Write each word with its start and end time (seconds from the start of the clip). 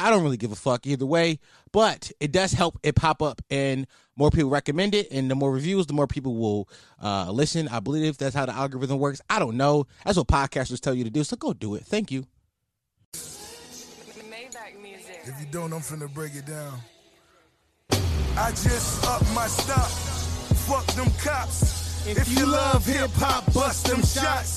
I 0.00 0.10
don't 0.10 0.22
really 0.22 0.36
give 0.38 0.50
a 0.50 0.56
fuck 0.56 0.86
either 0.86 1.04
way, 1.04 1.38
but 1.72 2.10
it 2.20 2.32
does 2.32 2.52
help 2.52 2.78
it 2.82 2.94
pop 2.94 3.22
up 3.22 3.42
and 3.50 3.86
more 4.16 4.30
people 4.30 4.50
recommend 4.50 4.94
it. 4.94 5.10
And 5.10 5.30
the 5.30 5.34
more 5.34 5.52
reviews, 5.52 5.86
the 5.86 5.92
more 5.92 6.06
people 6.06 6.36
will 6.36 6.68
uh, 7.02 7.30
listen. 7.30 7.68
I 7.68 7.80
believe 7.80 8.16
that's 8.18 8.34
how 8.34 8.46
the 8.46 8.54
algorithm 8.54 8.98
works. 8.98 9.20
I 9.28 9.38
don't 9.38 9.56
know. 9.56 9.86
That's 10.04 10.16
what 10.16 10.28
podcasters 10.28 10.80
tell 10.80 10.94
you 10.94 11.04
to 11.04 11.10
do. 11.10 11.22
So 11.22 11.36
go 11.36 11.52
do 11.52 11.74
it. 11.74 11.84
Thank 11.84 12.10
you. 12.10 12.26
If 15.22 15.38
you 15.38 15.46
don't, 15.50 15.72
I'm 15.72 15.80
finna 15.80 16.12
break 16.12 16.34
it 16.34 16.46
down. 16.46 16.80
I 18.36 18.50
just 18.50 19.04
up 19.06 19.22
my 19.34 19.46
stop. 19.46 19.86
Fuck 20.66 20.86
them 20.96 21.10
cops. 21.22 22.06
If, 22.06 22.36
you 22.36 22.46
love 22.46 22.86
hip 22.86 23.10
hop, 23.14 23.52
bust 23.52 23.86
them 23.86 24.00
shots. 24.02 24.56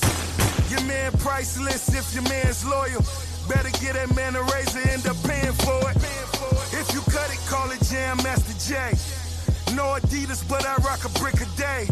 Your 0.70 0.80
man 0.82 1.12
priceless 1.12 1.94
if 1.94 2.14
your 2.14 2.22
man's 2.24 2.64
loyal. 2.64 3.04
Better 3.48 3.70
get 3.80 3.94
that 3.94 4.14
man 4.16 4.36
a 4.36 4.42
razor, 4.42 4.80
end 4.88 5.06
up 5.06 5.16
paying 5.24 5.52
for 5.64 5.80
it. 5.90 5.96
If 6.72 6.92
you 6.94 7.00
cut 7.12 7.28
it, 7.28 7.40
call 7.46 7.70
it 7.70 7.80
Jam 7.84 8.16
Master 8.24 8.56
Jay. 8.56 8.96
No 9.76 9.96
Adidas, 9.98 10.46
but 10.48 10.64
I 10.64 10.76
rock 10.86 11.04
a 11.04 11.10
brick 11.20 11.40
a 11.40 11.48
day. 11.56 11.88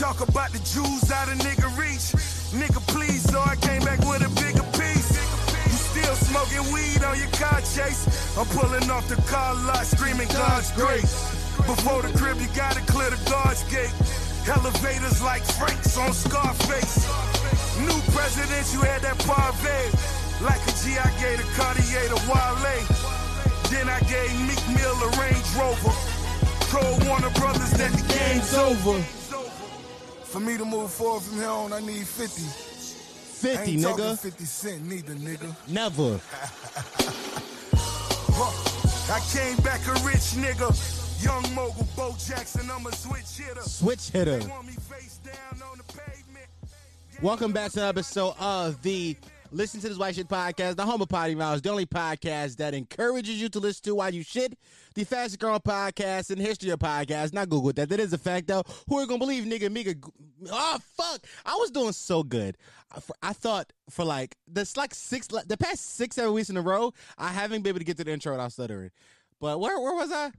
Talk 0.00 0.20
about 0.26 0.50
the 0.52 0.58
Jews 0.64 1.10
out 1.12 1.28
of 1.28 1.38
nigga 1.38 1.68
reach. 1.76 2.16
Nigga, 2.56 2.80
please, 2.88 3.22
so 3.22 3.40
I 3.40 3.56
came 3.56 3.82
back 3.82 4.00
with 4.00 4.24
a 4.24 4.32
bigger 4.40 4.64
piece. 4.76 5.12
You 5.66 5.76
still 5.76 6.14
smoking 6.16 6.72
weed 6.72 7.04
on 7.04 7.18
your 7.18 7.30
car 7.32 7.60
chase. 7.60 8.08
I'm 8.36 8.46
pulling 8.46 8.90
off 8.90 9.08
the 9.08 9.16
car 9.28 9.54
lot, 9.54 9.84
screaming 9.84 10.28
God's 10.28 10.72
grace. 10.72 11.12
Before 11.66 12.02
the 12.02 12.16
crib, 12.18 12.40
you 12.40 12.48
gotta 12.56 12.80
clear 12.90 13.10
the 13.10 13.30
guard's 13.30 13.62
gate. 13.64 13.92
Elevators 14.48 15.22
like 15.22 15.42
Franks 15.44 15.96
on 15.96 16.12
Scarface. 16.12 17.06
New 17.78 18.00
president, 18.10 18.66
you 18.72 18.80
had 18.80 19.00
that 19.02 19.18
parve. 19.24 19.62
Like 20.42 20.60
a 20.66 20.72
G, 20.82 20.98
I 20.98 21.10
gave 21.22 21.38
a 21.38 21.46
Cartier 21.54 22.08
to 22.08 22.18
Wale. 22.26 22.82
Then 23.70 23.88
I 23.88 24.00
gave 24.10 24.34
Meek 24.42 24.62
Mill 24.74 24.98
a 24.98 25.10
Range 25.20 25.48
Rover. 25.54 25.94
Told 26.74 27.06
Warner 27.06 27.30
Brothers 27.38 27.70
that 27.78 27.92
the 27.92 28.02
game's 28.12 28.52
over. 28.54 29.00
For 30.24 30.40
me 30.40 30.58
to 30.58 30.64
move 30.64 30.90
forward 30.90 31.22
from 31.22 31.36
here 31.38 31.48
on, 31.48 31.72
I 31.72 31.80
need 31.80 32.06
50. 32.06 32.42
50, 32.42 33.48
I 33.48 33.62
ain't 33.62 33.82
nigga. 33.82 34.18
50 34.18 34.44
cent 34.44 34.88
neither, 34.88 35.14
nigga. 35.14 35.54
Never. 35.68 36.20
I 39.12 39.20
came 39.32 39.56
back 39.58 39.86
a 39.86 39.92
rich 40.04 40.34
nigga. 40.34 41.01
Young 41.22 41.54
mogul 41.54 41.86
Bo 41.96 42.16
Jackson, 42.18 42.68
I'm 42.68 42.84
a 42.84 42.92
switch 42.92 43.46
hitter. 43.46 43.62
Switch 43.62 44.08
hitter. 44.08 44.38
They 44.40 44.46
want 44.46 44.66
me 44.66 44.72
face 44.72 45.18
down 45.18 45.62
on 45.70 45.78
the 45.78 45.84
pavement. 45.84 46.48
Welcome 47.22 47.52
back 47.52 47.70
to 47.72 47.78
another 47.78 48.00
episode 48.00 48.34
of 48.40 48.82
the 48.82 49.16
Listen 49.52 49.80
to 49.82 49.88
This 49.88 49.98
White 49.98 50.16
Shit 50.16 50.26
podcast, 50.26 50.74
the 50.74 50.84
home 50.84 51.00
of 51.00 51.08
Potty 51.08 51.36
Miles, 51.36 51.62
the 51.62 51.70
only 51.70 51.86
podcast 51.86 52.56
that 52.56 52.74
encourages 52.74 53.40
you 53.40 53.48
to 53.50 53.60
listen 53.60 53.84
to 53.84 53.94
while 53.94 54.12
you 54.12 54.24
shit, 54.24 54.58
the 54.96 55.04
fastest 55.04 55.38
growing 55.38 55.60
podcast 55.60 56.32
in 56.32 56.38
the 56.38 56.44
history 56.44 56.70
of 56.70 56.80
podcasts. 56.80 57.32
Not 57.32 57.48
Google 57.48 57.72
that. 57.74 57.88
That 57.88 58.00
is 58.00 58.12
a 58.12 58.18
fact, 58.18 58.48
though. 58.48 58.64
Who 58.88 58.98
are 58.98 59.06
going 59.06 59.20
to 59.20 59.24
believe, 59.24 59.44
nigga? 59.44 59.70
Mika. 59.70 59.94
Oh, 60.50 60.78
fuck. 60.96 61.24
I 61.46 61.54
was 61.54 61.70
doing 61.70 61.92
so 61.92 62.24
good. 62.24 62.56
I, 62.90 62.98
for, 62.98 63.14
I 63.22 63.32
thought 63.32 63.72
for 63.90 64.04
like, 64.04 64.36
this 64.48 64.76
like 64.76 64.92
six, 64.92 65.28
the 65.28 65.56
past 65.56 65.94
six, 65.94 66.16
seven 66.16 66.32
weeks 66.32 66.50
in 66.50 66.56
a 66.56 66.62
row, 66.62 66.92
I 67.16 67.28
haven't 67.28 67.62
been 67.62 67.70
able 67.70 67.78
to 67.78 67.84
get 67.84 67.96
to 67.98 68.04
the 68.04 68.10
intro 68.10 68.32
without 68.32 68.50
stuttering. 68.50 68.90
But 69.38 69.60
where, 69.60 69.78
where 69.78 69.94
was 69.94 70.10
I? 70.10 70.32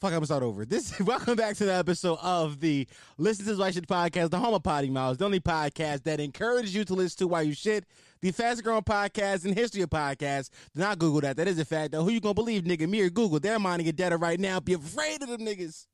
Fuck, 0.00 0.12
I'm 0.12 0.16
gonna 0.16 0.26
start 0.26 0.42
over. 0.42 0.64
This 0.64 0.98
welcome 1.00 1.36
back 1.36 1.56
to 1.56 1.66
the 1.66 1.74
episode 1.74 2.18
of 2.22 2.58
the 2.60 2.88
Listen 3.18 3.44
to 3.44 3.54
White 3.58 3.74
Shit 3.74 3.86
podcast, 3.86 4.30
the 4.30 4.38
home 4.38 4.54
of 4.54 4.62
Potty 4.62 4.88
Miles, 4.88 5.18
the 5.18 5.26
only 5.26 5.40
podcast 5.40 6.04
that 6.04 6.20
encourages 6.20 6.74
you 6.74 6.86
to 6.86 6.94
listen 6.94 7.18
to 7.18 7.28
why 7.28 7.42
you 7.42 7.52
shit, 7.52 7.84
the 8.22 8.30
fastest 8.30 8.64
growing 8.64 8.82
podcast 8.82 9.44
in 9.44 9.52
history 9.52 9.82
of 9.82 9.90
podcasts. 9.90 10.48
Do 10.74 10.80
not 10.80 10.98
Google 10.98 11.20
that. 11.20 11.36
That 11.36 11.48
is 11.48 11.58
a 11.58 11.66
fact 11.66 11.92
though. 11.92 12.02
Who 12.02 12.12
you 12.12 12.20
gonna 12.22 12.32
believe, 12.32 12.62
nigga? 12.62 12.88
Me 12.88 13.02
or 13.02 13.10
Google? 13.10 13.40
They're 13.40 13.58
minding 13.58 13.84
your 13.84 13.92
data 13.92 14.16
right 14.16 14.40
now. 14.40 14.58
Be 14.58 14.72
afraid 14.72 15.22
of 15.22 15.28
them 15.28 15.42
niggas. 15.42 15.86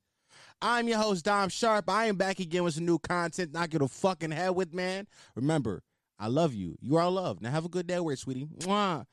I'm 0.61 0.87
your 0.87 0.99
host, 0.99 1.25
Dom 1.25 1.49
Sharp. 1.49 1.89
I 1.89 2.05
am 2.05 2.15
back 2.15 2.39
again 2.39 2.63
with 2.63 2.75
some 2.75 2.85
new 2.85 2.99
content. 2.99 3.51
Knock 3.51 3.73
your 3.73 3.89
fucking 3.89 4.31
head 4.31 4.51
with, 4.51 4.73
man. 4.73 5.05
Remember, 5.35 5.83
I 6.17 6.27
love 6.27 6.53
you. 6.53 6.77
You 6.79 6.95
are 6.95 7.11
loved. 7.11 7.41
Now 7.41 7.51
have 7.51 7.65
a 7.65 7.69
good 7.69 7.87
day, 7.87 7.99
where 7.99 8.15
sweetie. 8.15 8.45
Mwah. 8.59 9.05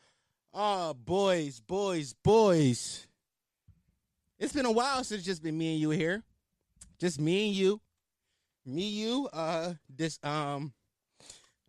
Oh, 0.53 0.94
boys, 0.94 1.59
boys, 1.59 2.15
boys. 2.22 3.09
It's 4.39 4.53
been 4.53 4.67
a 4.67 4.72
while 4.72 5.05
since 5.05 5.22
just 5.22 5.43
been 5.43 5.56
me 5.56 5.72
and 5.72 5.81
you 5.81 5.91
here. 5.91 6.22
Just 6.99 7.21
me 7.21 7.49
and 7.49 7.56
you. 7.56 7.81
Me, 8.67 8.89
you, 8.89 9.28
uh, 9.33 9.75
this 9.95 10.19
um 10.22 10.72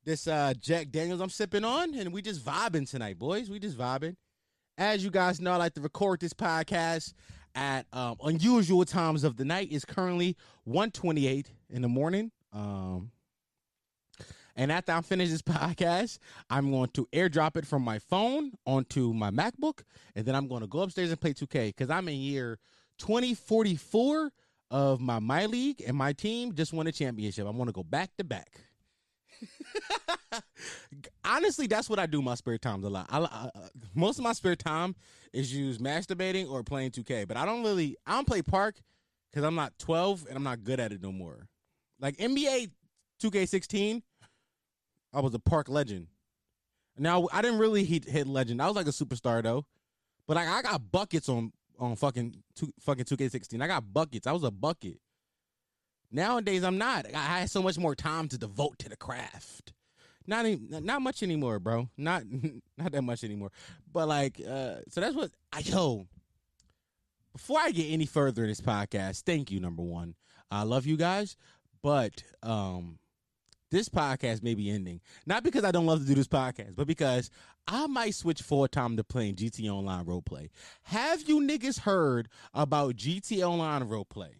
this 0.06 0.28
uh 0.28 0.53
Jack 0.59 0.92
Daniels 0.92 1.20
I'm 1.20 1.30
sipping 1.30 1.66
on, 1.66 1.94
and 1.94 2.14
we 2.14 2.22
just 2.22 2.44
vibing 2.44 2.90
tonight, 2.90 3.20
boys. 3.20 3.50
We 3.50 3.59
just 3.59 3.78
vibing. 3.78 4.16
As 4.78 5.03
you 5.03 5.12
guys 5.12 5.42
know, 5.42 5.52
I 5.52 5.58
like 5.58 5.74
to 5.74 5.81
record 5.81 6.22
this 6.22 6.34
podcast 6.34 7.14
at 7.53 7.86
um 7.92 8.16
unusual 8.24 8.86
times 8.86 9.24
of 9.24 9.36
the 9.36 9.46
night. 9.46 9.70
It's 9.72 9.86
currently 9.86 10.38
128 10.64 11.52
in 11.70 11.82
the 11.82 11.90
morning. 11.90 12.32
Um 12.53 13.12
and 14.55 14.71
after 14.71 14.91
I 14.91 15.01
finish 15.01 15.29
this 15.29 15.41
podcast, 15.43 16.19
I'm 16.49 16.71
going 16.71 16.89
to 16.93 17.07
airdrop 17.13 17.57
it 17.57 17.66
from 17.66 17.83
my 17.83 17.99
phone 17.99 18.51
onto 18.66 19.13
my 19.13 19.31
MacBook, 19.31 19.83
and 20.16 20.25
then 20.25 20.35
I'm 20.35 20.47
going 20.47 20.61
to 20.61 20.67
go 20.67 20.81
upstairs 20.81 21.11
and 21.11 21.19
play 21.19 21.33
2K 21.33 21.67
because 21.67 21.89
I'm 21.89 22.07
in 22.07 22.16
year 22.16 22.59
2044 22.99 24.31
of 24.71 24.99
my 24.99 25.19
my 25.19 25.45
league, 25.45 25.83
and 25.85 25.95
my 25.95 26.13
team 26.13 26.53
just 26.53 26.73
won 26.73 26.88
a 26.88 26.91
championship. 26.91 27.45
I 27.45 27.51
want 27.51 27.69
to 27.69 27.73
go 27.73 27.83
back 27.83 28.16
to 28.17 28.23
back. 28.23 28.61
Honestly, 31.23 31.67
that's 31.67 31.89
what 31.89 31.99
I 31.99 32.05
do 32.05 32.22
my 32.22 32.35
spare 32.35 32.57
times 32.57 32.85
a 32.85 32.89
lot. 32.89 33.07
I, 33.09 33.19
I, 33.19 33.22
uh, 33.23 33.49
most 33.93 34.17
of 34.17 34.23
my 34.23 34.33
spare 34.33 34.55
time 34.55 34.95
is 35.33 35.53
used 35.53 35.81
masturbating 35.81 36.49
or 36.49 36.63
playing 36.63 36.91
2K, 36.91 37.27
but 37.27 37.37
I 37.37 37.45
don't 37.45 37.63
really 37.63 37.97
I 38.05 38.13
don't 38.13 38.27
play 38.27 38.41
Park 38.41 38.81
because 39.31 39.45
I'm 39.45 39.55
not 39.55 39.77
12 39.79 40.25
and 40.27 40.37
I'm 40.37 40.43
not 40.43 40.63
good 40.63 40.79
at 40.79 40.91
it 40.91 41.01
no 41.01 41.11
more. 41.11 41.47
Like 41.99 42.17
NBA 42.17 42.72
2K16, 43.22 44.01
I 45.16 45.22
was 45.22 45.34
a 45.34 45.40
Park 45.40 45.70
legend. 45.70 46.08
Now 46.98 47.28
I 47.31 47.42
didn't 47.42 47.59
really 47.59 47.86
hit, 47.86 48.06
hit 48.06 48.28
legend. 48.28 48.62
I 48.62 48.68
was 48.68 48.76
like 48.76 48.88
a 48.88 48.92
superstar 48.92 49.42
though, 49.42 49.66
but 50.28 50.36
like 50.36 50.48
I 50.48 50.62
got 50.62 50.92
buckets 50.92 51.30
on 51.30 51.52
on 51.80 51.96
fucking 51.96 52.36
two, 52.56 52.72
fucking 52.80 53.06
2K16. 53.06 53.62
I 53.62 53.68
got 53.68 53.94
buckets. 53.94 54.28
I 54.28 54.31
was 54.31 54.44
a 54.44 54.52
bucket. 54.52 55.00
Nowadays 56.12 56.64
I'm 56.64 56.78
not. 56.78 57.06
I 57.14 57.40
had 57.40 57.50
so 57.50 57.62
much 57.62 57.78
more 57.78 57.96
time 57.96 58.28
to 58.30 58.38
devote 58.38 58.80
to 58.80 58.90
the 58.90 58.96
craft. 58.96 59.74
Not 60.28 60.46
any, 60.46 60.59
not 60.70 61.02
much 61.02 61.22
anymore, 61.24 61.59
bro. 61.59 61.90
Not 61.97 62.24
not 62.78 62.92
that 62.92 63.02
much 63.02 63.24
anymore. 63.24 63.52
But 63.92 64.08
like, 64.08 64.40
uh, 64.40 64.78
so 64.90 65.02
that's 65.02 65.16
what 65.16 65.32
I 65.52 65.59
yo. 65.59 66.08
Before 67.34 67.59
I 67.59 67.72
get 67.72 67.92
any 67.92 68.06
further 68.06 68.44
in 68.44 68.50
this 68.50 68.62
podcast, 68.62 69.24
thank 69.24 69.52
you. 69.52 69.59
Number 69.59 69.84
one, 69.84 70.16
I 70.50 70.64
love 70.64 70.86
you 70.86 70.96
guys, 70.96 71.36
but 71.84 72.24
um, 72.42 72.97
this 73.72 73.90
podcast 73.90 74.44
may 74.44 74.53
be 74.53 74.70
ending. 74.70 75.02
Not 75.26 75.44
because 75.44 75.64
I 75.64 75.72
don't 75.72 75.86
love 75.86 76.00
to 76.00 76.06
do 76.06 76.16
this 76.16 76.28
podcast, 76.28 76.76
but 76.76 76.88
because 76.88 77.30
I 77.68 77.88
might 77.88 78.16
switch 78.16 78.42
full 78.42 78.68
time 78.68 78.98
to 78.98 79.03
playing 79.03 79.36
GT 79.36 79.70
Online 79.70 80.06
roleplay. 80.06 80.50
Have 80.84 81.28
you 81.28 81.40
niggas 81.40 81.80
heard 81.80 82.29
about 82.53 82.96
GT 82.96 83.41
Online 83.44 83.84
roleplay? 83.84 84.35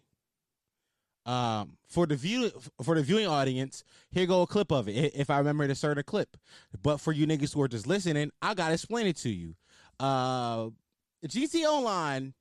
Um, 1.26 1.76
for 1.88 2.06
the 2.06 2.14
view 2.14 2.52
for 2.82 2.94
the 2.94 3.02
viewing 3.02 3.26
audience, 3.26 3.82
here 4.10 4.26
go 4.26 4.42
a 4.42 4.46
clip 4.46 4.70
of 4.70 4.88
it. 4.88 5.12
If 5.16 5.28
I 5.28 5.38
remember 5.38 5.64
to 5.64 5.70
insert 5.70 5.98
a 5.98 6.04
clip, 6.04 6.36
but 6.82 6.98
for 6.98 7.12
you 7.12 7.26
niggas 7.26 7.52
who 7.52 7.62
are 7.62 7.68
just 7.68 7.88
listening, 7.88 8.30
I 8.40 8.54
gotta 8.54 8.74
explain 8.74 9.08
it 9.08 9.16
to 9.18 9.30
you. 9.30 9.56
Uh, 9.98 10.68
GT 11.26 11.64
Online 11.64 12.32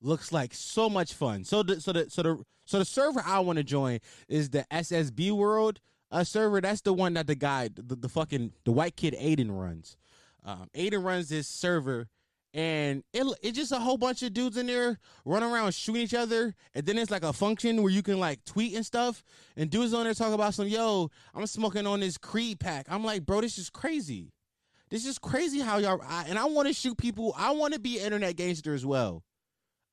looks 0.00 0.32
like 0.32 0.54
so 0.54 0.88
much 0.88 1.12
fun. 1.12 1.44
So 1.44 1.62
the 1.62 1.82
so 1.82 1.92
the 1.92 2.08
so 2.08 2.22
the 2.22 2.44
so 2.64 2.78
the 2.78 2.84
server 2.86 3.22
I 3.26 3.40
want 3.40 3.58
to 3.58 3.64
join 3.64 3.98
is 4.26 4.48
the 4.48 4.64
SSB 4.70 5.32
World 5.32 5.80
uh, 6.10 6.24
server. 6.24 6.60
That's 6.60 6.80
the 6.80 6.92
one 6.92 7.14
that 7.14 7.26
the 7.26 7.34
guy, 7.34 7.68
the, 7.74 7.96
the 7.96 8.08
fucking 8.08 8.52
the 8.64 8.72
white 8.72 8.96
kid 8.96 9.14
Aiden 9.14 9.50
runs. 9.50 9.96
Um, 10.44 10.68
Aiden 10.74 11.04
runs 11.04 11.28
this 11.28 11.46
server, 11.46 12.08
and 12.54 13.04
it 13.12 13.26
it's 13.42 13.56
just 13.56 13.72
a 13.72 13.78
whole 13.78 13.98
bunch 13.98 14.22
of 14.22 14.32
dudes 14.32 14.56
in 14.56 14.66
there 14.66 14.98
running 15.24 15.50
around 15.50 15.74
shooting 15.74 16.02
each 16.02 16.14
other. 16.14 16.54
And 16.74 16.86
then 16.86 16.98
it's 16.98 17.10
like 17.10 17.22
a 17.22 17.32
function 17.32 17.82
where 17.82 17.92
you 17.92 18.02
can 18.02 18.18
like 18.18 18.44
tweet 18.44 18.74
and 18.74 18.84
stuff. 18.84 19.22
And 19.56 19.70
dudes 19.70 19.94
on 19.94 20.04
there 20.04 20.14
talk 20.14 20.32
about 20.32 20.54
some 20.54 20.68
yo, 20.68 21.10
I'm 21.34 21.46
smoking 21.46 21.86
on 21.86 22.00
this 22.00 22.18
Creed 22.18 22.58
pack. 22.58 22.86
I'm 22.88 23.04
like, 23.04 23.24
bro, 23.26 23.40
this 23.40 23.58
is 23.58 23.70
crazy. 23.70 24.32
This 24.90 25.06
is 25.06 25.18
crazy 25.18 25.60
how 25.60 25.78
y'all 25.78 26.02
I, 26.06 26.24
and 26.28 26.38
I 26.38 26.46
want 26.46 26.66
to 26.66 26.74
shoot 26.74 26.98
people. 26.98 27.34
I 27.36 27.52
want 27.52 27.74
to 27.74 27.80
be 27.80 28.00
internet 28.00 28.36
gangster 28.36 28.74
as 28.74 28.84
well. 28.84 29.22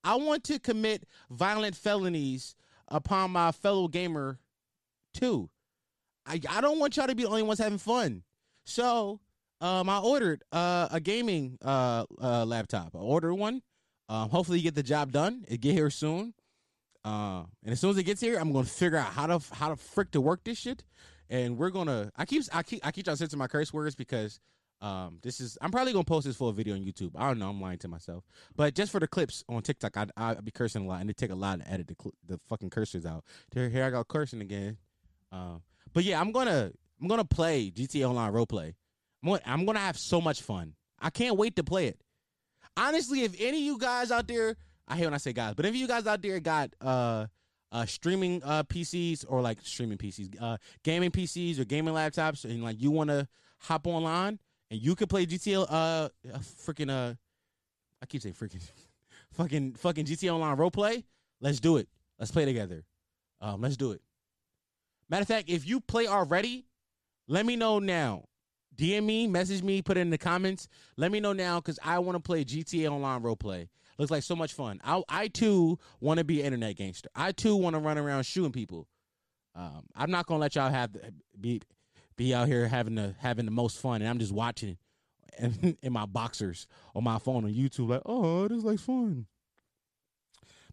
I 0.04 0.16
want 0.16 0.44
to 0.46 0.60
commit 0.60 1.04
violent 1.30 1.76
felonies 1.76 2.56
upon 2.88 3.32
my 3.32 3.52
fellow 3.52 3.88
gamer 3.88 4.40
too. 5.14 5.50
I 6.28 6.40
I 6.50 6.62
don't 6.62 6.80
want 6.80 6.98
y'all 6.98 7.08
to 7.08 7.16
be 7.16 7.24
the 7.24 7.30
only 7.30 7.44
ones 7.44 7.60
having 7.60 7.78
fun. 7.78 8.24
So 8.66 9.22
um, 9.62 9.90
I 9.90 10.00
ordered 10.00 10.44
uh, 10.52 10.88
a 10.92 11.00
gaming 11.00 11.58
uh, 11.64 12.06
uh, 12.22 12.46
laptop. 12.46 12.96
I 12.96 13.00
ordered 13.00 13.34
one. 13.34 13.62
Um, 14.10 14.30
hopefully, 14.30 14.60
you 14.60 14.64
get 14.64 14.76
the 14.76 14.84
job 14.84 15.12
done. 15.12 15.46
It 15.48 15.62
get 15.62 15.74
here 15.74 15.90
soon. 15.90 16.34
Uh, 17.04 17.44
and 17.64 17.72
as 17.72 17.80
soon 17.80 17.92
as 17.92 17.98
it 17.98 18.04
gets 18.04 18.22
here, 18.22 18.38
I'm 18.38 18.52
gonna 18.52 18.66
figure 18.66 18.98
out 18.98 19.08
how 19.08 19.28
to 19.28 19.40
how 19.54 19.70
to 19.70 19.76
frick 19.76 20.12
to 20.12 20.22
work 20.22 20.44
this 20.44 20.58
shit. 20.58 20.84
And 21.30 21.58
we're 21.58 21.70
gonna. 21.70 22.12
I 22.16 22.26
keep 22.26 22.44
I 22.54 22.64
keep 22.64 22.86
I 22.86 22.92
keep 22.92 23.06
trying 23.06 23.16
to 23.16 23.20
censor 23.20 23.38
my 23.38 23.48
curse 23.48 23.74
words 23.74 23.96
because 23.96 24.40
um 24.80 25.18
this 25.24 25.40
is 25.40 25.58
I'm 25.62 25.72
probably 25.72 25.92
gonna 25.92 26.04
post 26.04 26.28
this 26.28 26.36
full 26.36 26.52
video 26.52 26.76
on 26.76 26.82
YouTube. 26.82 27.12
I 27.16 27.28
don't 27.28 27.40
know. 27.40 27.50
I'm 27.50 27.60
lying 27.60 27.80
to 27.80 27.88
myself. 27.88 28.26
But 28.56 28.76
just 28.76 28.92
for 28.92 29.00
the 29.00 29.08
clips 29.08 29.44
on 29.50 29.62
TikTok, 29.62 29.98
I 29.98 30.08
I 30.16 30.34
be 30.36 30.52
cursing 30.52 30.86
a 30.86 30.88
lot, 30.88 31.02
and 31.02 31.10
it 31.10 31.18
take 31.18 31.32
a 31.32 31.36
lot 31.36 31.60
to 31.60 31.72
edit 31.72 31.88
the 31.88 31.96
the 32.28 32.40
fucking 32.48 32.70
cursors 32.70 33.06
out. 33.06 33.24
Here, 33.54 33.70
here 33.70 33.86
I 33.86 33.90
go 33.90 34.04
cursing 34.04 34.42
again. 34.42 34.78
Um, 35.32 35.62
but 35.94 36.04
yeah, 36.04 36.20
I'm 36.20 36.32
gonna 36.32 36.72
I'm 37.02 37.08
gonna 37.08 37.26
play 37.26 37.72
GTA 37.72 38.10
Online 38.10 38.32
roleplay. 38.32 38.74
I'm 39.24 39.30
gonna, 39.30 39.42
I'm 39.46 39.66
gonna 39.66 39.80
have 39.80 39.98
so 39.98 40.22
much 40.22 40.42
fun. 40.42 40.74
I 41.00 41.10
can't 41.10 41.38
wait 41.38 41.56
to 41.58 41.64
play 41.64 41.88
it. 41.88 42.00
Honestly, 42.76 43.24
if 43.24 43.34
any 43.40 43.58
of 43.58 43.64
you 43.64 43.78
guys 43.78 44.12
out 44.12 44.28
there, 44.28 44.56
I 44.88 44.96
hate 44.98 45.06
when 45.06 45.14
I 45.14 45.18
say 45.18 45.34
guys, 45.34 45.56
but 45.56 45.66
if 45.66 45.76
you 45.76 45.88
guys 45.88 46.08
out 46.08 46.22
there 46.22 46.40
got 46.40 46.72
uh 46.82 47.28
uh 47.72 47.86
streaming 47.86 48.42
uh 48.44 48.64
PCs 48.64 49.26
or 49.28 49.42
like 49.42 49.60
streaming 49.64 49.98
PCs, 49.98 50.42
uh 50.42 50.58
gaming 50.84 51.12
PCs 51.12 51.60
or 51.60 51.66
gaming 51.66 51.94
laptops, 51.94 52.46
and 52.46 52.64
like 52.64 52.82
you 52.82 52.92
want 52.92 53.10
to 53.10 53.28
hop 53.60 53.88
online 53.88 54.40
and 54.70 54.80
you 54.82 54.96
can 54.96 55.08
play 55.08 55.26
GTA 55.26 55.66
uh 55.70 56.10
freaking 56.66 56.90
uh 56.90 57.16
I 58.02 58.06
keep 58.06 58.22
saying 58.22 58.36
freaking 58.36 58.64
fucking 59.34 59.74
fucking 59.74 60.06
GTA 60.06 60.34
Online 60.34 60.58
roleplay. 60.58 61.04
Let's 61.42 61.60
do 61.60 61.78
it. 61.78 61.88
Let's 62.20 62.32
play 62.32 62.46
together. 62.46 62.84
Um, 63.42 63.62
let's 63.62 63.78
do 63.78 63.92
it. 63.92 64.02
Matter 65.10 65.22
of 65.22 65.28
fact, 65.28 65.50
if 65.50 65.68
you 65.68 65.80
play 65.80 66.08
already, 66.08 66.66
let 67.28 67.46
me 67.46 67.56
know 67.56 67.80
now. 67.80 68.26
DM 68.76 69.04
me, 69.04 69.28
message 69.28 69.64
me, 69.64 69.82
put 69.82 69.98
it 69.98 70.02
in 70.02 70.10
the 70.10 70.18
comments. 70.18 70.68
Let 70.98 71.12
me 71.12 71.20
know 71.20 71.34
now 71.34 71.60
because 71.60 71.80
I 71.84 72.00
want 72.00 72.16
to 72.16 72.22
play 72.22 72.46
GTA 72.46 72.92
Online 72.92 73.22
roleplay. 73.22 73.68
Looks 73.98 74.12
like 74.12 74.24
so 74.24 74.36
much 74.36 74.54
fun. 74.54 74.80
I, 74.84 75.02
I 75.10 75.28
too 75.28 75.80
want 76.00 76.20
to 76.20 76.24
be 76.24 76.42
an 76.42 76.48
internet 76.48 76.76
gangster. 76.76 77.10
I 77.16 77.32
too 77.32 77.56
want 77.56 77.76
to 77.76 77.80
run 77.80 77.98
around 77.98 78.24
shooting 78.24 78.52
people. 78.52 78.88
Um, 79.56 79.88
I'm 79.96 80.12
not 80.12 80.28
gonna 80.28 80.40
let 80.40 80.54
y'all 80.54 80.70
have 80.70 80.94
the, 80.94 81.12
be 81.40 81.62
be 82.16 82.34
out 82.36 82.48
here 82.48 82.68
having 82.68 82.94
the 82.94 83.16
having 83.18 83.46
the 83.46 83.52
most 83.52 83.80
fun, 83.80 84.02
and 84.02 84.10
I'm 84.10 84.20
just 84.20 84.32
watching 84.32 84.78
in, 85.40 85.78
in 85.82 85.94
my 85.94 86.06
boxers 86.06 86.68
on 86.96 87.04
my 87.04 87.18
phone 87.18 87.44
on 87.46 87.54
YouTube, 87.54 87.90
like, 87.90 88.04
oh, 88.06 88.48
this 88.48 88.60
is 88.60 88.64
like 88.64 88.80
fun. 88.80 89.26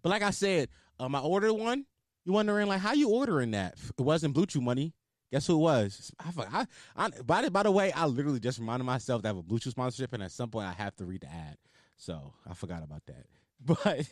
But 0.02 0.10
like 0.10 0.22
I 0.22 0.31
said, 0.31 0.69
um, 1.00 1.14
I 1.14 1.20
ordered 1.20 1.54
one. 1.54 1.86
You 2.25 2.32
wondering 2.32 2.69
like 2.69 2.81
how 2.81 2.93
you 2.93 3.11
ordering 3.11 3.50
that? 3.53 3.75
It 3.99 4.03
wasn't 4.03 4.35
Bluetooth 4.35 4.62
money. 4.62 4.94
Guess 5.31 5.47
who 5.49 5.55
it 5.55 5.62
was? 5.62 6.12
I, 6.21 6.43
I, 6.43 6.67
I, 6.97 7.11
by, 7.23 7.43
the, 7.43 7.50
by 7.50 7.65
the 7.65 7.71
way, 7.71 7.91
I 7.93 8.06
literally 8.06 8.38
just 8.41 8.59
reminded 8.59 8.85
myself 8.85 9.23
that 9.23 9.29
I 9.29 9.35
have 9.35 9.38
a 9.38 9.43
Bluetooth 9.43 9.71
sponsorship, 9.71 10.12
and 10.12 10.23
at 10.23 10.31
some 10.31 10.49
point 10.49 10.67
I 10.69 10.73
have 10.73 10.94
to 10.97 11.05
read 11.05 11.23
the 11.23 11.26
ad. 11.26 11.56
So 11.97 12.35
I 12.49 12.55
forgot 12.55 12.82
about 12.82 13.03
that. 13.06 13.26
But 13.67 14.06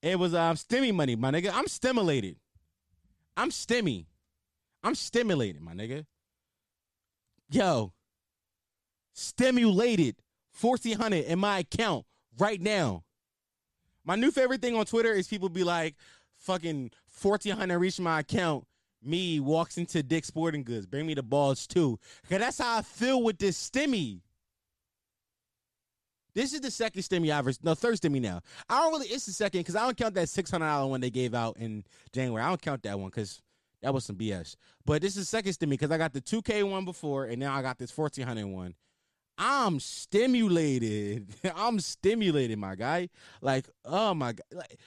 it 0.00 0.18
was 0.18 0.34
um 0.34 0.56
stimmy 0.56 0.94
money, 0.94 1.14
my 1.14 1.30
nigga. 1.30 1.50
I'm 1.52 1.66
stimulated. 1.66 2.36
I'm 3.36 3.50
stimmy. 3.50 4.06
I'm 4.82 4.94
stimulated, 4.94 5.60
my 5.60 5.74
nigga. 5.74 6.06
Yo, 7.50 7.92
stimulated 9.12 10.16
1400 10.58 11.24
in 11.24 11.38
my 11.38 11.58
account 11.58 12.06
right 12.38 12.60
now. 12.60 13.04
My 14.04 14.16
new 14.16 14.30
favorite 14.30 14.62
thing 14.62 14.74
on 14.74 14.86
Twitter 14.86 15.12
is 15.12 15.28
people 15.28 15.48
be 15.48 15.64
like, 15.64 15.96
fucking 16.38 16.90
1400 17.20 17.78
reached 17.78 18.00
my 18.00 18.20
account 18.20 18.64
me 19.02 19.40
walks 19.40 19.78
into 19.78 20.02
Dick 20.02 20.24
Sporting 20.24 20.64
Goods. 20.64 20.86
Bring 20.86 21.06
me 21.06 21.14
the 21.14 21.22
balls 21.22 21.66
too. 21.66 21.98
Cause 22.28 22.38
that's 22.38 22.58
how 22.58 22.78
I 22.78 22.82
feel 22.82 23.22
with 23.22 23.38
this 23.38 23.70
stimmy. 23.70 24.20
This 26.34 26.52
is 26.52 26.60
the 26.60 26.70
second 26.70 27.02
stimmy 27.02 27.32
I've 27.32 27.62
no 27.64 27.74
third 27.74 27.96
stimmy 27.96 28.20
now. 28.20 28.40
I 28.68 28.80
don't 28.80 28.92
really. 28.92 29.08
It's 29.08 29.26
the 29.26 29.32
second 29.32 29.60
because 29.60 29.76
I 29.76 29.84
don't 29.84 29.96
count 29.96 30.14
that 30.14 30.28
six 30.28 30.50
hundred 30.50 30.66
dollar 30.66 30.88
one 30.88 31.00
they 31.00 31.10
gave 31.10 31.34
out 31.34 31.56
in 31.58 31.84
January. 32.12 32.42
I 32.42 32.48
don't 32.48 32.62
count 32.62 32.82
that 32.84 32.98
one 32.98 33.10
because 33.10 33.42
that 33.82 33.94
was 33.94 34.04
some 34.04 34.16
BS. 34.16 34.56
But 34.84 35.02
this 35.02 35.16
is 35.16 35.22
the 35.22 35.36
second 35.36 35.52
stimmy 35.52 35.70
because 35.70 35.90
I 35.90 35.98
got 35.98 36.12
the 36.12 36.20
two 36.20 36.42
K 36.42 36.62
one 36.62 36.84
before 36.84 37.24
and 37.24 37.40
now 37.40 37.54
I 37.54 37.62
got 37.62 37.78
this 37.78 37.90
fourteen 37.90 38.26
hundred 38.26 38.46
one. 38.46 38.74
I'm 39.38 39.78
stimulated. 39.78 41.28
I'm 41.56 41.78
stimulated, 41.78 42.58
my 42.58 42.74
guy. 42.74 43.08
Like, 43.40 43.68
oh 43.84 44.12
my 44.14 44.32
god, 44.32 44.44
like 44.52 44.78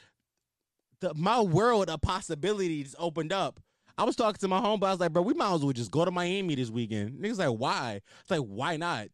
the 1.02 1.14
my 1.14 1.42
world 1.42 1.90
of 1.90 2.02
possibilities 2.02 2.96
opened 2.98 3.34
up 3.34 3.60
I 3.98 4.04
was 4.04 4.16
talking 4.16 4.40
to 4.40 4.48
my 4.48 4.60
homeboy. 4.60 4.88
I 4.88 4.92
was 4.92 5.00
like, 5.00 5.14
bro, 5.14 5.22
we 5.22 5.36
might 5.36 5.54
as 5.54 5.64
well 5.64 5.74
just 5.74 5.92
go 5.92 6.06
to 6.06 6.12
Miami 6.12 6.56
this 6.56 6.70
weekend. 6.70 7.20
Niggas 7.20 7.38
like, 7.38 7.50
why? 7.50 8.02
It's 8.22 8.32
like, 8.32 8.40
why 8.40 8.78
not? 8.78 9.10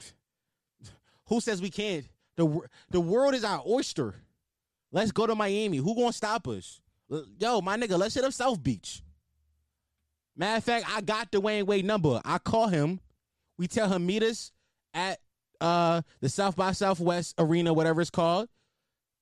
Who 1.26 1.40
says 1.40 1.60
we 1.60 1.70
can't? 1.70 2.06
The 2.36 2.60
the 2.90 3.00
world 3.00 3.34
is 3.34 3.44
our 3.44 3.62
oyster. 3.66 4.14
Let's 4.92 5.12
go 5.12 5.26
to 5.26 5.34
Miami. 5.34 5.78
Who 5.78 5.96
gonna 5.96 6.12
stop 6.12 6.46
us? 6.48 6.80
Yo, 7.38 7.60
my 7.60 7.76
nigga, 7.76 7.98
let's 7.98 8.14
hit 8.14 8.24
up 8.24 8.32
South 8.32 8.62
Beach. 8.62 9.02
Matter 10.36 10.58
of 10.58 10.64
fact, 10.64 10.86
I 10.88 11.00
got 11.00 11.32
the 11.32 11.40
Dwyane 11.40 11.66
Wade 11.66 11.84
number. 11.84 12.20
I 12.24 12.38
call 12.38 12.68
him. 12.68 13.00
We 13.58 13.66
tell 13.66 13.88
him 13.88 14.06
meet 14.06 14.22
us 14.22 14.52
at 14.94 15.18
uh 15.60 16.02
the 16.20 16.28
South 16.28 16.56
by 16.56 16.72
Southwest 16.72 17.34
Arena, 17.36 17.72
whatever 17.72 18.00
it's 18.00 18.10
called 18.10 18.48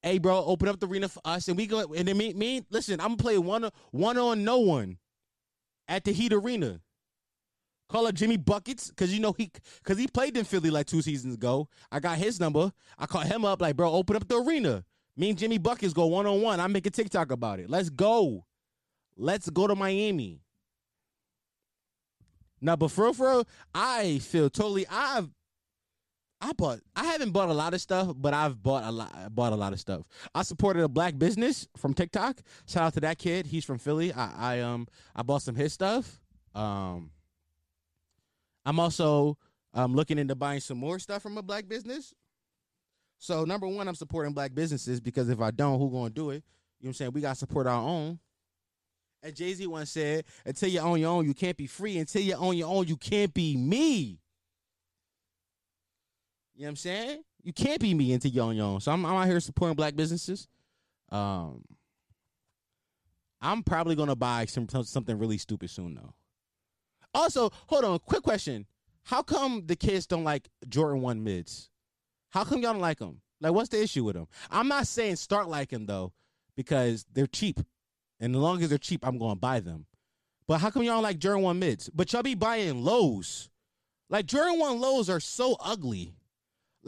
hey 0.03 0.19
bro, 0.19 0.45
open 0.45 0.69
up 0.69 0.81
the 0.81 0.87
arena 0.87 1.09
for 1.09 1.21
us, 1.25 1.49
and 1.49 1.57
we 1.57 1.67
go. 1.67 1.93
And 1.93 2.09
then 2.09 2.17
me, 2.17 2.33
me, 2.35 2.65
listen, 2.71 3.01
I'm 3.01 3.09
gonna 3.09 3.17
play 3.17 3.39
one 3.39 3.69
one 3.91 4.19
on 4.19 4.45
no 4.45 4.59
one 4.59 4.99
at 5.87 6.05
the 6.05 6.13
Heat 6.13 6.33
Arena. 6.33 6.81
Call 7.89 8.07
up 8.07 8.15
Jimmy 8.15 8.37
Buckets 8.37 8.89
because 8.89 9.13
you 9.15 9.21
know 9.21 9.33
he 9.33 9.51
because 9.83 9.99
he 9.99 10.07
played 10.07 10.37
in 10.37 10.45
Philly 10.45 10.71
like 10.71 10.87
two 10.87 11.01
seasons 11.01 11.35
ago. 11.35 11.69
I 11.91 12.01
got 12.01 12.19
his 12.19 12.39
number. 12.39 12.71
I 12.99 13.07
call 13.07 13.23
him 13.23 13.45
up 13.45 13.63
like, 13.63 13.77
bro, 13.77 13.91
open 13.91 14.17
up 14.17 14.29
the 14.29 14.37
arena. 14.37 14.85
Me 15.17 15.31
and 15.31 15.39
Jimmy 15.39 15.59
Buckets 15.59 15.95
go 15.95 16.07
one 16.07 16.27
on 16.27 16.43
one. 16.43 16.61
I 16.61 16.67
make 16.67 16.87
a 16.87 16.91
TikTok 16.91 17.33
about 17.33 17.61
it. 17.61 17.71
Let's 17.71 17.91
go. 17.91 18.45
Let's 19.17 19.49
go 19.51 19.67
to 19.67 19.75
Miami. 19.75 20.43
Now, 22.61 22.77
but 22.77 22.91
for 22.91 23.05
real, 23.05 23.15
for 23.15 23.29
real, 23.29 23.49
I 23.75 24.19
feel 24.19 24.51
totally. 24.51 24.87
I've 24.89 25.29
I 26.41 26.53
bought. 26.53 26.81
I 26.95 27.05
haven't 27.05 27.33
bought 27.33 27.49
a 27.49 27.55
lot 27.55 27.75
of 27.75 27.81
stuff, 27.81 28.13
but 28.17 28.33
I've 28.33 28.63
bought 28.63 28.85
a 28.85 28.93
lot. 28.93 29.35
Bought 29.35 29.53
a 29.53 29.57
lot 29.57 29.73
of 29.73 29.81
stuff. 29.81 30.03
I 30.35 30.43
supported 30.43 30.85
a 30.85 30.89
black 30.89 31.19
business 31.19 31.67
from 31.77 31.95
TikTok. 31.95 32.41
Shout 32.67 32.85
out 32.85 32.95
to 32.95 33.01
that 33.01 33.19
kid. 33.19 33.47
He's 33.47 33.65
from 33.65 33.79
Philly. 33.79 34.13
I, 34.13 34.57
I 34.57 34.61
um 34.61 34.87
I 35.17 35.23
bought 35.23 35.43
some 35.43 35.57
his 35.57 35.73
stuff. 35.73 36.21
Um, 36.55 37.11
I'm 38.65 38.79
also 38.79 39.37
um 39.75 39.95
looking 39.95 40.19
into 40.19 40.37
buying 40.37 40.61
some 40.61 40.79
more 40.79 40.99
stuff 41.01 41.23
from 41.23 41.37
a 41.39 41.43
black 41.43 41.67
business. 41.69 42.15
So 43.19 43.45
number 43.45 43.67
one, 43.67 43.89
I'm 43.89 43.97
supporting 43.97 44.33
black 44.33 44.55
businesses 44.55 45.01
because 45.01 45.29
if 45.29 45.41
I 45.41 45.51
don't, 45.51 45.81
who 45.81 45.91
gonna 45.91 46.11
do 46.11 46.31
it? 46.31 46.35
You 46.35 46.39
know 46.39 46.43
what 46.81 46.89
I'm 46.89 46.95
saying? 46.95 47.11
We 47.15 47.21
gotta 47.21 47.39
support 47.39 47.67
our 47.67 47.83
own. 47.83 48.21
And 49.25 49.35
Jay 49.35 49.53
Z 49.55 49.67
once 49.67 49.91
said, 49.91 50.25
"Until 50.47 50.69
you 50.69 50.79
own 50.79 51.01
your 51.01 51.11
own, 51.11 51.27
you 51.27 51.35
can't 51.35 51.57
be 51.57 51.67
free. 51.67 51.99
Until 51.99 52.23
you 52.23 52.35
own 52.35 52.57
your 52.57 52.69
own, 52.69 52.87
you 52.87 52.97
can't 52.97 53.35
be 53.35 53.57
me." 53.57 54.21
You 56.59 56.65
know 56.65 56.67
what 56.67 56.71
I'm 56.71 56.77
saying? 56.77 57.23
You 57.45 57.53
can't 57.53 57.81
be 57.81 57.95
me 57.95 58.13
into 58.13 58.29
yon 58.29 58.57
yon. 58.57 58.81
So 58.81 58.91
I'm, 58.91 59.07
I'm 59.07 59.15
out 59.15 59.29
here 59.29 59.39
supporting 59.39 59.77
black 59.77 59.95
businesses. 59.95 60.49
Um, 61.09 61.63
I'm 63.41 63.63
probably 63.63 63.95
gonna 63.95 64.17
buy 64.17 64.45
some 64.47 64.69
something 64.69 65.17
really 65.17 65.39
stupid 65.39 65.71
soon 65.71 65.95
though. 65.95 66.15
Also, 67.15 67.53
hold 67.69 67.85
on, 67.85 68.01
quick 68.01 68.25
question: 68.25 68.67
How 69.05 69.23
come 69.23 69.67
the 69.67 69.77
kids 69.77 70.09
don't 70.09 70.25
like 70.25 70.49
Jordan 70.69 71.01
One 71.01 71.23
mids? 71.23 71.71
How 72.31 72.43
come 72.43 72.61
y'all 72.61 72.73
don't 72.73 72.83
like 72.83 72.99
them? 72.99 73.21
Like, 73.41 73.53
what's 73.53 73.69
the 73.69 73.81
issue 73.81 74.03
with 74.03 74.17
them? 74.17 74.27
I'm 74.51 74.67
not 74.67 74.89
saying 74.89 75.15
start 75.15 75.49
liking 75.49 75.87
though, 75.87 76.13
because 76.57 77.07
they're 77.13 77.29
cheap, 77.29 77.61
and 78.19 78.35
as 78.35 78.41
long 78.41 78.61
as 78.65 78.69
they're 78.69 78.79
cheap, 78.79 79.07
I'm 79.07 79.17
gonna 79.17 79.37
buy 79.37 79.61
them. 79.61 79.87
But 80.49 80.59
how 80.59 80.71
come 80.71 80.83
y'all 80.83 80.95
don't 80.95 81.05
like 81.05 81.21
Jordan 81.21 81.45
One 81.45 81.61
mids? 81.61 81.89
But 81.95 82.13
y'all 82.13 82.25
be 82.25 82.35
buying 82.35 82.83
lows. 82.83 83.49
Like 84.11 84.27
Jordan 84.27 84.59
One 84.59 84.81
lows 84.81 85.09
are 85.09 85.21
so 85.21 85.57
ugly. 85.61 86.18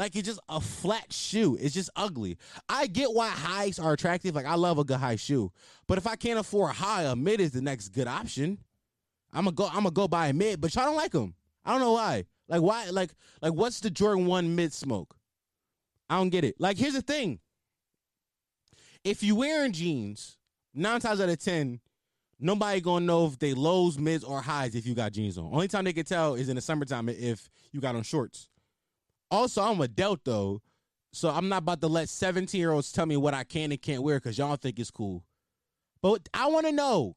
Like 0.00 0.16
it's 0.16 0.26
just 0.26 0.40
a 0.48 0.62
flat 0.62 1.12
shoe. 1.12 1.58
It's 1.60 1.74
just 1.74 1.90
ugly. 1.94 2.38
I 2.70 2.86
get 2.86 3.12
why 3.12 3.28
highs 3.28 3.78
are 3.78 3.92
attractive. 3.92 4.34
Like 4.34 4.46
I 4.46 4.54
love 4.54 4.78
a 4.78 4.84
good 4.84 4.96
high 4.96 5.16
shoe. 5.16 5.52
But 5.86 5.98
if 5.98 6.06
I 6.06 6.16
can't 6.16 6.38
afford 6.38 6.70
a 6.70 6.72
high, 6.72 7.02
a 7.02 7.14
mid 7.14 7.38
is 7.38 7.50
the 7.50 7.60
next 7.60 7.90
good 7.90 8.08
option. 8.08 8.56
I'm 9.30 9.44
gonna 9.44 9.54
go. 9.54 9.66
I'm 9.66 9.82
gonna 9.82 9.90
go 9.90 10.08
buy 10.08 10.28
a 10.28 10.32
mid. 10.32 10.58
But 10.58 10.74
y'all 10.74 10.86
don't 10.86 10.96
like 10.96 11.12
them. 11.12 11.34
I 11.66 11.72
don't 11.72 11.82
know 11.82 11.92
why. 11.92 12.24
Like 12.48 12.62
why? 12.62 12.88
Like 12.88 13.10
like 13.42 13.52
what's 13.52 13.80
the 13.80 13.90
Jordan 13.90 14.24
One 14.24 14.56
mid 14.56 14.72
smoke? 14.72 15.14
I 16.08 16.16
don't 16.16 16.30
get 16.30 16.44
it. 16.44 16.54
Like 16.58 16.78
here's 16.78 16.94
the 16.94 17.02
thing. 17.02 17.38
If 19.04 19.22
you 19.22 19.36
wearing 19.36 19.72
jeans, 19.72 20.38
nine 20.72 21.00
times 21.00 21.20
out 21.20 21.28
of 21.28 21.38
ten, 21.38 21.78
nobody 22.38 22.80
gonna 22.80 23.04
know 23.04 23.26
if 23.26 23.38
they 23.38 23.52
lows, 23.52 23.98
mids, 23.98 24.24
or 24.24 24.40
highs 24.40 24.74
if 24.74 24.86
you 24.86 24.94
got 24.94 25.12
jeans 25.12 25.36
on. 25.36 25.50
Only 25.52 25.68
time 25.68 25.84
they 25.84 25.92
can 25.92 26.06
tell 26.06 26.36
is 26.36 26.48
in 26.48 26.56
the 26.56 26.62
summertime 26.62 27.10
if 27.10 27.50
you 27.70 27.82
got 27.82 27.96
on 27.96 28.02
shorts. 28.02 28.48
Also, 29.30 29.62
I'm 29.62 29.80
a 29.80 29.84
adult 29.84 30.20
though, 30.24 30.60
so 31.12 31.30
I'm 31.30 31.48
not 31.48 31.58
about 31.58 31.80
to 31.82 31.86
let 31.86 32.08
17 32.08 32.58
year 32.58 32.72
olds 32.72 32.92
tell 32.92 33.06
me 33.06 33.16
what 33.16 33.34
I 33.34 33.44
can 33.44 33.70
and 33.72 33.80
can't 33.80 34.02
wear 34.02 34.18
because 34.18 34.38
y'all 34.38 34.56
think 34.56 34.78
it's 34.78 34.90
cool. 34.90 35.24
But 36.02 36.28
I 36.32 36.46
want 36.48 36.66
to 36.66 36.72
know, 36.72 37.16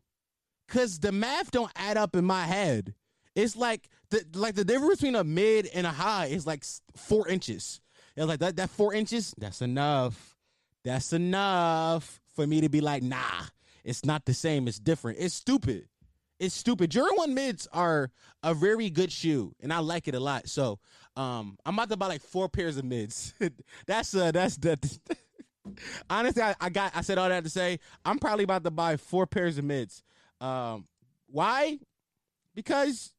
cause 0.67 0.99
the 0.99 1.11
math 1.11 1.51
don't 1.51 1.71
add 1.75 1.97
up 1.97 2.15
in 2.15 2.25
my 2.25 2.45
head. 2.45 2.93
It's 3.35 3.55
like 3.55 3.89
the 4.09 4.23
like 4.35 4.55
the 4.55 4.65
difference 4.65 5.01
between 5.01 5.15
a 5.15 5.23
mid 5.23 5.67
and 5.73 5.87
a 5.87 5.91
high 5.91 6.27
is 6.27 6.45
like 6.45 6.63
four 6.95 7.27
inches. 7.27 7.81
It's 8.15 8.27
like 8.27 8.39
that 8.39 8.57
that 8.57 8.69
four 8.69 8.93
inches. 8.93 9.33
That's 9.37 9.61
enough. 9.61 10.37
That's 10.83 11.13
enough 11.13 12.21
for 12.35 12.45
me 12.45 12.61
to 12.61 12.69
be 12.69 12.81
like, 12.81 13.01
nah, 13.01 13.45
it's 13.83 14.05
not 14.05 14.25
the 14.25 14.33
same. 14.33 14.67
It's 14.67 14.79
different. 14.79 15.17
It's 15.19 15.33
stupid. 15.33 15.87
It's 16.39 16.55
stupid. 16.55 16.91
Jordan 16.91 17.17
One 17.17 17.33
mids 17.33 17.67
are 17.71 18.11
a 18.43 18.53
very 18.53 18.89
good 18.89 19.11
shoe, 19.11 19.53
and 19.61 19.71
I 19.71 19.79
like 19.79 20.07
it 20.07 20.15
a 20.15 20.19
lot. 20.19 20.49
So, 20.49 20.79
um, 21.15 21.57
I'm 21.65 21.75
about 21.75 21.89
to 21.89 21.97
buy 21.97 22.07
like 22.07 22.21
four 22.21 22.49
pairs 22.49 22.77
of 22.77 22.85
mids. 22.85 23.33
that's 23.87 24.15
uh, 24.15 24.31
that's 24.31 24.57
the. 24.57 24.79
Honestly, 26.09 26.41
I, 26.41 26.55
I, 26.59 26.69
got 26.69 26.91
I 26.93 27.01
said 27.01 27.17
all 27.17 27.29
that 27.29 27.43
to 27.45 27.49
say 27.49 27.79
I'm 28.03 28.19
probably 28.19 28.43
about 28.43 28.65
to 28.65 28.71
buy 28.71 28.97
four 28.97 29.25
pairs 29.25 29.57
of 29.57 29.63
mids. 29.63 30.03
Um, 30.41 30.87
why? 31.27 31.79
Because 32.53 33.13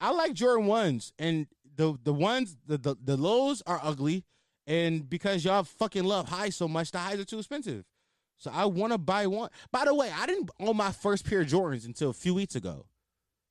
I 0.00 0.12
like 0.12 0.34
Jordan 0.34 0.66
ones, 0.66 1.12
and 1.18 1.46
the 1.76 1.98
the 2.02 2.14
ones 2.14 2.56
the, 2.66 2.78
the 2.78 2.96
the 3.02 3.16
lows 3.16 3.62
are 3.66 3.80
ugly, 3.82 4.24
and 4.66 5.08
because 5.08 5.44
y'all 5.44 5.64
fucking 5.64 6.04
love 6.04 6.28
highs 6.28 6.56
so 6.56 6.68
much, 6.68 6.92
the 6.92 6.98
highs 6.98 7.18
are 7.18 7.24
too 7.24 7.38
expensive. 7.38 7.84
So 8.38 8.50
I 8.54 8.66
want 8.66 8.92
to 8.92 8.98
buy 8.98 9.26
one. 9.26 9.50
By 9.70 9.84
the 9.84 9.94
way, 9.94 10.10
I 10.14 10.26
didn't 10.26 10.50
own 10.60 10.76
my 10.76 10.92
first 10.92 11.26
pair 11.26 11.42
of 11.42 11.48
Jordans 11.48 11.84
until 11.84 12.10
a 12.10 12.14
few 12.14 12.34
weeks 12.34 12.54
ago. 12.54 12.86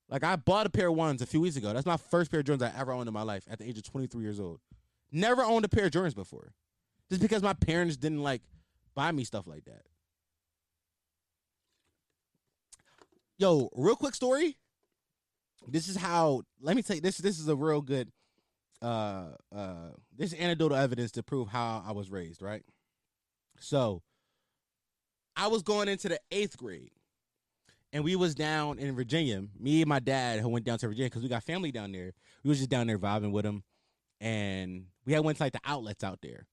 Like 0.09 0.23
I 0.23 0.35
bought 0.35 0.65
a 0.65 0.69
pair 0.69 0.87
of 0.87 0.95
ones 0.95 1.21
a 1.21 1.25
few 1.25 1.41
weeks 1.41 1.55
ago. 1.55 1.71
That's 1.71 1.85
my 1.85 1.97
first 1.97 2.31
pair 2.31 2.39
of 2.39 2.45
Jordans 2.45 2.63
I 2.63 2.79
ever 2.79 2.91
owned 2.91 3.07
in 3.07 3.13
my 3.13 3.21
life 3.21 3.43
at 3.49 3.59
the 3.59 3.67
age 3.67 3.77
of 3.77 3.83
23 3.83 4.23
years 4.23 4.39
old. 4.39 4.59
Never 5.11 5.43
owned 5.43 5.65
a 5.65 5.69
pair 5.69 5.85
of 5.85 5.91
Jordans 5.91 6.15
before. 6.15 6.53
Just 7.09 7.21
because 7.21 7.41
my 7.41 7.53
parents 7.53 7.97
didn't 7.97 8.23
like 8.23 8.41
buy 8.95 9.11
me 9.11 9.23
stuff 9.23 9.47
like 9.47 9.65
that. 9.65 9.83
Yo, 13.37 13.69
real 13.75 13.95
quick 13.95 14.15
story. 14.15 14.57
This 15.67 15.87
is 15.87 15.95
how 15.95 16.41
let 16.61 16.75
me 16.75 16.81
tell 16.81 16.95
you 16.95 17.01
this 17.01 17.17
this 17.17 17.39
is 17.39 17.47
a 17.47 17.55
real 17.55 17.81
good 17.81 18.11
uh 18.81 19.29
uh 19.55 19.89
this 20.17 20.33
is 20.33 20.39
anecdotal 20.39 20.77
evidence 20.77 21.11
to 21.11 21.23
prove 21.23 21.47
how 21.47 21.83
I 21.85 21.91
was 21.91 22.09
raised, 22.09 22.41
right? 22.41 22.63
So 23.59 24.01
I 25.35 25.47
was 25.47 25.61
going 25.61 25.87
into 25.87 26.09
the 26.09 26.19
eighth 26.31 26.57
grade, 26.57 26.91
and 27.93 28.03
we 28.03 28.15
was 28.15 28.35
down 28.35 28.79
in 28.79 28.95
Virginia. 28.95 29.43
Me 29.59 29.81
and 29.81 29.89
my 29.89 29.99
dad 29.99 30.39
who 30.39 30.49
went 30.49 30.65
down 30.65 30.77
to 30.79 30.87
Virginia 30.87 31.07
because 31.07 31.23
we 31.23 31.29
got 31.29 31.43
family 31.43 31.71
down 31.71 31.91
there. 31.91 32.13
We 32.43 32.49
was 32.49 32.59
just 32.59 32.69
down 32.69 32.87
there 32.87 32.99
vibing 32.99 33.31
with 33.31 33.45
them, 33.45 33.63
and 34.19 34.85
we 35.05 35.13
had 35.13 35.23
went 35.23 35.37
to 35.37 35.43
like 35.43 35.53
the 35.53 35.61
outlets 35.65 36.03
out 36.03 36.19
there. 36.21 36.47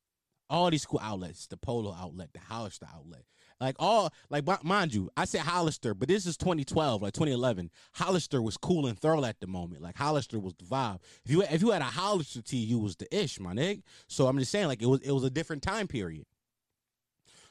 All 0.48 0.70
these 0.70 0.86
cool 0.86 1.00
outlets, 1.02 1.46
the 1.48 1.56
Polo 1.56 1.92
outlet, 1.92 2.30
the 2.32 2.40
Hollister 2.40 2.86
outlet, 2.94 3.24
like 3.60 3.76
all 3.78 4.12
like 4.28 4.44
mind 4.64 4.92
you, 4.92 5.10
I 5.16 5.24
said 5.24 5.40
Hollister, 5.40 5.94
but 5.94 6.08
this 6.08 6.26
is 6.26 6.36
2012, 6.36 7.02
like 7.02 7.14
2011. 7.14 7.70
Hollister 7.94 8.42
was 8.42 8.56
cool 8.56 8.86
and 8.86 8.98
thorough 8.98 9.24
at 9.24 9.40
the 9.40 9.46
moment. 9.46 9.82
Like 9.82 9.96
Hollister 9.96 10.38
was 10.38 10.54
the 10.54 10.64
vibe. 10.64 11.00
If 11.24 11.30
you 11.30 11.42
if 11.42 11.62
you 11.62 11.70
had 11.70 11.82
a 11.82 11.86
Hollister 11.86 12.42
tee, 12.42 12.58
you 12.58 12.78
was 12.78 12.96
the 12.96 13.14
ish, 13.16 13.40
my 13.40 13.54
nigga. 13.54 13.82
So 14.08 14.26
I'm 14.26 14.38
just 14.38 14.52
saying, 14.52 14.66
like 14.66 14.82
it 14.82 14.86
was 14.86 15.00
it 15.00 15.12
was 15.12 15.24
a 15.24 15.30
different 15.30 15.62
time 15.62 15.88
period. 15.88 16.26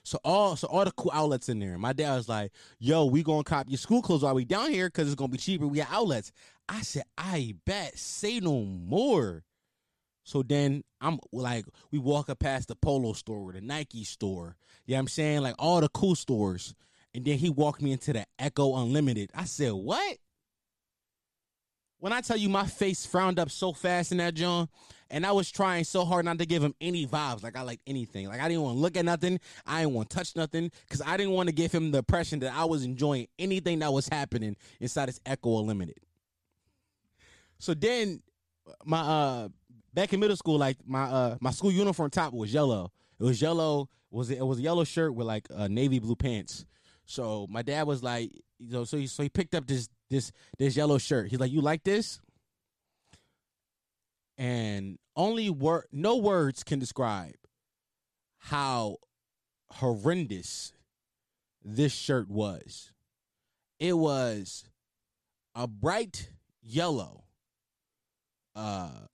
So 0.05 0.19
all 0.23 0.55
so 0.55 0.67
all 0.67 0.85
the 0.85 0.91
cool 0.91 1.11
outlets 1.13 1.49
in 1.49 1.59
there. 1.59 1.79
My 1.79 1.91
dad 1.91 2.15
was 2.15 2.29
like, 2.29 2.51
"Yo, 2.77 3.05
we 3.05 3.23
gonna 3.23 3.43
cop 3.43 3.67
your 3.67 3.79
school 3.79 4.03
clothes 4.03 4.21
while 4.21 4.35
we 4.35 4.45
down 4.45 4.71
here 4.71 4.87
because 4.87 5.07
it's 5.07 5.15
gonna 5.15 5.29
be 5.29 5.37
cheaper. 5.39 5.67
We 5.67 5.79
got 5.79 5.91
outlets." 5.91 6.31
I 6.69 6.81
said, 6.81 7.03
"I 7.17 7.55
bet. 7.65 7.97
Say 7.97 8.39
no 8.39 8.63
more." 8.63 9.43
So 10.23 10.43
then 10.43 10.83
I'm 11.01 11.19
like, 11.31 11.65
we 11.91 11.97
walk 11.99 12.29
up 12.29 12.39
past 12.39 12.67
the 12.67 12.75
Polo 12.75 13.13
store, 13.13 13.51
the 13.51 13.61
Nike 13.61 14.03
store. 14.03 14.57
Yeah, 14.85 14.93
you 14.93 14.95
know 14.95 14.99
I'm 14.99 15.07
saying 15.07 15.41
like 15.41 15.55
all 15.57 15.81
the 15.81 15.89
cool 15.89 16.15
stores, 16.15 16.75
and 17.13 17.25
then 17.25 17.39
he 17.39 17.49
walked 17.49 17.81
me 17.81 17.91
into 17.91 18.13
the 18.13 18.27
Ecko 18.37 18.75
Unlimited. 18.75 19.31
I 19.33 19.45
said, 19.45 19.73
"What?" 19.73 20.17
When 21.97 22.13
I 22.13 22.21
tell 22.21 22.37
you 22.37 22.49
my 22.49 22.67
face 22.67 23.07
frowned 23.07 23.39
up 23.39 23.49
so 23.49 23.73
fast 23.73 24.11
in 24.11 24.19
that 24.19 24.35
John, 24.35 24.69
and 25.09 25.25
I 25.25 25.31
was 25.31 25.51
trying 25.51 25.83
so 25.83 26.05
hard 26.05 26.25
not 26.25 26.39
to 26.39 26.45
give 26.45 26.63
him 26.63 26.73
any 26.81 27.05
vibes, 27.05 27.43
like 27.43 27.55
I 27.55 27.61
like 27.61 27.79
anything. 27.87 28.27
Like 28.27 28.41
I 28.41 28.47
didn't 28.47 28.63
want 28.63 28.77
to 28.77 28.81
look 28.81 28.97
at 28.97 29.05
nothing, 29.05 29.39
I 29.65 29.81
didn't 29.81 29.93
want 29.93 30.09
to 30.09 30.15
touch 30.15 30.35
nothing, 30.35 30.71
because 30.87 31.01
I 31.01 31.17
didn't 31.17 31.33
want 31.33 31.49
to 31.49 31.55
give 31.55 31.71
him 31.71 31.91
the 31.91 31.99
impression 31.99 32.39
that 32.39 32.53
I 32.53 32.65
was 32.65 32.83
enjoying 32.83 33.27
anything 33.37 33.79
that 33.79 33.91
was 33.91 34.07
happening 34.07 34.55
inside 34.79 35.07
this 35.07 35.19
Ecko 35.25 35.59
Unlimited. 35.59 35.99
So 37.59 37.73
then 37.73 38.21
my 38.83 38.99
uh 38.99 39.49
back 39.93 40.13
in 40.13 40.19
middle 40.19 40.37
school, 40.37 40.57
like 40.57 40.77
my 40.85 41.03
uh 41.03 41.37
my 41.39 41.51
school 41.51 41.71
uniform 41.71 42.09
top 42.09 42.33
was 42.33 42.53
yellow. 42.53 42.91
It 43.19 43.23
was 43.23 43.41
yellow, 43.41 43.89
was 44.11 44.29
it, 44.29 44.39
it 44.39 44.45
was 44.45 44.59
a 44.59 44.61
yellow 44.61 44.83
shirt 44.83 45.13
with 45.13 45.27
like 45.27 45.47
uh, 45.55 45.67
navy 45.67 45.99
blue 45.99 46.15
pants. 46.15 46.65
So 47.05 47.47
my 47.49 47.61
dad 47.61 47.85
was 47.85 48.01
like, 48.01 48.31
you 48.57 48.71
know, 48.71 48.83
so 48.83 48.97
he 48.97 49.07
so 49.07 49.23
he 49.23 49.29
picked 49.29 49.55
up 49.55 49.67
this 49.67 49.89
this 50.09 50.31
this 50.57 50.75
yellow 50.75 50.97
shirt. 50.97 51.29
He's 51.29 51.39
like, 51.39 51.51
"You 51.51 51.61
like 51.61 51.83
this?" 51.83 52.19
And 54.37 54.97
only 55.15 55.49
word 55.49 55.85
no 55.91 56.17
words 56.17 56.63
can 56.63 56.79
describe 56.79 57.35
how 58.37 58.97
horrendous 59.71 60.73
this 61.63 61.93
shirt 61.93 62.29
was. 62.29 62.91
It 63.79 63.97
was 63.97 64.65
a 65.55 65.67
bright 65.67 66.29
yellow 66.61 67.23
uh 68.55 69.07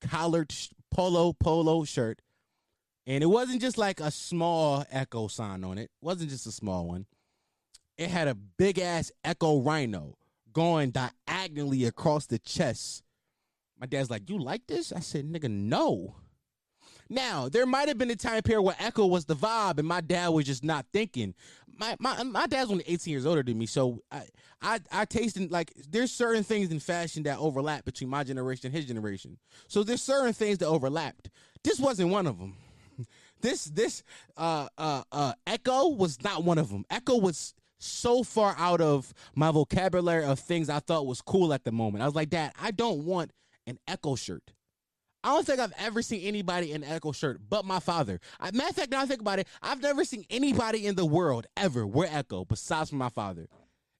collared 0.00 0.52
polo 0.90 1.32
polo 1.34 1.84
shirt 1.84 2.20
and 3.06 3.22
it 3.22 3.26
wasn't 3.26 3.60
just 3.60 3.76
like 3.78 4.00
a 4.00 4.10
small 4.10 4.84
Ecko 4.90 5.28
sign 5.28 5.62
on 5.62 5.78
it. 5.78 5.82
it 5.82 5.90
wasn't 6.00 6.30
just 6.30 6.46
a 6.46 6.52
small 6.52 6.86
one 6.86 7.06
it 8.00 8.08
had 8.08 8.28
a 8.28 8.34
big 8.34 8.78
ass 8.78 9.12
Ecko 9.22 9.60
Rhino 9.60 10.16
going 10.54 10.90
diagonally 10.90 11.84
across 11.84 12.24
the 12.24 12.38
chest. 12.38 13.02
My 13.80 13.86
dad's 13.86 14.10
like, 14.10 14.28
"You 14.28 14.38
like 14.38 14.66
this?" 14.66 14.92
I 14.92 15.00
said, 15.00 15.24
"Nigga, 15.24 15.50
no." 15.50 16.16
Now 17.08 17.48
there 17.48 17.66
might 17.66 17.88
have 17.88 17.98
been 17.98 18.10
a 18.10 18.16
time 18.16 18.42
period 18.42 18.62
where 18.62 18.76
Ecko 18.78 19.06
was 19.06 19.24
the 19.24 19.34
vibe, 19.34 19.78
and 19.78 19.88
my 19.88 20.00
dad 20.00 20.28
was 20.28 20.46
just 20.46 20.62
not 20.62 20.86
thinking. 20.92 21.34
My 21.76 21.96
my 21.98 22.22
my 22.22 22.46
dad's 22.46 22.70
only 22.70 22.84
18 22.86 23.10
years 23.10 23.26
older 23.26 23.42
than 23.42 23.58
me, 23.58 23.66
so 23.66 24.02
I 24.12 24.22
I 24.62 24.80
I 24.92 25.04
tasted 25.06 25.50
like 25.50 25.72
there's 25.88 26.12
certain 26.12 26.44
things 26.44 26.70
in 26.70 26.78
fashion 26.78 27.24
that 27.24 27.38
overlap 27.38 27.84
between 27.84 28.10
my 28.10 28.22
generation 28.22 28.66
and 28.66 28.74
his 28.74 28.84
generation. 28.84 29.38
So 29.66 29.82
there's 29.82 30.02
certain 30.02 30.32
things 30.32 30.58
that 30.58 30.68
overlapped. 30.68 31.30
This 31.64 31.80
wasn't 31.80 32.10
one 32.10 32.26
of 32.26 32.38
them. 32.38 32.56
This 33.42 33.64
this 33.64 34.02
uh 34.36 34.68
uh 34.76 35.02
uh 35.10 35.32
Ecko 35.46 35.88
was 35.88 36.22
not 36.22 36.44
one 36.44 36.58
of 36.58 36.68
them. 36.68 36.84
Ecko 36.90 37.16
was 37.16 37.54
so 37.78 38.22
far 38.22 38.54
out 38.58 38.82
of 38.82 39.14
my 39.34 39.50
vocabulary 39.50 40.24
of 40.24 40.38
things 40.38 40.68
I 40.68 40.80
thought 40.80 41.06
was 41.06 41.22
cool 41.22 41.54
at 41.54 41.64
the 41.64 41.72
moment. 41.72 42.02
I 42.02 42.06
was 42.06 42.14
like, 42.14 42.28
Dad, 42.28 42.52
I 42.60 42.70
don't 42.70 43.06
want 43.06 43.32
an 43.70 43.78
Ecko 43.88 44.16
shirt. 44.16 44.52
I 45.22 45.34
don't 45.34 45.46
think 45.46 45.60
I've 45.60 45.74
ever 45.78 46.00
seen 46.02 46.22
anybody 46.22 46.72
in 46.72 46.82
an 46.82 46.90
Ecko 46.90 47.12
shirt 47.12 47.40
but 47.48 47.64
my 47.64 47.78
father. 47.80 48.20
I, 48.38 48.50
matter 48.52 48.70
of 48.70 48.76
fact, 48.76 48.90
now 48.90 49.02
I 49.02 49.06
think 49.06 49.20
about 49.20 49.38
it, 49.38 49.48
I've 49.62 49.82
never 49.82 50.04
seen 50.04 50.24
anybody 50.30 50.86
in 50.86 50.94
the 50.94 51.04
world 51.04 51.46
ever 51.56 51.86
wear 51.86 52.08
Ecko 52.10 52.44
besides 52.44 52.92
my 52.92 53.10
father. 53.10 53.46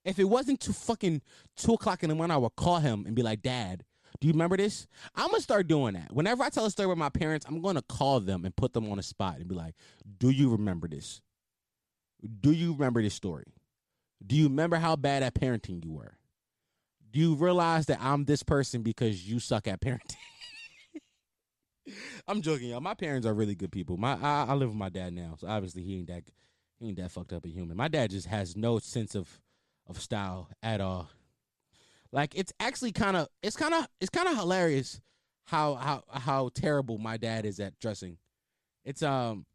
If 0.05 0.19
it 0.19 0.25
wasn't 0.25 0.61
too 0.61 0.73
fucking 0.73 1.21
two 1.57 1.75
o'clock 1.75 2.03
in 2.03 2.09
the 2.09 2.15
morning, 2.15 2.35
I 2.35 2.39
would 2.39 2.57
call 2.57 2.79
him 2.79 3.05
and 3.07 3.15
be 3.15 3.23
like, 3.23 3.43
Dad, 3.43 3.85
do 4.19 4.27
you 4.27 4.33
remember 4.33 4.57
this? 4.57 4.87
I'm 5.15 5.31
gonna 5.31 5.43
start 5.43 5.67
doing 5.67 5.95
that. 5.95 6.13
Whenever 6.13 6.43
I 6.43 6.49
tell 6.49 6.65
a 6.65 6.71
story 6.71 6.89
with 6.89 6.99
my 6.99 7.11
parents, 7.11 7.47
I'm 7.47 7.61
gonna 7.61 7.83
call 7.83 8.21
them 8.21 8.45
and 8.45 8.57
put 8.57 8.73
them 8.73 8.91
on 8.91 8.99
a 8.99 9.03
spot 9.03 9.37
and 9.37 9.49
be 9.49 9.55
like, 9.55 9.75
Do 10.19 10.31
you 10.31 10.51
remember 10.51 10.89
this? 10.89 11.21
Do 12.41 12.53
you 12.53 12.73
remember 12.73 13.03
this 13.03 13.15
story? 13.15 13.53
Do 14.27 14.37
you 14.37 14.45
remember 14.45 14.77
how 14.77 14.97
bad 14.97 15.23
at 15.23 15.35
parenting 15.35 15.85
you 15.85 15.93
were? 15.93 16.17
Do 17.11 17.19
you 17.19 17.35
realize 17.35 17.87
that 17.87 17.99
I'm 18.01 18.25
this 18.25 18.43
person 18.43 18.83
because 18.83 19.29
you 19.29 19.41
suck 19.41 19.67
at 19.67 19.81
parenting? 19.81 20.17
I'm 22.29 22.41
joking, 22.43 22.69
y'all. 22.69 22.81
My 22.81 22.95
parents 22.95 23.27
are 23.27 23.35
really 23.35 23.55
good 23.55 23.73
people. 23.73 23.97
My 23.97 24.13
I, 24.15 24.47
I, 24.49 24.55
live 24.55 24.69
with 24.69 24.79
my 24.79 24.91
dad 24.91 25.13
now, 25.13 25.35
so 25.39 25.49
obviously 25.49 25.83
he 25.83 25.99
ain't 25.99 26.09
that 26.09 26.23
he 26.79 26.89
ain't 26.89 26.99
that 26.99 27.11
fucked 27.11 27.33
up 27.33 27.45
a 27.45 27.49
human. 27.49 27.77
My 27.77 27.89
dad 27.89 28.11
just 28.11 28.27
has 28.29 28.57
no 28.57 28.79
sense 28.79 29.15
of 29.15 29.41
of 29.89 30.01
style 30.01 30.49
at 30.63 30.81
all. 30.81 31.11
Like 32.13 32.35
it's 32.37 32.53
actually 32.61 32.93
kind 32.93 33.17
of 33.17 33.29
it's 33.43 33.57
kind 33.57 33.75
of 33.75 33.89
it's 34.01 34.11
kind 34.11 34.29
of 34.29 34.37
hilarious 34.37 35.01
how 35.45 35.75
how 35.75 36.05
how 36.11 36.51
terrible 36.55 36.99
my 36.99 37.17
dad 37.17 37.45
is 37.45 37.59
at 37.59 37.79
dressing. 37.81 38.19
It's 38.85 39.03
um 39.03 39.47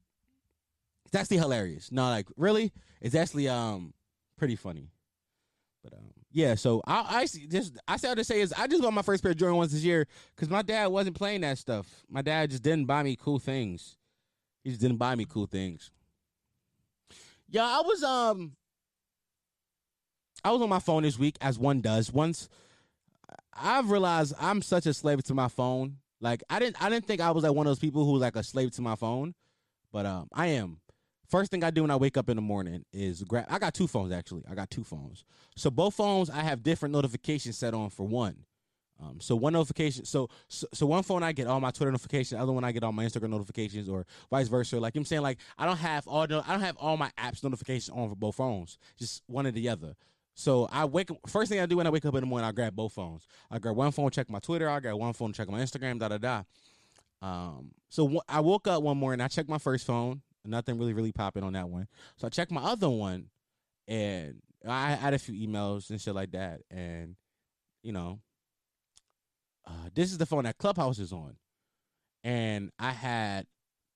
it's 1.06 1.16
actually 1.16 1.38
hilarious. 1.38 1.92
No, 1.92 2.10
like 2.10 2.28
really, 2.36 2.74
it's 3.02 3.16
actually 3.16 3.48
um 3.48 3.94
pretty 4.38 4.56
funny. 4.56 4.92
But 5.84 5.94
um, 5.94 6.12
yeah, 6.36 6.56
so 6.56 6.82
I, 6.86 7.22
I 7.22 7.26
just 7.26 7.78
I 7.88 7.96
said 7.96 8.16
to 8.16 8.24
say 8.26 8.42
is 8.42 8.52
I 8.52 8.68
just 8.68 8.82
bought 8.82 8.92
my 8.92 9.02
first 9.02 9.24
pair 9.24 9.32
of 9.32 9.38
Jordan 9.38 9.56
ones 9.56 9.72
this 9.72 9.84
year 9.84 10.06
because 10.36 10.50
my 10.50 10.64
dad 10.64 10.88
wasn't 10.88 11.16
playing 11.16 11.42
that 11.42 11.58
stuff. 11.58 11.88
My 12.10 12.22
dad 12.22 12.50
just 12.50 12.62
didn't 12.62 12.88
buy 12.88 13.04
me 13.04 13.16
cool 13.16 13.40
things. 13.40 13.96
He 14.62 14.70
just 14.70 14.82
didn't 14.82 14.98
buy 14.98 15.16
me 15.16 15.24
cool 15.24 15.46
things. 15.46 15.92
Yeah, 17.48 17.64
I 17.64 17.82
was 17.86 18.04
um 18.04 18.52
I 20.44 20.52
was 20.52 20.62
on 20.62 20.68
my 20.68 20.80
phone 20.80 21.04
this 21.04 21.18
week 21.18 21.38
as 21.40 21.58
one 21.58 21.80
does. 21.80 22.12
Once 22.12 22.50
I've 23.54 23.90
realized 23.90 24.34
I'm 24.38 24.62
such 24.62 24.88
a 24.88 24.94
slave 24.94 25.24
to 25.24 25.34
my 25.34 25.48
phone. 25.48 26.00
Like 26.20 26.44
I 26.50 26.60
didn't 26.60 26.84
I 26.84 26.90
didn't 26.90 27.06
think 27.06 27.22
I 27.22 27.32
was 27.32 27.46
like 27.46 27.54
one 27.54 27.66
of 27.66 27.72
those 27.72 27.80
people 27.80 28.04
who 28.04 28.12
was 28.12 28.22
like 28.22 28.36
a 28.36 28.44
slave 28.44 28.72
to 28.72 28.82
my 28.82 28.96
phone, 28.96 29.36
but 29.94 30.06
um 30.06 30.28
I 30.34 30.48
am. 30.48 30.80
First 31.28 31.52
thing 31.52 31.64
I 31.64 31.72
do 31.72 31.82
when 31.82 31.92
I 31.92 31.96
wake 31.96 32.18
up 32.18 32.30
in 32.30 32.36
the 32.36 32.42
morning 32.42 32.86
is 32.94 33.24
grab. 33.24 33.46
I 33.50 33.60
got 33.60 33.74
two 33.74 33.88
phones 33.88 34.12
actually. 34.12 34.44
I 34.50 34.56
got 34.56 34.70
two 34.70 34.84
phones. 34.84 35.24
So 35.56 35.70
both 35.70 35.96
phones 35.96 36.30
I 36.30 36.42
have 36.42 36.64
different 36.64 36.94
notifications 36.94 37.58
set 37.58 37.74
on 37.74 37.90
for 37.90 38.06
one. 38.06 38.46
Um, 39.02 39.20
so 39.20 39.36
one 39.36 39.52
notification, 39.52 40.06
so, 40.06 40.30
so 40.48 40.68
so 40.74 40.86
one 40.86 41.04
phone 41.04 41.22
I 41.22 41.34
get 41.34 41.48
all 41.48 41.60
my 41.60 41.72
Twitter 41.72 41.92
notifications, 41.92 42.40
other 42.40 42.54
one 42.54 42.64
I 42.64 42.72
get 42.72 42.82
all 42.82 42.94
my 42.94 43.04
Instagram 43.04 43.30
notifications, 43.30 43.90
or 43.90 44.06
vice 44.30 44.48
versa. 44.48 44.80
Like 44.80 44.96
I'm 44.96 45.04
saying, 45.04 45.22
like 45.22 45.40
I 45.58 45.66
don't 45.66 45.78
have 45.78 46.08
all 46.08 46.22
I 46.22 46.28
don't 46.28 46.62
have 46.62 46.78
all 46.78 46.96
my 46.96 47.12
apps 47.18 47.44
notifications 47.44 47.90
on 47.90 48.08
for 48.08 48.16
both 48.16 48.36
phones, 48.36 48.78
just 48.98 49.22
one 49.28 49.46
or 49.48 49.52
the 49.52 49.68
other. 49.68 49.96
So 50.34 50.70
I 50.72 50.86
wake. 50.86 51.10
First 51.28 51.52
thing 51.52 51.60
I 51.60 51.66
do 51.66 51.78
when 51.78 51.88
I 51.88 51.90
wake 51.90 52.06
up 52.06 52.16
in 52.16 52.22
the 52.22 52.28
morning, 52.28 52.48
I 52.48 52.54
grab 52.54 52.76
both 52.76 52.94
phones. 52.94 53.28
I 53.52 53.60
grab 53.60 53.76
one 53.76 53.92
phone, 53.92 54.12
check 54.12 54.30
my 54.30 54.40
Twitter. 54.40 54.70
I 54.70 54.80
grab 54.80 54.96
one 54.96 55.14
phone, 55.14 55.34
check 55.34 55.50
my 55.50 55.60
Instagram. 55.60 56.00
Da 56.00 56.10
da 56.10 56.18
da. 56.18 56.44
Um, 57.22 57.72
so 57.90 58.22
I 58.30 58.40
woke 58.40 58.68
up 58.68 58.82
one 58.82 58.98
morning. 58.98 59.22
I 59.22 59.28
checked 59.28 59.50
my 59.50 59.58
first 59.58 59.86
phone. 59.86 60.22
Nothing 60.46 60.78
really, 60.78 60.94
really 60.94 61.12
popping 61.12 61.44
on 61.44 61.54
that 61.54 61.70
one. 61.70 61.88
So 62.18 62.28
I 62.28 62.30
checked 62.30 62.52
my 62.52 62.62
other 62.62 62.90
one, 62.90 63.28
and 63.88 64.42
I 64.68 64.92
had 64.92 65.14
a 65.14 65.20
few 65.20 65.48
emails 65.48 65.90
and 65.90 66.02
shit 66.02 66.16
like 66.16 66.32
that. 66.32 66.62
And 66.70 67.16
you 67.84 67.92
know, 67.92 68.20
uh, 69.68 69.90
this 69.94 70.12
is 70.12 70.18
the 70.18 70.26
phone 70.26 70.44
that 70.44 70.58
Clubhouse 70.58 71.00
is 71.00 71.12
on, 71.14 71.36
and 72.24 72.72
I 72.80 72.92
had 72.92 73.48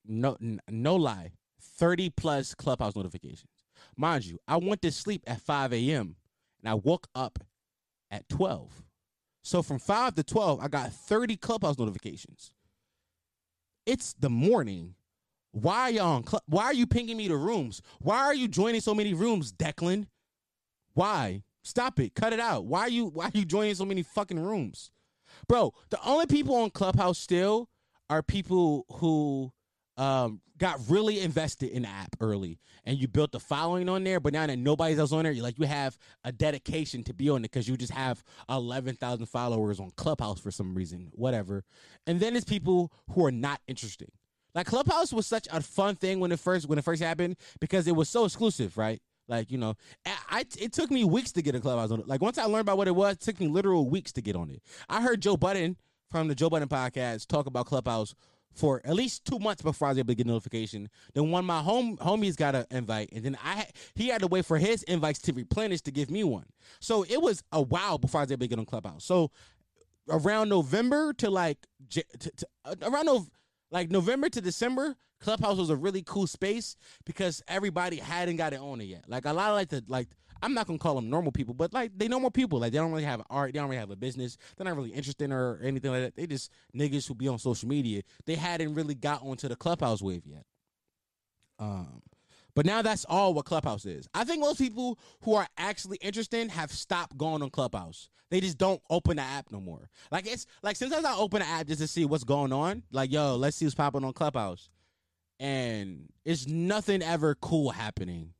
no 0.06 0.36
no 0.68 0.96
lie, 0.96 1.32
thirty 1.60 2.10
plus 2.10 2.54
Clubhouse 2.54 2.96
notifications. 2.96 3.50
Mind 3.96 4.26
you, 4.26 4.38
I 4.48 4.56
went 4.56 4.82
to 4.82 4.92
sleep 4.92 5.22
at 5.26 5.40
five 5.40 5.72
a.m. 5.72 6.16
and 6.62 6.70
I 6.70 6.74
woke 6.74 7.08
up 7.14 7.38
at 8.10 8.28
twelve. 8.28 8.82
So 9.42 9.62
from 9.62 9.78
five 9.78 10.14
to 10.16 10.22
twelve, 10.22 10.60
I 10.60 10.68
got 10.68 10.92
thirty 10.92 11.36
Clubhouse 11.36 11.78
notifications. 11.78 12.52
It's 13.86 14.12
the 14.12 14.30
morning. 14.30 14.94
Why 15.52 15.80
are 15.82 15.90
y'all 15.90 16.16
on 16.16 16.26
Cl- 16.26 16.42
Why 16.46 16.64
are 16.64 16.74
you 16.74 16.86
pinging 16.86 17.16
me 17.16 17.28
to 17.28 17.36
rooms? 17.36 17.82
Why 18.00 18.18
are 18.18 18.34
you 18.34 18.48
joining 18.48 18.80
so 18.80 18.94
many 18.94 19.14
rooms, 19.14 19.52
Declan? 19.52 20.06
Why? 20.94 21.42
Stop 21.62 22.00
it. 22.00 22.14
Cut 22.14 22.32
it 22.32 22.40
out. 22.40 22.66
Why 22.66 22.82
are 22.82 22.90
you 22.90 23.06
why 23.06 23.26
are 23.26 23.32
you 23.34 23.44
joining 23.44 23.74
so 23.74 23.84
many 23.84 24.02
fucking 24.02 24.38
rooms? 24.38 24.90
Bro, 25.48 25.74
the 25.90 25.98
only 26.04 26.26
people 26.26 26.54
on 26.56 26.70
Clubhouse 26.70 27.18
still 27.18 27.68
are 28.08 28.22
people 28.22 28.86
who 28.94 29.52
um, 29.96 30.40
got 30.58 30.78
really 30.88 31.20
invested 31.20 31.70
in 31.70 31.82
the 31.82 31.88
app 31.88 32.16
early 32.20 32.58
and 32.84 32.98
you 32.98 33.08
built 33.08 33.34
a 33.34 33.40
following 33.40 33.88
on 33.88 34.04
there, 34.04 34.20
but 34.20 34.32
now 34.32 34.46
that 34.46 34.58
nobody's 34.58 34.98
else 34.98 35.12
on 35.12 35.24
there, 35.24 35.32
you 35.32 35.42
like 35.42 35.58
you 35.58 35.66
have 35.66 35.98
a 36.24 36.32
dedication 36.32 37.02
to 37.04 37.14
be 37.14 37.28
on 37.28 37.38
it 37.38 37.50
because 37.50 37.68
you 37.68 37.76
just 37.76 37.92
have 37.92 38.22
eleven 38.48 38.94
thousand 38.94 39.26
followers 39.26 39.80
on 39.80 39.90
Clubhouse 39.96 40.40
for 40.40 40.50
some 40.50 40.74
reason, 40.74 41.10
whatever. 41.12 41.64
And 42.06 42.20
then 42.20 42.36
it's 42.36 42.44
people 42.44 42.92
who 43.12 43.24
are 43.26 43.32
not 43.32 43.60
interesting. 43.68 44.10
Like 44.54 44.66
Clubhouse 44.66 45.12
was 45.12 45.26
such 45.26 45.46
a 45.50 45.60
fun 45.60 45.96
thing 45.96 46.20
when 46.20 46.32
it 46.32 46.40
first 46.40 46.68
when 46.68 46.78
it 46.78 46.84
first 46.84 47.02
happened 47.02 47.36
because 47.60 47.86
it 47.86 47.96
was 47.96 48.08
so 48.08 48.24
exclusive, 48.24 48.76
right? 48.76 49.00
Like 49.28 49.50
you 49.50 49.58
know, 49.58 49.74
I, 50.04 50.12
I, 50.28 50.40
it 50.58 50.72
took 50.72 50.90
me 50.90 51.04
weeks 51.04 51.32
to 51.32 51.42
get 51.42 51.54
a 51.54 51.60
clubhouse 51.60 51.90
on 51.90 52.00
it. 52.00 52.08
Like 52.08 52.20
once 52.20 52.36
I 52.36 52.44
learned 52.44 52.62
about 52.62 52.78
what 52.78 52.88
it 52.88 52.94
was, 52.96 53.14
it 53.14 53.20
took 53.20 53.40
me 53.40 53.46
literal 53.46 53.88
weeks 53.88 54.12
to 54.12 54.22
get 54.22 54.36
on 54.36 54.50
it. 54.50 54.62
I 54.88 55.00
heard 55.00 55.22
Joe 55.22 55.36
Budden 55.36 55.76
from 56.10 56.28
the 56.28 56.34
Joe 56.34 56.50
Budden 56.50 56.68
podcast 56.68 57.28
talk 57.28 57.46
about 57.46 57.66
Clubhouse 57.66 58.14
for 58.52 58.80
at 58.84 58.94
least 58.94 59.24
two 59.24 59.38
months 59.38 59.62
before 59.62 59.86
I 59.86 59.90
was 59.92 59.98
able 59.98 60.08
to 60.08 60.14
get 60.16 60.26
a 60.26 60.28
notification. 60.28 60.88
Then 61.14 61.30
one 61.30 61.44
my 61.44 61.60
home 61.60 61.96
homies 61.98 62.36
got 62.36 62.56
an 62.56 62.66
invite, 62.72 63.10
and 63.12 63.24
then 63.24 63.38
I 63.44 63.66
he 63.94 64.08
had 64.08 64.22
to 64.22 64.26
wait 64.26 64.44
for 64.44 64.58
his 64.58 64.82
invites 64.84 65.20
to 65.20 65.32
replenish 65.32 65.82
to 65.82 65.92
give 65.92 66.10
me 66.10 66.24
one. 66.24 66.46
So 66.80 67.04
it 67.08 67.22
was 67.22 67.42
a 67.52 67.62
while 67.62 67.98
before 67.98 68.20
I 68.20 68.24
was 68.24 68.32
able 68.32 68.40
to 68.40 68.48
get 68.48 68.58
on 68.58 68.66
Clubhouse. 68.66 69.04
So 69.04 69.30
around 70.08 70.48
November 70.48 71.12
to 71.14 71.30
like 71.30 71.58
to, 71.90 72.02
to, 72.18 72.46
uh, 72.64 72.74
around 72.82 73.30
like 73.70 73.90
November 73.90 74.28
to 74.28 74.40
December, 74.40 74.96
Clubhouse 75.20 75.58
was 75.58 75.70
a 75.70 75.76
really 75.76 76.02
cool 76.02 76.26
space 76.26 76.76
because 77.04 77.42
everybody 77.46 77.96
hadn't 77.96 78.36
got 78.36 78.52
it 78.52 78.60
on 78.60 78.80
it 78.80 78.84
yet. 78.84 79.04
Like 79.08 79.24
a 79.26 79.32
lot 79.32 79.50
of 79.50 79.56
like 79.56 79.68
the 79.68 79.84
like 79.86 80.08
I'm 80.42 80.54
not 80.54 80.66
gonna 80.66 80.78
call 80.78 80.94
them 80.94 81.10
normal 81.10 81.32
people, 81.32 81.54
but 81.54 81.72
like 81.72 81.92
they 81.96 82.08
normal 82.08 82.30
people. 82.30 82.58
Like 82.58 82.72
they 82.72 82.78
don't 82.78 82.90
really 82.90 83.04
have 83.04 83.22
art, 83.28 83.52
they 83.52 83.58
don't 83.58 83.68
really 83.68 83.80
have 83.80 83.90
a 83.90 83.96
business, 83.96 84.36
they're 84.56 84.64
not 84.64 84.76
really 84.76 84.90
interested 84.90 85.24
in 85.24 85.32
or 85.32 85.60
anything 85.62 85.90
like 85.90 86.02
that. 86.02 86.16
They 86.16 86.26
just 86.26 86.50
niggas 86.76 87.06
who 87.06 87.14
be 87.14 87.28
on 87.28 87.38
social 87.38 87.68
media. 87.68 88.02
They 88.26 88.34
hadn't 88.36 88.74
really 88.74 88.94
got 88.94 89.22
onto 89.22 89.48
the 89.48 89.56
Clubhouse 89.56 90.02
wave 90.02 90.26
yet. 90.26 90.44
Um 91.58 92.02
but 92.54 92.66
now 92.66 92.82
that's 92.82 93.04
all 93.08 93.34
what 93.34 93.44
Clubhouse 93.44 93.86
is. 93.86 94.08
I 94.14 94.24
think 94.24 94.40
most 94.40 94.58
people 94.58 94.98
who 95.22 95.34
are 95.34 95.46
actually 95.56 95.98
interested 95.98 96.50
have 96.50 96.70
stopped 96.70 97.16
going 97.16 97.42
on 97.42 97.50
Clubhouse. 97.50 98.08
They 98.30 98.40
just 98.40 98.58
don't 98.58 98.80
open 98.88 99.16
the 99.16 99.22
app 99.22 99.50
no 99.50 99.60
more. 99.60 99.88
Like 100.10 100.26
it's 100.26 100.46
like 100.62 100.76
sometimes 100.76 101.04
I 101.04 101.16
open 101.16 101.40
the 101.40 101.46
app 101.46 101.66
just 101.66 101.80
to 101.80 101.88
see 101.88 102.04
what's 102.04 102.24
going 102.24 102.52
on. 102.52 102.84
Like, 102.92 103.12
yo, 103.12 103.36
let's 103.36 103.56
see 103.56 103.64
what's 103.64 103.74
popping 103.74 104.04
on 104.04 104.12
Clubhouse. 104.12 104.68
And 105.40 106.08
it's 106.24 106.46
nothing 106.46 107.02
ever 107.02 107.34
cool 107.34 107.70
happening. 107.70 108.34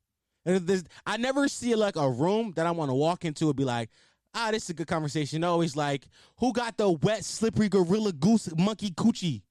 I 1.06 1.16
never 1.16 1.48
see 1.48 1.74
like 1.74 1.96
a 1.96 2.08
room 2.08 2.52
that 2.56 2.66
I 2.66 2.70
want 2.70 2.90
to 2.90 2.94
walk 2.94 3.24
into 3.24 3.46
and 3.48 3.56
be 3.56 3.64
like, 3.64 3.90
ah, 4.34 4.50
this 4.50 4.64
is 4.64 4.70
a 4.70 4.74
good 4.74 4.86
conversation. 4.86 5.40
No, 5.40 5.58
like, 5.74 6.06
who 6.38 6.52
got 6.52 6.76
the 6.76 6.90
wet, 6.90 7.24
slippery 7.24 7.68
gorilla 7.68 8.12
goose 8.12 8.48
monkey 8.56 8.90
coochie? 8.90 9.42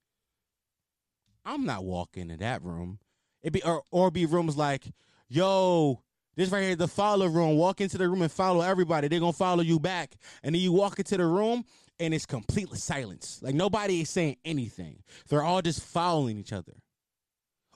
I'm 1.45 1.65
not 1.65 1.84
walking 1.84 2.30
in 2.30 2.39
that 2.39 2.63
room. 2.63 3.00
It 3.41 3.54
be 3.54 3.63
or, 3.63 3.84
or 3.91 4.12
be 4.12 4.25
rooms 4.25 4.58
like, 4.58 4.84
yo, 5.28 6.02
this 6.36 6.49
right 6.49 6.63
here, 6.63 6.75
the 6.75 6.88
follow 6.88 7.28
room. 7.28 7.58
Walk 7.58 7.82
into 7.82 7.97
the 7.97 8.08
room 8.08 8.21
and 8.21 8.32
follow 8.32 8.62
everybody. 8.62 9.08
They're 9.08 9.19
gonna 9.19 9.34
follow 9.34 9.62
you 9.62 9.80
back. 9.80 10.15
And 10.43 10.56
then 10.56 10.62
you 10.62 10.71
walk 10.71 10.99
into 10.99 11.17
the 11.17 11.25
room 11.25 11.65
and 11.99 12.13
it's 12.13 12.25
complete 12.25 12.69
silence. 12.75 13.39
Like 13.41 13.56
nobody 13.56 14.02
is 14.02 14.10
saying 14.10 14.38
anything. 14.45 15.04
They're 15.28 15.43
all 15.43 15.62
just 15.62 15.84
following 15.84 16.38
each 16.38 16.54
other. 16.54 16.73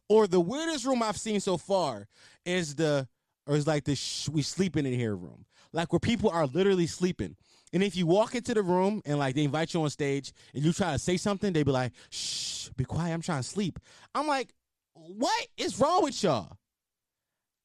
Or 0.09 0.27
the 0.27 0.39
weirdest 0.39 0.85
room 0.85 1.01
I've 1.01 1.17
seen 1.17 1.39
so 1.39 1.57
far 1.57 2.07
is 2.45 2.75
the 2.75 3.07
or 3.47 3.55
is 3.55 3.67
like 3.67 3.83
the 3.83 3.95
sh- 3.95 4.29
we 4.29 4.41
sleeping 4.41 4.85
in 4.85 4.93
here 4.93 5.15
room. 5.15 5.45
Like 5.71 5.91
where 5.91 5.99
people 5.99 6.29
are 6.29 6.45
literally 6.45 6.87
sleeping. 6.87 7.35
And 7.73 7.83
if 7.83 7.95
you 7.95 8.05
walk 8.05 8.35
into 8.35 8.53
the 8.53 8.61
room 8.61 9.01
and 9.05 9.17
like 9.17 9.33
they 9.35 9.43
invite 9.43 9.73
you 9.73 9.81
on 9.81 9.89
stage 9.89 10.31
and 10.53 10.63
you 10.63 10.71
try 10.71 10.93
to 10.93 10.99
say 10.99 11.17
something, 11.17 11.51
they 11.51 11.63
be 11.63 11.71
like, 11.71 11.91
shh, 12.11 12.69
be 12.77 12.85
quiet, 12.85 13.13
I'm 13.13 13.21
trying 13.21 13.41
to 13.41 13.47
sleep. 13.47 13.79
I'm 14.13 14.27
like, 14.27 14.53
what 14.93 15.47
is 15.57 15.79
wrong 15.79 16.03
with 16.03 16.21
y'all? 16.23 16.57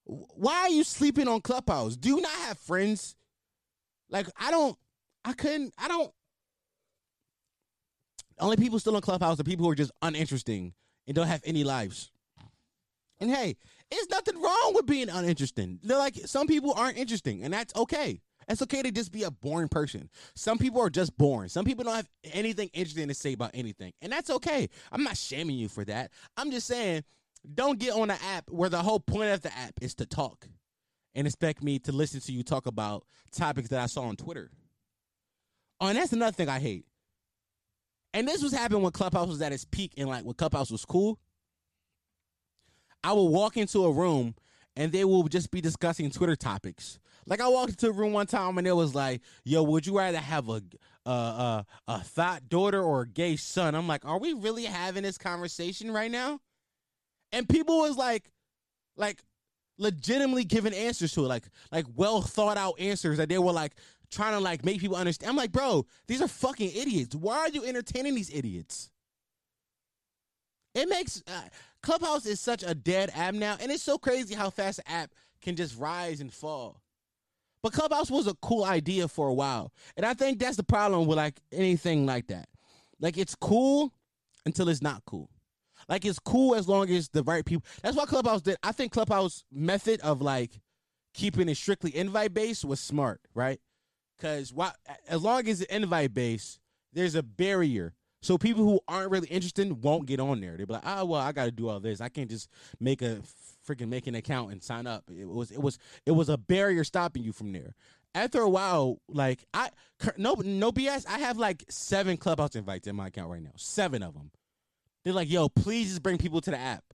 Why 0.04 0.54
are 0.54 0.70
you 0.70 0.84
sleeping 0.84 1.28
on 1.28 1.40
Clubhouse? 1.40 1.96
Do 1.96 2.08
you 2.08 2.20
not 2.20 2.32
have 2.32 2.58
friends? 2.58 3.14
Like, 4.08 4.26
I 4.40 4.50
don't, 4.50 4.76
I 5.24 5.34
couldn't, 5.34 5.74
I 5.78 5.88
don't. 5.88 6.10
Only 8.40 8.56
people 8.56 8.78
still 8.78 8.96
on 8.96 9.02
Clubhouse 9.02 9.38
are 9.38 9.44
people 9.44 9.66
who 9.66 9.72
are 9.72 9.76
just 9.76 9.90
uninteresting 10.00 10.72
and 11.06 11.14
don't 11.14 11.26
have 11.26 11.42
any 11.44 11.64
lives. 11.64 12.10
And 13.20 13.30
hey, 13.30 13.56
it's 13.90 14.08
nothing 14.10 14.40
wrong 14.40 14.72
with 14.74 14.86
being 14.86 15.08
uninteresting. 15.08 15.80
They're 15.82 15.98
like, 15.98 16.14
some 16.26 16.46
people 16.46 16.72
aren't 16.72 16.96
interesting, 16.96 17.42
and 17.42 17.52
that's 17.52 17.74
okay. 17.74 18.20
It's 18.48 18.62
okay 18.62 18.80
to 18.80 18.90
just 18.90 19.12
be 19.12 19.24
a 19.24 19.30
boring 19.30 19.68
person. 19.68 20.08
Some 20.34 20.56
people 20.56 20.80
are 20.80 20.88
just 20.88 21.16
boring. 21.18 21.50
Some 21.50 21.64
people 21.64 21.84
don't 21.84 21.96
have 21.96 22.08
anything 22.32 22.70
interesting 22.72 23.08
to 23.08 23.14
say 23.14 23.34
about 23.34 23.50
anything, 23.52 23.92
and 24.00 24.10
that's 24.10 24.30
okay. 24.30 24.68
I'm 24.90 25.02
not 25.02 25.16
shaming 25.16 25.56
you 25.56 25.68
for 25.68 25.84
that. 25.84 26.12
I'm 26.36 26.50
just 26.50 26.66
saying 26.66 27.04
don't 27.54 27.78
get 27.78 27.94
on 27.94 28.10
an 28.10 28.18
app 28.24 28.50
where 28.50 28.68
the 28.68 28.82
whole 28.82 29.00
point 29.00 29.32
of 29.32 29.42
the 29.42 29.56
app 29.56 29.74
is 29.80 29.94
to 29.96 30.06
talk 30.06 30.48
and 31.14 31.26
expect 31.26 31.62
me 31.62 31.78
to 31.80 31.92
listen 31.92 32.20
to 32.20 32.32
you 32.32 32.42
talk 32.42 32.66
about 32.66 33.04
topics 33.32 33.68
that 33.70 33.80
I 33.80 33.86
saw 33.86 34.02
on 34.02 34.16
Twitter. 34.16 34.50
Oh, 35.80 35.88
and 35.88 35.96
that's 35.98 36.12
another 36.12 36.32
thing 36.32 36.48
I 36.48 36.58
hate. 36.58 36.84
And 38.14 38.26
this 38.26 38.42
was 38.42 38.52
happening 38.52 38.82
when 38.82 38.92
Clubhouse 38.92 39.28
was 39.28 39.42
at 39.42 39.52
its 39.52 39.64
peak 39.64 39.92
and 39.96 40.08
like 40.08 40.24
when 40.24 40.34
Clubhouse 40.34 40.70
was 40.70 40.84
cool. 40.84 41.18
I 43.04 43.12
will 43.12 43.28
walk 43.28 43.56
into 43.56 43.84
a 43.84 43.92
room 43.92 44.34
and 44.76 44.92
they 44.92 45.04
will 45.04 45.24
just 45.24 45.50
be 45.50 45.60
discussing 45.60 46.10
Twitter 46.10 46.36
topics. 46.36 46.98
Like 47.26 47.40
I 47.40 47.48
walked 47.48 47.70
into 47.70 47.88
a 47.88 47.92
room 47.92 48.12
one 48.12 48.26
time 48.26 48.58
and 48.58 48.66
it 48.66 48.72
was 48.72 48.94
like, 48.94 49.20
"Yo, 49.44 49.62
would 49.62 49.86
you 49.86 49.96
rather 49.96 50.18
have 50.18 50.48
a 50.48 50.62
a 51.06 51.10
a, 51.10 51.66
a 51.88 52.00
thought 52.00 52.48
daughter 52.48 52.82
or 52.82 53.02
a 53.02 53.08
gay 53.08 53.36
son?" 53.36 53.74
I'm 53.74 53.86
like, 53.86 54.04
"Are 54.04 54.18
we 54.18 54.32
really 54.32 54.64
having 54.64 55.02
this 55.02 55.18
conversation 55.18 55.90
right 55.92 56.10
now?" 56.10 56.40
And 57.32 57.48
people 57.48 57.78
was 57.78 57.96
like 57.96 58.30
like 58.96 59.22
legitimately 59.78 60.44
giving 60.44 60.74
answers 60.74 61.12
to 61.12 61.24
it 61.24 61.28
like 61.28 61.44
like 61.70 61.86
well 61.94 62.20
thought 62.20 62.56
out 62.56 62.78
answers 62.80 63.18
that 63.18 63.28
they 63.28 63.38
were 63.38 63.52
like 63.52 63.74
trying 64.10 64.32
to 64.32 64.40
like 64.40 64.64
make 64.64 64.80
people 64.80 64.96
understand. 64.96 65.30
I'm 65.30 65.36
like 65.36 65.52
bro 65.52 65.86
these 66.06 66.22
are 66.22 66.28
fucking 66.28 66.70
idiots. 66.74 67.14
Why 67.14 67.38
are 67.38 67.48
you 67.48 67.64
entertaining 67.64 68.14
these 68.14 68.34
idiots? 68.34 68.90
It 70.74 70.88
makes 70.88 71.22
uh, 71.26 71.42
clubhouse 71.82 72.26
is 72.26 72.40
such 72.40 72.62
a 72.62 72.74
dead 72.74 73.10
app 73.14 73.34
now 73.34 73.56
and 73.60 73.70
it's 73.70 73.82
so 73.82 73.98
crazy 73.98 74.34
how 74.34 74.50
fast 74.50 74.78
the 74.78 74.90
app 74.90 75.12
can 75.40 75.56
just 75.56 75.78
rise 75.78 76.20
and 76.20 76.32
fall. 76.32 76.82
But 77.62 77.72
clubhouse 77.72 78.10
was 78.10 78.26
a 78.28 78.34
cool 78.34 78.64
idea 78.64 79.08
for 79.08 79.28
a 79.28 79.34
while 79.34 79.72
and 79.96 80.04
i 80.04 80.14
think 80.14 80.38
that's 80.38 80.56
the 80.56 80.64
problem 80.64 81.06
with 81.06 81.16
like 81.18 81.40
anything 81.52 82.04
like 82.06 82.26
that. 82.28 82.48
Like 83.00 83.16
it's 83.16 83.36
cool 83.36 83.92
until 84.44 84.68
it's 84.68 84.82
not 84.82 85.02
cool 85.06 85.30
like 85.88 86.04
it's 86.04 86.18
cool 86.18 86.54
as 86.54 86.68
long 86.68 86.90
as 86.90 87.08
the 87.10 87.22
right 87.24 87.44
people. 87.44 87.66
That's 87.82 87.96
why 87.96 88.06
Clubhouse 88.06 88.42
did. 88.42 88.56
I 88.62 88.72
think 88.72 88.92
Clubhouse 88.92 89.44
method 89.52 90.00
of 90.02 90.22
like 90.22 90.60
keeping 91.14 91.48
it 91.48 91.56
strictly 91.56 91.96
invite 91.96 92.34
based 92.34 92.64
was 92.64 92.80
smart, 92.80 93.20
right? 93.34 93.60
Because 94.18 94.52
why? 94.52 94.72
As 95.08 95.22
long 95.22 95.48
as 95.48 95.62
it's 95.62 95.72
invite 95.72 96.14
based, 96.14 96.60
there's 96.92 97.14
a 97.14 97.22
barrier 97.22 97.94
So 98.22 98.38
people 98.38 98.64
who 98.64 98.80
aren't 98.88 99.10
really 99.10 99.28
interested 99.28 99.82
won't 99.84 100.06
get 100.06 100.20
on 100.20 100.40
there. 100.40 100.56
They'll 100.56 100.66
be 100.66 100.74
like, 100.74 100.82
oh 100.86 101.04
well, 101.06 101.20
I 101.20 101.32
got 101.32 101.44
to 101.46 101.50
do 101.52 101.68
all 101.68 101.80
this. 101.80 102.00
I 102.00 102.08
can't 102.08 102.30
just 102.30 102.48
make 102.80 103.02
a 103.02 103.20
freaking 103.68 103.88
make 103.88 104.06
an 104.06 104.14
account 104.14 104.52
and 104.52 104.62
sign 104.62 104.86
up. 104.86 105.04
It 105.16 105.28
was 105.28 105.50
it 105.50 105.62
was 105.62 105.78
it 106.06 106.12
was 106.12 106.28
a 106.28 106.38
barrier 106.38 106.84
stopping 106.84 107.22
you 107.22 107.32
from 107.32 107.52
there. 107.52 107.74
After 108.14 108.40
a 108.40 108.50
while, 108.50 108.98
like 109.08 109.44
I 109.54 109.70
no 110.16 110.34
no 110.44 110.72
BS, 110.72 111.06
I 111.08 111.20
have 111.20 111.38
like 111.38 111.64
seven 111.68 112.16
clubhouse 112.16 112.56
invites 112.56 112.88
in 112.88 112.96
my 112.96 113.08
account 113.08 113.30
right 113.30 113.42
now. 113.42 113.52
Seven 113.56 114.02
of 114.02 114.14
them. 114.14 114.32
They're 115.08 115.14
like, 115.14 115.30
yo, 115.30 115.48
please 115.48 115.88
just 115.88 116.02
bring 116.02 116.18
people 116.18 116.42
to 116.42 116.50
the 116.50 116.58
app. 116.58 116.84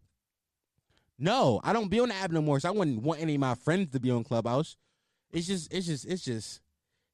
No, 1.19 1.61
I 1.65 1.73
don't 1.73 1.89
be 1.89 1.99
on 1.99 2.11
the 2.11 2.15
app 2.15 2.31
no 2.31 2.41
more. 2.41 2.61
So 2.61 2.69
I 2.69 2.71
wouldn't 2.71 3.03
want 3.03 3.21
any 3.21 3.35
of 3.35 3.41
my 3.41 3.57
friends 3.57 3.91
to 3.91 3.99
be 3.99 4.09
on 4.13 4.23
Clubhouse. 4.23 4.77
It's 5.33 5.49
just, 5.49 5.75
it's 5.75 5.87
just, 5.87 6.05
it's 6.05 6.23
just, 6.25 6.61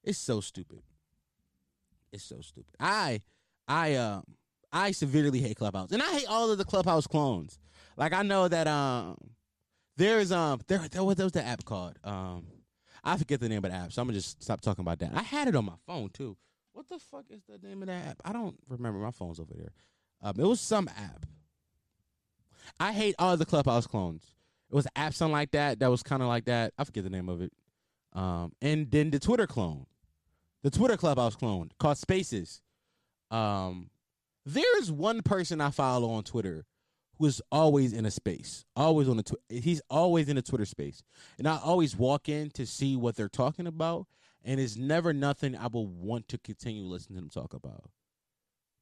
it's 0.04 0.18
so 0.18 0.42
stupid. 0.42 0.82
It's 2.12 2.22
so 2.22 2.42
stupid. 2.42 2.74
I, 2.78 3.22
I, 3.66 3.94
um, 3.94 4.24
I 4.70 4.90
severely 4.90 5.40
hate 5.40 5.56
Clubhouse, 5.56 5.90
and 5.90 6.02
I 6.02 6.12
hate 6.12 6.28
all 6.28 6.50
of 6.50 6.58
the 6.58 6.66
Clubhouse 6.66 7.06
clones. 7.06 7.58
Like 7.96 8.12
I 8.12 8.20
know 8.20 8.46
that 8.46 8.68
um, 8.68 9.16
there's 9.96 10.30
um, 10.30 10.60
there, 10.68 10.86
there 10.90 11.02
what 11.02 11.16
was 11.16 11.32
the 11.32 11.42
app 11.42 11.64
called? 11.64 11.98
Um, 12.04 12.44
I 13.02 13.16
forget 13.16 13.40
the 13.40 13.48
name 13.48 13.64
of 13.64 13.70
the 13.70 13.76
app, 13.78 13.90
so 13.90 14.02
I'm 14.02 14.08
gonna 14.08 14.18
just 14.18 14.42
stop 14.42 14.60
talking 14.60 14.82
about 14.82 14.98
that. 14.98 15.12
I 15.14 15.22
had 15.22 15.48
it 15.48 15.56
on 15.56 15.64
my 15.64 15.76
phone 15.86 16.10
too. 16.10 16.36
What 16.74 16.90
the 16.90 16.98
fuck 16.98 17.24
is 17.30 17.40
the 17.48 17.66
name 17.66 17.80
of 17.80 17.88
that 17.88 18.06
app? 18.06 18.20
I 18.22 18.34
don't 18.34 18.58
remember. 18.68 18.98
My 18.98 19.12
phone's 19.12 19.40
over 19.40 19.54
there. 19.56 19.72
Um, 20.22 20.34
it 20.38 20.44
was 20.44 20.60
some 20.60 20.88
app. 20.88 21.26
I 22.78 22.92
hate 22.92 23.14
all 23.18 23.36
the 23.36 23.46
Clubhouse 23.46 23.86
clones. 23.86 24.24
It 24.70 24.74
was 24.74 24.86
app 24.96 25.14
something 25.14 25.32
like 25.32 25.50
that 25.52 25.80
that 25.80 25.90
was 25.90 26.02
kind 26.02 26.22
of 26.22 26.28
like 26.28 26.44
that. 26.46 26.72
I 26.78 26.84
forget 26.84 27.04
the 27.04 27.10
name 27.10 27.28
of 27.28 27.40
it. 27.42 27.52
Um, 28.12 28.52
and 28.60 28.90
then 28.90 29.10
the 29.10 29.18
Twitter 29.18 29.46
clone, 29.46 29.86
the 30.62 30.70
Twitter 30.70 30.96
Clubhouse 30.96 31.36
clone 31.36 31.70
called 31.78 31.98
Spaces. 31.98 32.60
Um, 33.30 33.90
there's 34.44 34.90
one 34.90 35.22
person 35.22 35.60
I 35.60 35.70
follow 35.70 36.10
on 36.10 36.24
Twitter 36.24 36.64
who 37.18 37.26
is 37.26 37.42
always 37.52 37.92
in 37.92 38.06
a 38.06 38.10
space, 38.10 38.64
always 38.74 39.08
on 39.08 39.18
the 39.18 39.22
tw- 39.22 39.36
he's 39.50 39.82
always 39.90 40.28
in 40.28 40.38
a 40.38 40.42
Twitter 40.42 40.64
space, 40.64 41.02
and 41.38 41.46
I 41.46 41.58
always 41.62 41.94
walk 41.94 42.28
in 42.28 42.50
to 42.52 42.66
see 42.66 42.96
what 42.96 43.14
they're 43.14 43.28
talking 43.28 43.66
about, 43.66 44.06
and 44.42 44.58
it's 44.58 44.76
never 44.76 45.12
nothing 45.12 45.54
I 45.54 45.66
will 45.66 45.86
want 45.86 46.28
to 46.28 46.38
continue 46.38 46.82
listening 46.84 47.18
to 47.18 47.20
them 47.20 47.30
talk 47.30 47.52
about. 47.52 47.90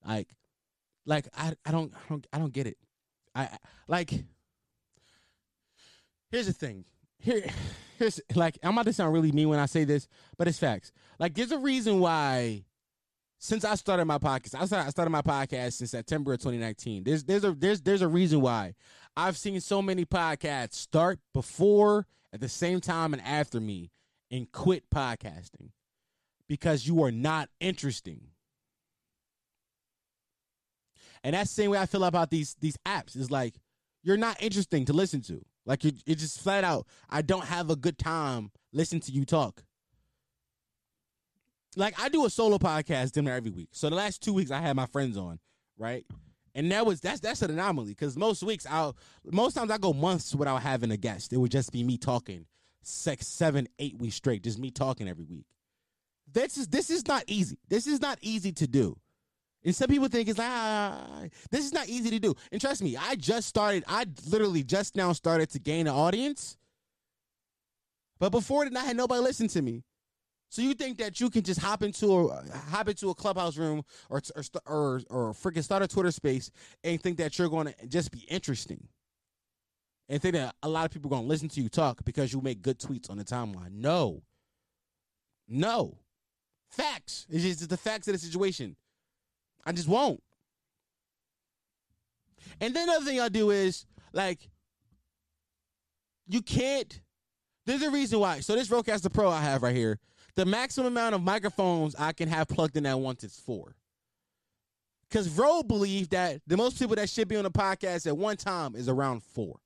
Like, 0.06 0.28
like 1.08 1.26
I, 1.36 1.54
I 1.64 1.72
don't, 1.72 1.92
I 1.94 2.08
don't, 2.08 2.26
I 2.34 2.38
don't 2.38 2.52
get 2.52 2.66
it. 2.66 2.76
I 3.34 3.48
like. 3.88 4.12
Here's 6.30 6.46
the 6.46 6.52
thing. 6.52 6.84
Here, 7.18 7.44
here's 7.98 8.20
like 8.34 8.58
I'm 8.62 8.72
about 8.72 8.86
to 8.86 8.92
sound 8.92 9.12
really 9.12 9.32
mean 9.32 9.48
when 9.48 9.58
I 9.58 9.66
say 9.66 9.84
this, 9.84 10.06
but 10.36 10.46
it's 10.46 10.58
facts. 10.58 10.92
Like, 11.18 11.34
there's 11.34 11.52
a 11.52 11.58
reason 11.58 12.00
why. 12.00 12.64
Since 13.40 13.64
I 13.64 13.76
started 13.76 14.04
my 14.04 14.18
podcast, 14.18 14.56
I 14.60 14.64
started, 14.90 15.10
my 15.10 15.22
podcast 15.22 15.80
in 15.80 15.86
September 15.86 16.32
of 16.32 16.40
2019. 16.40 17.04
There's 17.04 17.22
there's 17.22 17.44
a 17.44 17.52
there's 17.52 17.80
there's 17.80 18.02
a 18.02 18.08
reason 18.08 18.40
why 18.40 18.74
I've 19.16 19.36
seen 19.36 19.60
so 19.60 19.80
many 19.80 20.04
podcasts 20.04 20.74
start 20.74 21.20
before, 21.32 22.08
at 22.32 22.40
the 22.40 22.48
same 22.48 22.80
time, 22.80 23.12
and 23.12 23.22
after 23.22 23.60
me, 23.60 23.92
and 24.28 24.50
quit 24.50 24.90
podcasting 24.90 25.70
because 26.48 26.88
you 26.88 27.00
are 27.04 27.12
not 27.12 27.48
interesting. 27.60 28.22
And 31.24 31.34
that's 31.34 31.50
the 31.50 31.62
same 31.62 31.70
way 31.70 31.78
I 31.78 31.86
feel 31.86 32.04
about 32.04 32.30
these 32.30 32.56
these 32.60 32.76
apps. 32.86 33.16
Is 33.16 33.30
like 33.30 33.54
you're 34.02 34.16
not 34.16 34.42
interesting 34.42 34.84
to 34.86 34.92
listen 34.92 35.20
to. 35.22 35.44
Like 35.66 35.84
you 35.84 35.92
it's 36.06 36.22
just 36.22 36.40
flat 36.40 36.64
out. 36.64 36.86
I 37.10 37.22
don't 37.22 37.44
have 37.44 37.70
a 37.70 37.76
good 37.76 37.98
time 37.98 38.50
listening 38.72 39.02
to 39.02 39.12
you 39.12 39.24
talk. 39.24 39.62
Like 41.76 42.00
I 42.00 42.08
do 42.08 42.24
a 42.24 42.30
solo 42.30 42.58
podcast 42.58 43.12
dinner 43.12 43.32
every 43.32 43.50
week. 43.50 43.68
So 43.72 43.90
the 43.90 43.96
last 43.96 44.22
two 44.22 44.32
weeks 44.32 44.50
I 44.50 44.60
had 44.60 44.76
my 44.76 44.86
friends 44.86 45.16
on, 45.16 45.38
right? 45.76 46.04
And 46.54 46.72
that 46.72 46.86
was 46.86 47.00
that's 47.00 47.20
that's 47.20 47.42
an 47.42 47.50
anomaly 47.50 47.90
because 47.90 48.16
most 48.16 48.42
weeks 48.42 48.66
I'll 48.68 48.96
most 49.24 49.54
times 49.54 49.70
I 49.70 49.78
go 49.78 49.92
months 49.92 50.34
without 50.34 50.62
having 50.62 50.90
a 50.90 50.96
guest. 50.96 51.32
It 51.32 51.36
would 51.36 51.50
just 51.50 51.72
be 51.72 51.84
me 51.84 51.98
talking 51.98 52.46
six, 52.82 53.28
seven, 53.28 53.68
eight 53.78 53.98
weeks 53.98 54.16
straight, 54.16 54.42
just 54.42 54.58
me 54.58 54.70
talking 54.70 55.08
every 55.08 55.24
week. 55.24 55.44
This 56.32 56.56
is 56.56 56.68
this 56.68 56.90
is 56.90 57.06
not 57.06 57.24
easy. 57.26 57.58
This 57.68 57.86
is 57.86 58.00
not 58.00 58.18
easy 58.22 58.52
to 58.52 58.66
do. 58.66 58.96
And 59.68 59.76
some 59.76 59.88
people 59.88 60.08
think 60.08 60.30
it's 60.30 60.38
like, 60.38 60.48
ah, 60.48 60.98
ah, 60.98 61.08
ah, 61.10 61.20
ah, 61.24 61.28
this 61.50 61.62
is 61.66 61.74
not 61.74 61.90
easy 61.90 62.08
to 62.08 62.18
do. 62.18 62.34
And 62.50 62.58
trust 62.58 62.82
me, 62.82 62.96
I 62.96 63.16
just 63.16 63.46
started, 63.46 63.84
I 63.86 64.06
literally 64.26 64.62
just 64.62 64.96
now 64.96 65.12
started 65.12 65.50
to 65.50 65.58
gain 65.58 65.86
an 65.86 65.92
audience. 65.92 66.56
But 68.18 68.30
before 68.30 68.64
that, 68.64 68.74
I 68.74 68.82
had 68.82 68.96
nobody 68.96 69.20
listen 69.20 69.46
to 69.48 69.60
me. 69.60 69.84
So 70.48 70.62
you 70.62 70.72
think 70.72 70.96
that 70.96 71.20
you 71.20 71.28
can 71.28 71.42
just 71.42 71.60
hop 71.60 71.82
into 71.82 72.30
a 72.30 72.42
hop 72.70 72.88
into 72.88 73.10
a 73.10 73.14
clubhouse 73.14 73.58
room 73.58 73.82
or 74.08 74.22
or 74.34 74.42
or, 74.64 75.02
or 75.10 75.32
freaking 75.34 75.62
start 75.62 75.82
a 75.82 75.86
Twitter 75.86 76.12
space 76.12 76.50
and 76.82 76.98
think 76.98 77.18
that 77.18 77.38
you're 77.38 77.50
going 77.50 77.66
to 77.66 77.86
just 77.88 78.10
be 78.10 78.20
interesting, 78.20 78.88
and 80.08 80.22
think 80.22 80.34
that 80.34 80.54
a 80.62 80.68
lot 80.70 80.86
of 80.86 80.92
people 80.92 81.10
are 81.10 81.16
going 81.16 81.24
to 81.24 81.28
listen 81.28 81.50
to 81.50 81.60
you 81.60 81.68
talk 81.68 82.02
because 82.06 82.32
you 82.32 82.40
make 82.40 82.62
good 82.62 82.78
tweets 82.78 83.10
on 83.10 83.18
the 83.18 83.24
timeline? 83.24 83.72
No, 83.72 84.22
no, 85.46 85.98
facts. 86.70 87.26
It's 87.28 87.44
just 87.44 87.68
the 87.68 87.76
facts 87.76 88.08
of 88.08 88.14
the 88.14 88.18
situation. 88.18 88.74
I 89.64 89.72
just 89.72 89.88
won't. 89.88 90.22
And 92.60 92.74
then 92.74 92.86
the 92.86 92.92
other 92.94 93.04
thing 93.04 93.20
I 93.20 93.28
do 93.28 93.50
is 93.50 93.86
like 94.12 94.48
you 96.26 96.42
can't. 96.42 97.00
There's 97.66 97.82
a 97.82 97.90
reason 97.90 98.20
why. 98.20 98.40
So 98.40 98.54
this 98.54 98.68
Rodecaster 98.68 99.12
Pro 99.12 99.28
I 99.28 99.40
have 99.40 99.62
right 99.62 99.76
here, 99.76 99.98
the 100.36 100.46
maximum 100.46 100.88
amount 100.88 101.14
of 101.14 101.22
microphones 101.22 101.94
I 101.98 102.12
can 102.12 102.28
have 102.28 102.48
plugged 102.48 102.76
in 102.76 102.86
at 102.86 102.98
once 102.98 103.24
is 103.24 103.36
four. 103.36 103.76
Because 105.08 105.28
Rode 105.30 105.68
believed 105.68 106.10
that 106.10 106.40
the 106.46 106.56
most 106.56 106.78
people 106.78 106.96
that 106.96 107.08
should 107.08 107.28
be 107.28 107.36
on 107.36 107.46
a 107.46 107.50
podcast 107.50 108.06
at 108.06 108.16
one 108.16 108.36
time 108.36 108.74
is 108.74 108.88
around 108.88 109.22
four, 109.22 109.58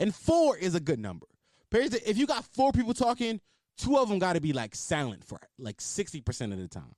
and 0.00 0.14
four 0.14 0.56
is 0.56 0.74
a 0.74 0.80
good 0.80 0.98
number. 0.98 1.26
If 1.70 2.16
you 2.16 2.26
got 2.26 2.44
four 2.44 2.72
people 2.72 2.94
talking, 2.94 3.40
two 3.76 3.98
of 3.98 4.08
them 4.08 4.18
got 4.18 4.32
to 4.32 4.40
be 4.40 4.54
like 4.54 4.74
silent 4.74 5.24
for 5.24 5.40
like 5.58 5.80
sixty 5.80 6.22
percent 6.22 6.54
of 6.54 6.58
the 6.58 6.68
time, 6.68 6.94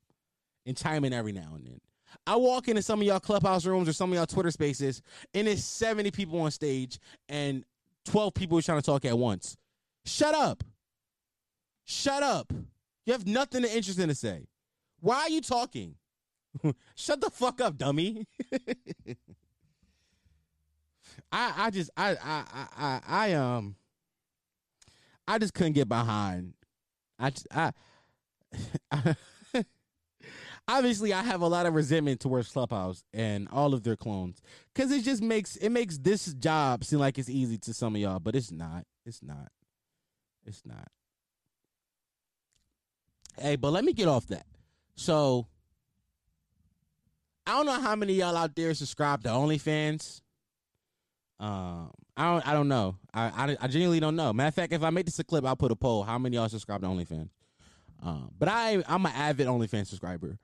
and 0.67 0.77
chime 0.77 1.05
in 1.05 1.13
every 1.13 1.33
now 1.33 1.53
and 1.57 1.67
then. 1.67 1.81
I 2.27 2.37
walk 2.37 2.69
into 2.69 2.83
some 2.83 3.01
of 3.01 3.07
y'all 3.07 3.21
clubhouse 3.21 3.65
rooms 3.67 3.89
or 3.89 3.93
some 3.93 4.11
of 4.11 4.17
y'all 4.17 4.27
Twitter 4.27 4.51
spaces, 4.51 5.03
and 5.35 5.49
it's 5.49 5.65
70 5.65 6.11
people 6.11 6.41
on 6.41 6.51
stage 6.51 6.99
and 7.29 7.65
12 8.07 8.35
people 8.35 8.61
trying 8.63 8.81
to 8.81 8.87
talk 8.87 9.05
at 9.05 9.17
once. 9.17 9.57
Shut 10.05 10.35
up. 10.35 10.65
Shut 11.85 12.23
up. 12.23 12.53
You 13.05 13.13
have 13.13 13.27
nothing 13.27 13.65
interesting 13.65 14.09
to 14.09 14.15
say. 14.15 14.47
Why 15.01 15.23
are 15.23 15.31
you 15.31 15.41
talking? 15.41 15.95
Shut 16.95 17.21
the 17.21 17.31
fuck 17.31 17.61
up, 17.61 17.77
dummy. 17.77 18.27
I 21.33 21.53
I 21.57 21.71
just 21.71 21.91
I 21.97 22.17
I 22.23 22.45
I 22.77 23.01
I 23.07 23.33
um 23.35 23.77
I 25.27 25.39
just 25.39 25.55
couldn't 25.55 25.75
get 25.75 25.89
behind. 25.89 26.55
I 27.19 27.31
just, 27.31 27.47
I, 27.55 27.73
I 28.91 29.15
obviously 30.69 31.13
I 31.13 31.23
have 31.23 31.41
a 31.41 31.47
lot 31.47 31.67
of 31.67 31.75
resentment 31.75 32.21
towards 32.21 32.49
Clubhouse 32.49 33.05
and 33.13 33.49
all 33.51 33.75
of 33.75 33.83
their 33.83 33.97
clones 33.97 34.43
because 34.75 34.91
it 34.93 35.03
just 35.05 35.23
makes 35.23 35.57
it 35.57 35.71
makes 35.71 35.99
this 35.99 36.33
job 36.35 36.85
seem 36.85 36.99
like 36.99 37.19
it's 37.19 37.29
easy 37.29 37.59
to 37.59 37.75
some 37.75 37.95
of 37.95 38.01
y'all, 38.01 38.19
but 38.19 38.35
it's 38.37 38.51
not. 38.53 38.85
It's 39.05 39.23
not. 39.23 39.49
It's 40.47 40.63
not. 40.65 40.89
Hey, 43.39 43.57
but 43.57 43.73
let 43.73 43.85
me 43.85 43.93
get 43.93 44.09
off 44.09 44.27
that. 44.29 44.47
So 44.97 45.47
I 47.47 47.53
don't 47.53 47.67
know 47.67 47.81
how 47.81 47.97
many 47.97 48.15
y'all 48.15 48.37
out 48.37 48.55
there 48.55 48.75
subscribe 48.75 49.23
to 49.25 49.31
OnlyFans. 49.31 50.21
Um, 51.39 51.91
I 52.17 52.31
don't. 52.33 52.49
I 52.49 52.53
don't 52.53 52.69
know. 52.69 52.97
I, 53.15 53.23
I, 53.25 53.57
I 53.63 53.67
genuinely 53.67 54.01
don't 54.01 54.15
know. 54.15 54.33
Matter 54.33 54.49
of 54.49 54.55
fact, 54.55 54.73
if 54.73 54.83
I 54.83 54.91
make 54.91 55.07
this 55.07 55.19
a 55.19 55.25
clip, 55.25 55.45
I'll 55.45 55.57
put 55.57 55.73
a 55.73 55.77
poll. 55.77 56.03
How 56.03 56.19
many 56.19 56.37
y'all 56.37 56.49
subscribe 56.49 56.83
to 56.83 56.87
OnlyFans? 56.87 57.31
Um, 58.03 58.31
but 58.39 58.49
I 58.49 58.83
I'm 58.87 59.07
an 59.07 59.13
avid 59.15 59.47
OnlyFans 59.47 59.87
subscriber. 59.87 60.39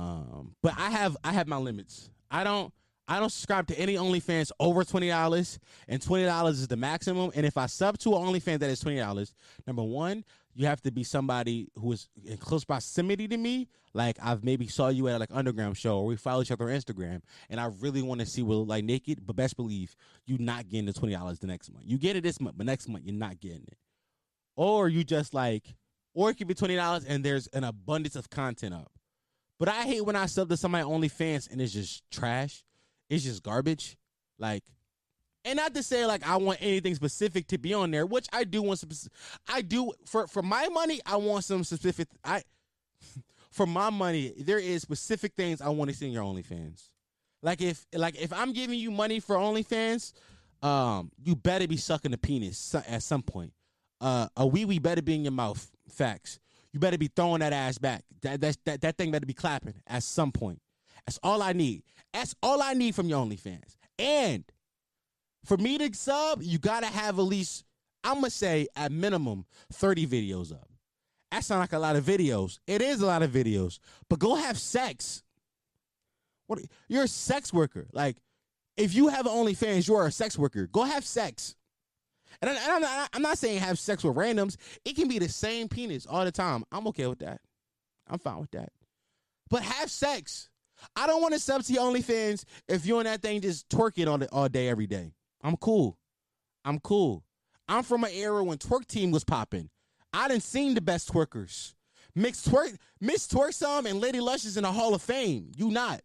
Um, 0.00 0.54
but 0.62 0.74
I 0.78 0.90
have 0.90 1.16
I 1.22 1.32
have 1.32 1.46
my 1.46 1.58
limits. 1.58 2.10
I 2.30 2.42
don't 2.42 2.72
I 3.06 3.18
don't 3.18 3.30
subscribe 3.30 3.66
to 3.66 3.78
any 3.78 3.96
OnlyFans 3.96 4.50
over 4.58 4.82
twenty 4.82 5.08
dollars, 5.08 5.58
and 5.88 6.00
twenty 6.00 6.24
dollars 6.24 6.60
is 6.60 6.68
the 6.68 6.76
maximum. 6.76 7.32
And 7.34 7.44
if 7.44 7.58
I 7.58 7.66
sub 7.66 7.98
to 7.98 8.16
an 8.16 8.22
OnlyFans 8.22 8.60
that 8.60 8.70
is 8.70 8.80
twenty 8.80 8.98
dollars, 8.98 9.34
number 9.66 9.82
one, 9.82 10.24
you 10.54 10.64
have 10.66 10.80
to 10.82 10.90
be 10.90 11.04
somebody 11.04 11.68
who 11.74 11.92
is 11.92 12.08
in 12.24 12.38
close 12.38 12.64
proximity 12.64 13.28
to 13.28 13.36
me. 13.36 13.68
Like 13.92 14.16
I've 14.22 14.42
maybe 14.42 14.68
saw 14.68 14.88
you 14.88 15.08
at 15.08 15.20
like 15.20 15.30
underground 15.32 15.76
show, 15.76 15.98
or 15.98 16.06
we 16.06 16.16
follow 16.16 16.40
each 16.40 16.50
other 16.50 16.64
on 16.64 16.70
Instagram, 16.70 17.20
and 17.50 17.60
I 17.60 17.70
really 17.80 18.00
want 18.00 18.20
to 18.20 18.26
see 18.26 18.42
what 18.42 18.66
like 18.66 18.84
naked. 18.84 19.26
But 19.26 19.36
best 19.36 19.54
believe 19.56 19.94
you 20.24 20.38
not 20.38 20.68
getting 20.68 20.86
the 20.86 20.94
twenty 20.94 21.14
dollars 21.14 21.40
the 21.40 21.46
next 21.46 21.70
month. 21.70 21.84
You 21.86 21.98
get 21.98 22.16
it 22.16 22.22
this 22.22 22.40
month, 22.40 22.56
but 22.56 22.64
next 22.64 22.88
month 22.88 23.04
you're 23.04 23.14
not 23.14 23.38
getting 23.38 23.64
it. 23.66 23.76
Or 24.56 24.88
you 24.88 25.04
just 25.04 25.34
like, 25.34 25.74
or 26.14 26.30
it 26.30 26.34
could 26.34 26.48
be 26.48 26.54
twenty 26.54 26.76
dollars 26.76 27.04
and 27.04 27.22
there's 27.22 27.48
an 27.48 27.64
abundance 27.64 28.16
of 28.16 28.30
content 28.30 28.72
up. 28.72 28.90
But 29.60 29.68
I 29.68 29.82
hate 29.82 30.00
when 30.00 30.16
I 30.16 30.24
sub 30.24 30.48
to 30.48 30.56
somebody 30.56 30.84
OnlyFans 30.84 31.50
and 31.52 31.60
it's 31.60 31.74
just 31.74 32.02
trash. 32.10 32.64
It's 33.10 33.22
just 33.22 33.42
garbage. 33.42 33.98
Like, 34.38 34.64
and 35.44 35.58
not 35.58 35.74
to 35.74 35.82
say 35.82 36.06
like 36.06 36.26
I 36.26 36.36
want 36.38 36.58
anything 36.62 36.94
specific 36.94 37.46
to 37.48 37.58
be 37.58 37.74
on 37.74 37.90
there, 37.90 38.06
which 38.06 38.26
I 38.32 38.44
do 38.44 38.62
want 38.62 38.78
some. 38.78 38.88
I 39.46 39.60
do 39.60 39.92
for 40.06 40.26
for 40.26 40.42
my 40.42 40.68
money. 40.68 41.00
I 41.04 41.16
want 41.16 41.44
some 41.44 41.62
specific. 41.62 42.08
I 42.24 42.42
for 43.50 43.66
my 43.66 43.90
money, 43.90 44.32
there 44.38 44.58
is 44.58 44.80
specific 44.80 45.34
things 45.34 45.60
I 45.60 45.68
want 45.68 45.90
to 45.90 45.96
see 45.96 46.06
in 46.06 46.12
your 46.12 46.24
OnlyFans. 46.24 46.88
Like 47.42 47.60
if 47.60 47.86
like 47.94 48.20
if 48.20 48.32
I'm 48.32 48.54
giving 48.54 48.78
you 48.78 48.90
money 48.90 49.20
for 49.20 49.36
OnlyFans, 49.36 50.14
um, 50.62 51.10
you 51.22 51.36
better 51.36 51.68
be 51.68 51.76
sucking 51.76 52.12
the 52.12 52.18
penis 52.18 52.74
at 52.74 53.02
some 53.02 53.22
point. 53.22 53.52
Uh, 54.00 54.28
a 54.38 54.46
wee 54.46 54.64
wee 54.64 54.78
better 54.78 55.02
be 55.02 55.14
in 55.14 55.22
your 55.24 55.32
mouth. 55.32 55.70
Facts. 55.90 56.38
You 56.72 56.80
better 56.80 56.98
be 56.98 57.10
throwing 57.14 57.40
that 57.40 57.52
ass 57.52 57.78
back. 57.78 58.04
That 58.22 58.40
that 58.40 58.56
that, 58.64 58.80
that 58.82 58.98
thing 58.98 59.10
better 59.10 59.26
be 59.26 59.34
clapping 59.34 59.74
at 59.86 60.02
some 60.02 60.32
point. 60.32 60.60
That's 61.06 61.18
all 61.22 61.42
I 61.42 61.52
need. 61.52 61.82
That's 62.12 62.34
all 62.42 62.62
I 62.62 62.74
need 62.74 62.94
from 62.94 63.08
your 63.08 63.24
OnlyFans. 63.24 63.76
And 63.98 64.44
for 65.44 65.56
me 65.56 65.78
to 65.78 65.94
sub, 65.94 66.42
you 66.42 66.58
gotta 66.58 66.86
have 66.86 67.18
at 67.18 67.22
least 67.22 67.64
I'm 68.04 68.16
gonna 68.16 68.30
say 68.30 68.68
at 68.76 68.92
minimum 68.92 69.46
30 69.72 70.06
videos 70.06 70.52
up. 70.52 70.68
That 71.30 71.44
sounds 71.44 71.60
like 71.60 71.72
a 71.72 71.78
lot 71.78 71.96
of 71.96 72.04
videos. 72.04 72.58
It 72.66 72.82
is 72.82 73.00
a 73.00 73.06
lot 73.06 73.22
of 73.22 73.30
videos, 73.30 73.78
but 74.08 74.18
go 74.18 74.34
have 74.34 74.58
sex. 74.58 75.22
What 76.46 76.60
you're 76.88 77.04
a 77.04 77.08
sex 77.08 77.52
worker. 77.52 77.86
Like, 77.92 78.16
if 78.76 78.94
you 78.94 79.08
have 79.08 79.26
OnlyFans, 79.26 79.86
you 79.86 79.94
are 79.94 80.06
a 80.06 80.12
sex 80.12 80.36
worker. 80.36 80.66
Go 80.66 80.82
have 80.82 81.04
sex. 81.04 81.54
And, 82.42 82.50
I, 82.50 82.54
am 82.54 82.80
not, 82.80 83.10
I'm 83.12 83.22
not 83.22 83.38
saying 83.38 83.58
have 83.58 83.78
sex 83.78 84.02
with 84.02 84.16
randoms. 84.16 84.56
It 84.84 84.96
can 84.96 85.08
be 85.08 85.18
the 85.18 85.28
same 85.28 85.68
penis 85.68 86.06
all 86.06 86.24
the 86.24 86.32
time. 86.32 86.64
I'm 86.72 86.86
okay 86.88 87.06
with 87.06 87.18
that. 87.18 87.40
I'm 88.08 88.18
fine 88.18 88.40
with 88.40 88.50
that. 88.52 88.70
But 89.50 89.62
have 89.62 89.90
sex. 89.90 90.48
I 90.96 91.06
don't 91.06 91.20
want 91.20 91.34
to 91.34 91.40
sub 91.40 91.62
to 91.64 91.72
your 91.72 91.82
OnlyFans 91.84 92.44
if 92.68 92.86
you're 92.86 92.98
on 92.98 93.04
that 93.04 93.20
thing 93.20 93.40
just 93.40 93.68
twerking 93.68 94.06
all, 94.06 94.18
the, 94.18 94.28
all 94.32 94.48
day, 94.48 94.68
every 94.68 94.86
day. 94.86 95.12
I'm 95.42 95.56
cool. 95.56 95.98
I'm 96.64 96.78
cool. 96.80 97.24
I'm 97.68 97.82
from 97.82 98.04
an 98.04 98.10
era 98.12 98.42
when 98.42 98.58
twerk 98.58 98.86
team 98.86 99.10
was 99.10 99.24
popping. 99.24 99.70
I 100.12 100.28
didn't 100.28 100.42
seen 100.42 100.74
the 100.74 100.80
best 100.80 101.12
twerkers. 101.12 101.74
Mix 102.14 102.46
twerk, 102.46 102.76
Miss 103.00 103.28
Twerksome 103.28 103.86
and 103.86 104.00
Lady 104.00 104.20
Luscious 104.20 104.56
in 104.56 104.64
the 104.64 104.72
Hall 104.72 104.94
of 104.94 105.02
Fame. 105.02 105.52
You 105.56 105.70
not. 105.70 106.00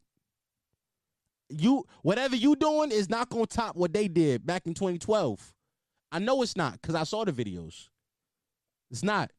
You 1.49 1.85
whatever 2.01 2.35
you 2.35 2.55
doing 2.55 2.91
is 2.91 3.09
not 3.09 3.29
gonna 3.29 3.45
top 3.45 3.75
what 3.75 3.93
they 3.93 4.07
did 4.07 4.45
back 4.45 4.65
in 4.65 4.73
2012. 4.73 5.54
I 6.11 6.19
know 6.19 6.41
it's 6.41 6.55
not 6.55 6.81
because 6.81 6.95
I 6.95 7.03
saw 7.03 7.25
the 7.25 7.31
videos. 7.33 7.89
It's 8.89 9.03
not. 9.03 9.31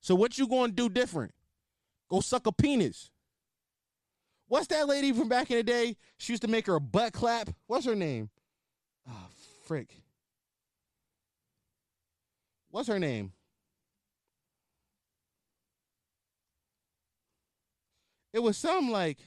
So 0.00 0.14
what 0.14 0.38
you 0.38 0.48
gonna 0.48 0.72
do 0.72 0.88
different? 0.88 1.34
Go 2.08 2.20
suck 2.20 2.46
a 2.46 2.52
penis. 2.52 3.10
What's 4.46 4.68
that 4.68 4.88
lady 4.88 5.12
from 5.12 5.28
back 5.28 5.50
in 5.50 5.58
the 5.58 5.62
day? 5.62 5.96
She 6.16 6.32
used 6.32 6.42
to 6.42 6.48
make 6.48 6.66
her 6.66 6.76
a 6.76 6.80
butt 6.80 7.12
clap. 7.12 7.50
What's 7.66 7.84
her 7.84 7.94
name? 7.94 8.30
Oh, 9.06 9.28
frick. 9.66 9.94
What's 12.70 12.88
her 12.88 12.98
name? 12.98 13.32
It 18.32 18.42
was 18.42 18.56
some 18.56 18.90
like 18.90 19.18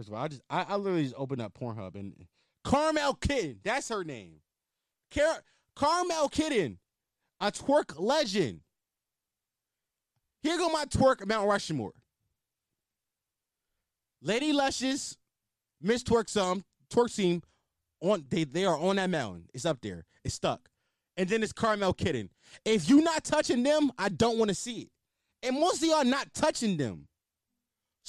First 0.00 0.08
of 0.08 0.14
all, 0.14 0.24
I 0.24 0.28
just 0.28 0.42
I, 0.48 0.62
I 0.66 0.76
literally 0.76 1.02
just 1.02 1.14
opened 1.18 1.42
up 1.42 1.52
Pornhub 1.52 1.94
and 1.94 2.14
Carmel 2.64 3.12
Kitten, 3.12 3.60
that's 3.62 3.90
her 3.90 4.02
name. 4.02 4.36
Car- 5.14 5.44
Carmel 5.76 6.30
Kitten, 6.30 6.78
a 7.38 7.52
twerk 7.52 8.00
legend. 8.00 8.60
Here 10.42 10.56
go 10.56 10.70
my 10.70 10.86
twerk 10.86 11.26
Mount 11.26 11.46
Rushmore. 11.46 11.92
Lady 14.22 14.54
Luscious, 14.54 15.18
Miss 15.82 16.02
Twerk 16.02 16.30
some 16.30 16.64
Twerk 16.90 17.14
Team 17.14 17.42
on 18.00 18.24
they 18.30 18.44
they 18.44 18.64
are 18.64 18.78
on 18.78 18.96
that 18.96 19.10
mountain. 19.10 19.50
It's 19.52 19.66
up 19.66 19.82
there. 19.82 20.06
It's 20.24 20.34
stuck. 20.34 20.70
And 21.18 21.28
then 21.28 21.42
it's 21.42 21.52
Carmel 21.52 21.92
Kitten. 21.92 22.30
If 22.64 22.88
you 22.88 23.02
not 23.02 23.22
touching 23.22 23.62
them, 23.62 23.92
I 23.98 24.08
don't 24.08 24.38
want 24.38 24.48
to 24.48 24.54
see 24.54 24.80
it. 24.80 24.88
And 25.46 25.60
most 25.60 25.82
of 25.82 25.90
y'all 25.90 26.06
not 26.06 26.32
touching 26.32 26.78
them. 26.78 27.06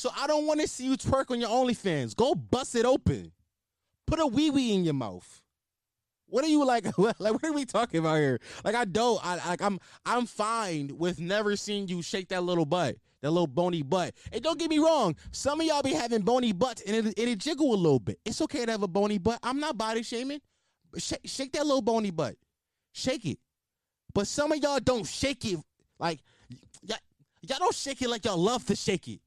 So 0.01 0.09
I 0.17 0.25
don't 0.25 0.47
want 0.47 0.59
to 0.61 0.67
see 0.67 0.85
you 0.85 0.97
twerk 0.97 1.29
on 1.29 1.39
your 1.39 1.51
OnlyFans. 1.51 2.15
Go 2.15 2.33
bust 2.33 2.73
it 2.73 2.85
open. 2.85 3.31
Put 4.07 4.19
a 4.19 4.25
wee 4.25 4.49
wee 4.49 4.73
in 4.73 4.83
your 4.83 4.95
mouth. 4.95 5.43
What 6.25 6.43
are 6.43 6.47
you 6.47 6.65
like? 6.65 6.85
like 6.97 7.19
what 7.19 7.43
are 7.43 7.53
we 7.53 7.65
talking 7.65 7.99
about 7.99 8.15
here? 8.15 8.39
Like 8.65 8.73
I 8.73 8.85
don't. 8.85 9.23
I 9.23 9.35
like 9.47 9.61
I'm. 9.61 9.79
I'm 10.03 10.25
fine 10.25 10.97
with 10.97 11.19
never 11.19 11.55
seeing 11.55 11.87
you 11.87 12.01
shake 12.01 12.29
that 12.29 12.41
little 12.41 12.65
butt 12.65 12.95
that 13.21 13.29
little 13.29 13.45
bony 13.45 13.83
butt. 13.83 14.15
And 14.31 14.41
don't 14.41 14.57
get 14.57 14.71
me 14.71 14.79
wrong, 14.79 15.15
some 15.29 15.61
of 15.61 15.67
y'all 15.67 15.83
be 15.83 15.93
having 15.93 16.23
bony 16.23 16.51
butts 16.51 16.81
and 16.81 17.07
it, 17.09 17.19
it 17.19 17.37
jiggle 17.37 17.71
a 17.71 17.77
little 17.77 17.99
bit. 17.99 18.19
It's 18.25 18.41
okay 18.41 18.65
to 18.65 18.71
have 18.71 18.81
a 18.81 18.87
bony 18.87 19.19
butt. 19.19 19.37
I'm 19.43 19.59
not 19.59 19.77
body 19.77 20.01
shaming. 20.01 20.41
Shake, 20.97 21.21
shake 21.25 21.51
that 21.51 21.67
little 21.67 21.83
bony 21.83 22.09
butt. 22.09 22.37
Shake 22.93 23.23
it. 23.25 23.37
But 24.15 24.25
some 24.25 24.51
of 24.51 24.57
y'all 24.57 24.79
don't 24.79 25.05
shake 25.05 25.45
it 25.45 25.59
like 25.99 26.21
y'all 26.81 27.59
don't 27.59 27.75
shake 27.75 28.01
it 28.01 28.09
like 28.09 28.25
y'all 28.25 28.39
love 28.39 28.65
to 28.65 28.75
shake 28.75 29.07
it. 29.07 29.19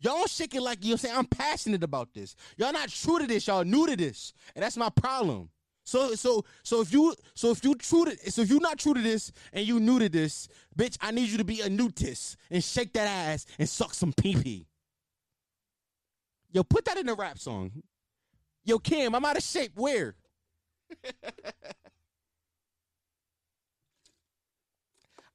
Y'all 0.00 0.24
it 0.24 0.54
like 0.62 0.84
you 0.84 0.96
say 0.96 1.10
I'm 1.12 1.26
passionate 1.26 1.84
about 1.84 2.14
this. 2.14 2.34
Y'all 2.56 2.72
not 2.72 2.88
true 2.88 3.18
to 3.18 3.26
this. 3.26 3.46
Y'all 3.46 3.64
new 3.64 3.86
to 3.86 3.96
this, 3.96 4.32
and 4.54 4.62
that's 4.62 4.76
my 4.76 4.88
problem. 4.88 5.50
So 5.84 6.14
so 6.14 6.44
so 6.62 6.80
if 6.80 6.92
you 6.92 7.14
so 7.34 7.50
if 7.50 7.64
you 7.64 7.74
true 7.74 8.06
to 8.06 8.30
so 8.30 8.42
if 8.42 8.50
you 8.50 8.60
not 8.60 8.78
true 8.78 8.94
to 8.94 9.00
this 9.00 9.32
and 9.52 9.66
you 9.66 9.78
new 9.78 9.98
to 9.98 10.08
this, 10.08 10.48
bitch, 10.76 10.96
I 11.00 11.10
need 11.10 11.28
you 11.28 11.38
to 11.38 11.44
be 11.44 11.60
a 11.60 11.68
nudist 11.68 12.36
and 12.50 12.64
shake 12.64 12.92
that 12.94 13.08
ass 13.08 13.46
and 13.58 13.68
suck 13.68 13.92
some 13.92 14.12
pee 14.12 14.36
pee. 14.36 14.66
Yo, 16.52 16.62
put 16.62 16.84
that 16.86 16.96
in 16.96 17.08
a 17.08 17.14
rap 17.14 17.38
song. 17.38 17.70
Yo, 18.64 18.78
Kim, 18.78 19.14
I'm 19.14 19.24
out 19.24 19.36
of 19.36 19.42
shape. 19.42 19.72
Where? 19.74 20.14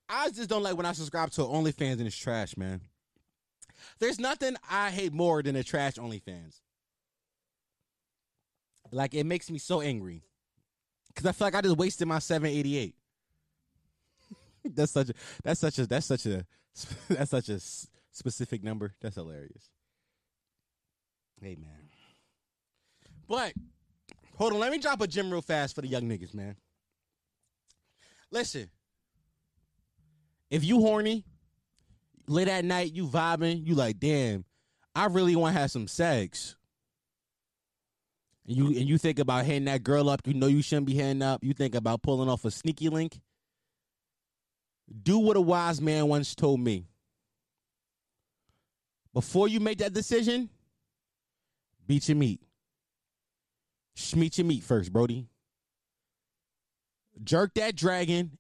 I 0.07 0.29
just 0.29 0.49
don't 0.49 0.63
like 0.63 0.77
when 0.77 0.85
I 0.85 0.91
subscribe 0.91 1.31
to 1.31 1.41
OnlyFans 1.41 1.93
and 1.93 2.07
it's 2.07 2.15
trash, 2.15 2.55
man. 2.57 2.81
There's 3.99 4.19
nothing 4.19 4.55
I 4.69 4.89
hate 4.89 5.13
more 5.13 5.41
than 5.41 5.55
a 5.55 5.63
trash 5.63 5.93
OnlyFans. 5.93 6.59
Like 8.91 9.13
it 9.13 9.25
makes 9.25 9.49
me 9.49 9.57
so 9.57 9.81
angry 9.81 10.23
because 11.07 11.25
I 11.25 11.31
feel 11.31 11.47
like 11.47 11.55
I 11.55 11.61
just 11.61 11.77
wasted 11.77 12.07
my 12.07 12.19
788. 12.19 12.95
that's 14.73 14.91
such 14.91 15.09
a 15.09 15.13
that's 15.43 15.59
such 15.59 15.79
a 15.79 15.87
that's 15.87 16.05
such 16.05 16.25
a 16.25 16.45
that's 17.09 17.31
such 17.31 17.49
a 17.49 17.59
specific 18.11 18.63
number. 18.63 18.93
That's 19.01 19.15
hilarious. 19.15 19.69
Hey 21.41 21.55
man. 21.55 21.89
But 23.27 23.53
hold 24.37 24.53
on, 24.53 24.59
let 24.59 24.71
me 24.71 24.77
drop 24.77 25.01
a 25.01 25.07
gym 25.07 25.31
real 25.31 25.41
fast 25.41 25.75
for 25.75 25.81
the 25.81 25.87
young 25.87 26.03
niggas, 26.03 26.33
man. 26.33 26.55
Listen. 28.31 28.69
If 30.51 30.63
you 30.63 30.79
horny, 30.79 31.25
late 32.27 32.47
at 32.47 32.65
night, 32.65 32.93
you 32.93 33.07
vibing, 33.07 33.65
you 33.65 33.75
like, 33.75 33.99
damn, 33.99 34.45
I 34.93 35.05
really 35.05 35.35
want 35.35 35.55
to 35.55 35.61
have 35.61 35.71
some 35.71 35.87
sex 35.87 36.55
and 38.47 38.55
you 38.55 38.67
and 38.67 38.87
you 38.87 38.97
think 38.97 39.19
about 39.19 39.45
hitting 39.45 39.65
that 39.65 39.83
girl 39.83 40.09
up, 40.09 40.21
you 40.25 40.33
know 40.33 40.47
you 40.47 40.61
shouldn't 40.61 40.87
be 40.87 40.93
hitting 40.93 41.21
up. 41.21 41.43
You 41.43 41.53
think 41.53 41.73
about 41.73 42.03
pulling 42.03 42.29
off 42.29 42.45
a 42.45 42.51
sneaky 42.51 42.89
link. 42.89 43.19
Do 45.03 45.17
what 45.17 45.35
a 45.35 45.41
wise 45.41 45.81
man 45.81 46.07
once 46.07 46.35
told 46.35 46.59
me. 46.59 46.85
Before 49.13 49.47
you 49.47 49.59
make 49.59 49.79
that 49.79 49.93
decision, 49.93 50.49
beat 51.87 52.07
your 52.07 52.17
meat. 52.17 52.41
Schmeat 53.97 54.37
your 54.37 54.45
meat 54.45 54.63
first, 54.63 54.91
Brody. 54.93 55.27
Jerk 57.23 57.53
that 57.55 57.75
dragon. 57.75 58.37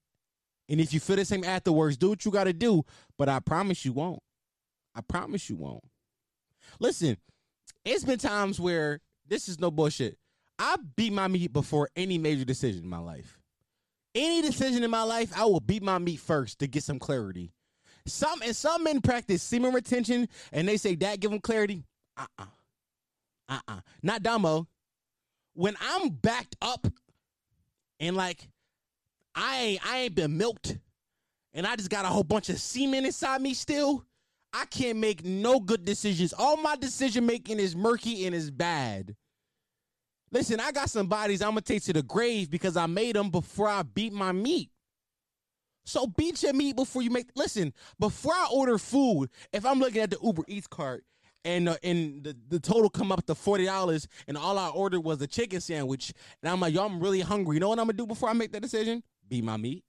And 0.67 0.81
if 0.81 0.93
you 0.93 0.99
feel 0.99 1.15
the 1.15 1.25
same 1.25 1.43
afterwards, 1.43 1.95
do 1.95 2.09
what 2.09 2.25
you 2.25 2.31
got 2.31 2.45
to 2.45 2.53
do. 2.53 2.83
But 3.17 3.29
I 3.29 3.39
promise 3.39 3.85
you 3.85 3.93
won't. 3.93 4.21
I 4.93 5.01
promise 5.01 5.49
you 5.49 5.55
won't. 5.55 5.83
Listen, 6.79 7.17
it's 7.83 8.03
been 8.03 8.19
times 8.19 8.59
where 8.59 9.01
this 9.27 9.47
is 9.47 9.59
no 9.59 9.71
bullshit. 9.71 10.17
I 10.57 10.77
beat 10.95 11.13
my 11.13 11.27
meat 11.27 11.51
before 11.51 11.89
any 11.95 12.17
major 12.17 12.45
decision 12.45 12.83
in 12.83 12.89
my 12.89 12.99
life. 12.99 13.37
Any 14.13 14.41
decision 14.41 14.83
in 14.83 14.89
my 14.91 15.03
life, 15.03 15.31
I 15.35 15.45
will 15.45 15.59
beat 15.59 15.83
my 15.83 15.97
meat 15.97 16.19
first 16.19 16.59
to 16.59 16.67
get 16.67 16.83
some 16.83 16.99
clarity. 16.99 17.51
Some 18.05 18.41
and 18.43 18.55
some 18.55 18.83
men 18.83 19.01
practice 19.01 19.41
semen 19.43 19.73
retention 19.73 20.29
and 20.51 20.67
they 20.67 20.77
say 20.77 20.95
that 20.95 21.19
give 21.19 21.31
them 21.31 21.41
clarity. 21.41 21.83
Uh-uh. 22.17 22.45
Uh-uh. 23.49 23.79
Not 24.03 24.23
Damo. 24.23 24.67
When 25.53 25.75
I'm 25.81 26.09
backed 26.09 26.55
up 26.61 26.87
and 27.99 28.15
like 28.15 28.47
I 29.33 29.57
ain't 29.57 29.89
I 29.89 29.97
ain't 29.99 30.15
been 30.15 30.37
milked 30.37 30.77
and 31.55 31.65
I 31.65 31.75
just 31.77 31.89
got 31.89 32.05
a 32.05 32.09
whole 32.09 32.23
bunch 32.23 32.49
of 32.49 32.59
semen 32.59 33.05
inside 33.05 33.41
me 33.41 33.53
still, 33.53 34.05
I 34.53 34.65
can't 34.65 34.99
make 34.99 35.23
no 35.25 35.59
good 35.59 35.85
decisions. 35.85 36.33
All 36.33 36.57
my 36.57 36.75
decision 36.75 37.25
making 37.25 37.59
is 37.59 37.75
murky 37.75 38.25
and 38.25 38.35
is 38.35 38.51
bad. 38.51 39.15
Listen, 40.31 40.59
I 40.59 40.71
got 40.71 40.89
some 40.89 41.07
bodies 41.07 41.41
I'm 41.41 41.51
gonna 41.51 41.61
take 41.61 41.83
to 41.83 41.93
the 41.93 42.03
grave 42.03 42.51
because 42.51 42.75
I 42.75 42.85
made 42.87 43.15
them 43.15 43.29
before 43.29 43.69
I 43.69 43.83
beat 43.83 44.11
my 44.11 44.33
meat. 44.33 44.69
So 45.85 46.07
beat 46.07 46.43
your 46.43 46.53
meat 46.53 46.75
before 46.75 47.01
you 47.01 47.09
make. 47.09 47.29
Listen, 47.35 47.73
before 47.99 48.33
I 48.33 48.47
order 48.51 48.77
food, 48.77 49.29
if 49.53 49.65
I'm 49.65 49.79
looking 49.79 50.01
at 50.01 50.09
the 50.09 50.17
Uber 50.21 50.43
Eats 50.47 50.67
cart 50.67 51.05
and 51.45 51.69
uh, 51.69 51.77
and 51.83 52.23
the, 52.23 52.35
the 52.49 52.59
total 52.59 52.89
come 52.89 53.11
up 53.11 53.25
to 53.27 53.35
forty 53.35 53.65
dollars, 53.65 54.07
and 54.27 54.35
all 54.35 54.57
I 54.57 54.69
ordered 54.69 55.01
was 55.01 55.21
a 55.21 55.27
chicken 55.27 55.61
sandwich, 55.61 56.11
and 56.41 56.51
I'm 56.51 56.59
like, 56.59 56.73
yo, 56.73 56.85
I'm 56.85 56.99
really 56.99 57.21
hungry. 57.21 57.55
You 57.55 57.59
know 57.61 57.69
what 57.69 57.79
I'm 57.79 57.85
gonna 57.85 57.97
do 57.97 58.07
before 58.07 58.29
I 58.29 58.33
make 58.33 58.51
that 58.53 58.61
decision? 58.61 59.03
Be 59.29 59.41
my 59.41 59.57
meat. 59.57 59.83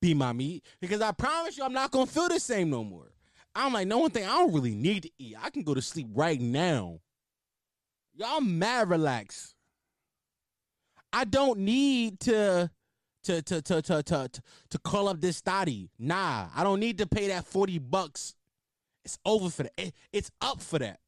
Be 0.00 0.14
my 0.14 0.32
meat, 0.32 0.64
because 0.80 1.02
I 1.02 1.12
promise 1.12 1.58
you, 1.58 1.64
I'm 1.64 1.74
not 1.74 1.90
gonna 1.90 2.06
feel 2.06 2.28
the 2.28 2.40
same 2.40 2.70
no 2.70 2.82
more. 2.82 3.12
I'm 3.54 3.72
like, 3.72 3.86
no 3.86 3.98
one 3.98 4.10
thing, 4.10 4.24
I 4.24 4.38
don't 4.38 4.52
really 4.54 4.74
need 4.74 5.02
to 5.02 5.10
eat. 5.18 5.36
I 5.42 5.50
can 5.50 5.62
go 5.62 5.74
to 5.74 5.82
sleep 5.82 6.06
right 6.14 6.40
now. 6.40 7.00
Y'all 8.14 8.40
mad 8.40 8.88
relaxed. 8.88 9.54
I 11.12 11.24
don't 11.24 11.60
need 11.60 12.20
to 12.20 12.70
to 13.24 13.42
to 13.42 13.60
to 13.62 13.82
to 13.82 14.02
to 14.02 14.28
to 14.70 14.78
call 14.78 15.08
up 15.08 15.20
this 15.20 15.36
study. 15.36 15.90
Nah, 15.98 16.46
I 16.54 16.64
don't 16.64 16.80
need 16.80 16.98
to 16.98 17.06
pay 17.06 17.28
that 17.28 17.46
40 17.46 17.78
bucks. 17.78 18.34
It's 19.04 19.18
over 19.24 19.50
for 19.50 19.64
that. 19.64 19.72
It, 19.76 19.94
it's 20.12 20.30
up 20.40 20.60
for 20.60 20.78
that. 20.78 21.00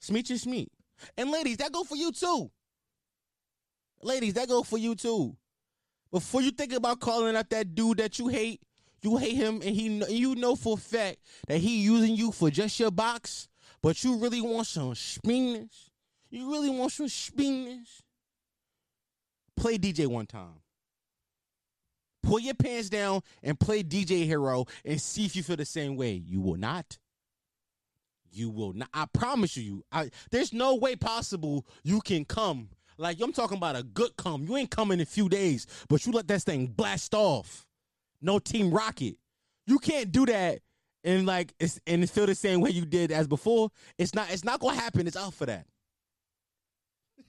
Smeet 0.00 0.30
your 0.30 0.38
Smeet. 0.38 0.68
And 1.16 1.30
ladies, 1.30 1.58
that 1.58 1.72
go 1.72 1.84
for 1.84 1.96
you 1.96 2.12
too. 2.12 2.50
Ladies, 4.02 4.34
that 4.34 4.48
go 4.48 4.62
for 4.62 4.78
you 4.78 4.94
too. 4.94 5.36
Before 6.12 6.42
you 6.42 6.50
think 6.50 6.72
about 6.72 7.00
calling 7.00 7.36
out 7.36 7.50
that 7.50 7.74
dude 7.74 7.98
that 7.98 8.18
you 8.18 8.28
hate, 8.28 8.60
you 9.02 9.16
hate 9.16 9.36
him, 9.36 9.56
and 9.56 9.74
he 9.74 10.02
you 10.14 10.34
know 10.34 10.56
for 10.56 10.74
a 10.74 10.80
fact 10.80 11.18
that 11.46 11.58
he 11.58 11.82
using 11.82 12.16
you 12.16 12.32
for 12.32 12.50
just 12.50 12.78
your 12.78 12.90
box, 12.90 13.48
but 13.82 14.02
you 14.04 14.16
really 14.16 14.40
want 14.40 14.66
some 14.66 14.94
spinach. 14.94 15.90
You 16.30 16.50
really 16.50 16.70
want 16.70 16.92
some 16.92 17.08
spinach. 17.08 18.02
Play 19.56 19.78
DJ 19.78 20.06
one 20.06 20.26
time. 20.26 20.60
Pull 22.22 22.40
your 22.40 22.54
pants 22.54 22.88
down 22.90 23.22
and 23.42 23.58
play 23.58 23.82
DJ 23.82 24.24
Hero 24.24 24.66
and 24.84 25.00
see 25.00 25.24
if 25.24 25.34
you 25.34 25.42
feel 25.42 25.56
the 25.56 25.64
same 25.64 25.96
way. 25.96 26.12
You 26.12 26.40
will 26.40 26.56
not. 26.56 26.98
You 28.30 28.50
will 28.50 28.74
not. 28.74 28.88
I 28.92 29.06
promise 29.12 29.56
you. 29.56 29.84
I, 29.90 30.10
there's 30.30 30.52
no 30.52 30.74
way 30.74 30.96
possible 30.96 31.66
you 31.82 32.00
can 32.00 32.24
come. 32.24 32.68
Like 33.00 33.20
I'm 33.20 33.32
talking 33.32 33.56
about 33.56 33.76
a 33.76 33.82
good 33.82 34.16
come. 34.16 34.44
You 34.44 34.56
ain't 34.58 34.70
coming 34.70 34.98
in 34.98 35.02
a 35.02 35.06
few 35.06 35.28
days, 35.28 35.66
but 35.88 36.04
you 36.04 36.12
let 36.12 36.28
that 36.28 36.42
thing 36.42 36.66
blast 36.66 37.14
off 37.14 37.66
no 38.20 38.38
Team 38.38 38.70
Rocket. 38.70 39.16
You 39.66 39.78
can't 39.78 40.10
do 40.12 40.26
that 40.26 40.60
and 41.02 41.24
like 41.26 41.54
it's 41.58 41.80
and 41.86 42.08
feel 42.10 42.26
the 42.26 42.34
same 42.34 42.60
way 42.60 42.70
you 42.70 42.84
did 42.84 43.10
as 43.10 43.26
before. 43.26 43.70
It's 43.98 44.14
not 44.14 44.30
it's 44.30 44.44
not 44.44 44.60
gonna 44.60 44.76
happen. 44.76 45.06
It's 45.06 45.16
out 45.16 45.34
for 45.34 45.46
that. 45.46 45.66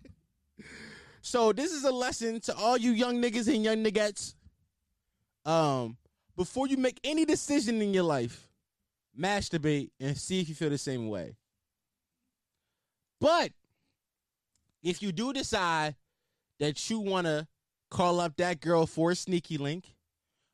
so 1.21 1.53
this 1.53 1.71
is 1.71 1.83
a 1.83 1.91
lesson 1.91 2.41
to 2.41 2.55
all 2.55 2.77
you 2.77 2.91
young 2.91 3.21
niggas 3.21 3.53
and 3.53 3.63
young 3.63 3.83
niggas. 3.83 4.35
Um, 5.45 5.97
before 6.35 6.67
you 6.67 6.77
make 6.77 6.99
any 7.03 7.25
decision 7.25 7.81
in 7.81 7.93
your 7.93 8.03
life, 8.03 8.49
masturbate 9.19 9.91
and 9.99 10.17
see 10.17 10.41
if 10.41 10.49
you 10.49 10.55
feel 10.55 10.69
the 10.69 10.77
same 10.77 11.07
way. 11.09 11.35
But 13.19 13.51
if 14.83 15.01
you 15.01 15.11
do 15.11 15.33
decide 15.33 15.95
that 16.59 16.89
you 16.89 16.99
want 16.99 17.27
to 17.27 17.47
call 17.89 18.19
up 18.19 18.37
that 18.37 18.59
girl 18.61 18.85
for 18.85 19.11
a 19.11 19.15
sneaky 19.15 19.57
link, 19.57 19.95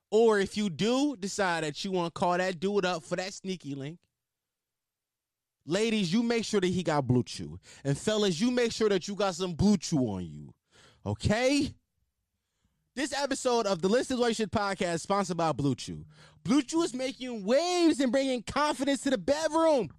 or 0.09 0.39
if 0.39 0.55
you 0.55 0.69
do 0.69 1.15
decide 1.17 1.63
that 1.63 1.83
you 1.83 1.91
want 1.91 2.13
to 2.13 2.19
call 2.19 2.37
that 2.37 2.59
dude 2.59 2.85
up 2.85 3.03
for 3.03 3.15
that 3.17 3.33
sneaky 3.33 3.75
link, 3.75 3.99
ladies, 5.65 6.11
you 6.11 6.23
make 6.23 6.45
sure 6.45 6.61
that 6.61 6.67
he 6.67 6.83
got 6.83 7.05
blue 7.05 7.23
chew. 7.23 7.59
And 7.83 7.97
fellas, 7.97 8.39
you 8.39 8.51
make 8.51 8.71
sure 8.71 8.89
that 8.89 9.07
you 9.07 9.15
got 9.15 9.35
some 9.35 9.53
blue 9.53 9.77
chew 9.77 9.99
on 9.99 10.25
you. 10.25 10.53
Okay? 11.05 11.73
This 12.95 13.13
episode 13.13 13.67
of 13.67 13.81
the 13.81 13.89
List 13.89 14.09
is 14.09 14.17
What 14.17 14.29
You 14.29 14.33
Should 14.33 14.51
podcast 14.51 15.01
sponsored 15.01 15.37
by 15.37 15.51
Blue 15.51 15.75
Chew. 15.75 16.03
Blue 16.43 16.63
Chew 16.63 16.81
is 16.81 16.95
making 16.95 17.43
waves 17.45 17.99
and 17.99 18.11
bringing 18.11 18.41
confidence 18.41 19.01
to 19.01 19.11
the 19.11 19.19
bedroom. 19.19 19.91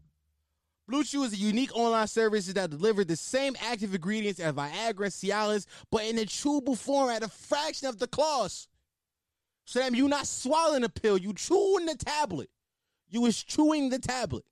Blue 0.88 1.04
Chew 1.04 1.22
is 1.24 1.34
a 1.34 1.36
unique 1.36 1.76
online 1.76 2.06
service 2.06 2.46
that 2.46 2.70
delivers 2.70 3.06
the 3.06 3.16
same 3.16 3.54
active 3.60 3.94
ingredients 3.94 4.40
as 4.40 4.54
Viagra 4.54 5.04
and 5.04 5.12
Cialis, 5.12 5.66
but 5.90 6.04
in 6.04 6.18
a 6.18 6.22
chewable 6.22 6.78
form 6.78 7.10
at 7.10 7.22
a 7.22 7.28
fraction 7.28 7.88
of 7.88 7.98
the 7.98 8.06
cost. 8.06 8.68
So 9.66 9.80
that 9.80 9.94
you're 9.94 10.08
not 10.08 10.26
swallowing 10.26 10.84
a 10.84 10.88
pill, 10.88 11.18
you 11.18 11.34
chewing 11.34 11.84
the 11.84 11.94
tablet. 11.94 12.48
You 13.10 13.26
is 13.26 13.44
chewing 13.44 13.90
the 13.90 13.98
tablet. 13.98 14.44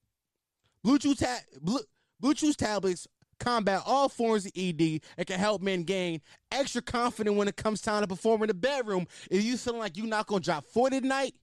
Blue 0.83 0.99
Chew, 0.99 1.15
ta- 1.15 1.41
Blue- 1.61 1.85
Bluetooth 2.23 2.57
tablets 2.57 3.09
combat 3.39 3.83
all 3.85 4.09
forms 4.09 4.47
of 4.47 4.53
ED 4.57 5.01
and 5.17 5.27
can 5.27 5.39
help 5.39 5.63
men 5.63 5.83
gain 5.83 6.21
extra 6.51 6.81
confidence 6.81 7.37
when 7.37 7.49
it 7.49 7.57
comes 7.57 7.81
time 7.81 8.03
to 8.03 8.07
perform 8.07 8.43
in 8.43 8.49
the 8.49 8.55
bedroom. 8.55 9.07
If 9.31 9.43
you 9.43 9.57
feeling 9.57 9.81
like 9.81 9.97
you're 9.97 10.07
not 10.07 10.27
gonna 10.27 10.41
drop 10.41 10.65
40 10.65 11.01
tonight, 11.01 11.35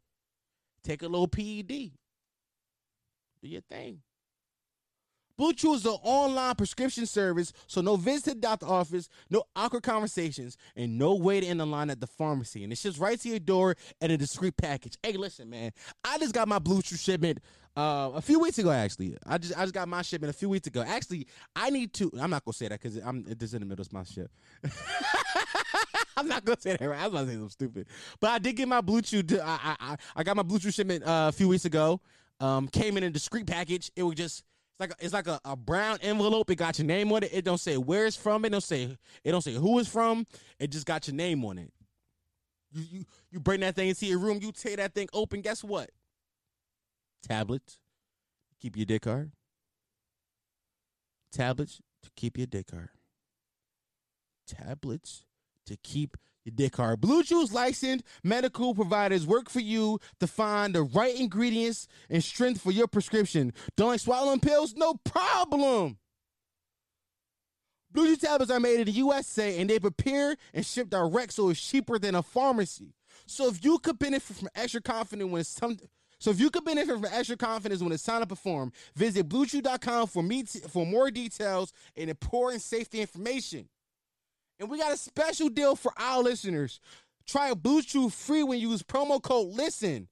take 0.84 1.02
a 1.02 1.08
little 1.08 1.28
PED. 1.28 1.68
Do 3.42 3.48
your 3.48 3.62
thing. 3.62 4.02
Blue 5.38 5.54
Chew 5.54 5.74
is 5.74 5.86
an 5.86 5.98
online 6.04 6.56
prescription 6.56 7.06
service, 7.06 7.54
so 7.68 7.82
no 7.82 7.96
visit 7.96 8.42
to 8.42 8.58
the 8.60 8.66
office, 8.66 9.10
no 9.30 9.44
awkward 9.56 9.84
conversations, 9.84 10.58
and 10.76 10.98
no 10.98 11.16
waiting 11.16 11.50
in 11.50 11.58
the 11.58 11.66
line 11.66 11.90
at 11.90 12.00
the 12.00 12.08
pharmacy. 12.08 12.64
And 12.64 12.72
it's 12.72 12.84
just 12.84 13.00
right 13.00 13.20
to 13.20 13.30
your 13.30 13.40
door 13.40 13.76
in 14.00 14.12
a 14.12 14.18
discreet 14.18 14.56
package. 14.58 14.98
Hey, 15.02 15.14
listen, 15.14 15.50
man, 15.50 15.72
I 16.04 16.20
just 16.20 16.34
got 16.34 16.48
my 16.48 16.60
Blue 16.60 16.82
Chew 16.82 16.98
shipment 16.98 17.40
uh, 17.76 18.12
a 18.14 18.22
few 18.22 18.40
weeks 18.40 18.60
ago. 18.60 18.70
Actually, 18.70 19.18
I 19.26 19.40
just 19.40 19.58
I 19.58 19.62
just 19.64 19.74
got 19.74 19.88
my 19.88 20.04
shipment 20.04 20.30
a 20.34 20.38
few 20.38 20.50
weeks 20.50 20.68
ago. 20.68 20.84
Actually, 20.86 21.28
I 21.56 21.72
need 21.72 21.94
to. 21.94 22.12
I'm 22.20 22.30
not 22.30 22.46
gonna 22.46 22.54
say 22.54 22.68
that 22.68 22.80
because 22.80 22.98
I'm 22.98 23.26
just 23.40 23.54
in 23.54 23.62
the 23.62 23.66
middle 23.66 23.82
of 23.82 23.92
my 23.92 24.04
shit. 24.04 24.30
I'm 26.16 26.28
not 26.28 26.46
gonna 26.46 26.62
say 26.62 26.78
that 26.78 26.86
right. 26.86 27.00
I 27.00 27.08
was 27.08 27.14
gonna 27.14 27.26
say 27.26 27.34
something 27.34 27.50
stupid, 27.50 27.88
but 28.20 28.30
I 28.30 28.38
did 28.38 28.56
get 28.56 28.68
my 28.68 28.82
Blue 28.82 29.02
Chew. 29.02 29.24
To, 29.24 29.44
I, 29.44 29.76
I 29.80 29.98
I 30.16 30.24
got 30.24 30.36
my 30.36 30.44
Blue 30.44 30.60
Chew 30.60 30.70
shipment 30.70 31.04
uh, 31.04 31.26
a 31.30 31.32
few 31.32 31.48
weeks 31.48 31.66
ago. 31.66 32.00
Um, 32.40 32.68
came 32.68 32.98
in 32.98 33.04
a 33.04 33.10
discreet 33.10 33.48
package. 33.48 33.92
It 33.96 34.04
was 34.04 34.16
just 34.16 34.44
it's 34.74 34.80
like 34.80 34.92
a, 34.92 35.06
it's 35.06 35.14
like 35.14 35.28
a, 35.28 35.40
a, 35.46 35.56
brown 35.56 36.00
envelope. 36.02 36.50
It 36.50 36.56
got 36.56 36.80
your 36.80 36.88
name 36.88 37.12
on 37.12 37.24
it. 37.24 37.30
It 37.32 37.46
don't 37.46 37.60
say 37.60 37.78
where 37.78 38.06
it's 38.06 38.18
from. 38.18 38.44
It 38.44 38.50
don't 38.50 38.64
say 38.64 38.98
it 39.24 39.32
don't 39.32 39.44
say 39.44 39.54
who 39.54 39.78
it's 39.78 39.88
from. 39.88 40.26
It 40.60 40.72
just 40.72 40.88
got 40.88 41.08
your 41.08 41.16
name 41.16 41.46
on 41.46 41.60
it. 41.60 41.72
You 42.72 42.84
you 42.90 43.06
you 43.30 43.40
bring 43.40 43.60
that 43.60 43.76
thing 43.76 43.90
into 43.90 44.08
your 44.08 44.18
room. 44.18 44.40
You 44.42 44.52
tear 44.52 44.78
that 44.78 44.96
thing 44.96 45.10
open. 45.14 45.42
Guess 45.42 45.64
what? 45.64 45.92
Tablets. 47.22 47.78
Keep 48.60 48.78
your 48.78 48.86
dick 48.86 49.06
hard. 49.06 49.32
Tablets 51.32 51.80
to 52.02 52.10
keep 52.16 52.38
your 52.38 52.48
dick 52.48 52.72
hard. 52.72 52.90
Tablets 54.48 55.26
to 55.68 55.78
keep 55.78 56.18
your 56.46 56.54
dick 56.56 56.76
hard. 56.76 57.02
Blue 57.02 57.24
Chew's 57.24 57.54
licensed 57.54 58.06
medical 58.24 58.76
providers 58.76 59.26
work 59.26 59.50
for 59.50 59.60
you 59.60 60.00
to 60.20 60.28
find 60.28 60.76
the 60.76 60.84
right 60.84 61.18
ingredients 61.18 61.88
and 62.10 62.24
strength 62.24 62.62
for 62.62 62.72
your 62.72 62.88
prescription. 62.88 63.54
Don't 63.78 63.90
like 63.90 64.00
swallowing 64.00 64.40
pills? 64.40 64.74
No 64.76 64.96
problem. 65.06 65.98
Blue 67.92 68.08
Chew's 68.08 68.20
tablets 68.20 68.52
are 68.52 68.60
made 68.60 68.80
in 68.80 68.86
the 68.86 68.92
USA 68.92 69.60
and 69.60 69.70
they 69.70 69.80
prepare 69.80 70.36
and 70.54 70.66
ship 70.66 70.90
direct, 70.90 71.34
so 71.34 71.50
it's 71.50 71.62
cheaper 71.62 72.00
than 72.00 72.16
a 72.16 72.24
pharmacy. 72.24 72.94
So 73.26 73.48
if 73.48 73.64
you 73.64 73.78
could 73.80 74.00
benefit 74.00 74.36
from 74.36 74.50
extra 74.56 74.82
confidence 74.82 75.30
when 75.30 75.40
it's 75.42 75.50
some, 75.50 75.78
so 76.20 76.32
if 76.32 76.40
you 76.40 76.50
could 76.50 76.66
benefit 76.66 76.96
from 76.96 77.06
extra 77.06 77.38
confidence 77.38 77.82
when 77.82 77.92
it's 77.92 78.04
time 78.04 78.22
to 78.22 78.28
perform, 78.28 78.72
visit 78.96 79.30
BlueChew.com 79.30 80.08
for 80.08 80.24
me 80.24 80.44
for 80.44 80.86
more 80.86 81.12
details 81.12 81.72
and 81.96 82.10
important 82.10 82.62
safety 82.62 83.02
information. 83.02 83.70
And 84.64 84.72
we 84.72 84.78
got 84.78 84.94
a 84.94 84.98
special 84.98 85.50
deal 85.50 85.76
for 85.76 85.92
our 85.98 86.24
listeners. 86.24 86.80
Try 87.28 87.50
a 87.50 87.56
Blue 87.56 87.82
Chew 87.82 88.08
free 88.08 88.44
when 88.44 88.60
you 88.60 88.70
use 88.70 88.82
promo 88.82 89.22
code 89.22 89.54
LISTEN. 89.54 90.08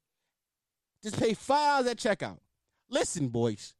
Just 1.01 1.17
pay 1.17 1.33
five 1.33 1.85
dollars 1.85 1.91
at 1.91 1.97
checkout. 1.97 2.39
Listen, 2.89 3.29
boys. 3.29 3.73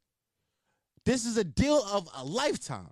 This 1.04 1.26
is 1.26 1.36
a 1.36 1.44
deal 1.44 1.84
of 1.92 2.08
a 2.16 2.24
lifetime. 2.24 2.88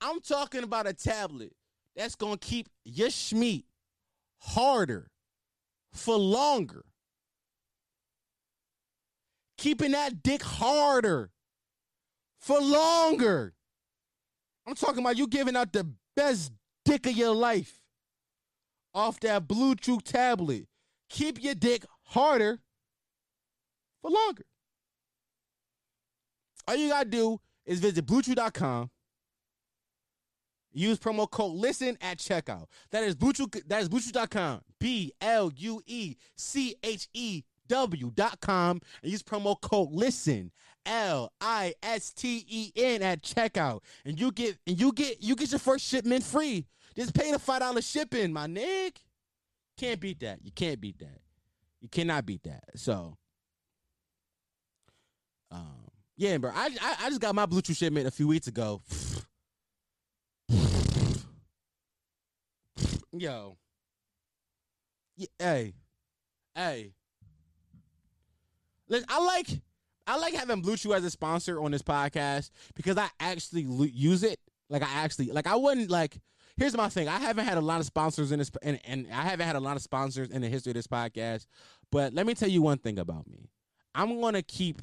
I'm 0.00 0.20
talking 0.20 0.62
about 0.62 0.86
a 0.86 0.92
tablet 0.92 1.52
that's 1.96 2.14
gonna 2.14 2.38
keep 2.38 2.68
your 2.84 3.08
schmeat 3.08 3.64
harder 4.38 5.10
for 5.92 6.16
longer. 6.16 6.84
Keeping 9.58 9.90
that 9.90 10.22
dick 10.22 10.44
harder 10.44 11.32
for 12.38 12.60
longer. 12.60 13.54
I'm 14.68 14.76
talking 14.76 15.00
about 15.00 15.16
you 15.16 15.26
giving 15.26 15.56
out 15.56 15.72
the 15.72 15.88
best 16.14 16.52
dick 16.84 17.06
of 17.06 17.12
your 17.12 17.34
life 17.34 17.80
off 18.94 19.20
that 19.20 19.46
Blue 19.46 19.74
tablet. 19.74 20.66
Keep 21.08 21.42
your 21.42 21.54
dick 21.54 21.84
harder 22.04 22.60
for 24.00 24.10
longer. 24.10 24.44
All 26.66 26.76
you 26.76 26.88
gotta 26.88 27.08
do 27.08 27.40
is 27.66 27.80
visit 27.80 28.06
BlueChew.com. 28.06 28.90
Use 30.72 30.98
promo 30.98 31.28
code 31.28 31.56
LISTEN 31.56 31.98
at 32.00 32.18
checkout. 32.18 32.66
That 32.92 33.02
is 33.02 33.16
BlueChew, 33.16 33.66
that 33.66 33.82
is 33.82 33.88
BlueChew.com. 33.88 34.60
B 34.78 35.12
L 35.20 35.50
U 35.56 35.82
E 35.86 36.16
C 36.36 36.76
H 36.82 37.08
E 37.12 37.42
W.com. 37.68 38.80
And 39.02 39.10
use 39.10 39.22
promo 39.22 39.60
code 39.60 39.90
LISTEN 39.90 40.52
L 40.86 41.32
I 41.40 41.74
S 41.82 42.12
T 42.12 42.44
E 42.48 42.72
N 42.76 43.02
at 43.02 43.22
checkout, 43.22 43.80
and 44.04 44.18
you 44.20 44.32
get 44.32 44.58
and 44.66 44.80
you 44.80 44.92
get 44.92 45.22
you 45.22 45.36
get 45.36 45.50
your 45.50 45.58
first 45.58 45.86
shipment 45.86 46.24
free. 46.24 46.66
Just 46.96 47.14
pay 47.14 47.30
the 47.32 47.38
five 47.38 47.60
dollar 47.60 47.82
shipping, 47.82 48.32
my 48.32 48.46
nig. 48.46 48.98
Can't 49.76 50.00
beat 50.00 50.20
that. 50.20 50.40
You 50.44 50.50
can't 50.52 50.80
beat 50.80 50.98
that. 50.98 51.20
You 51.80 51.88
cannot 51.88 52.26
beat 52.26 52.42
that. 52.44 52.64
So 52.76 53.16
um, 55.50 55.88
Yeah, 56.16 56.36
bro. 56.38 56.50
I, 56.54 56.68
I 56.80 56.96
I 57.04 57.08
just 57.08 57.20
got 57.20 57.34
my 57.34 57.46
Blue 57.46 57.62
Chew 57.62 57.74
shipment 57.74 58.06
a 58.06 58.10
few 58.10 58.28
weeks 58.28 58.46
ago. 58.46 58.82
Yo. 63.12 63.56
Yeah, 65.16 65.26
hey. 65.38 65.74
Hey. 66.54 66.92
Listen, 68.88 69.06
I 69.08 69.24
like 69.24 69.60
I 70.10 70.16
like 70.16 70.34
having 70.34 70.60
Blue 70.60 70.76
Chew 70.76 70.92
as 70.92 71.04
a 71.04 71.10
sponsor 71.10 71.62
on 71.62 71.70
this 71.70 71.82
podcast 71.82 72.50
because 72.74 72.98
I 72.98 73.08
actually 73.20 73.62
use 73.62 74.24
it. 74.24 74.40
Like 74.68 74.82
I 74.82 74.92
actually 74.92 75.26
like 75.26 75.46
I 75.46 75.54
wouldn't 75.54 75.88
like 75.88 76.18
here's 76.56 76.76
my 76.76 76.88
thing. 76.88 77.06
I 77.06 77.18
haven't 77.18 77.44
had 77.44 77.58
a 77.58 77.60
lot 77.60 77.78
of 77.78 77.86
sponsors 77.86 78.32
in 78.32 78.40
this 78.40 78.50
and, 78.60 78.80
and 78.84 79.06
I 79.12 79.22
haven't 79.22 79.46
had 79.46 79.54
a 79.54 79.60
lot 79.60 79.76
of 79.76 79.82
sponsors 79.82 80.30
in 80.30 80.42
the 80.42 80.48
history 80.48 80.70
of 80.70 80.74
this 80.74 80.88
podcast. 80.88 81.46
But 81.92 82.12
let 82.12 82.26
me 82.26 82.34
tell 82.34 82.48
you 82.48 82.60
one 82.60 82.78
thing 82.78 82.98
about 82.98 83.28
me. 83.28 83.50
I'm 83.94 84.20
gonna 84.20 84.42
keep 84.42 84.82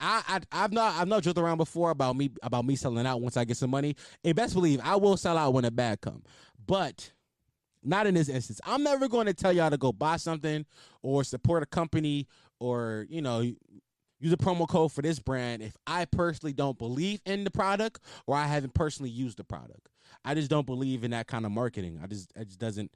I, 0.00 0.22
I 0.26 0.64
I've 0.64 0.72
not 0.72 0.94
I've 0.94 1.08
not 1.08 1.22
joked 1.22 1.38
around 1.38 1.58
before 1.58 1.90
about 1.90 2.16
me 2.16 2.30
about 2.42 2.64
me 2.64 2.76
selling 2.76 3.06
out 3.06 3.20
once 3.20 3.36
I 3.36 3.44
get 3.44 3.58
some 3.58 3.70
money. 3.70 3.94
And 4.24 4.34
best 4.34 4.54
believe 4.54 4.80
I 4.82 4.96
will 4.96 5.18
sell 5.18 5.36
out 5.36 5.52
when 5.52 5.66
a 5.66 5.70
bag 5.70 6.00
come. 6.00 6.22
But 6.66 7.12
not 7.82 8.06
in 8.06 8.14
this 8.14 8.28
instance. 8.28 8.60
I'm 8.64 8.82
never 8.82 9.06
going 9.06 9.26
to 9.26 9.34
tell 9.34 9.52
y'all 9.52 9.70
to 9.70 9.78
go 9.78 9.92
buy 9.92 10.16
something 10.16 10.66
or 11.02 11.22
support 11.22 11.62
a 11.62 11.66
company 11.66 12.26
or, 12.58 13.06
you 13.08 13.22
know, 13.22 13.44
use 14.18 14.32
a 14.32 14.36
promo 14.36 14.68
code 14.68 14.92
for 14.92 15.02
this 15.02 15.18
brand 15.18 15.62
if 15.62 15.76
I 15.86 16.04
personally 16.04 16.52
don't 16.52 16.78
believe 16.78 17.20
in 17.26 17.44
the 17.44 17.50
product 17.50 18.00
or 18.26 18.36
I 18.36 18.46
haven't 18.46 18.74
personally 18.74 19.10
used 19.10 19.38
the 19.38 19.44
product. 19.44 19.88
I 20.24 20.34
just 20.34 20.50
don't 20.50 20.66
believe 20.66 21.04
in 21.04 21.10
that 21.10 21.26
kind 21.26 21.44
of 21.44 21.52
marketing. 21.52 22.00
I 22.02 22.06
just 22.06 22.32
it 22.36 22.46
just 22.46 22.58
doesn't 22.58 22.90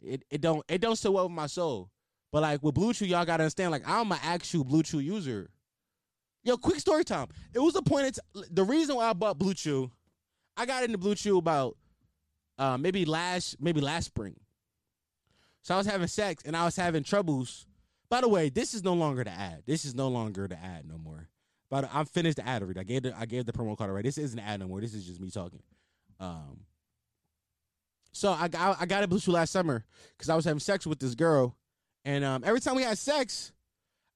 it, 0.00 0.24
it 0.30 0.40
don't 0.40 0.64
it 0.68 0.80
don't 0.80 0.96
sit 0.96 1.12
well 1.12 1.24
with 1.24 1.32
my 1.32 1.46
soul. 1.46 1.90
But 2.30 2.42
like 2.42 2.62
with 2.62 2.74
Blue 2.74 2.92
Chew, 2.92 3.06
y'all 3.06 3.24
gotta 3.24 3.44
understand, 3.44 3.70
like 3.70 3.88
I'm 3.88 4.12
an 4.12 4.18
actual 4.22 4.64
Blue 4.64 4.82
Chew 4.82 5.00
user. 5.00 5.50
Yo, 6.44 6.56
quick 6.56 6.78
story 6.78 7.04
time. 7.04 7.28
It 7.54 7.58
was 7.58 7.74
a 7.74 7.82
point. 7.82 8.06
It's 8.06 8.20
the 8.50 8.64
reason 8.64 8.96
why 8.96 9.10
I 9.10 9.12
bought 9.12 9.38
Blue 9.38 9.54
Chew. 9.54 9.90
I 10.56 10.66
got 10.66 10.84
into 10.84 10.98
Blue 10.98 11.14
Chew 11.14 11.38
about 11.38 11.76
uh, 12.58 12.76
maybe 12.76 13.04
last 13.04 13.60
maybe 13.60 13.80
last 13.80 14.06
spring. 14.06 14.36
So 15.62 15.74
I 15.74 15.78
was 15.78 15.86
having 15.86 16.06
sex 16.06 16.42
and 16.44 16.56
I 16.56 16.64
was 16.64 16.76
having 16.76 17.02
troubles. 17.02 17.66
By 18.10 18.20
the 18.22 18.28
way, 18.28 18.48
this 18.48 18.74
is 18.74 18.82
no 18.82 18.94
longer 18.94 19.24
the 19.24 19.30
ad. 19.30 19.64
This 19.66 19.84
is 19.84 19.94
no 19.94 20.08
longer 20.08 20.48
the 20.48 20.56
ad 20.56 20.86
no 20.88 20.98
more. 20.98 21.28
But 21.70 21.90
I'm 21.92 22.06
finished 22.06 22.36
the 22.36 22.46
ad 22.46 22.62
already. 22.62 22.80
I 22.80 22.84
gave 22.84 23.02
the 23.02 23.18
I 23.18 23.26
gave 23.26 23.44
the 23.44 23.52
promo 23.52 23.76
card 23.76 23.90
already. 23.90 24.08
This 24.08 24.18
isn't 24.18 24.38
an 24.38 24.44
ad 24.44 24.60
no 24.60 24.68
more. 24.68 24.80
This 24.80 24.94
is 24.94 25.06
just 25.06 25.20
me 25.20 25.30
talking. 25.30 25.62
Um. 26.18 26.60
So 28.12 28.32
I 28.32 28.48
got 28.48 28.80
I 28.80 28.86
got 28.86 29.04
a 29.04 29.08
Blue 29.08 29.20
Chew 29.20 29.32
last 29.32 29.52
summer 29.52 29.84
because 30.16 30.30
I 30.30 30.34
was 30.34 30.44
having 30.46 30.60
sex 30.60 30.86
with 30.86 30.98
this 30.98 31.14
girl, 31.14 31.56
and 32.04 32.24
um, 32.24 32.42
every 32.44 32.60
time 32.60 32.74
we 32.74 32.82
had 32.82 32.96
sex, 32.96 33.52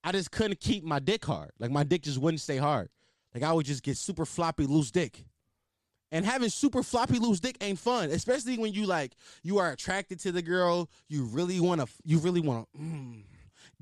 I 0.02 0.12
just 0.12 0.30
couldn't 0.30 0.60
keep 0.60 0.82
my 0.82 0.98
dick 0.98 1.24
hard. 1.24 1.50
Like 1.58 1.70
my 1.70 1.84
dick 1.84 2.02
just 2.02 2.18
wouldn't 2.18 2.40
stay 2.40 2.56
hard. 2.56 2.88
Like 3.34 3.42
I 3.42 3.52
would 3.52 3.66
just 3.66 3.82
get 3.82 3.96
super 3.96 4.24
floppy 4.24 4.66
loose 4.66 4.90
dick. 4.90 5.24
And 6.10 6.26
having 6.26 6.50
super 6.50 6.82
floppy 6.82 7.18
loose 7.18 7.40
dick 7.40 7.56
ain't 7.62 7.78
fun, 7.78 8.10
especially 8.10 8.58
when 8.58 8.72
you 8.74 8.84
like 8.86 9.12
you 9.42 9.58
are 9.58 9.72
attracted 9.72 10.20
to 10.20 10.32
the 10.32 10.42
girl. 10.42 10.90
You 11.08 11.24
really 11.24 11.58
want 11.60 11.80
to, 11.80 11.86
you 12.04 12.18
really 12.18 12.40
want 12.40 12.68
to 12.74 12.78
mm, 12.78 13.22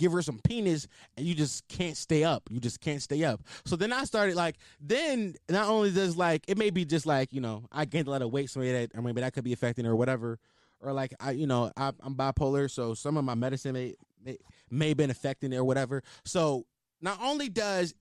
give 0.01 0.13
her 0.13 0.23
some 0.23 0.41
penis, 0.43 0.89
and 1.17 1.27
you 1.27 1.35
just 1.35 1.69
can't 1.69 1.97
stay 1.97 2.25
up. 2.25 2.43
You 2.51 2.59
just 2.59 2.81
can't 2.81 3.03
stay 3.03 3.23
up. 3.23 3.43
So 3.67 3.77
then 3.77 3.93
I 3.93 4.05
started 4.05 4.35
like, 4.35 4.57
then 4.81 5.35
not 5.49 5.69
only 5.69 5.91
does 5.91 6.17
like 6.17 6.45
it 6.49 6.57
may 6.57 6.71
be 6.71 6.85
just 6.85 7.07
like 7.07 7.33
you 7.33 7.41
know 7.41 7.67
I 7.71 7.85
gained 7.85 8.09
a 8.09 8.11
lot 8.11 8.23
of 8.23 8.33
weight, 8.33 8.51
so 8.51 8.61
maybe 8.61 8.73
that 8.73 8.91
or 8.97 9.03
maybe 9.03 9.21
that 9.21 9.35
could 9.35 9.45
be 9.45 9.53
affecting 9.53 9.87
or 9.87 9.95
whatever, 9.95 10.39
or 10.81 10.93
like 10.93 11.13
I 11.21 11.33
you 11.33 11.47
know 11.47 11.71
I, 11.77 11.93
I'm 12.01 12.15
bipolar, 12.15 12.71
so 12.71 12.95
some 12.95 13.17
of 13.17 13.25
my 13.25 13.35
medicine 13.35 13.75
may 13.75 13.95
may 14.25 14.39
may 14.71 14.89
have 14.89 14.97
been 14.97 15.11
affecting 15.11 15.53
it 15.53 15.57
or 15.57 15.65
whatever. 15.65 16.03
So 16.25 16.65
not 17.01 17.19
only 17.23 17.49
does 17.49 17.95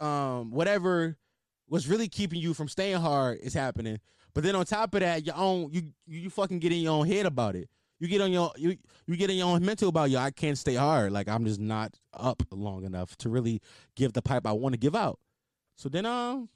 um 0.00 0.50
whatever 0.50 1.16
was 1.68 1.88
really 1.88 2.08
keeping 2.08 2.40
you 2.40 2.52
from 2.52 2.68
staying 2.68 3.00
hard 3.00 3.38
is 3.40 3.54
happening, 3.54 3.98
but 4.34 4.42
then 4.42 4.56
on 4.56 4.66
top 4.66 4.92
of 4.94 5.00
that, 5.00 5.24
your 5.24 5.36
own 5.36 5.70
you 5.70 5.82
you 6.06 6.30
fucking 6.30 6.58
get 6.58 6.72
in 6.72 6.78
your 6.78 6.92
own 6.92 7.06
head 7.06 7.26
about 7.26 7.54
it. 7.54 7.70
You 8.04 8.10
get 8.10 8.20
on 8.20 8.32
your 8.32 8.52
you 8.58 8.76
you 9.06 9.16
get 9.16 9.30
in 9.30 9.36
your 9.36 9.46
own 9.46 9.64
mental 9.64 9.88
about 9.88 10.10
yo. 10.10 10.18
I 10.18 10.30
can't 10.30 10.58
stay 10.58 10.74
hard. 10.74 11.10
Like 11.10 11.26
I'm 11.26 11.46
just 11.46 11.58
not 11.58 11.98
up 12.12 12.42
long 12.50 12.84
enough 12.84 13.16
to 13.16 13.30
really 13.30 13.62
give 13.96 14.12
the 14.12 14.20
pipe 14.20 14.46
I 14.46 14.52
want 14.52 14.74
to 14.74 14.78
give 14.78 14.94
out. 14.94 15.18
So 15.76 15.88
then 15.88 16.04
um 16.04 16.50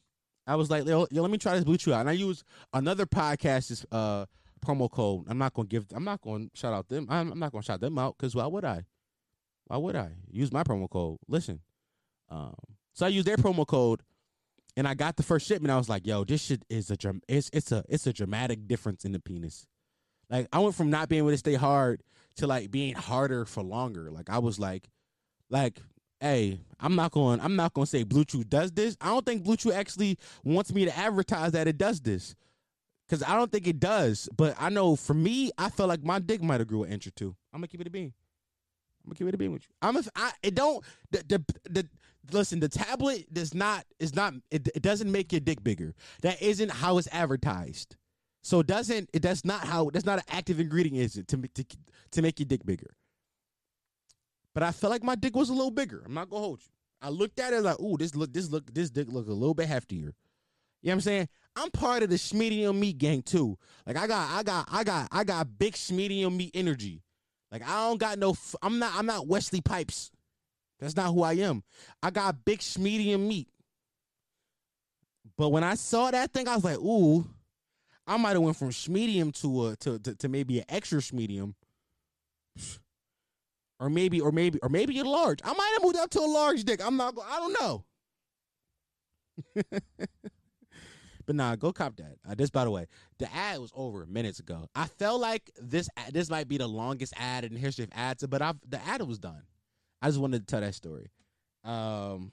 I 0.46 0.56
was 0.56 0.68
like, 0.68 0.84
yo, 0.84 1.06
yo, 1.10 1.22
let 1.22 1.30
me 1.30 1.38
try 1.38 1.54
this 1.54 1.64
Blue 1.64 1.78
Chew 1.78 1.94
out. 1.94 2.00
And 2.00 2.10
I 2.10 2.12
use 2.12 2.44
another 2.74 3.06
podcast's 3.06 3.86
uh 3.90 4.26
promo 4.60 4.90
code. 4.90 5.24
I'm 5.26 5.38
not 5.38 5.54
gonna 5.54 5.68
give 5.68 5.86
I'm 5.94 6.04
not 6.04 6.20
gonna 6.20 6.48
shout 6.52 6.74
out 6.74 6.90
them. 6.90 7.06
I'm, 7.08 7.32
I'm 7.32 7.38
not 7.38 7.50
gonna 7.50 7.62
shout 7.62 7.80
them 7.80 7.98
out 7.98 8.18
because 8.18 8.34
why 8.34 8.46
would 8.46 8.66
I? 8.66 8.84
Why 9.68 9.78
would 9.78 9.96
I? 9.96 10.10
Use 10.30 10.52
my 10.52 10.64
promo 10.64 10.90
code. 10.90 11.16
Listen. 11.28 11.60
Um 12.28 12.56
so 12.92 13.06
I 13.06 13.08
used 13.08 13.26
their 13.26 13.38
promo 13.38 13.66
code 13.66 14.02
and 14.76 14.86
I 14.86 14.92
got 14.92 15.16
the 15.16 15.22
first 15.22 15.46
shipment. 15.46 15.72
I 15.72 15.78
was 15.78 15.88
like, 15.88 16.06
"Yo, 16.06 16.24
this 16.24 16.42
shit 16.42 16.62
is 16.68 16.90
a 16.90 16.96
it's 17.26 17.48
it's 17.54 17.72
a 17.72 17.84
it's 17.88 18.06
a 18.06 18.12
dramatic 18.12 18.68
difference 18.68 19.06
in 19.06 19.12
the 19.12 19.18
penis." 19.18 19.66
Like 20.30 20.48
I 20.52 20.58
went 20.58 20.74
from 20.74 20.90
not 20.90 21.08
being 21.08 21.20
able 21.20 21.30
to 21.30 21.38
stay 21.38 21.54
hard 21.54 22.02
to 22.36 22.46
like 22.46 22.70
being 22.70 22.94
harder 22.94 23.44
for 23.44 23.62
longer. 23.62 24.10
Like 24.10 24.30
I 24.30 24.38
was 24.38 24.58
like, 24.58 24.88
like, 25.50 25.80
hey, 26.20 26.60
I'm 26.80 26.94
not 26.94 27.12
going 27.12 27.40
I'm 27.40 27.56
not 27.56 27.74
going 27.74 27.86
to 27.86 27.90
say 27.90 28.02
Blue 28.02 28.24
Chew 28.24 28.44
does 28.44 28.72
this. 28.72 28.96
I 29.00 29.08
don't 29.08 29.24
think 29.24 29.44
Blue 29.44 29.56
Chew 29.56 29.72
actually 29.72 30.18
wants 30.44 30.72
me 30.72 30.84
to 30.84 30.96
advertise 30.96 31.52
that 31.52 31.68
it 31.68 31.78
does 31.78 32.00
this. 32.00 32.34
Cause 33.08 33.22
I 33.22 33.36
don't 33.36 33.50
think 33.50 33.66
it 33.66 33.80
does, 33.80 34.28
but 34.36 34.54
I 34.60 34.68
know 34.68 34.94
for 34.94 35.14
me, 35.14 35.50
I 35.56 35.70
felt 35.70 35.88
like 35.88 36.04
my 36.04 36.18
dick 36.18 36.42
might 36.42 36.60
have 36.60 36.68
grew 36.68 36.82
an 36.82 36.92
inch 36.92 37.06
or 37.06 37.10
two. 37.12 37.34
I'm 37.54 37.60
gonna 37.60 37.68
keep 37.68 37.80
it 37.80 37.86
a 37.86 37.90
bean. 37.90 38.12
I'm 39.02 39.08
gonna 39.08 39.16
keep 39.16 39.28
it 39.28 39.34
a 39.34 39.38
bean 39.38 39.50
with 39.50 39.62
you. 39.62 39.70
I'm 39.80 39.96
a, 39.96 40.02
I, 40.14 40.32
it 40.42 40.54
don't 40.54 40.84
the, 41.10 41.24
the 41.26 41.44
the 41.70 41.88
listen. 42.32 42.60
The 42.60 42.68
tablet 42.68 43.32
does 43.32 43.54
not 43.54 43.86
is 43.98 44.14
not 44.14 44.34
it, 44.50 44.68
it 44.74 44.82
doesn't 44.82 45.10
make 45.10 45.32
your 45.32 45.40
dick 45.40 45.64
bigger. 45.64 45.94
That 46.20 46.42
isn't 46.42 46.70
how 46.70 46.98
it's 46.98 47.08
advertised. 47.10 47.96
So 48.48 48.60
it 48.60 48.66
doesn't 48.66 49.10
it 49.12 49.20
that's 49.20 49.44
not 49.44 49.66
how 49.66 49.90
that's 49.90 50.06
not 50.06 50.20
an 50.20 50.24
active 50.30 50.58
ingredient 50.58 51.04
is 51.04 51.16
it 51.18 51.28
to 51.28 51.36
to 51.36 51.64
to 52.12 52.22
make 52.22 52.40
your 52.40 52.46
dick 52.46 52.64
bigger. 52.64 52.96
But 54.54 54.62
I 54.62 54.72
felt 54.72 54.90
like 54.90 55.04
my 55.04 55.16
dick 55.16 55.36
was 55.36 55.50
a 55.50 55.52
little 55.52 55.70
bigger. 55.70 56.02
I'm 56.06 56.14
not 56.14 56.30
gonna 56.30 56.42
hold 56.42 56.60
you. 56.62 56.70
I 57.02 57.10
looked 57.10 57.38
at 57.40 57.52
it 57.52 57.60
like, 57.60 57.78
ooh, 57.78 57.98
this 57.98 58.14
look 58.14 58.32
this 58.32 58.50
look 58.50 58.72
this 58.72 58.88
dick 58.88 59.08
look 59.10 59.28
a 59.28 59.34
little 59.34 59.52
bit 59.52 59.68
heftier. 59.68 59.90
You 59.90 60.00
know 60.00 60.12
what 60.80 60.92
I'm 60.92 61.00
saying? 61.02 61.28
I'm 61.56 61.70
part 61.72 62.02
of 62.02 62.08
the 62.08 62.30
medium 62.34 62.80
meat 62.80 62.96
gang 62.96 63.20
too. 63.20 63.58
Like 63.86 63.98
I 63.98 64.06
got 64.06 64.30
I 64.30 64.42
got 64.42 64.68
I 64.72 64.82
got 64.82 65.08
I 65.12 65.24
got 65.24 65.58
big 65.58 65.76
medium 65.92 66.34
meat 66.34 66.52
energy. 66.54 67.02
Like 67.52 67.60
I 67.68 67.86
don't 67.86 68.00
got 68.00 68.18
no. 68.18 68.34
I'm 68.62 68.78
not. 68.78 68.94
I'm 68.96 69.04
not 69.04 69.26
Wesley 69.26 69.60
Pipes. 69.60 70.10
That's 70.80 70.96
not 70.96 71.12
who 71.12 71.22
I 71.22 71.34
am. 71.34 71.64
I 72.02 72.08
got 72.08 72.46
big 72.46 72.62
medium 72.78 73.28
meat. 73.28 73.48
But 75.36 75.50
when 75.50 75.64
I 75.64 75.74
saw 75.74 76.10
that 76.10 76.32
thing, 76.32 76.48
I 76.48 76.54
was 76.54 76.64
like, 76.64 76.78
ooh, 76.78 77.26
I 78.08 78.16
might 78.16 78.32
have 78.32 78.42
went 78.42 78.56
from 78.56 78.70
medium 78.88 79.30
to 79.32 79.68
a 79.68 79.76
to, 79.76 79.98
to 80.00 80.14
to 80.14 80.28
maybe 80.28 80.58
an 80.58 80.64
extra 80.68 81.00
medium, 81.12 81.54
or 83.80 83.88
maybe 83.90 84.20
or 84.20 84.32
maybe 84.32 84.58
or 84.60 84.68
maybe 84.68 84.98
a 84.98 85.04
large. 85.04 85.40
I 85.44 85.52
might 85.52 85.70
have 85.74 85.82
moved 85.84 85.96
up 85.96 86.10
to 86.10 86.20
a 86.20 86.26
large 86.26 86.64
dick. 86.64 86.84
I'm 86.84 86.96
not. 86.96 87.14
I 87.24 87.38
don't 87.38 87.60
know. 87.60 87.84
But 91.28 91.36
nah, 91.36 91.56
go 91.56 91.74
cop 91.74 91.94
that. 91.96 92.16
Uh, 92.26 92.34
this, 92.34 92.48
by 92.48 92.64
the 92.64 92.70
way, 92.70 92.86
the 93.18 93.30
ad 93.34 93.58
was 93.58 93.70
over 93.74 94.06
minutes 94.06 94.40
ago. 94.40 94.66
I 94.74 94.86
felt 94.86 95.20
like 95.20 95.50
this 95.60 95.86
this 96.10 96.30
might 96.30 96.48
be 96.48 96.56
the 96.56 96.66
longest 96.66 97.12
ad 97.18 97.44
in 97.44 97.52
the 97.52 97.60
history 97.60 97.84
of 97.84 97.90
ads, 97.92 98.26
but 98.26 98.40
I've, 98.40 98.56
the 98.66 98.82
ad 98.82 99.02
was 99.02 99.18
done. 99.18 99.42
I 100.00 100.08
just 100.08 100.18
wanted 100.18 100.38
to 100.38 100.46
tell 100.46 100.62
that 100.62 100.74
story. 100.74 101.10
Um, 101.64 102.32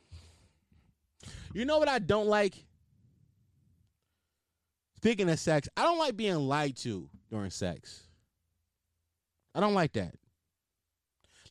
you 1.53 1.65
know 1.65 1.78
what 1.78 1.89
I 1.89 1.99
don't 1.99 2.28
like? 2.28 2.63
Speaking 5.06 5.30
of 5.30 5.39
sex, 5.39 5.70
I 5.78 5.84
don't 5.84 5.99
like 5.99 6.18
being 6.18 6.36
lied 6.36 6.78
to 6.78 7.08
during 7.30 7.51
sex. 7.51 8.01
I 9.53 9.60
don't 9.60 9.76
like 9.76 9.93
that. 9.93 10.16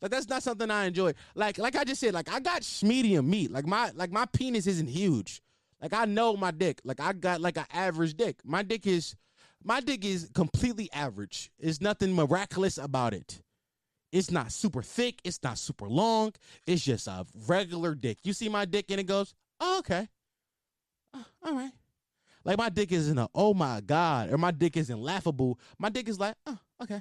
Like 0.02 0.10
that's 0.10 0.28
not 0.28 0.42
something 0.42 0.68
I 0.72 0.86
enjoy. 0.86 1.12
Like 1.36 1.56
like 1.58 1.76
I 1.76 1.84
just 1.84 2.00
said, 2.00 2.14
like 2.14 2.28
I 2.28 2.40
got 2.40 2.68
medium 2.82 3.30
meat. 3.30 3.52
Like 3.52 3.64
my 3.64 3.92
like 3.94 4.10
my 4.10 4.26
penis 4.26 4.66
isn't 4.66 4.88
huge. 4.88 5.40
Like 5.80 5.92
I 5.92 6.04
know 6.04 6.36
my 6.36 6.50
dick. 6.50 6.80
Like 6.82 6.98
I 6.98 7.12
got 7.12 7.40
like 7.40 7.56
an 7.56 7.66
average 7.72 8.16
dick. 8.16 8.40
My 8.42 8.64
dick 8.64 8.88
is 8.88 9.14
my 9.62 9.78
dick 9.78 10.04
is 10.04 10.28
completely 10.34 10.90
average. 10.92 11.52
There's 11.60 11.80
nothing 11.80 12.12
miraculous 12.12 12.76
about 12.76 13.14
it. 13.14 13.40
It's 14.10 14.32
not 14.32 14.50
super 14.50 14.82
thick. 14.82 15.20
It's 15.22 15.40
not 15.44 15.58
super 15.58 15.88
long. 15.88 16.32
It's 16.66 16.84
just 16.84 17.06
a 17.06 17.24
regular 17.46 17.94
dick. 17.94 18.18
You 18.24 18.32
see 18.32 18.48
my 18.48 18.64
dick 18.64 18.86
and 18.90 18.98
it 18.98 19.04
goes, 19.04 19.32
oh, 19.60 19.78
okay. 19.78 20.08
Oh, 21.14 21.24
all 21.46 21.54
right. 21.54 21.70
Like 22.44 22.58
my 22.58 22.68
dick 22.68 22.92
isn't 22.92 23.18
a 23.18 23.28
oh 23.34 23.54
my 23.54 23.80
god, 23.80 24.32
or 24.32 24.38
my 24.38 24.50
dick 24.50 24.76
isn't 24.76 25.00
laughable. 25.00 25.58
My 25.78 25.88
dick 25.88 26.08
is 26.08 26.20
like, 26.20 26.34
oh, 26.46 26.58
okay. 26.82 27.00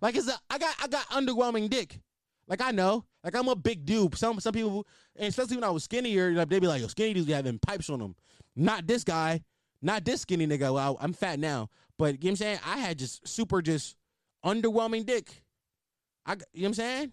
Like 0.00 0.16
it's 0.16 0.28
a 0.28 0.38
I 0.48 0.58
got 0.58 0.74
I 0.82 0.88
got 0.88 1.06
underwhelming 1.08 1.68
dick. 1.68 2.00
Like 2.48 2.62
I 2.62 2.70
know, 2.70 3.04
like 3.22 3.36
I'm 3.36 3.48
a 3.48 3.56
big 3.56 3.84
dude. 3.84 4.16
Some 4.16 4.40
some 4.40 4.52
people, 4.52 4.86
especially 5.16 5.56
when 5.56 5.64
I 5.64 5.70
was 5.70 5.84
skinnier, 5.84 6.34
they'd 6.34 6.60
be 6.60 6.66
like, 6.66 6.80
"Yo, 6.80 6.88
skinny 6.88 7.14
dudes 7.14 7.26
be 7.26 7.32
having 7.32 7.58
pipes 7.58 7.90
on 7.90 7.98
them." 7.98 8.16
Not 8.56 8.86
this 8.86 9.04
guy, 9.04 9.42
not 9.82 10.04
this 10.04 10.22
skinny 10.22 10.46
nigga. 10.46 10.72
Well, 10.72 10.96
I'm 11.00 11.12
fat 11.12 11.38
now, 11.38 11.68
but 11.98 12.06
you 12.06 12.12
know 12.12 12.18
what 12.18 12.30
I'm 12.30 12.36
saying 12.36 12.58
I 12.64 12.78
had 12.78 12.98
just 12.98 13.28
super 13.28 13.60
just 13.62 13.96
underwhelming 14.44 15.04
dick. 15.04 15.42
I, 16.26 16.32
you 16.32 16.36
know 16.38 16.44
what 16.52 16.66
I'm 16.66 16.74
saying? 16.74 17.12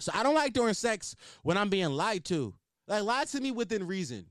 So 0.00 0.12
I 0.14 0.22
don't 0.22 0.34
like 0.34 0.52
during 0.52 0.74
sex 0.74 1.14
when 1.42 1.56
I'm 1.56 1.68
being 1.68 1.90
lied 1.90 2.24
to. 2.26 2.54
Like 2.88 3.02
lie 3.02 3.24
to 3.24 3.40
me 3.40 3.52
within 3.52 3.86
reason. 3.86 4.26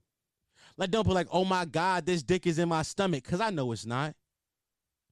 Like 0.78 0.92
don't 0.92 1.08
be 1.08 1.14
like, 1.14 1.28
oh 1.32 1.46
my 1.46 1.66
God, 1.66 2.06
this 2.06 2.24
dick 2.24 2.48
is 2.48 2.60
in 2.60 2.70
my 2.70 2.82
stomach, 2.82 3.24
because 3.24 3.42
I 3.42 3.50
know 3.50 3.72
it's 3.72 3.86
not. 3.86 4.16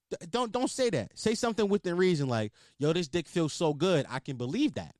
D- 0.09 0.17
don't 0.29 0.51
don't 0.51 0.69
say 0.69 0.89
that. 0.89 1.17
Say 1.17 1.35
something 1.35 1.67
within 1.67 1.97
reason, 1.97 2.27
like, 2.27 2.51
yo, 2.79 2.93
this 2.93 3.07
dick 3.07 3.27
feels 3.27 3.53
so 3.53 3.73
good, 3.73 4.05
I 4.09 4.19
can 4.19 4.37
believe 4.37 4.73
that. 4.73 4.95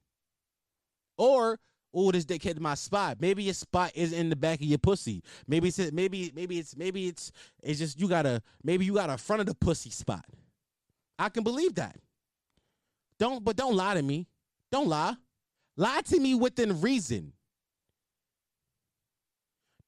Or, 1.18 1.60
oh, 1.94 2.12
this 2.12 2.26
dick 2.26 2.44
hit 2.44 2.60
my 2.60 2.76
spot. 2.76 3.18
Maybe 3.20 3.44
your 3.44 3.54
spot 3.54 3.92
is 3.96 4.14
in 4.14 4.30
the 4.30 4.36
back 4.36 4.60
of 4.60 4.66
your 4.66 4.78
pussy. 4.78 5.24
Maybe 5.48 5.68
it's 5.68 5.92
maybe 5.92 6.32
maybe 6.36 6.60
it's 6.60 6.76
maybe 6.78 7.08
it's 7.08 7.32
it's 7.64 7.80
just 7.80 8.00
you 8.00 8.08
got 8.08 8.26
a 8.26 8.42
maybe 8.64 8.86
you 8.86 8.94
got 8.94 9.10
a 9.10 9.18
front 9.18 9.40
of 9.40 9.46
the 9.48 9.56
pussy 9.56 9.90
spot. 9.90 10.26
I 11.20 11.30
can 11.30 11.44
believe 11.44 11.76
that. 11.76 11.98
Don't 13.20 13.44
but 13.44 13.56
don't 13.56 13.76
lie 13.76 13.96
to 13.96 14.02
me. 14.02 14.28
Don't 14.72 14.88
lie. 14.88 15.16
Lie 15.78 16.02
to 16.06 16.20
me 16.20 16.36
within 16.36 16.82
reason. 16.82 17.34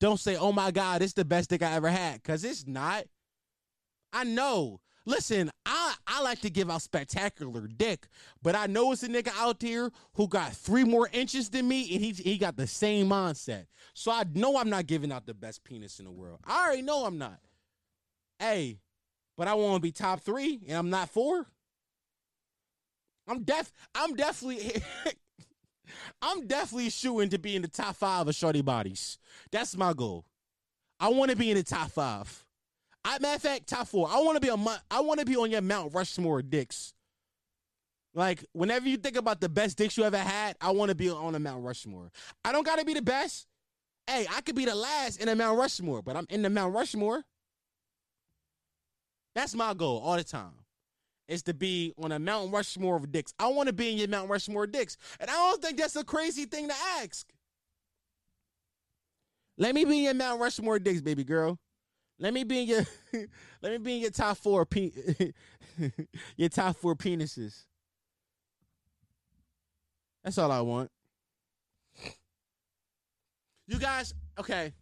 Don't 0.03 0.19
say, 0.19 0.35
oh 0.35 0.51
my 0.51 0.69
God, 0.69 1.01
it's 1.01 1.13
the 1.13 1.23
best 1.23 1.49
dick 1.49 1.63
I 1.63 1.71
ever 1.75 1.87
had. 1.87 2.21
Cause 2.25 2.43
it's 2.43 2.67
not. 2.67 3.05
I 4.11 4.25
know. 4.25 4.81
Listen, 5.05 5.49
I, 5.65 5.95
I 6.05 6.21
like 6.21 6.41
to 6.41 6.49
give 6.49 6.69
out 6.69 6.81
spectacular 6.81 7.67
dick, 7.67 8.09
but 8.41 8.53
I 8.53 8.65
know 8.65 8.91
it's 8.91 9.03
a 9.03 9.07
nigga 9.07 9.31
out 9.39 9.61
there 9.61 9.91
who 10.15 10.27
got 10.27 10.51
three 10.51 10.83
more 10.83 11.07
inches 11.13 11.49
than 11.49 11.69
me 11.69 11.89
and 11.93 12.03
he, 12.03 12.11
he 12.11 12.37
got 12.37 12.57
the 12.57 12.67
same 12.67 13.07
mindset. 13.07 13.67
So 13.93 14.11
I 14.11 14.25
know 14.33 14.57
I'm 14.57 14.69
not 14.69 14.87
giving 14.87 15.09
out 15.09 15.25
the 15.25 15.33
best 15.33 15.63
penis 15.63 15.99
in 15.99 16.05
the 16.05 16.11
world. 16.11 16.39
I 16.43 16.65
already 16.65 16.81
know 16.81 17.05
I'm 17.05 17.17
not. 17.17 17.39
Hey, 18.39 18.81
but 19.37 19.47
I 19.47 19.53
want 19.53 19.75
to 19.75 19.79
be 19.79 19.93
top 19.93 20.19
three 20.19 20.59
and 20.67 20.77
I'm 20.77 20.89
not 20.89 21.11
four. 21.11 21.47
I'm 23.25 23.43
def 23.43 23.71
I'm 23.95 24.17
definitely 24.17 24.83
I'm 26.21 26.47
definitely 26.47 26.89
shooting 26.89 27.29
to 27.29 27.39
be 27.39 27.55
in 27.55 27.61
the 27.61 27.67
top 27.67 27.95
five 27.95 28.27
of 28.27 28.35
shorty 28.35 28.61
bodies. 28.61 29.17
That's 29.51 29.75
my 29.75 29.93
goal. 29.93 30.25
I 30.99 31.09
want 31.09 31.31
to 31.31 31.37
be 31.37 31.51
in 31.51 31.57
the 31.57 31.63
top 31.63 31.91
five. 31.91 32.45
I, 33.05 33.19
matter 33.19 33.35
of 33.35 33.41
fact, 33.41 33.67
top 33.67 33.87
four. 33.87 34.07
I 34.09 34.21
want 34.21 34.35
to 34.35 34.41
be 34.41 34.49
on 34.49 34.61
my. 34.61 34.77
I 34.89 35.01
want 35.01 35.19
to 35.19 35.25
be 35.25 35.35
on 35.35 35.51
your 35.51 35.61
Mount 35.61 35.93
Rushmore 35.93 36.41
dicks. 36.41 36.93
Like 38.13 38.45
whenever 38.53 38.87
you 38.87 38.97
think 38.97 39.17
about 39.17 39.41
the 39.41 39.49
best 39.49 39.77
dicks 39.77 39.97
you 39.97 40.03
ever 40.03 40.17
had, 40.17 40.55
I 40.61 40.71
want 40.71 40.89
to 40.89 40.95
be 40.95 41.09
on 41.09 41.35
a 41.35 41.39
Mount 41.39 41.63
Rushmore. 41.63 42.11
I 42.45 42.51
don't 42.51 42.65
got 42.65 42.79
to 42.79 42.85
be 42.85 42.93
the 42.93 43.01
best. 43.01 43.47
Hey, 44.07 44.27
I 44.33 44.41
could 44.41 44.55
be 44.55 44.65
the 44.65 44.75
last 44.75 45.21
in 45.21 45.29
a 45.29 45.35
Mount 45.35 45.57
Rushmore, 45.57 46.01
but 46.01 46.15
I'm 46.15 46.27
in 46.29 46.41
the 46.41 46.49
Mount 46.49 46.73
Rushmore. 46.75 47.23
That's 49.33 49.55
my 49.55 49.73
goal 49.73 49.99
all 49.99 50.15
the 50.15 50.23
time. 50.23 50.62
Is 51.27 51.43
to 51.43 51.53
be 51.53 51.93
on 51.97 52.11
a 52.11 52.19
Mount 52.19 52.51
Rushmore 52.51 52.97
of 52.97 53.11
dicks. 53.11 53.33
I 53.39 53.47
want 53.47 53.67
to 53.67 53.73
be 53.73 53.91
in 53.91 53.97
your 53.97 54.09
Mount 54.09 54.29
Rushmore 54.29 54.67
dicks, 54.67 54.97
and 55.19 55.29
I 55.29 55.33
don't 55.33 55.61
think 55.61 55.77
that's 55.77 55.95
a 55.95 56.03
crazy 56.03 56.45
thing 56.45 56.67
to 56.67 56.73
ask. 56.99 57.25
Let 59.57 59.73
me 59.73 59.85
be 59.85 59.99
in 59.99 60.03
your 60.03 60.13
Mount 60.13 60.41
Rushmore 60.41 60.79
dicks, 60.79 61.01
baby 61.01 61.23
girl. 61.23 61.59
Let 62.19 62.33
me 62.33 62.43
be 62.43 62.61
in 62.63 62.67
your 62.67 62.85
let 63.61 63.71
me 63.71 63.77
be 63.77 63.95
in 63.95 64.01
your 64.01 64.11
top 64.11 64.37
four 64.37 64.65
pe- 64.65 64.91
your 66.37 66.49
top 66.49 66.75
four 66.75 66.95
penises. 66.95 67.63
That's 70.23 70.37
all 70.37 70.51
I 70.51 70.61
want. 70.61 70.91
You 73.67 73.79
guys, 73.79 74.13
okay. 74.39 74.73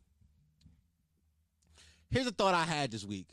Here's 2.09 2.27
a 2.27 2.31
thought 2.31 2.53
I 2.53 2.63
had 2.63 2.91
this 2.91 3.05
week. 3.05 3.27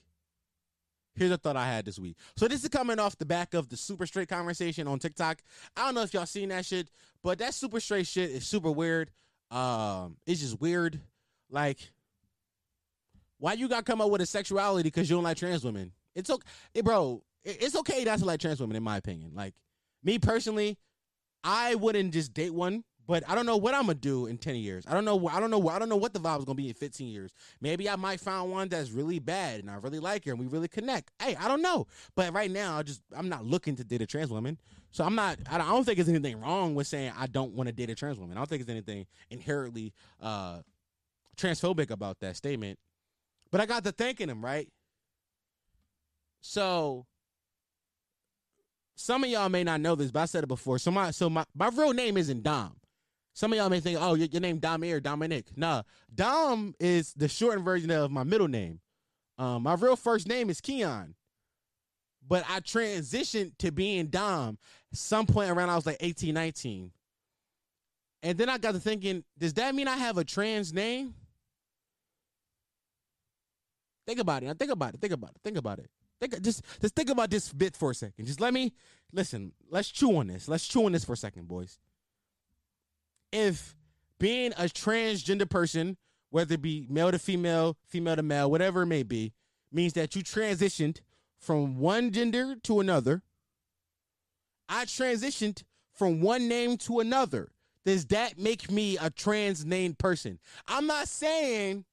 Here's 1.18 1.30
a 1.30 1.36
thought 1.36 1.56
I 1.56 1.66
had 1.66 1.84
this 1.84 1.98
week. 1.98 2.16
So 2.36 2.48
this 2.48 2.62
is 2.62 2.68
coming 2.68 2.98
off 2.98 3.18
the 3.18 3.26
back 3.26 3.54
of 3.54 3.68
the 3.68 3.76
super 3.76 4.06
straight 4.06 4.28
conversation 4.28 4.86
on 4.86 4.98
TikTok. 4.98 5.42
I 5.76 5.84
don't 5.84 5.94
know 5.94 6.02
if 6.02 6.14
y'all 6.14 6.26
seen 6.26 6.50
that 6.50 6.64
shit, 6.64 6.88
but 7.22 7.38
that 7.38 7.54
super 7.54 7.80
straight 7.80 8.06
shit 8.06 8.30
is 8.30 8.46
super 8.46 8.70
weird. 8.70 9.10
Um, 9.50 10.16
it's 10.26 10.40
just 10.40 10.60
weird. 10.60 11.00
Like 11.50 11.90
why 13.38 13.52
you 13.54 13.68
got 13.68 13.78
to 13.78 13.84
come 13.84 14.00
up 14.00 14.10
with 14.10 14.20
a 14.20 14.26
sexuality 14.26 14.88
because 14.88 15.08
you 15.08 15.16
don't 15.16 15.24
like 15.24 15.36
trans 15.36 15.64
women? 15.64 15.92
It's 16.14 16.30
okay, 16.30 16.46
it, 16.74 16.84
bro. 16.84 17.22
It's 17.44 17.76
okay 17.76 18.04
not 18.04 18.18
to 18.18 18.24
like 18.24 18.40
trans 18.40 18.60
women, 18.60 18.76
in 18.76 18.82
my 18.82 18.96
opinion. 18.96 19.32
Like 19.34 19.54
me 20.02 20.18
personally, 20.18 20.76
I 21.44 21.76
wouldn't 21.76 22.12
just 22.12 22.34
date 22.34 22.52
one, 22.52 22.84
but 23.08 23.24
I 23.26 23.34
don't 23.34 23.46
know 23.46 23.56
what 23.56 23.74
I'm 23.74 23.84
gonna 23.86 23.94
do 23.94 24.26
in 24.26 24.36
ten 24.36 24.54
years. 24.56 24.84
I 24.86 24.92
don't 24.92 25.06
know. 25.06 25.28
I 25.28 25.40
don't 25.40 25.50
know. 25.50 25.68
I 25.68 25.78
don't 25.78 25.88
know 25.88 25.96
what 25.96 26.12
the 26.12 26.20
vibe 26.20 26.40
is 26.40 26.44
gonna 26.44 26.56
be 26.56 26.68
in 26.68 26.74
fifteen 26.74 27.08
years. 27.08 27.32
Maybe 27.60 27.88
I 27.88 27.96
might 27.96 28.20
find 28.20 28.52
one 28.52 28.68
that's 28.68 28.90
really 28.90 29.18
bad 29.18 29.60
and 29.60 29.70
I 29.70 29.76
really 29.76 29.98
like 29.98 30.26
her 30.26 30.30
and 30.30 30.38
we 30.38 30.46
really 30.46 30.68
connect. 30.68 31.10
Hey, 31.20 31.34
I 31.34 31.48
don't 31.48 31.62
know. 31.62 31.86
But 32.14 32.34
right 32.34 32.50
now, 32.50 32.76
I 32.76 32.82
just 32.82 33.00
I'm 33.16 33.30
not 33.30 33.46
looking 33.46 33.76
to 33.76 33.84
date 33.84 34.02
a 34.02 34.06
trans 34.06 34.30
woman. 34.30 34.58
So 34.90 35.04
I'm 35.04 35.14
not. 35.14 35.38
I 35.50 35.56
don't 35.56 35.84
think 35.84 35.96
there's 35.96 36.08
anything 36.10 36.38
wrong 36.38 36.74
with 36.74 36.86
saying 36.86 37.12
I 37.18 37.26
don't 37.26 37.54
want 37.54 37.68
to 37.68 37.72
date 37.72 37.88
a 37.88 37.94
trans 37.94 38.18
woman. 38.18 38.36
I 38.36 38.40
don't 38.40 38.48
think 38.48 38.64
there's 38.64 38.76
anything 38.76 39.06
inherently 39.30 39.94
uh, 40.20 40.58
transphobic 41.38 41.90
about 41.90 42.20
that 42.20 42.36
statement. 42.36 42.78
But 43.50 43.62
I 43.62 43.66
got 43.66 43.84
to 43.84 43.92
thanking 43.92 44.28
him, 44.28 44.44
right? 44.44 44.68
So 46.42 47.06
some 48.96 49.24
of 49.24 49.30
y'all 49.30 49.48
may 49.48 49.64
not 49.64 49.80
know 49.80 49.94
this, 49.94 50.10
but 50.10 50.20
I 50.20 50.24
said 50.26 50.44
it 50.44 50.48
before. 50.48 50.78
So 50.78 50.90
my 50.90 51.10
so 51.10 51.30
my, 51.30 51.44
my 51.54 51.68
real 51.68 51.94
name 51.94 52.18
isn't 52.18 52.42
Dom. 52.42 52.77
Some 53.38 53.52
of 53.52 53.56
y'all 53.56 53.70
may 53.70 53.78
think, 53.78 53.96
oh, 54.00 54.14
your, 54.14 54.26
your 54.26 54.40
name 54.40 54.58
Dom 54.58 54.82
or 54.82 54.98
Dominic. 54.98 55.56
Nah, 55.56 55.84
Dom 56.12 56.74
is 56.80 57.14
the 57.14 57.28
shortened 57.28 57.64
version 57.64 57.88
of 57.92 58.10
my 58.10 58.24
middle 58.24 58.48
name. 58.48 58.80
Um, 59.38 59.62
my 59.62 59.74
real 59.74 59.94
first 59.94 60.26
name 60.26 60.50
is 60.50 60.60
Keon. 60.60 61.14
But 62.26 62.44
I 62.48 62.58
transitioned 62.58 63.52
to 63.58 63.70
being 63.70 64.08
Dom 64.08 64.58
some 64.92 65.24
point 65.24 65.52
around 65.52 65.70
I 65.70 65.76
was 65.76 65.86
like 65.86 65.98
18, 66.00 66.34
19. 66.34 66.90
And 68.24 68.36
then 68.36 68.48
I 68.48 68.58
got 68.58 68.72
to 68.72 68.80
thinking, 68.80 69.22
does 69.38 69.54
that 69.54 69.72
mean 69.72 69.86
I 69.86 69.96
have 69.96 70.18
a 70.18 70.24
trans 70.24 70.72
name? 70.72 71.14
Think 74.04 74.18
about 74.18 74.42
it. 74.42 74.46
Now 74.46 74.54
think 74.54 74.72
about 74.72 74.94
it. 74.94 75.00
Think 75.00 75.12
about 75.12 75.30
it. 75.30 75.36
Think 75.44 75.58
about 75.58 75.78
it. 75.78 75.90
Think 76.20 76.42
just 76.42 76.64
just 76.80 76.96
think 76.96 77.08
about 77.08 77.30
this 77.30 77.52
bit 77.52 77.76
for 77.76 77.92
a 77.92 77.94
second. 77.94 78.24
Just 78.26 78.40
let 78.40 78.52
me 78.52 78.72
listen. 79.12 79.52
Let's 79.70 79.90
chew 79.90 80.16
on 80.16 80.26
this. 80.26 80.48
Let's 80.48 80.66
chew 80.66 80.86
on 80.86 80.90
this 80.90 81.04
for 81.04 81.12
a 81.12 81.16
second, 81.16 81.46
boys. 81.46 81.78
If 83.32 83.76
being 84.18 84.52
a 84.52 84.64
transgender 84.64 85.48
person, 85.48 85.96
whether 86.30 86.54
it 86.54 86.62
be 86.62 86.86
male 86.88 87.10
to 87.10 87.18
female, 87.18 87.76
female 87.86 88.16
to 88.16 88.22
male, 88.22 88.50
whatever 88.50 88.82
it 88.82 88.86
may 88.86 89.02
be, 89.02 89.32
means 89.72 89.92
that 89.94 90.14
you 90.16 90.22
transitioned 90.22 91.00
from 91.38 91.78
one 91.78 92.10
gender 92.10 92.56
to 92.64 92.80
another. 92.80 93.22
I 94.68 94.84
transitioned 94.84 95.62
from 95.94 96.20
one 96.20 96.48
name 96.48 96.76
to 96.78 97.00
another. 97.00 97.50
Does 97.84 98.06
that 98.06 98.38
make 98.38 98.70
me 98.70 98.98
a 98.98 99.08
trans 99.08 99.64
named 99.64 99.98
person? 99.98 100.38
I'm 100.66 100.86
not 100.86 101.08
saying 101.08 101.84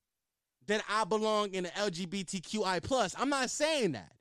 that 0.68 0.84
I 0.90 1.04
belong 1.06 1.54
in 1.54 1.64
the 1.64 1.70
LGBTQI 1.70 2.84
plus. 2.84 3.16
I'm 3.18 3.30
not 3.30 3.50
saying 3.50 3.94
that. 3.94 4.12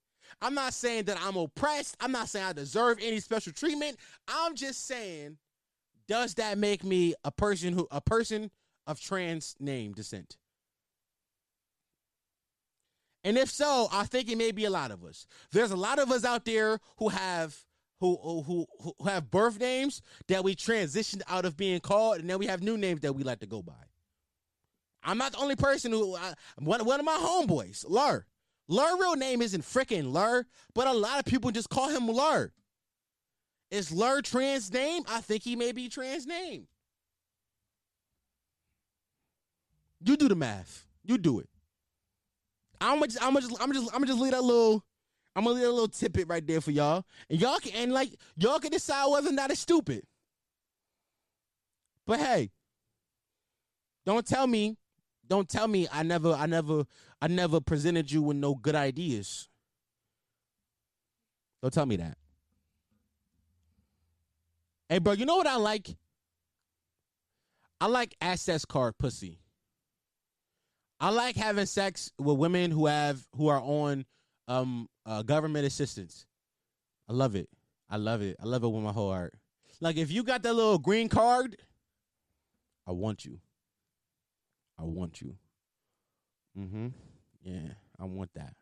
I'm 0.41 0.55
not 0.55 0.75
saying 0.75 1.05
that 1.05 1.19
I'm 1.21 1.37
oppressed. 1.37 1.97
I'm 2.01 2.12
not 2.12 2.29
saying 2.29 2.47
I 2.47 2.53
deserve 2.53 2.99
any 3.01 3.21
special 3.21 3.53
treatment. 3.53 3.97
I'm 4.29 4.55
just 4.55 4.87
saying, 4.87 5.39
does 6.09 6.35
that 6.35 6.59
make 6.59 6.85
me 6.85 7.15
a 7.25 7.31
person 7.31 7.73
who 7.73 7.89
a 7.91 8.01
person 8.01 8.51
of 8.87 9.01
trans 9.01 9.57
name 9.59 9.93
descent? 9.93 10.37
And 13.25 13.39
if 13.39 13.51
so, 13.51 13.89
I 13.91 14.05
think 14.05 14.31
it 14.31 14.37
may 14.37 14.53
be 14.53 14.67
a 14.67 14.71
lot 14.71 14.91
of 14.91 15.03
us. 15.03 15.27
There's 15.51 15.71
a 15.71 15.77
lot 15.77 15.99
of 15.99 16.11
us 16.11 16.25
out 16.25 16.45
there 16.45 16.79
who 16.99 17.09
have 17.09 17.57
who 18.01 18.17
who 18.17 18.67
who 18.81 19.09
have 19.09 19.31
birth 19.31 19.59
names 19.59 20.03
that 20.29 20.45
we 20.45 20.55
transitioned 20.55 21.23
out 21.27 21.47
of 21.47 21.57
being 21.57 21.81
called, 21.81 22.19
and 22.19 22.29
then 22.29 22.39
we 22.39 22.47
have 22.47 22.63
new 22.63 22.77
names 22.77 23.01
that 23.01 23.15
we 23.15 23.23
like 23.23 23.41
to 23.41 23.47
go 23.47 23.63
by. 23.63 23.73
I'm 25.03 25.19
not 25.19 25.33
the 25.33 25.39
only 25.39 25.57
person 25.57 25.93
who 25.93 26.15
I, 26.15 26.35
one 26.59 26.85
one 26.85 27.01
of 27.01 27.07
my 27.07 27.17
homeboys, 27.17 27.85
Lur. 27.89 28.27
Lur 28.69 28.99
real 28.99 29.17
name 29.17 29.41
isn't 29.43 29.63
freaking 29.63 30.13
Lur, 30.13 30.47
but 30.75 30.87
a 30.87 30.93
lot 30.93 31.19
of 31.19 31.25
people 31.25 31.51
just 31.51 31.71
call 31.71 31.89
him 31.89 32.09
Lur. 32.11 32.53
Is 33.75 33.91
Lur 33.91 34.22
trans 34.22 34.72
name? 34.72 35.03
I 35.09 35.20
think 35.20 35.43
he 35.43 35.57
may 35.57 35.72
be 35.72 35.89
trans 35.89 36.27
name. 36.27 36.68
You 40.01 40.16
do 40.16 40.29
the 40.29 40.37
math. 40.37 40.87
You 41.03 41.18
do 41.18 41.41
it. 41.41 41.49
I'm 42.81 43.01
gonna 43.01 43.09
just, 43.09 43.20
I'm 43.20 43.35
gonna 43.35 43.49
just, 43.49 43.61
I'm 43.61 43.72
just, 43.72 43.87
I'm 43.89 43.95
gonna 43.95 44.07
just 44.07 44.20
leave 44.20 44.31
that 44.31 44.45
little, 44.45 44.85
I'm 45.35 45.43
gonna 45.43 45.57
leave 45.57 45.66
a 45.66 45.72
little 45.72 45.89
tidbit 45.89 46.29
right 46.29 46.47
there 46.47 46.61
for 46.61 46.70
y'all, 46.70 47.05
and 47.29 47.41
y'all 47.41 47.59
can, 47.59 47.72
and 47.75 47.93
like, 47.93 48.11
y'all 48.37 48.61
can 48.61 48.70
decide 48.70 49.11
whether 49.11 49.31
or 49.31 49.33
not 49.33 49.51
it's 49.51 49.61
stupid. 49.61 50.05
But 52.07 52.20
hey, 52.20 52.53
don't 54.07 54.25
tell 54.25 54.47
me 54.47 54.77
don't 55.27 55.49
tell 55.49 55.66
me 55.66 55.89
I 55.91 56.05
never 56.05 56.33
I 56.33 56.47
never 56.47 56.85
I 57.20 57.27
never 57.27 57.61
presented 57.61 58.12
you 58.12 58.22
with 58.22 58.37
no 58.37 58.55
good 58.55 58.77
ideas. 58.77 59.49
Don't 61.61 61.72
tell 61.72 61.87
me 61.87 61.97
that. 61.97 62.18
Hey 64.95 65.01
bro, 65.01 65.12
you 65.14 65.26
know 65.26 65.34
what 65.34 65.49
I 65.49 65.57
like? 65.57 65.97
I 67.80 67.88
like 67.88 68.14
access 68.20 68.64
card 68.64 68.97
pussy. 68.97 69.40
I 71.01 71.11
like 71.11 71.34
having 71.34 71.66
sex 71.66 72.12
with 72.16 72.38
women 72.38 72.70
who 72.70 72.86
have 72.86 73.20
who 73.34 73.49
are 73.49 73.61
on 73.61 74.05
um 74.47 74.88
uh, 75.05 75.24
government 75.24 75.66
assistance. 75.66 76.26
I 77.09 77.12
love 77.12 77.34
it. 77.34 77.49
I 77.90 77.97
love 77.97 78.22
it. 78.22 78.36
I 78.40 78.47
love 78.47 78.62
it 78.62 78.68
with 78.68 78.84
my 78.84 78.92
whole 78.92 79.11
heart. 79.11 79.34
Like 79.80 79.97
if 79.97 80.12
you 80.12 80.22
got 80.22 80.45
that 80.45 80.55
little 80.55 80.78
green 80.78 81.09
card, 81.09 81.57
I 82.86 82.92
want 82.92 83.24
you. 83.24 83.40
I 84.78 84.84
want 84.84 85.20
you. 85.20 85.34
Mm-hmm. 86.57 86.86
Yeah, 87.42 87.72
I 87.99 88.05
want 88.05 88.30
that. 88.34 88.55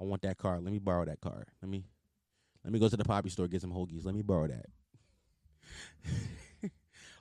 I 0.00 0.04
want 0.04 0.22
that 0.22 0.36
card. 0.36 0.64
Let 0.64 0.72
me 0.72 0.80
borrow 0.80 1.04
that 1.04 1.20
card. 1.20 1.46
Let 1.62 1.70
me 1.70 1.84
let 2.64 2.72
me 2.72 2.80
go 2.80 2.88
to 2.88 2.96
the 2.96 3.04
poppy 3.04 3.28
store 3.28 3.46
get 3.46 3.60
some 3.60 3.72
hoagies. 3.72 4.04
Let 4.04 4.16
me 4.16 4.22
borrow 4.22 4.48
that. 4.48 4.66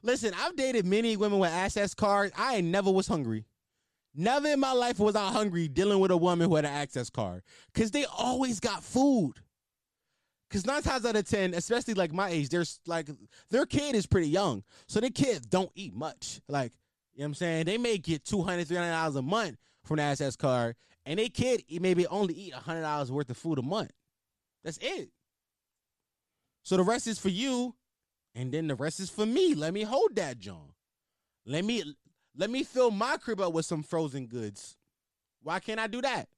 Listen, 0.03 0.33
I've 0.37 0.55
dated 0.55 0.85
many 0.85 1.17
women 1.17 1.39
with 1.39 1.51
access 1.51 1.93
cards. 1.93 2.33
I 2.37 2.61
never 2.61 2.91
was 2.91 3.07
hungry. 3.07 3.45
Never 4.15 4.47
in 4.47 4.59
my 4.59 4.71
life 4.71 4.99
was 4.99 5.15
I 5.15 5.31
hungry 5.31 5.67
dealing 5.67 5.99
with 5.99 6.11
a 6.11 6.17
woman 6.17 6.49
who 6.49 6.55
had 6.55 6.65
an 6.65 6.73
access 6.73 7.09
card. 7.09 7.43
Cause 7.73 7.91
they 7.91 8.05
always 8.05 8.59
got 8.59 8.83
food. 8.83 9.33
Cause 10.49 10.65
nine 10.65 10.81
times 10.81 11.05
out 11.05 11.15
of 11.15 11.27
ten, 11.27 11.53
especially 11.53 11.93
like 11.93 12.13
my 12.13 12.29
age, 12.29 12.49
there's 12.49 12.79
like 12.87 13.09
their 13.51 13.65
kid 13.65 13.95
is 13.95 14.07
pretty 14.07 14.29
young. 14.29 14.63
So 14.87 14.99
their 14.99 15.11
kids 15.11 15.45
don't 15.45 15.71
eat 15.75 15.93
much. 15.93 16.41
Like, 16.47 16.71
you 17.13 17.19
know 17.19 17.25
what 17.25 17.27
I'm 17.27 17.33
saying? 17.35 17.65
They 17.65 17.77
may 17.77 17.97
get 17.97 18.25
200 18.25 18.67
$300 18.67 19.15
a 19.15 19.21
month 19.21 19.57
from 19.83 19.97
the 19.97 20.03
access 20.03 20.35
card, 20.35 20.75
and 21.05 21.19
they 21.19 21.29
kid 21.29 21.63
maybe 21.79 22.07
only 22.07 22.33
eat 22.33 22.53
$100 22.53 23.09
worth 23.09 23.29
of 23.29 23.37
food 23.37 23.59
a 23.59 23.61
month. 23.61 23.91
That's 24.63 24.79
it. 24.79 25.09
So 26.63 26.75
the 26.75 26.83
rest 26.83 27.07
is 27.07 27.19
for 27.19 27.29
you, 27.29 27.75
and 28.37 28.51
then 28.51 28.67
the 28.67 28.75
rest 28.75 28.99
is 28.99 29.09
for 29.09 29.25
me. 29.25 29.55
Let 29.55 29.73
me 29.73 29.81
hold 29.81 30.15
that, 30.15 30.37
John. 30.37 30.73
Let 31.45 31.65
me 31.65 31.95
let 32.37 32.51
me 32.51 32.63
fill 32.63 32.91
my 32.91 33.17
crib 33.17 33.41
up 33.41 33.51
with 33.51 33.65
some 33.65 33.81
frozen 33.81 34.27
goods. 34.27 34.77
Why 35.41 35.59
can't 35.59 35.79
I 35.79 35.87
do 35.87 36.01
that? 36.03 36.29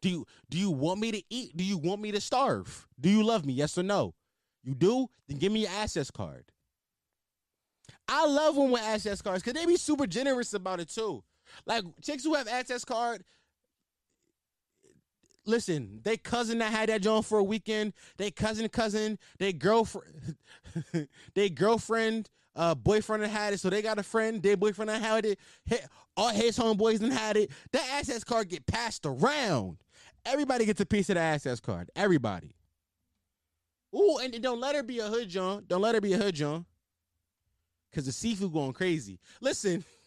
Do 0.00 0.08
you 0.08 0.26
do 0.48 0.58
you 0.58 0.70
want 0.70 0.98
me 0.98 1.12
to 1.12 1.22
eat? 1.28 1.54
Do 1.54 1.62
you 1.62 1.76
want 1.76 2.00
me 2.00 2.10
to 2.12 2.20
starve? 2.20 2.88
Do 2.98 3.10
you 3.10 3.22
love 3.22 3.44
me? 3.44 3.52
Yes 3.52 3.76
or 3.76 3.82
no? 3.82 4.14
You 4.64 4.74
do? 4.74 5.08
Then 5.28 5.36
give 5.38 5.52
me 5.52 5.60
your 5.60 5.70
access 5.78 6.10
card. 6.10 6.46
I 8.08 8.26
love 8.26 8.56
when 8.56 8.70
with 8.70 8.82
access 8.82 9.20
cards 9.20 9.42
because 9.42 9.60
they 9.60 9.66
be 9.66 9.76
super 9.76 10.06
generous 10.06 10.54
about 10.54 10.80
it 10.80 10.88
too. 10.88 11.22
Like 11.66 11.84
chicks 12.02 12.24
who 12.24 12.34
have 12.34 12.48
access 12.48 12.84
card, 12.84 13.24
listen, 15.46 16.00
they 16.02 16.16
cousin 16.16 16.58
that 16.58 16.72
had 16.72 16.88
that 16.88 17.02
joint 17.02 17.24
for 17.24 17.38
a 17.38 17.44
weekend, 17.44 17.92
they 18.16 18.30
cousin 18.30 18.68
cousin, 18.68 19.18
they 19.38 19.52
girlfriend, 19.52 20.36
they 21.34 21.48
girlfriend, 21.48 22.28
uh, 22.54 22.74
boyfriend 22.74 23.22
that 23.22 23.28
had 23.28 23.52
it, 23.52 23.60
so 23.60 23.70
they 23.70 23.82
got 23.82 23.98
a 23.98 24.02
friend, 24.02 24.42
their 24.42 24.56
boyfriend 24.56 24.88
that 24.88 25.02
had 25.02 25.26
it, 25.26 25.38
all 26.16 26.30
his 26.30 26.58
homeboys 26.58 27.02
and 27.02 27.12
had 27.12 27.36
it. 27.36 27.50
That 27.72 27.88
access 27.92 28.24
card 28.24 28.48
get 28.48 28.66
passed 28.66 29.04
around. 29.04 29.78
Everybody 30.24 30.64
gets 30.64 30.80
a 30.80 30.86
piece 30.86 31.08
of 31.10 31.14
the 31.14 31.20
access 31.20 31.60
card. 31.60 31.90
Everybody. 31.94 32.54
Ooh, 33.94 34.18
and 34.18 34.42
don't 34.42 34.60
let 34.60 34.74
her 34.74 34.82
be 34.82 34.98
a 34.98 35.06
hood 35.06 35.28
John. 35.28 35.64
Don't 35.68 35.82
let 35.82 35.94
her 35.94 36.00
be 36.00 36.14
a 36.14 36.18
hood 36.18 36.34
John. 36.34 36.66
Cause 37.94 38.04
the 38.04 38.12
seafood 38.12 38.52
going 38.52 38.72
crazy. 38.72 39.18
Listen, 39.40 39.84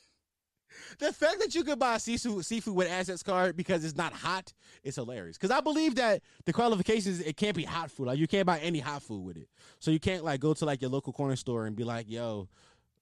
the 1.00 1.14
fact 1.14 1.40
that 1.40 1.56
you 1.56 1.64
could 1.64 1.80
buy 1.80 1.98
seafood 1.98 2.46
seafood 2.46 2.76
with 2.76 2.90
access 2.90 3.24
card 3.24 3.56
because 3.56 3.84
it's 3.84 3.96
not 3.96 4.14
hot 4.14 4.54
is 4.84 4.96
hilarious. 4.96 5.38
Because 5.38 5.52
I 5.52 5.62
believe 5.62 5.96
that 5.96 6.22
the 6.46 6.54
qualifications 6.54 7.20
it 7.20 7.38
can't 7.38 7.56
be 7.56 7.64
hot 7.64 7.92
food. 7.92 8.08
Like 8.08 8.20
you 8.20 8.28
can't 8.28 8.46
buy 8.46 8.60
any 8.60 8.80
hot 8.80 9.04
food 9.04 9.24
with 9.24 9.38
it. 9.38 9.50
So 9.80 9.92
you 9.92 10.00
can't 10.00 10.24
like 10.24 10.40
go 10.40 10.54
to 10.54 10.66
like 10.66 10.82
your 10.82 10.92
local 10.92 11.14
corner 11.14 11.36
store 11.36 11.66
and 11.66 11.76
be 11.76 11.84
like, 11.84 12.10
"Yo, 12.10 12.48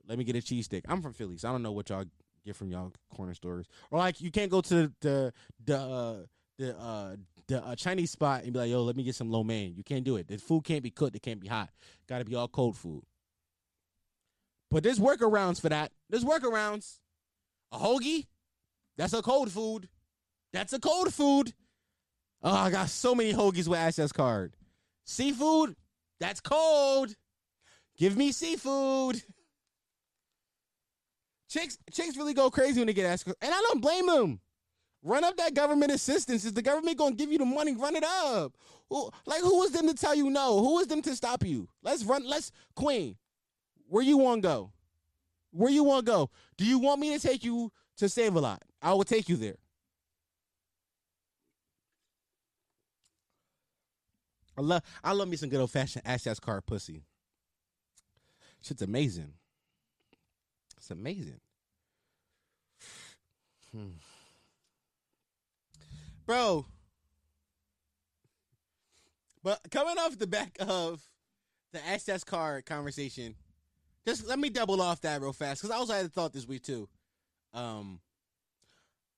let 0.07 0.17
me 0.17 0.23
get 0.23 0.36
a 0.36 0.41
cheese 0.41 0.65
stick." 0.65 0.86
I'm 0.88 1.01
from 1.01 1.13
Philly, 1.13 1.38
so 1.38 1.49
I 1.49 1.51
don't 1.51 1.63
know 1.63 1.71
what 1.71 1.89
y'all 1.89 2.05
get 2.45 2.55
from 2.55 2.71
y'all 2.71 2.93
corner 3.15 3.34
stores. 3.34 3.67
Or 3.91 3.99
like 3.99 4.21
you 4.21 4.32
can't 4.32 4.51
go 4.51 4.61
to 4.61 4.91
the 5.01 5.34
the 5.65 5.78
uh, 5.78 6.15
the 6.57 6.78
uh, 6.78 7.15
the 7.47 7.65
uh, 7.65 7.75
Chinese 7.75 8.11
spot 8.11 8.43
and 8.43 8.53
be 8.53 8.59
like, 8.59 8.69
"Yo, 8.69 8.84
let 8.84 8.95
me 8.95 9.03
get 9.03 9.15
some 9.15 9.32
lo 9.32 9.43
mein." 9.43 9.75
You 9.75 9.84
can't 9.84 10.03
do 10.03 10.15
it. 10.17 10.28
The 10.28 10.38
food 10.38 10.63
can't 10.63 10.84
be 10.84 10.89
cooked. 10.89 11.15
It 11.15 11.21
can't 11.21 11.39
be 11.39 11.47
hot. 11.47 11.69
Got 12.07 12.19
to 12.19 12.25
be 12.25 12.36
all 12.36 12.47
cold 12.47 12.75
food. 12.75 13.03
But 14.69 14.84
there's 14.84 14.99
workarounds 14.99 15.61
for 15.61 15.69
that. 15.69 15.91
There's 16.09 16.25
workarounds. 16.25 16.99
A 17.72 17.78
hoagie, 17.78 18.26
that's 18.97 19.13
a 19.13 19.22
cold 19.22 19.51
food. 19.51 19.89
That's 20.53 20.74
a 20.74 20.80
cold 20.80 21.13
food. 21.13 21.53
Oh, 22.41 22.53
I 22.53 22.70
got 22.70 22.89
so 22.89 23.13
many 23.13 23.34
hoagies 23.34 23.68
with 23.68 23.80
access 23.80 24.11
card. 24.11 24.53
Seafood, 25.05 25.76
that's 26.20 26.39
cold. 26.39 27.13
Give 27.97 28.15
me 28.15 28.32
seafood. 28.32 29.22
Chicks, 31.49 31.78
chicks 31.91 32.18
really 32.18 32.34
go 32.34 32.49
crazy 32.49 32.80
when 32.80 32.88
they 32.88 32.93
get 32.93 33.05
access, 33.05 33.34
and 33.41 33.53
I 33.53 33.61
don't 33.68 33.82
blame 33.82 34.07
them. 34.07 34.39
Run 35.03 35.24
up 35.24 35.38
that 35.38 35.53
government 35.53 35.91
assistance. 35.91 36.43
Is 36.43 36.53
the 36.53 36.61
government 36.61 36.97
gonna 36.97 37.15
give 37.15 37.32
you 37.32 37.38
the 37.38 37.45
money? 37.45 37.76
Run 37.76 37.95
it 37.95 38.03
up. 38.03 38.53
Who, 38.89 39.09
like 39.26 39.41
who 39.41 39.63
is 39.63 39.72
them 39.72 39.88
to 39.88 39.93
tell 39.93 40.15
you 40.15 40.30
no? 40.30 40.59
Who 40.59 40.80
is 40.80 40.88
them 40.88 41.01
to 41.03 41.15
stop 41.15 41.45
you? 41.45 41.68
Let's 41.82 42.03
run. 42.03 42.28
Let's 42.28 42.51
Queen. 42.76 43.15
Where 43.88 44.03
you 44.03 44.18
want 44.18 44.41
to 44.41 44.47
go? 44.47 44.72
Where 45.51 45.71
you 45.71 45.83
want 45.83 46.05
to 46.05 46.11
go? 46.11 46.29
Do 46.57 46.65
you 46.65 46.79
want 46.79 46.99
me 46.99 47.17
to 47.17 47.19
take 47.25 47.43
you 47.43 47.71
to 47.97 48.09
Save 48.09 48.35
a 48.35 48.39
Lot? 48.39 48.61
I 48.81 48.93
will 48.93 49.03
take 49.03 49.29
you 49.29 49.35
there. 49.35 49.57
I 54.57 54.61
love 54.61 54.81
I 55.03 55.11
love 55.13 55.27
me 55.27 55.37
some 55.37 55.49
good 55.49 55.59
old 55.59 55.71
fashioned 55.71 56.05
access 56.05 56.39
card 56.39 56.65
pussy. 56.65 57.03
Shit's 58.61 58.81
amazing. 58.81 59.33
It's 60.77 60.89
amazing. 60.89 61.39
Hmm. 63.71 63.97
Bro. 66.25 66.65
But 69.43 69.59
coming 69.71 69.97
off 69.97 70.17
the 70.17 70.27
back 70.27 70.57
of 70.59 71.01
the 71.71 71.85
access 71.85 72.23
card 72.23 72.65
conversation, 72.65 73.35
just 74.07 74.25
let 74.25 74.39
me 74.39 74.49
double 74.49 74.81
off 74.81 75.01
that 75.01 75.19
real 75.21 75.33
fast 75.33 75.61
because 75.61 75.75
I 75.75 75.77
also 75.77 75.93
had 75.93 76.05
a 76.05 76.09
thought 76.09 76.31
this 76.31 76.47
week 76.47 76.63
too. 76.63 76.87
Um, 77.53 77.99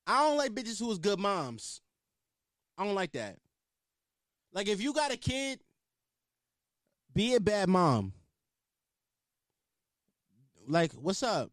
I 0.08 0.28
don't 0.28 0.38
like 0.38 0.52
bitches 0.52 0.80
who 0.80 0.92
is 0.92 0.98
good 0.98 1.20
moms. 1.20 1.82
I 2.76 2.86
don't 2.86 2.96
like 2.96 3.12
that. 3.12 3.38
Like 4.52 4.68
if 4.68 4.82
you 4.82 4.94
got 4.94 5.14
a 5.14 5.18
kid, 5.18 5.60
be 7.14 7.36
a 7.36 7.40
bad 7.40 7.70
mom. 7.70 8.14
Like, 10.68 10.92
what's 10.94 11.22
up? 11.24 11.52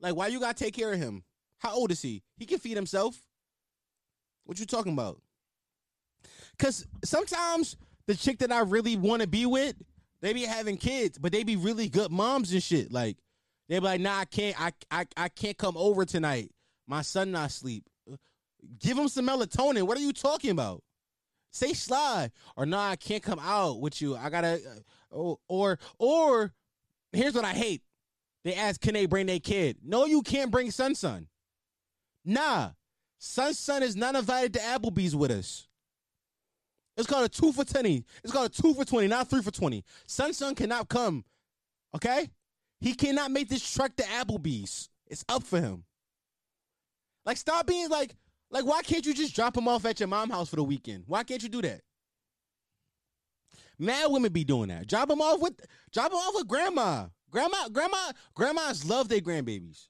Like, 0.00 0.14
why 0.14 0.26
you 0.26 0.40
gotta 0.40 0.54
take 0.54 0.74
care 0.74 0.92
of 0.92 0.98
him? 0.98 1.22
How 1.58 1.74
old 1.74 1.90
is 1.90 2.02
he? 2.02 2.22
He 2.36 2.44
can 2.44 2.58
feed 2.58 2.76
himself. 2.76 3.22
What 4.44 4.58
you 4.58 4.66
talking 4.66 4.92
about? 4.92 5.20
Cause 6.58 6.86
sometimes 7.04 7.76
the 8.06 8.14
chick 8.14 8.38
that 8.38 8.52
I 8.52 8.60
really 8.60 8.96
want 8.96 9.22
to 9.22 9.28
be 9.28 9.46
with, 9.46 9.76
they 10.22 10.32
be 10.32 10.42
having 10.42 10.76
kids, 10.76 11.18
but 11.18 11.32
they 11.32 11.44
be 11.44 11.56
really 11.56 11.88
good 11.88 12.10
moms 12.10 12.52
and 12.52 12.62
shit. 12.62 12.92
Like 12.92 13.16
they 13.68 13.78
be 13.78 13.84
like, 13.84 14.00
nah, 14.00 14.18
I 14.18 14.24
can't, 14.24 14.60
I, 14.60 14.72
I, 14.90 15.06
I 15.16 15.28
can't 15.28 15.56
come 15.56 15.76
over 15.76 16.04
tonight. 16.04 16.50
My 16.86 17.02
son 17.02 17.30
not 17.30 17.52
sleep. 17.52 17.84
Give 18.78 18.98
him 18.98 19.08
some 19.08 19.26
melatonin. 19.26 19.84
What 19.84 19.96
are 19.96 20.02
you 20.02 20.12
talking 20.12 20.50
about? 20.50 20.82
Say 21.52 21.72
slide 21.72 22.32
or 22.56 22.66
nah, 22.66 22.90
I 22.90 22.96
can't 22.96 23.22
come 23.22 23.40
out 23.40 23.80
with 23.80 24.00
you. 24.00 24.16
I 24.16 24.30
gotta, 24.30 24.60
uh, 25.12 25.34
or 25.48 25.78
or 25.98 26.52
here's 27.12 27.34
what 27.34 27.44
I 27.44 27.52
hate. 27.52 27.82
They 28.44 28.54
ask, 28.54 28.80
can 28.80 28.94
they 28.94 29.06
bring 29.06 29.26
their 29.26 29.40
kid? 29.40 29.78
No, 29.82 30.06
you 30.06 30.22
can't 30.22 30.50
bring 30.50 30.70
son 30.70 30.94
son. 30.94 31.28
Nah, 32.24 32.70
son 33.18 33.54
son 33.54 33.82
is 33.82 33.96
not 33.96 34.14
invited 34.14 34.54
to 34.54 34.60
Applebee's 34.60 35.16
with 35.16 35.30
us. 35.30 35.68
It's 37.00 37.08
called 37.08 37.24
a 37.24 37.28
two 37.28 37.50
for 37.52 37.64
20. 37.64 38.04
It's 38.22 38.32
called 38.32 38.50
a 38.50 38.62
two 38.62 38.74
for 38.74 38.84
20, 38.84 39.08
not 39.08 39.28
three 39.28 39.40
for 39.40 39.50
20. 39.50 39.82
Sun 40.06 40.34
Sun 40.34 40.54
cannot 40.54 40.88
come. 40.88 41.24
Okay? 41.96 42.28
He 42.78 42.94
cannot 42.94 43.30
make 43.30 43.48
this 43.48 43.68
trek 43.72 43.96
to 43.96 44.02
Applebee's. 44.02 44.90
It's 45.06 45.24
up 45.28 45.42
for 45.42 45.60
him. 45.60 45.84
Like, 47.24 47.38
stop 47.38 47.66
being 47.66 47.88
like, 47.88 48.14
like, 48.50 48.66
why 48.66 48.82
can't 48.82 49.04
you 49.06 49.14
just 49.14 49.34
drop 49.34 49.56
him 49.56 49.66
off 49.66 49.86
at 49.86 49.98
your 49.98 50.08
mom 50.08 50.28
house 50.30 50.50
for 50.50 50.56
the 50.56 50.62
weekend? 50.62 51.04
Why 51.06 51.22
can't 51.22 51.42
you 51.42 51.48
do 51.48 51.62
that? 51.62 51.80
Mad 53.78 54.12
women 54.12 54.30
be 54.30 54.44
doing 54.44 54.68
that. 54.68 54.86
Drop 54.86 55.08
him 55.08 55.22
off 55.22 55.40
with 55.40 55.54
drop 55.92 56.12
him 56.12 56.18
off 56.18 56.34
with 56.34 56.48
grandma. 56.48 57.06
Grandma, 57.30 57.68
grandma, 57.70 58.12
grandmas 58.34 58.84
love 58.84 59.08
their 59.08 59.20
grandbabies. 59.20 59.86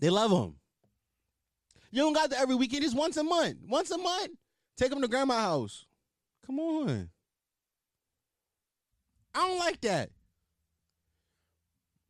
They 0.00 0.08
love 0.08 0.30
them. 0.30 0.56
You 1.92 2.00
don't 2.00 2.14
got 2.14 2.30
to 2.30 2.38
every 2.38 2.54
weekend. 2.54 2.84
It's 2.84 2.94
once 2.94 3.16
a 3.18 3.22
month. 3.22 3.58
Once 3.68 3.90
a 3.90 3.98
month. 3.98 4.30
Take 4.76 4.90
them 4.90 5.02
to 5.02 5.08
grandma 5.08 5.34
house. 5.34 5.84
Come 6.46 6.58
on. 6.58 7.10
I 9.34 9.46
don't 9.46 9.58
like 9.58 9.80
that. 9.82 10.10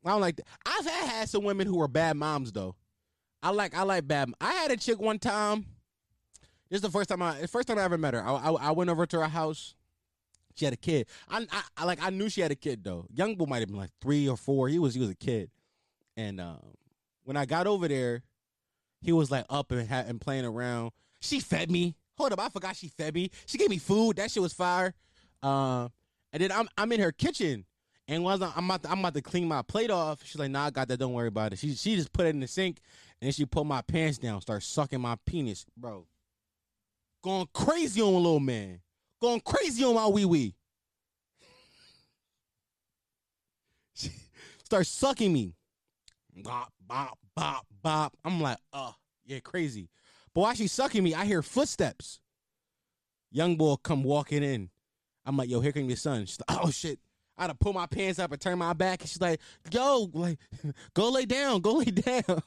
I 0.04 0.10
don't 0.10 0.20
like 0.20 0.36
that. 0.36 0.46
I've 0.64 0.86
had, 0.86 1.08
had 1.08 1.28
some 1.28 1.44
women 1.44 1.66
who 1.66 1.80
are 1.80 1.88
bad 1.88 2.16
moms 2.16 2.52
though. 2.52 2.76
I 3.42 3.50
like 3.50 3.76
I 3.76 3.82
like 3.82 4.06
bad. 4.06 4.32
I 4.40 4.52
had 4.52 4.70
a 4.70 4.76
chick 4.76 5.00
one 5.00 5.18
time. 5.18 5.66
This 6.70 6.78
is 6.78 6.82
the 6.82 6.90
first 6.90 7.08
time 7.08 7.20
I 7.20 7.46
first 7.46 7.68
time 7.68 7.78
I 7.78 7.82
ever 7.82 7.98
met 7.98 8.14
her. 8.14 8.22
I, 8.22 8.32
I, 8.32 8.50
I 8.50 8.70
went 8.70 8.90
over 8.90 9.04
to 9.06 9.20
her 9.20 9.28
house. 9.28 9.74
She 10.54 10.64
had 10.64 10.74
a 10.74 10.78
kid. 10.78 11.06
I, 11.28 11.46
I, 11.50 11.62
I 11.76 11.84
like 11.84 12.02
I 12.02 12.10
knew 12.10 12.28
she 12.28 12.40
had 12.40 12.52
a 12.52 12.56
kid 12.56 12.84
though. 12.84 13.06
Young 13.12 13.34
boy 13.34 13.46
might 13.46 13.60
have 13.60 13.68
been 13.68 13.78
like 13.78 13.90
three 14.00 14.28
or 14.28 14.36
four. 14.36 14.68
He 14.68 14.78
was 14.78 14.94
he 14.94 15.00
was 15.00 15.10
a 15.10 15.14
kid. 15.14 15.50
And 16.16 16.40
um, 16.40 16.60
when 17.24 17.36
I 17.36 17.46
got 17.46 17.66
over 17.66 17.88
there, 17.88 18.22
he 19.03 19.12
was 19.12 19.30
like 19.30 19.44
up 19.50 19.70
and, 19.72 19.90
and 19.90 20.20
playing 20.20 20.44
around. 20.44 20.92
She 21.20 21.40
fed 21.40 21.70
me. 21.70 21.94
Hold 22.16 22.32
up, 22.32 22.40
I 22.40 22.48
forgot 22.48 22.76
she 22.76 22.88
fed 22.88 23.14
me. 23.14 23.30
She 23.46 23.59
gave 23.59 23.70
me 23.70 23.78
food. 23.78 24.16
That 24.16 24.30
shit 24.30 24.42
was 24.42 24.53
fire. 24.53 24.94
Uh, 25.42 25.88
and 26.32 26.42
then 26.42 26.53
I'm 26.53 26.68
I'm 26.78 26.92
in 26.92 27.00
her 27.00 27.12
kitchen, 27.12 27.64
And 28.09 28.26
I'm 28.26 28.42
about 28.70 28.82
to, 28.82 28.90
I'm 28.90 28.98
about 29.00 29.14
to 29.14 29.22
clean 29.22 29.48
my 29.48 29.62
plate 29.62 29.90
off. 29.90 30.20
She's 30.24 30.38
like, 30.38 30.50
"Nah, 30.50 30.66
I 30.66 30.70
got 30.70 30.88
that. 30.88 30.98
Don't 30.98 31.12
worry 31.12 31.28
about 31.28 31.53
it." 31.53 31.59
She 31.59 31.74
she 31.74 31.96
just 31.96 32.12
put 32.12 32.26
it 32.26 32.30
in 32.30 32.40
the 32.40 32.46
sink 32.48 32.80
and 33.22 33.28
then 33.28 33.32
she 33.32 33.46
pulled 33.46 33.68
my 33.68 33.82
pants 33.82 34.18
down, 34.18 34.40
start 34.40 34.64
sucking 34.64 35.00
my 35.00 35.16
penis, 35.24 35.64
bro. 35.76 36.09
Going 37.22 37.46
crazy 37.55 38.03
on 38.03 38.12
a 38.12 38.16
little 38.16 38.40
man. 38.40 38.80
Going 39.20 39.38
crazy 39.38 39.84
on 39.84 39.94
my 39.94 40.09
wee 40.09 40.24
wee. 40.24 40.57
Start 44.64 44.88
sucking 44.88 45.32
me. 45.32 45.55
Bop, 46.42 46.72
bop, 46.84 47.16
bop, 47.36 47.66
bop. 47.82 48.16
I'm 48.24 48.40
like, 48.40 48.58
uh, 48.72 48.92
yeah, 49.24 49.40
crazy. 49.40 49.88
But 50.34 50.40
while 50.42 50.54
she's 50.54 50.72
sucking 50.72 51.02
me, 51.02 51.14
I 51.14 51.24
hear 51.24 51.42
footsteps. 51.42 52.20
Young 53.30 53.56
boy 53.56 53.76
come 53.76 54.02
walking 54.02 54.42
in. 54.42 54.70
I'm 55.24 55.36
like, 55.36 55.48
yo, 55.48 55.60
here 55.60 55.72
come 55.72 55.88
your 55.88 55.96
son. 55.96 56.26
She's 56.26 56.38
like, 56.48 56.58
oh 56.62 56.70
shit. 56.70 56.98
I 57.36 57.42
had 57.42 57.48
to 57.48 57.54
pull 57.54 57.72
my 57.72 57.86
pants 57.86 58.18
up 58.18 58.30
and 58.32 58.40
turn 58.40 58.58
my 58.58 58.72
back. 58.74 59.00
And 59.00 59.08
she's 59.08 59.20
like, 59.20 59.40
yo, 59.70 60.10
like, 60.12 60.38
go 60.94 61.10
lay 61.10 61.24
down, 61.24 61.60
go 61.60 61.74
lay 61.74 61.84
down. 61.86 62.42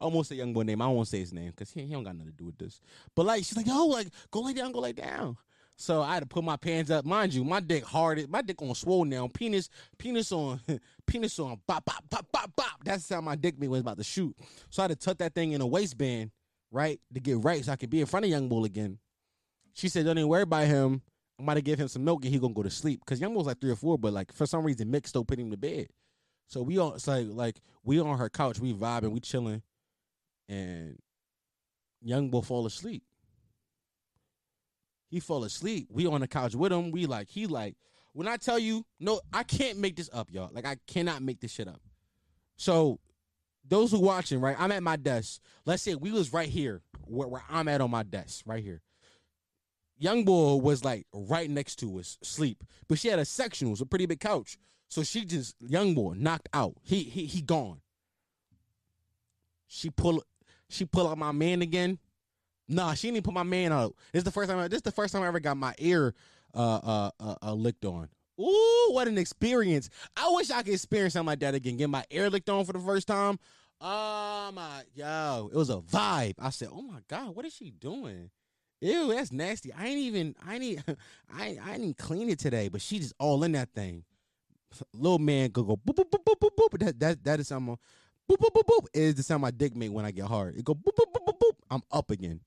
Almost 0.00 0.30
a 0.30 0.34
young 0.36 0.52
boy 0.52 0.62
name. 0.62 0.82
I 0.82 0.86
won't 0.86 1.08
say 1.08 1.20
his 1.20 1.32
name 1.32 1.50
because 1.50 1.70
he, 1.70 1.82
he 1.82 1.92
don't 1.92 2.04
got 2.04 2.16
nothing 2.16 2.32
to 2.32 2.36
do 2.36 2.46
with 2.46 2.58
this. 2.58 2.80
But 3.14 3.26
like, 3.26 3.44
she's 3.44 3.56
like, 3.56 3.66
yo, 3.66 3.86
like, 3.86 4.08
go 4.30 4.40
lay 4.40 4.52
down, 4.52 4.72
go 4.72 4.80
lay 4.80 4.92
down. 4.92 5.36
So 5.80 6.02
I 6.02 6.12
had 6.12 6.20
to 6.20 6.26
put 6.26 6.44
my 6.44 6.58
pants 6.58 6.90
up. 6.90 7.06
Mind 7.06 7.32
you, 7.32 7.42
my 7.42 7.58
dick 7.58 7.84
hard. 7.84 8.28
My 8.28 8.42
dick 8.42 8.60
on 8.60 8.74
swole 8.74 9.06
now. 9.06 9.28
Penis, 9.32 9.70
penis 9.96 10.30
on, 10.30 10.60
penis 11.06 11.38
on. 11.38 11.58
Bop, 11.66 11.86
bop, 11.86 12.04
bop, 12.10 12.26
bop, 12.30 12.54
bop. 12.54 12.84
That's 12.84 13.08
how 13.08 13.22
my 13.22 13.34
dick 13.34 13.54
was 13.58 13.80
about 13.80 13.96
to 13.96 14.04
shoot. 14.04 14.36
So 14.68 14.82
I 14.82 14.84
had 14.84 14.90
to 14.90 14.96
tuck 14.96 15.16
that 15.18 15.34
thing 15.34 15.52
in 15.52 15.62
a 15.62 15.66
waistband, 15.66 16.32
right, 16.70 17.00
to 17.14 17.20
get 17.20 17.38
right, 17.38 17.64
so 17.64 17.72
I 17.72 17.76
could 17.76 17.88
be 17.88 18.00
in 18.00 18.06
front 18.06 18.26
of 18.26 18.30
Young 18.30 18.46
Bull 18.46 18.66
again. 18.66 18.98
She 19.72 19.88
said, 19.88 20.04
"Don't 20.04 20.18
even 20.18 20.28
worry 20.28 20.42
about 20.42 20.66
him. 20.66 21.00
I'm 21.38 21.46
about 21.46 21.54
to 21.54 21.62
give 21.62 21.80
him 21.80 21.88
some 21.88 22.04
milk 22.04 22.26
and 22.26 22.34
he 22.34 22.38
gonna 22.38 22.52
go 22.52 22.62
to 22.62 22.68
sleep." 22.68 23.00
Cause 23.06 23.18
Young 23.18 23.32
Bull's 23.32 23.46
like 23.46 23.58
three 23.58 23.70
or 23.70 23.76
four, 23.76 23.96
but 23.96 24.12
like 24.12 24.34
for 24.34 24.44
some 24.44 24.62
reason, 24.62 24.92
Mick 24.92 25.06
still 25.06 25.24
put 25.24 25.38
him 25.38 25.50
to 25.50 25.56
bed. 25.56 25.86
So 26.46 26.62
we 26.62 26.76
on, 26.76 26.96
it's 26.96 27.06
like 27.06 27.26
like 27.30 27.60
we 27.84 27.98
on 28.00 28.18
her 28.18 28.28
couch, 28.28 28.60
we 28.60 28.74
vibing, 28.74 29.12
we 29.12 29.20
chilling, 29.20 29.62
and 30.46 30.98
Young 32.02 32.28
Bull 32.28 32.42
fall 32.42 32.66
asleep. 32.66 33.02
He 35.10 35.20
fall 35.20 35.44
asleep. 35.44 35.88
We 35.90 36.06
on 36.06 36.20
the 36.20 36.28
couch 36.28 36.54
with 36.54 36.72
him. 36.72 36.92
We 36.92 37.06
like 37.06 37.28
he 37.28 37.46
like 37.46 37.76
when 38.12 38.28
I 38.28 38.36
tell 38.36 38.58
you 38.58 38.84
no, 39.00 39.20
I 39.32 39.42
can't 39.42 39.78
make 39.78 39.96
this 39.96 40.08
up, 40.12 40.28
y'all. 40.30 40.50
Like 40.52 40.64
I 40.64 40.76
cannot 40.86 41.20
make 41.20 41.40
this 41.40 41.52
shit 41.52 41.68
up. 41.68 41.80
So 42.56 43.00
those 43.68 43.90
who 43.90 44.00
watching, 44.00 44.40
right? 44.40 44.56
I'm 44.58 44.72
at 44.72 44.82
my 44.82 44.96
desk. 44.96 45.40
Let's 45.66 45.82
say 45.82 45.94
we 45.94 46.12
was 46.12 46.32
right 46.32 46.48
here 46.48 46.82
where, 47.06 47.28
where 47.28 47.42
I'm 47.48 47.68
at 47.68 47.80
on 47.80 47.90
my 47.90 48.02
desk, 48.02 48.44
right 48.46 48.62
here. 48.62 48.82
Young 49.98 50.24
boy 50.24 50.54
was 50.54 50.84
like 50.84 51.06
right 51.12 51.50
next 51.50 51.76
to 51.80 51.98
us, 51.98 52.16
sleep, 52.22 52.64
but 52.88 52.98
she 52.98 53.08
had 53.08 53.18
a 53.18 53.24
section. 53.24 53.68
It 53.68 53.72
was 53.72 53.80
a 53.80 53.86
pretty 53.86 54.06
big 54.06 54.20
couch, 54.20 54.56
so 54.88 55.02
she 55.02 55.24
just 55.24 55.56
young 55.60 55.94
boy 55.94 56.14
knocked 56.16 56.48
out. 56.54 56.76
He 56.82 57.02
he 57.02 57.26
he 57.26 57.42
gone. 57.42 57.80
She 59.66 59.90
pull 59.90 60.22
she 60.68 60.84
pull 60.84 61.06
out 61.06 61.18
my 61.18 61.32
man 61.32 61.62
again. 61.62 61.98
Nah, 62.70 62.94
she 62.94 63.10
didn't 63.10 63.24
put 63.24 63.34
my 63.34 63.42
man 63.42 63.72
out. 63.72 63.96
This 64.12 64.20
is 64.20 64.24
the 64.24 64.30
first 64.30 64.48
time. 64.48 64.60
This 64.68 64.76
is 64.76 64.82
the 64.82 64.92
first 64.92 65.12
time 65.12 65.22
I 65.22 65.26
ever 65.26 65.40
got 65.40 65.56
my 65.56 65.74
ear 65.78 66.14
uh, 66.54 66.80
uh, 66.82 67.10
uh, 67.18 67.34
uh, 67.42 67.52
licked 67.52 67.84
on. 67.84 68.08
Ooh, 68.40 68.90
what 68.92 69.08
an 69.08 69.18
experience! 69.18 69.90
I 70.16 70.30
wish 70.30 70.50
I 70.50 70.62
could 70.62 70.72
experience 70.72 71.14
something 71.14 71.26
like 71.26 71.40
that 71.40 71.54
again. 71.54 71.76
Get 71.76 71.90
my 71.90 72.04
ear 72.10 72.30
licked 72.30 72.48
on 72.48 72.64
for 72.64 72.72
the 72.72 72.78
first 72.78 73.08
time. 73.08 73.40
Oh 73.80 74.50
my, 74.54 74.82
yo, 74.94 75.50
it 75.52 75.56
was 75.56 75.68
a 75.68 75.78
vibe. 75.78 76.34
I 76.38 76.50
said, 76.50 76.68
oh 76.72 76.82
my 76.82 77.00
god, 77.08 77.34
what 77.34 77.44
is 77.44 77.54
she 77.54 77.70
doing? 77.70 78.30
Ew, 78.80 79.08
that's 79.08 79.32
nasty. 79.32 79.72
I 79.72 79.86
ain't 79.86 79.98
even. 79.98 80.36
I 80.46 80.56
ain't. 80.56 80.82
I 81.36 81.58
I 81.62 81.72
didn't 81.72 81.98
clean 81.98 82.30
it 82.30 82.38
today, 82.38 82.68
but 82.68 82.80
she 82.80 83.00
just 83.00 83.14
all 83.18 83.42
in 83.42 83.52
that 83.52 83.74
thing. 83.74 84.04
Little 84.94 85.18
man 85.18 85.50
go 85.50 85.64
go 85.64 85.76
boop 85.76 85.96
boop 85.96 86.08
boop 86.08 86.24
boop 86.24 86.38
boop 86.40 86.50
boop. 86.56 86.78
That 86.78 87.00
that 87.00 87.24
that 87.24 87.40
is 87.40 87.48
something. 87.48 87.76
Boop 88.30 88.36
boop 88.36 88.52
boop 88.52 88.62
boop 88.62 88.86
is 88.94 89.16
the 89.16 89.24
sound 89.24 89.42
my 89.42 89.50
dick 89.50 89.74
make 89.74 89.90
when 89.90 90.04
I 90.04 90.12
get 90.12 90.26
hard. 90.26 90.56
It 90.56 90.64
go 90.64 90.74
boop 90.74 90.94
boop 90.96 91.12
boop 91.12 91.26
boop 91.26 91.38
boop. 91.38 91.56
I'm 91.68 91.82
up 91.90 92.12
again. 92.12 92.40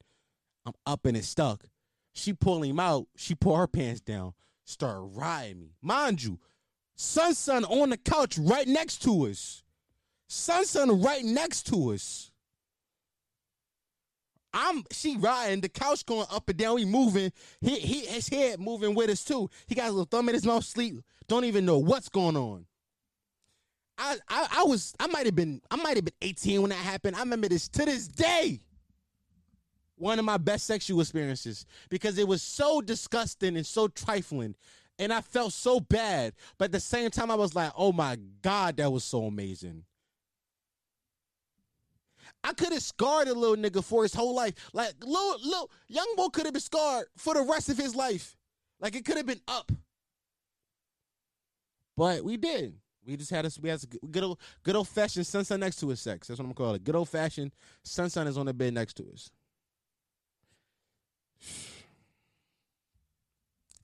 I'm 0.66 0.74
up 0.86 1.05
and 1.05 1.18
it's 1.18 1.28
stuck. 1.28 1.66
She 2.14 2.34
pull 2.34 2.61
him 2.64 2.80
out. 2.80 3.07
She 3.16 3.36
pull 3.36 3.55
her 3.55 3.68
pants 3.68 4.01
down. 4.01 4.34
Start 4.66 4.99
riding 5.14 5.59
me. 5.59 5.76
Mind 5.82 6.24
you, 6.24 6.39
Sun 6.95 7.34
Sun 7.34 7.66
on 7.66 7.89
the 7.89 7.97
couch 7.97 8.38
right 8.38 8.68
next 8.68 9.01
to 9.03 9.28
us. 9.28 9.64
Sun 10.28 10.66
Sun 10.66 11.01
right 11.01 11.24
next 11.24 11.64
to 11.68 11.93
us. 11.93 12.32
I'm 14.53 14.84
she 14.91 15.18
riding 15.18 15.61
the 15.61 15.70
couch 15.70 16.05
going 16.05 16.28
up 16.32 16.47
and 16.47 16.57
down. 16.57 16.76
We 16.76 16.86
moving. 16.86 17.32
He 17.59 17.80
he 17.80 18.05
his 18.05 18.30
head 18.30 18.59
moving 18.59 18.93
with 18.93 19.09
us 19.09 19.26
too. 19.26 19.49
He 19.66 19.76
got 19.76 19.88
a 19.88 19.91
little 19.91 20.05
thumb 20.05 20.30
in 20.30 20.36
his 20.36 20.45
mouth, 20.45 20.64
sleep. 20.64 21.01
Don't 21.28 21.45
even 21.45 21.66
know 21.66 21.80
what's 21.80 22.09
going 22.09 22.38
on. 22.38 22.68
I 23.97 24.18
I, 24.30 24.47
I 24.59 24.64
was 24.64 24.93
I 24.99 25.07
might 25.07 25.26
have 25.26 25.36
been 25.36 25.61
I 25.72 25.76
might 25.78 25.95
have 25.95 26.05
been 26.05 26.14
18 26.22 26.61
when 26.61 26.70
that 26.70 26.76
happened. 26.76 27.16
I 27.16 27.20
remember 27.20 27.49
this 27.49 27.68
to 27.70 27.86
this 27.86 28.07
day 28.07 28.61
one 30.03 30.19
of 30.19 30.25
my 30.25 30.37
best 30.37 30.67
sexual 30.67 30.99
experiences 30.99 31.65
because 31.89 32.17
it 32.17 32.27
was 32.27 32.41
so 32.41 32.81
disgusting 32.81 33.55
and 33.55 33.65
so 33.65 33.87
trifling. 33.87 34.53
And 34.99 35.13
I 35.13 35.21
felt 35.21 35.53
so 35.53 35.79
bad. 35.79 36.33
But 36.57 36.65
at 36.65 36.71
the 36.73 36.79
same 36.79 37.09
time, 37.09 37.31
I 37.31 37.35
was 37.35 37.55
like, 37.55 37.71
oh 37.75 37.93
my 37.93 38.17
God, 38.41 38.77
that 38.77 38.91
was 38.91 39.03
so 39.03 39.23
amazing. 39.23 39.85
I 42.43 42.51
could 42.51 42.73
have 42.73 42.83
scarred 42.83 43.29
a 43.29 43.33
little 43.33 43.55
nigga 43.55 43.83
for 43.83 44.03
his 44.03 44.13
whole 44.13 44.35
life. 44.35 44.53
Like, 44.73 44.93
little, 45.01 45.37
little, 45.41 45.71
young 45.87 46.13
boy 46.17 46.27
could 46.27 46.45
have 46.45 46.53
been 46.53 46.61
scarred 46.61 47.05
for 47.15 47.33
the 47.33 47.41
rest 47.41 47.69
of 47.69 47.77
his 47.77 47.95
life. 47.95 48.35
Like, 48.81 48.95
it 48.95 49.05
could 49.05 49.17
have 49.17 49.25
been 49.25 49.41
up. 49.47 49.71
But 51.95 52.23
we 52.25 52.35
did. 52.35 52.75
We 53.05 53.15
just 53.17 53.31
had 53.31 53.45
a 53.45 53.51
we 53.61 53.69
had 53.69 53.83
a 53.83 54.07
good 54.07 54.23
old 54.23 54.39
good 54.63 54.75
old 54.75 54.87
fashioned 54.87 55.27
sun 55.27 55.43
sun 55.43 55.59
next 55.59 55.77
to 55.81 55.89
his 55.89 55.99
sex. 55.99 56.27
That's 56.27 56.39
what 56.39 56.45
I'm 56.45 56.53
gonna 56.53 56.67
call 56.67 56.75
it. 56.75 56.83
Good 56.83 56.95
old 56.95 57.09
fashioned 57.09 57.51
sun 57.83 58.09
sun 58.09 58.27
is 58.27 58.37
on 58.37 58.45
the 58.45 58.53
bed 58.53 58.73
next 58.73 58.93
to 58.95 59.03
us. 59.11 59.29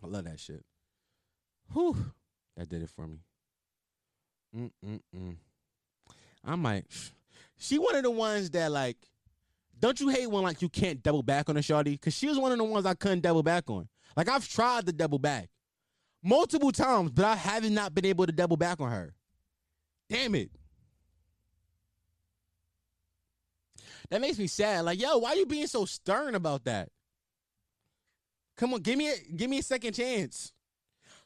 I 0.04 0.08
love 0.08 0.26
that 0.26 0.40
shit. 0.40 0.64
Whew. 1.74 2.14
That 2.58 2.70
did 2.70 2.84
it 2.84 2.90
for 2.90 3.08
me. 3.08 3.20
Mm-mm-mm. 4.56 5.36
I 6.44 6.56
might. 6.56 6.86
She 7.58 7.78
one 7.78 7.96
of 7.96 8.04
the 8.04 8.12
ones 8.12 8.50
that 8.52 8.72
like. 8.72 8.98
Don't 9.80 10.00
you 10.00 10.10
hate 10.10 10.30
when 10.30 10.44
like 10.44 10.62
you 10.62 10.68
can't 10.68 11.02
double 11.02 11.24
back 11.24 11.48
on 11.48 11.56
a 11.56 11.62
shorty? 11.62 11.98
Cause 11.98 12.14
she 12.14 12.28
was 12.28 12.38
one 12.38 12.52
of 12.52 12.58
the 12.58 12.64
ones 12.66 12.86
I 12.86 12.96
couldn't 12.96 13.22
double 13.22 13.44
back 13.44 13.70
on. 13.70 13.88
Like 14.18 14.28
I've 14.28 14.48
tried 14.48 14.86
to 14.88 14.92
double 14.92 15.20
back 15.20 15.50
multiple 16.24 16.72
times, 16.72 17.12
but 17.12 17.26
I 17.26 17.36
haven't 17.36 17.74
not 17.74 17.94
been 17.94 18.06
able 18.06 18.26
to 18.26 18.32
double 18.32 18.58
back 18.58 18.82
on 18.82 18.92
her. 18.92 19.14
Damn 20.10 20.36
it. 20.36 20.52
That 24.10 24.22
makes 24.22 24.40
me 24.40 24.48
sad. 24.48 24.86
Like, 24.86 25.00
yo, 25.00 25.18
why 25.20 25.34
you 25.34 25.46
being 25.46 25.68
so 25.68 25.86
stern 25.86 26.36
about 26.36 26.66
that? 26.66 26.90
Come 28.60 28.74
on, 28.74 28.82
give 28.82 28.98
me 28.98 29.10
a 29.10 29.16
give 29.36 29.50
me 29.50 29.60
a 29.60 29.64
second 29.64 29.94
chance. 29.94 30.52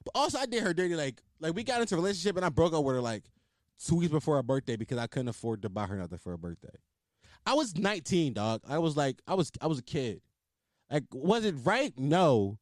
But 0.06 0.12
also, 0.14 0.38
I 0.38 0.46
did 0.46 0.62
her 0.62 0.72
dirty. 0.72 0.96
Like, 0.96 1.20
like 1.40 1.56
we 1.56 1.64
got 1.64 1.82
into 1.82 1.96
a 1.96 1.98
relationship 1.98 2.36
and 2.36 2.46
I 2.46 2.50
broke 2.50 2.74
up 2.74 2.84
with 2.84 2.96
her 2.96 3.02
like 3.02 3.24
two 3.84 3.96
weeks 3.96 4.12
before 4.12 4.36
her 4.36 4.44
birthday 4.44 4.76
because 4.76 5.00
I 5.00 5.08
couldn't 5.08 5.30
afford 5.30 5.64
to 5.64 5.70
buy 5.70 5.88
her 5.88 5.96
nothing 5.96 6.20
for 6.20 6.30
her 6.30 6.38
birthday. 6.38 6.78
I 7.44 7.56
was 7.56 7.76
19, 7.76 8.34
dog. 8.34 8.62
I 8.70 8.78
was 8.78 8.96
like, 8.96 9.20
I 9.28 9.34
was, 9.34 9.52
I 9.60 9.66
was 9.68 9.80
a 9.80 9.84
kid. 9.84 10.22
Like, 10.92 11.06
was 11.12 11.44
it 11.44 11.56
right? 11.64 11.92
No. 11.98 12.60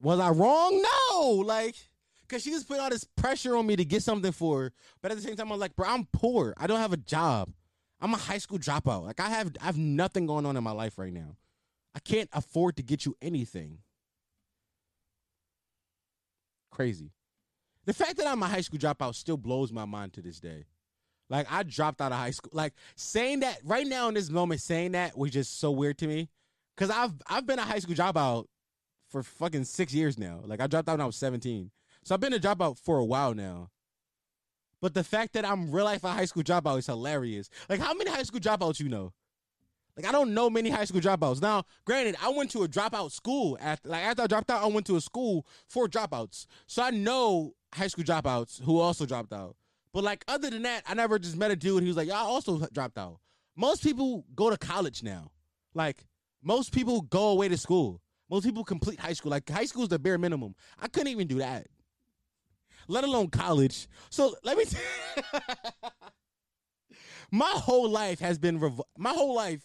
Was 0.00 0.20
I 0.20 0.30
wrong? 0.30 0.80
No. 1.10 1.30
Like, 1.32 1.74
cause 2.28 2.42
she 2.42 2.50
just 2.50 2.68
put 2.68 2.78
all 2.78 2.90
this 2.90 3.04
pressure 3.16 3.56
on 3.56 3.66
me 3.66 3.74
to 3.74 3.84
get 3.84 4.04
something 4.04 4.32
for 4.32 4.62
her. 4.62 4.72
But 5.02 5.10
at 5.10 5.16
the 5.16 5.22
same 5.22 5.34
time, 5.34 5.50
I'm 5.50 5.58
like, 5.58 5.74
bro, 5.74 5.88
I'm 5.88 6.06
poor. 6.12 6.54
I 6.56 6.68
don't 6.68 6.78
have 6.78 6.92
a 6.92 6.98
job. 6.98 7.50
I'm 8.00 8.14
a 8.14 8.18
high 8.18 8.38
school 8.38 8.58
dropout. 8.58 9.04
Like, 9.04 9.18
I 9.18 9.28
have, 9.30 9.50
I 9.60 9.64
have 9.64 9.76
nothing 9.76 10.26
going 10.26 10.46
on 10.46 10.56
in 10.56 10.62
my 10.62 10.70
life 10.70 10.96
right 10.96 11.12
now. 11.12 11.36
I 11.94 12.00
can't 12.00 12.28
afford 12.32 12.76
to 12.76 12.82
get 12.82 13.04
you 13.06 13.16
anything. 13.20 13.78
Crazy. 16.70 17.12
The 17.86 17.94
fact 17.94 18.18
that 18.18 18.26
I'm 18.26 18.42
a 18.42 18.46
high 18.46 18.60
school 18.60 18.78
dropout 18.78 19.14
still 19.14 19.36
blows 19.36 19.72
my 19.72 19.84
mind 19.84 20.12
to 20.14 20.22
this 20.22 20.38
day. 20.40 20.66
Like 21.30 21.50
I 21.50 21.62
dropped 21.62 22.00
out 22.00 22.12
of 22.12 22.18
high 22.18 22.30
school. 22.30 22.50
Like 22.54 22.74
saying 22.96 23.40
that 23.40 23.58
right 23.64 23.86
now 23.86 24.08
in 24.08 24.14
this 24.14 24.30
moment, 24.30 24.60
saying 24.60 24.92
that 24.92 25.16
was 25.16 25.30
just 25.30 25.58
so 25.58 25.70
weird 25.70 25.98
to 25.98 26.06
me. 26.06 26.28
Cause 26.76 26.90
I've 26.90 27.14
I've 27.26 27.46
been 27.46 27.58
a 27.58 27.62
high 27.62 27.80
school 27.80 27.96
dropout 27.96 28.44
for 29.08 29.22
fucking 29.22 29.64
six 29.64 29.92
years 29.92 30.18
now. 30.18 30.40
Like 30.44 30.60
I 30.60 30.66
dropped 30.66 30.88
out 30.88 30.92
when 30.92 31.00
I 31.00 31.06
was 31.06 31.16
17. 31.16 31.70
So 32.04 32.14
I've 32.14 32.20
been 32.20 32.32
a 32.32 32.38
dropout 32.38 32.78
for 32.78 32.98
a 32.98 33.04
while 33.04 33.34
now. 33.34 33.70
But 34.80 34.94
the 34.94 35.02
fact 35.02 35.32
that 35.32 35.44
I'm 35.44 35.72
real 35.72 35.84
life 35.84 36.04
a 36.04 36.08
high 36.08 36.24
school 36.26 36.44
dropout 36.44 36.78
is 36.78 36.86
hilarious. 36.86 37.50
Like 37.68 37.80
how 37.80 37.94
many 37.94 38.10
high 38.10 38.22
school 38.22 38.40
dropouts 38.40 38.80
you 38.80 38.88
know? 38.88 39.12
Like 39.98 40.06
I 40.08 40.12
don't 40.12 40.32
know 40.32 40.48
many 40.48 40.70
high 40.70 40.84
school 40.84 41.00
dropouts. 41.00 41.42
Now, 41.42 41.64
granted, 41.84 42.14
I 42.22 42.28
went 42.28 42.52
to 42.52 42.62
a 42.62 42.68
dropout 42.68 43.10
school. 43.10 43.58
After 43.60 43.88
like 43.88 44.04
after 44.04 44.22
I 44.22 44.26
dropped 44.28 44.48
out, 44.48 44.62
I 44.62 44.66
went 44.66 44.86
to 44.86 44.96
a 44.96 45.00
school 45.00 45.44
for 45.66 45.88
dropouts. 45.88 46.46
So 46.68 46.84
I 46.84 46.90
know 46.90 47.54
high 47.74 47.88
school 47.88 48.04
dropouts 48.04 48.62
who 48.62 48.78
also 48.78 49.06
dropped 49.06 49.32
out. 49.32 49.56
But 49.92 50.04
like 50.04 50.24
other 50.28 50.50
than 50.50 50.62
that, 50.62 50.84
I 50.86 50.94
never 50.94 51.18
just 51.18 51.36
met 51.36 51.50
a 51.50 51.56
dude 51.56 51.82
who 51.82 51.88
was 51.88 51.96
like, 51.96 52.06
"Yeah, 52.06 52.14
I 52.14 52.24
also 52.24 52.64
dropped 52.72 52.96
out." 52.96 53.18
Most 53.56 53.82
people 53.82 54.24
go 54.36 54.50
to 54.50 54.56
college 54.56 55.02
now. 55.02 55.32
Like 55.74 56.04
most 56.44 56.72
people 56.72 57.00
go 57.00 57.30
away 57.30 57.48
to 57.48 57.56
school. 57.56 58.00
Most 58.30 58.44
people 58.44 58.62
complete 58.62 59.00
high 59.00 59.14
school. 59.14 59.30
Like 59.32 59.50
high 59.50 59.64
school 59.64 59.82
is 59.82 59.88
the 59.88 59.98
bare 59.98 60.16
minimum. 60.18 60.54
I 60.78 60.86
couldn't 60.86 61.08
even 61.08 61.26
do 61.26 61.38
that. 61.38 61.66
let 62.86 63.02
alone 63.02 63.30
college. 63.30 63.88
So 64.10 64.36
let 64.44 64.56
me. 64.56 64.64
T- 64.66 64.76
my 67.32 67.50
whole 67.50 67.88
life 67.90 68.20
has 68.20 68.38
been 68.38 68.60
revo- 68.60 68.84
my 68.96 69.10
whole 69.10 69.34
life 69.34 69.62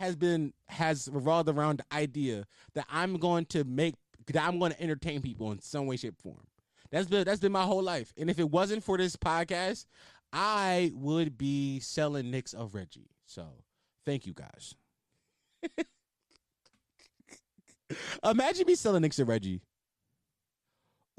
has 0.00 0.16
been 0.16 0.52
has 0.68 1.08
revolved 1.12 1.48
around 1.50 1.78
the 1.78 1.94
idea 1.94 2.46
that 2.74 2.86
I'm 2.90 3.18
going 3.18 3.44
to 3.46 3.64
make 3.64 3.94
that 4.32 4.42
I'm 4.42 4.58
going 4.58 4.72
to 4.72 4.82
entertain 4.82 5.20
people 5.20 5.52
in 5.52 5.60
some 5.60 5.86
way, 5.86 5.96
shape, 5.96 6.20
form. 6.20 6.46
That's 6.90 7.06
been 7.06 7.24
that's 7.24 7.40
been 7.40 7.52
my 7.52 7.64
whole 7.64 7.82
life. 7.82 8.14
And 8.16 8.30
if 8.30 8.38
it 8.38 8.50
wasn't 8.50 8.82
for 8.82 8.96
this 8.96 9.14
podcast, 9.14 9.84
I 10.32 10.90
would 10.94 11.36
be 11.36 11.80
selling 11.80 12.30
Knicks 12.30 12.54
of 12.54 12.74
Reggie. 12.74 13.10
So 13.26 13.46
thank 14.06 14.26
you 14.26 14.32
guys. 14.32 14.74
Imagine 18.24 18.66
me 18.66 18.74
selling 18.76 19.02
Knicks 19.02 19.18
of 19.18 19.28
Reggie. 19.28 19.60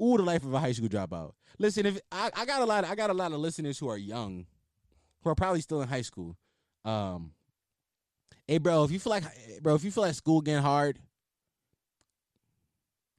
Ooh, 0.02 0.16
the 0.16 0.24
life 0.24 0.42
of 0.42 0.52
a 0.52 0.58
high 0.58 0.72
school 0.72 0.88
dropout. 0.88 1.34
Listen, 1.56 1.86
if 1.86 2.00
I, 2.10 2.30
I 2.34 2.44
got 2.44 2.62
a 2.62 2.64
lot, 2.64 2.84
I 2.84 2.96
got 2.96 3.10
a 3.10 3.14
lot 3.14 3.30
of 3.30 3.38
listeners 3.38 3.78
who 3.78 3.88
are 3.88 3.96
young, 3.96 4.46
who 5.22 5.30
are 5.30 5.36
probably 5.36 5.60
still 5.60 5.80
in 5.82 5.88
high 5.88 6.02
school. 6.02 6.36
Um, 6.84 7.34
hey, 8.46 8.58
bro, 8.58 8.84
if 8.84 8.90
you 8.90 8.98
feel 8.98 9.10
like, 9.10 9.24
eh, 9.24 9.58
bro, 9.60 9.74
if 9.74 9.84
you 9.84 9.90
feel 9.90 10.04
like 10.04 10.14
school 10.14 10.40
getting 10.40 10.62
hard, 10.62 10.98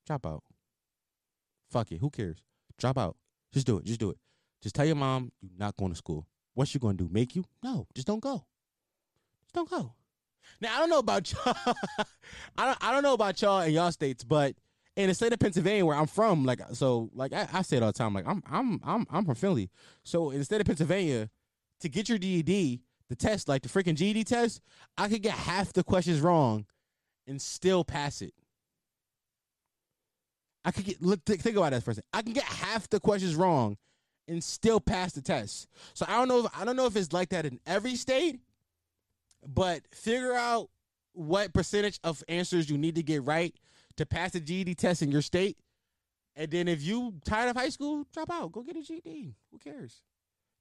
drop 0.06 0.26
out. 0.26 0.44
Fuck 1.72 1.92
it, 1.92 2.00
who 2.00 2.10
cares? 2.10 2.44
Drop 2.78 2.98
out. 2.98 3.18
Just 3.52 3.66
do 3.66 3.78
it. 3.78 3.86
Just 3.86 4.00
do 4.00 4.10
it. 4.10 4.18
Just 4.62 4.76
tell 4.76 4.86
your 4.86 4.96
mom 4.96 5.32
you're 5.42 5.52
not 5.58 5.76
going 5.78 5.92
to 5.92 5.98
school. 5.98 6.28
What's 6.54 6.72
she 6.72 6.80
gonna 6.80 6.94
do? 6.94 7.10
Make 7.12 7.36
you? 7.36 7.44
No, 7.64 7.88
just 7.96 8.08
don't 8.08 8.22
go. 8.22 8.46
Just 9.44 9.56
don't 9.56 9.70
go. 9.70 9.94
Now 10.62 10.76
I 10.76 10.80
don't 10.80 10.90
know 10.90 11.00
about 11.00 11.32
y'all. 11.46 11.56
I 12.58 12.66
don't 12.66 12.78
I 12.82 12.92
don't 12.92 13.04
know 13.04 13.14
about 13.14 13.42
y'all 13.42 13.62
in 13.62 13.74
y'all 13.74 13.92
states, 13.92 14.24
but 14.24 14.56
in 14.96 15.08
the 15.08 15.14
state 15.14 15.34
of 15.34 15.40
Pennsylvania 15.40 15.86
where 15.86 15.98
I'm 15.98 16.08
from, 16.08 16.46
like 16.46 16.62
so 16.74 17.10
like 17.14 17.34
I, 17.34 17.48
I 17.52 17.62
say 17.64 17.78
it 17.78 17.84
all 17.84 17.92
the 17.92 17.98
time, 17.98 18.14
like 18.14 18.28
I'm 18.28 18.44
I'm 18.50 18.80
I'm 18.84 19.08
I'm 19.10 19.26
from 19.26 19.36
Philly. 19.36 19.70
So 20.04 20.30
in 20.30 20.40
the 20.40 20.46
state 20.46 20.62
of 20.62 20.68
Pennsylvania, 20.68 21.30
to 21.80 21.90
get 21.90 22.08
your 22.08 22.18
GED, 22.18 22.82
the 23.10 23.16
test, 23.16 23.48
like 23.48 23.62
the 23.62 23.70
freaking 23.70 23.96
GED 23.96 24.24
test, 24.24 24.62
I 24.98 25.08
could 25.10 25.22
get 25.22 25.34
half 25.34 25.74
the 25.74 25.84
questions 25.84 26.22
wrong 26.22 26.66
and 27.28 27.42
still 27.42 27.84
pass 27.84 28.22
it. 28.22 28.34
I 30.66 30.72
could 30.72 30.86
get 30.86 31.02
look 31.02 31.24
think 31.26 31.58
about 31.58 31.72
that 31.72 31.84
for 31.84 31.92
a 31.92 31.96
second. 31.96 32.10
I 32.14 32.22
can 32.22 32.34
get 32.34 32.46
half 32.46 32.90
the 32.90 33.00
questions 33.00 33.36
wrong 33.36 33.78
and 34.28 34.44
still 34.44 34.80
pass 34.80 35.14
the 35.14 35.22
test. 35.22 35.68
So 35.94 36.06
I 36.08 36.18
don't 36.18 36.28
know 36.28 36.46
if 36.46 36.60
I 36.60 36.66
don't 36.66 36.76
know 36.76 36.86
if 36.86 36.96
it's 36.96 37.12
like 37.12 37.30
that 37.30 37.46
in 37.46 37.60
every 37.66 37.96
state, 37.96 38.40
but 39.46 39.82
figure 39.94 40.34
out 40.34 40.70
what 41.14 41.54
percentage 41.54 42.00
of 42.04 42.24
answers 42.28 42.70
you 42.70 42.78
need 42.78 42.96
to 42.96 43.04
get 43.04 43.24
right 43.24 43.54
to 43.98 44.06
pass 44.06 44.32
the 44.32 44.40
GED 44.40 44.76
test 44.76 45.02
in 45.02 45.12
your 45.12 45.22
state. 45.22 45.58
And 46.36 46.50
then 46.50 46.68
if 46.68 46.82
you 46.82 47.14
tired 47.26 47.50
of 47.50 47.56
high 47.56 47.70
school, 47.70 48.08
drop 48.12 48.32
out. 48.32 48.52
Go 48.52 48.64
get 48.64 48.78
a 48.78 48.82
GED. 48.82 49.36
Who 49.52 49.60
cares? 49.60 50.02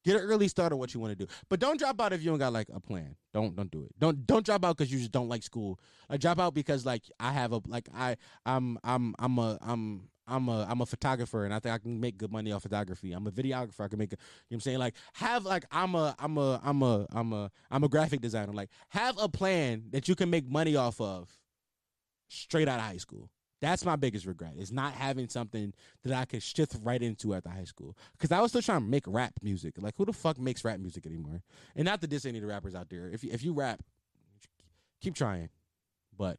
Get 0.05 0.17
an 0.17 0.23
early 0.23 0.49
start 0.49 0.73
on 0.73 0.79
what 0.79 0.93
you 0.95 1.01
want 1.01 1.17
to 1.17 1.27
do. 1.27 1.33
But 1.49 1.61
don't 1.61 1.79
drop 1.79 2.01
out 2.01 2.13
if 2.13 2.23
you 2.23 2.31
don't 2.31 2.39
got 2.39 2.53
like 2.53 2.69
a 2.73 2.81
plan. 2.81 3.17
Don't 3.33 3.55
don't 3.55 3.71
do 3.71 3.85
it. 3.85 3.99
Don't 3.99 4.27
don't 4.27 4.45
drop 4.45 4.65
out 4.65 4.77
because 4.77 4.93
you 4.93 4.99
just 4.99 5.13
don't 5.13 5.29
like 5.29 5.43
school. 5.43 5.79
Like 6.09 6.21
drop 6.21 6.41
out 6.41 6.55
because 6.55 6.85
like 6.85 7.03
I 7.21 7.33
have 7.33 7.53
a 7.53 7.61
like 7.67 7.89
I 7.95 8.17
I'm 8.45 8.79
I'm 8.83 9.15
I'm 9.19 9.39
a 9.39 9.59
I'm 9.63 10.09
I'm 10.27 10.49
a 10.49 10.67
I'm 10.69 10.81
a 10.81 10.87
photographer 10.87 11.45
and 11.45 11.55
I 11.55 11.59
think 11.59 11.75
I 11.75 11.79
can 11.79 12.01
make 12.01 12.17
good 12.19 12.33
money 12.33 12.53
off 12.53 12.63
photography. 12.63 13.13
I'm 13.13 13.27
a 13.27 13.31
videographer. 13.31 13.81
I 13.81 13.89
can 13.89 13.99
make 13.99 14.13
a, 14.13 14.17
you 14.17 14.19
know 14.19 14.27
what 14.49 14.57
I'm 14.57 14.61
saying? 14.61 14.79
Like 14.79 14.95
have 15.15 15.45
like 15.45 15.65
I'm 15.71 15.95
a 15.95 16.17
I'm 16.19 16.37
a 16.37 16.61
I'm 16.65 16.83
a 16.83 17.07
I'm 17.13 17.33
a 17.33 17.51
I'm 17.71 17.85
a 17.85 17.89
graphic 17.89 18.21
designer. 18.21 18.53
Like 18.53 18.71
have 18.89 19.17
a 19.19 19.29
plan 19.29 19.85
that 19.91 20.09
you 20.09 20.15
can 20.15 20.31
make 20.31 20.49
money 20.49 20.75
off 20.75 21.01
of 21.01 21.29
straight 22.29 22.69
out 22.69 22.81
of 22.81 22.87
high 22.87 22.97
school. 22.97 23.31
That's 23.63 23.85
my 23.85 23.95
biggest 23.95 24.27
regret 24.27 24.55
is 24.59 24.73
not 24.73 24.93
having 24.93 25.29
something 25.29 25.73
that 26.03 26.13
I 26.13 26.25
could 26.25 26.43
shift 26.43 26.77
right 26.83 27.01
into 27.01 27.33
at 27.33 27.45
the 27.45 27.51
high 27.51 27.63
school. 27.63 27.97
Because 28.11 28.33
I 28.33 28.41
was 28.41 28.51
still 28.51 28.61
trying 28.61 28.81
to 28.81 28.87
make 28.87 29.05
rap 29.07 29.35
music. 29.41 29.75
Like 29.79 29.95
who 29.97 30.05
the 30.05 30.13
fuck 30.13 30.37
makes 30.37 30.65
rap 30.65 30.81
music 30.81 31.07
anymore? 31.07 31.43
And 31.77 31.85
not 31.85 32.01
to 32.01 32.09
diss 32.09 32.27
any 32.27 32.39
of 32.39 32.43
the 32.43 32.49
rappers 32.49 32.75
out 32.75 32.91
there. 32.91 33.09
If 33.09 33.23
you, 33.23 33.31
if 33.33 33.45
you 33.45 33.53
rap, 33.53 33.81
keep 35.01 35.15
trying. 35.15 35.49
But 36.19 36.39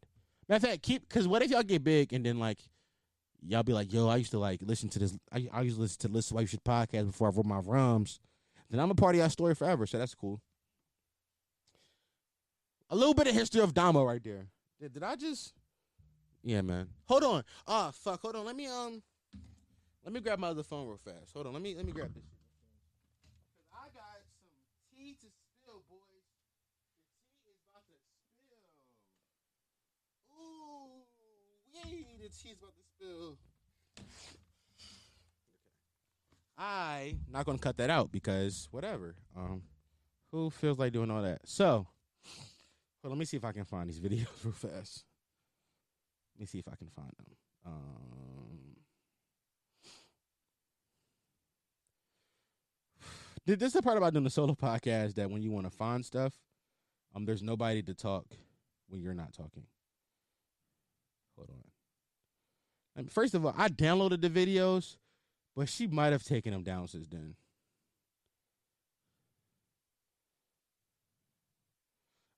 matter 0.50 0.66
of 0.66 0.70
fact, 0.70 0.82
keep 0.82 1.08
because 1.08 1.26
what 1.26 1.40
if 1.40 1.50
y'all 1.50 1.62
get 1.62 1.82
big 1.82 2.12
and 2.12 2.26
then 2.26 2.38
like 2.38 2.58
y'all 3.42 3.62
be 3.62 3.72
like, 3.72 3.90
yo, 3.90 4.06
I 4.06 4.16
used 4.16 4.32
to 4.32 4.38
like 4.38 4.60
listen 4.62 4.90
to 4.90 4.98
this. 4.98 5.16
I, 5.32 5.48
I 5.50 5.62
used 5.62 5.76
to 5.76 5.82
listen 5.82 6.00
to 6.00 6.08
Listen 6.08 6.34
Why 6.34 6.42
You 6.42 6.46
Should 6.46 6.62
podcast 6.62 7.06
before 7.06 7.28
I 7.28 7.30
wrote 7.30 7.46
my 7.46 7.60
rhymes. 7.60 8.20
Then 8.68 8.80
I'm 8.80 8.90
a 8.90 8.94
part 8.94 9.14
of 9.14 9.22
that 9.22 9.32
story 9.32 9.54
forever. 9.54 9.86
So 9.86 9.96
that's 9.96 10.14
cool. 10.14 10.42
A 12.90 12.94
little 12.94 13.14
bit 13.14 13.28
of 13.28 13.34
history 13.34 13.62
of 13.62 13.72
Damo 13.72 14.04
right 14.04 14.22
there. 14.22 14.48
Did, 14.78 14.92
did 14.92 15.02
I 15.02 15.16
just? 15.16 15.54
Yeah, 16.44 16.60
man. 16.60 16.88
Hold 17.06 17.24
on. 17.24 17.42
Ah, 17.66 17.88
oh, 17.88 17.92
fuck. 17.92 18.20
Hold 18.20 18.36
on. 18.36 18.44
Let 18.44 18.54
me 18.54 18.66
um, 18.66 19.02
let 20.04 20.12
me 20.12 20.20
grab 20.20 20.38
my 20.38 20.48
other 20.48 20.62
phone 20.62 20.86
real 20.86 20.98
fast. 20.98 21.32
Hold 21.32 21.46
on. 21.46 21.54
Let 21.54 21.62
me 21.62 21.74
let 21.74 21.86
me 21.86 21.92
grab 21.92 22.12
this. 22.14 22.22
Cause 22.22 23.72
I 23.72 23.88
got 23.94 24.20
some 24.36 24.52
tea 24.94 25.14
to 25.14 25.26
spill, 25.26 25.82
boys. 25.88 26.28
The 27.24 27.32
tea 27.40 27.56
is 27.56 27.64
about 27.72 27.88
to 27.88 27.96
spill. 28.36 28.68
Ooh, 30.36 31.08
yay! 31.72 32.04
The 32.20 32.28
tea 32.28 32.50
is 32.50 32.58
about 32.58 32.76
to 32.76 32.82
spill. 32.94 33.38
I 36.58 37.16
not 37.32 37.46
gonna 37.46 37.58
cut 37.58 37.78
that 37.78 37.88
out 37.88 38.12
because 38.12 38.68
whatever. 38.70 39.14
Um, 39.34 39.62
who 40.30 40.50
feels 40.50 40.78
like 40.78 40.92
doing 40.92 41.10
all 41.10 41.22
that? 41.22 41.40
So, 41.46 41.86
well, 43.02 43.10
let 43.10 43.18
me 43.18 43.24
see 43.24 43.38
if 43.38 43.44
I 43.46 43.52
can 43.52 43.64
find 43.64 43.88
these 43.88 44.00
videos 44.02 44.26
real 44.44 44.52
fast. 44.52 45.06
Let 46.34 46.40
me 46.40 46.46
see 46.46 46.58
if 46.58 46.68
I 46.68 46.74
can 46.76 46.88
find 46.88 47.12
them. 47.16 47.26
Um, 47.66 48.76
this 53.46 53.62
is 53.62 53.72
the 53.74 53.82
part 53.82 53.96
about 53.96 54.12
doing 54.12 54.24
the 54.24 54.30
solo 54.30 54.54
podcast 54.54 55.14
that 55.14 55.30
when 55.30 55.42
you 55.42 55.50
want 55.50 55.66
to 55.66 55.70
find 55.70 56.04
stuff, 56.04 56.34
um, 57.14 57.24
there's 57.24 57.42
nobody 57.42 57.82
to 57.82 57.94
talk 57.94 58.26
when 58.88 59.00
you're 59.00 59.14
not 59.14 59.32
talking. 59.32 59.64
Hold 61.36 61.50
on. 62.96 63.06
First 63.06 63.34
of 63.34 63.44
all, 63.44 63.54
I 63.56 63.68
downloaded 63.68 64.20
the 64.20 64.30
videos, 64.30 64.96
but 65.54 65.68
she 65.68 65.86
might 65.86 66.12
have 66.12 66.24
taken 66.24 66.52
them 66.52 66.62
down 66.62 66.88
since 66.88 67.06
then. 67.06 67.36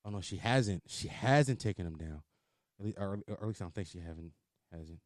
Oh 0.04 0.10
no, 0.10 0.20
she 0.20 0.36
hasn't. 0.36 0.84
She 0.86 1.08
hasn't 1.08 1.60
taken 1.60 1.84
them 1.84 1.96
down. 1.96 2.22
Or, 2.78 3.20
or 3.26 3.34
at 3.34 3.46
least 3.46 3.62
I 3.62 3.64
don't 3.64 3.74
think 3.74 3.88
she 3.88 4.00
haven't 4.00 4.32
hasn't. 4.72 5.00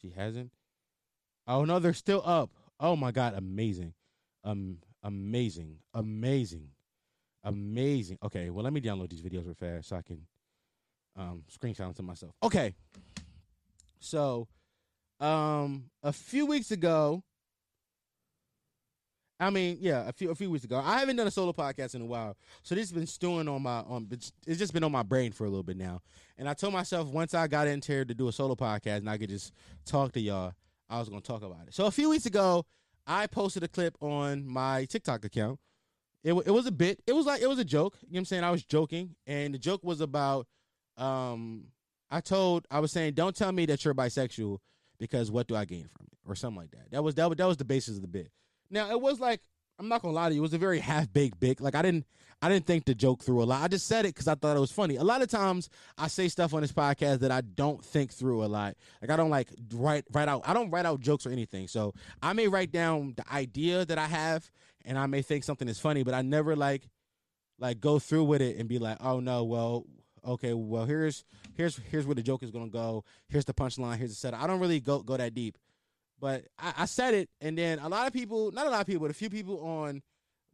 She 0.00 0.10
hasn't. 0.10 0.50
Oh 1.46 1.64
no, 1.64 1.78
they're 1.78 1.94
still 1.94 2.22
up. 2.24 2.50
Oh 2.80 2.96
my 2.96 3.12
god, 3.12 3.34
amazing, 3.34 3.94
um, 4.44 4.78
amazing, 5.02 5.76
amazing, 5.94 6.68
amazing. 7.44 8.18
Okay, 8.22 8.50
well 8.50 8.64
let 8.64 8.72
me 8.72 8.80
download 8.80 9.10
these 9.10 9.22
videos 9.22 9.46
real 9.46 9.54
fast 9.54 9.88
so 9.88 9.96
I 9.96 10.02
can 10.02 10.26
um 11.16 11.44
screenshot 11.50 11.78
them 11.78 11.94
to 11.94 12.02
myself. 12.02 12.32
Okay, 12.42 12.74
so 14.00 14.48
um 15.20 15.90
a 16.02 16.12
few 16.12 16.46
weeks 16.46 16.70
ago, 16.72 17.22
I 19.38 19.50
mean, 19.50 19.78
yeah, 19.80 20.08
a 20.08 20.12
few 20.12 20.30
a 20.30 20.34
few 20.34 20.50
weeks 20.50 20.64
ago. 20.64 20.80
I 20.82 20.98
haven't 20.98 21.16
done 21.16 21.26
a 21.26 21.30
solo 21.30 21.52
podcast 21.52 21.94
in 21.94 22.00
a 22.00 22.06
while, 22.06 22.36
so 22.62 22.74
this 22.74 22.84
has 22.84 22.92
been 22.92 23.06
stewing 23.06 23.48
on 23.48 23.62
my 23.62 23.80
on. 23.80 24.08
It's 24.10 24.32
just 24.58 24.72
been 24.72 24.84
on 24.84 24.92
my 24.92 25.02
brain 25.02 25.32
for 25.32 25.44
a 25.44 25.48
little 25.48 25.62
bit 25.62 25.76
now, 25.76 26.00
and 26.38 26.48
I 26.48 26.54
told 26.54 26.72
myself 26.72 27.08
once 27.08 27.34
I 27.34 27.46
got 27.46 27.66
into 27.66 27.92
here 27.92 28.04
to 28.04 28.14
do 28.14 28.28
a 28.28 28.32
solo 28.32 28.54
podcast 28.54 28.98
and 28.98 29.10
I 29.10 29.18
could 29.18 29.28
just 29.28 29.52
talk 29.84 30.12
to 30.12 30.20
y'all, 30.20 30.54
I 30.88 30.98
was 30.98 31.08
gonna 31.08 31.20
talk 31.20 31.42
about 31.42 31.68
it. 31.68 31.74
So 31.74 31.84
a 31.84 31.90
few 31.90 32.08
weeks 32.08 32.24
ago, 32.24 32.64
I 33.06 33.26
posted 33.26 33.62
a 33.62 33.68
clip 33.68 33.96
on 34.00 34.46
my 34.46 34.86
TikTok 34.86 35.24
account. 35.24 35.60
It 36.24 36.32
it 36.32 36.50
was 36.50 36.66
a 36.66 36.72
bit. 36.72 37.02
It 37.06 37.12
was 37.12 37.26
like 37.26 37.42
it 37.42 37.48
was 37.48 37.58
a 37.58 37.64
joke. 37.64 37.98
You 38.00 38.06
know 38.06 38.16
what 38.16 38.18
I'm 38.20 38.24
saying? 38.24 38.44
I 38.44 38.50
was 38.50 38.64
joking, 38.64 39.16
and 39.26 39.52
the 39.52 39.58
joke 39.58 39.84
was 39.84 40.00
about. 40.00 40.46
Um, 40.96 41.66
I 42.10 42.20
told 42.20 42.66
I 42.70 42.80
was 42.80 42.90
saying, 42.90 43.14
don't 43.14 43.36
tell 43.36 43.52
me 43.52 43.66
that 43.66 43.84
you're 43.84 43.94
bisexual 43.94 44.58
because 44.98 45.30
what 45.30 45.46
do 45.46 45.56
I 45.56 45.66
gain 45.66 45.88
from 45.94 46.06
it, 46.10 46.18
or 46.26 46.34
something 46.34 46.58
like 46.58 46.70
that. 46.70 46.90
That 46.90 47.04
was 47.04 47.16
that 47.16 47.28
was 47.28 47.36
that 47.36 47.46
was 47.46 47.58
the 47.58 47.64
basis 47.64 47.96
of 47.96 48.02
the 48.02 48.08
bit. 48.08 48.30
Now 48.70 48.90
it 48.90 49.00
was 49.00 49.20
like 49.20 49.40
I'm 49.78 49.88
not 49.88 50.02
gonna 50.02 50.14
lie 50.14 50.28
to 50.28 50.34
you, 50.34 50.40
it 50.40 50.42
was 50.42 50.54
a 50.54 50.58
very 50.58 50.78
half 50.78 51.12
baked 51.12 51.38
bit. 51.40 51.60
Like 51.60 51.74
I 51.74 51.82
didn't 51.82 52.06
I 52.42 52.48
didn't 52.50 52.66
think 52.66 52.84
the 52.84 52.94
joke 52.94 53.22
through 53.22 53.42
a 53.42 53.44
lot. 53.44 53.62
I 53.62 53.68
just 53.68 53.86
said 53.86 54.04
it 54.04 54.14
because 54.14 54.28
I 54.28 54.34
thought 54.34 54.56
it 54.56 54.60
was 54.60 54.70
funny. 54.70 54.96
A 54.96 55.04
lot 55.04 55.22
of 55.22 55.28
times 55.28 55.70
I 55.96 56.08
say 56.08 56.28
stuff 56.28 56.52
on 56.52 56.60
this 56.60 56.72
podcast 56.72 57.20
that 57.20 57.30
I 57.30 57.40
don't 57.40 57.82
think 57.84 58.12
through 58.12 58.44
a 58.44 58.46
lot. 58.46 58.76
Like 59.00 59.10
I 59.10 59.16
don't 59.16 59.30
like 59.30 59.48
write 59.72 60.04
write 60.12 60.28
out 60.28 60.42
I 60.46 60.52
don't 60.52 60.70
write 60.70 60.86
out 60.86 61.00
jokes 61.00 61.26
or 61.26 61.30
anything. 61.30 61.68
So 61.68 61.94
I 62.22 62.32
may 62.32 62.48
write 62.48 62.72
down 62.72 63.14
the 63.16 63.32
idea 63.32 63.84
that 63.84 63.98
I 63.98 64.06
have 64.06 64.50
and 64.84 64.98
I 64.98 65.06
may 65.06 65.22
think 65.22 65.44
something 65.44 65.68
is 65.68 65.80
funny, 65.80 66.02
but 66.02 66.14
I 66.14 66.22
never 66.22 66.56
like 66.56 66.88
like 67.58 67.80
go 67.80 67.98
through 67.98 68.24
with 68.24 68.42
it 68.42 68.58
and 68.58 68.68
be 68.68 68.78
like, 68.78 68.98
oh 69.00 69.20
no, 69.20 69.44
well, 69.44 69.84
okay, 70.26 70.52
well 70.52 70.84
here's 70.84 71.24
here's 71.54 71.76
here's 71.90 72.06
where 72.06 72.14
the 72.14 72.22
joke 72.22 72.42
is 72.42 72.50
gonna 72.50 72.68
go. 72.68 73.04
Here's 73.28 73.46
the 73.46 73.54
punchline. 73.54 73.96
Here's 73.96 74.10
the 74.10 74.16
setup. 74.16 74.42
I 74.42 74.46
don't 74.46 74.60
really 74.60 74.80
go 74.80 75.00
go 75.00 75.16
that 75.16 75.34
deep. 75.34 75.56
But 76.20 76.46
I, 76.58 76.74
I, 76.78 76.84
said 76.86 77.14
it, 77.14 77.28
and 77.40 77.58
then 77.58 77.78
a 77.78 77.88
lot 77.88 78.06
of 78.06 78.12
people, 78.12 78.50
not 78.52 78.66
a 78.66 78.70
lot 78.70 78.80
of 78.80 78.86
people, 78.86 79.02
but 79.02 79.10
a 79.10 79.14
few 79.14 79.28
people 79.28 79.60
on 79.60 80.02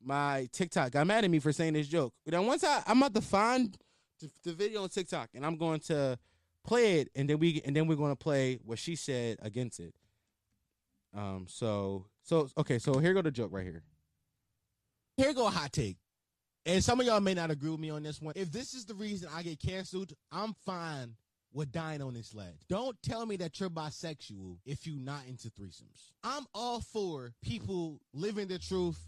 my 0.04 0.48
TikTok 0.52 0.92
got 0.92 1.06
mad 1.06 1.24
at 1.24 1.30
me 1.30 1.38
for 1.38 1.52
saying 1.52 1.74
this 1.74 1.86
joke. 1.86 2.12
But 2.24 2.32
then 2.32 2.46
once 2.46 2.64
I, 2.64 2.82
I'm 2.86 2.98
about 2.98 3.14
to 3.14 3.20
find 3.20 3.76
the, 4.20 4.30
the 4.42 4.52
video 4.52 4.82
on 4.82 4.88
TikTok, 4.88 5.30
and 5.34 5.46
I'm 5.46 5.56
going 5.56 5.80
to 5.80 6.18
play 6.64 7.00
it, 7.00 7.10
and 7.14 7.28
then 7.30 7.38
we 7.38 7.62
and 7.64 7.76
then 7.76 7.86
we're 7.86 7.96
gonna 7.96 8.16
play 8.16 8.58
what 8.64 8.78
she 8.78 8.96
said 8.96 9.38
against 9.42 9.78
it. 9.78 9.94
Um. 11.14 11.46
So 11.48 12.06
so 12.22 12.48
okay. 12.58 12.78
So 12.78 12.98
here 12.98 13.14
go 13.14 13.22
the 13.22 13.30
joke 13.30 13.52
right 13.52 13.64
here. 13.64 13.84
Here 15.16 15.32
go 15.32 15.46
a 15.46 15.50
hot 15.50 15.72
take. 15.72 15.98
And 16.64 16.82
some 16.82 17.00
of 17.00 17.06
y'all 17.06 17.20
may 17.20 17.34
not 17.34 17.50
agree 17.50 17.70
with 17.70 17.80
me 17.80 17.90
on 17.90 18.04
this 18.04 18.22
one. 18.22 18.34
If 18.36 18.52
this 18.52 18.72
is 18.72 18.84
the 18.84 18.94
reason 18.94 19.28
I 19.34 19.42
get 19.42 19.58
canceled, 19.58 20.12
I'm 20.30 20.54
fine 20.64 21.16
with 21.52 21.72
dying 21.72 22.02
on 22.02 22.14
this 22.14 22.34
ledge. 22.34 22.66
Don't 22.68 22.96
tell 23.02 23.26
me 23.26 23.36
that 23.36 23.58
you're 23.60 23.70
bisexual 23.70 24.58
if 24.64 24.86
you're 24.86 25.00
not 25.00 25.22
into 25.28 25.48
threesomes. 25.48 26.12
I'm 26.24 26.46
all 26.54 26.80
for 26.80 27.32
people 27.42 28.00
living 28.12 28.48
the 28.48 28.58
truth, 28.58 28.98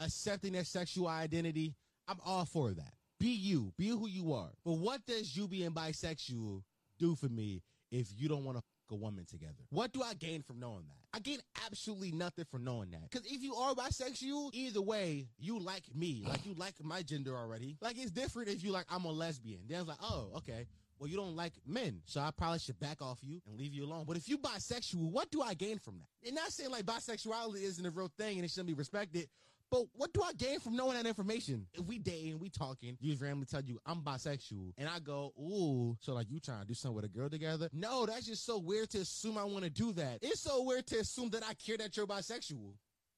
accepting 0.00 0.52
their 0.52 0.64
sexual 0.64 1.08
identity. 1.08 1.74
I'm 2.08 2.18
all 2.24 2.44
for 2.44 2.70
that. 2.70 2.92
Be 3.20 3.28
you, 3.28 3.72
be 3.78 3.88
who 3.88 4.08
you 4.08 4.32
are. 4.32 4.50
But 4.64 4.72
what 4.72 5.06
does 5.06 5.36
you 5.36 5.46
being 5.46 5.70
bisexual 5.70 6.62
do 6.98 7.14
for 7.14 7.28
me 7.28 7.62
if 7.90 8.08
you 8.16 8.28
don't 8.28 8.44
want 8.44 8.58
to 8.58 8.64
a 8.92 8.94
woman 8.94 9.24
together. 9.24 9.54
What 9.70 9.92
do 9.92 10.02
I 10.02 10.14
gain 10.14 10.42
from 10.42 10.60
knowing 10.60 10.84
that? 10.86 11.16
I 11.16 11.20
gain 11.20 11.38
absolutely 11.66 12.12
nothing 12.12 12.44
from 12.50 12.62
knowing 12.64 12.90
that. 12.92 13.10
Because 13.10 13.26
if 13.26 13.42
you 13.42 13.54
are 13.54 13.74
bisexual, 13.74 14.50
either 14.52 14.80
way, 14.80 15.26
you 15.38 15.58
like 15.58 15.82
me. 15.94 16.24
Like 16.28 16.46
you 16.46 16.54
like 16.54 16.74
my 16.82 17.02
gender 17.02 17.36
already. 17.36 17.76
Like 17.80 17.98
it's 17.98 18.10
different 18.10 18.48
if 18.48 18.62
you 18.62 18.70
like 18.70 18.86
I'm 18.90 19.04
a 19.04 19.10
lesbian. 19.10 19.60
Then 19.68 19.80
it's 19.80 19.88
like, 19.88 19.98
oh, 20.00 20.30
okay. 20.36 20.66
Well, 21.02 21.10
you 21.10 21.16
don't 21.16 21.34
like 21.34 21.54
men, 21.66 22.00
so 22.04 22.20
I 22.20 22.30
probably 22.30 22.60
should 22.60 22.78
back 22.78 23.02
off 23.02 23.18
you 23.22 23.40
and 23.44 23.58
leave 23.58 23.74
you 23.74 23.84
alone. 23.84 24.04
But 24.06 24.16
if 24.16 24.28
you 24.28 24.38
bisexual, 24.38 25.10
what 25.10 25.32
do 25.32 25.42
I 25.42 25.52
gain 25.52 25.80
from 25.80 25.98
that? 25.98 26.28
And 26.28 26.36
not 26.36 26.52
saying 26.52 26.70
like 26.70 26.84
bisexuality 26.84 27.60
isn't 27.64 27.84
a 27.84 27.90
real 27.90 28.08
thing 28.16 28.36
and 28.36 28.44
it 28.44 28.52
shouldn't 28.52 28.68
be 28.68 28.74
respected, 28.74 29.26
but 29.68 29.86
what 29.94 30.12
do 30.12 30.22
I 30.22 30.32
gain 30.34 30.60
from 30.60 30.76
knowing 30.76 30.94
that 30.94 31.04
information? 31.04 31.66
If 31.74 31.86
we 31.86 31.98
dating, 31.98 32.38
we 32.38 32.50
talking, 32.50 32.96
you 33.00 33.16
randomly 33.20 33.46
tell 33.46 33.62
you 33.62 33.80
I'm 33.84 34.02
bisexual, 34.02 34.74
and 34.78 34.88
I 34.88 35.00
go, 35.00 35.32
ooh, 35.36 35.96
so 35.98 36.12
like 36.12 36.30
you 36.30 36.38
trying 36.38 36.60
to 36.60 36.66
do 36.68 36.74
something 36.74 36.94
with 36.94 37.04
a 37.06 37.08
girl 37.08 37.28
together? 37.28 37.68
No, 37.72 38.06
that's 38.06 38.26
just 38.26 38.46
so 38.46 38.60
weird 38.60 38.90
to 38.90 38.98
assume 38.98 39.36
I 39.36 39.42
want 39.42 39.64
to 39.64 39.70
do 39.70 39.92
that. 39.94 40.18
It's 40.22 40.42
so 40.42 40.62
weird 40.62 40.86
to 40.86 41.00
assume 41.00 41.30
that 41.30 41.42
I 41.42 41.54
care 41.54 41.78
that 41.78 41.96
you're 41.96 42.06
bisexual. 42.06 42.74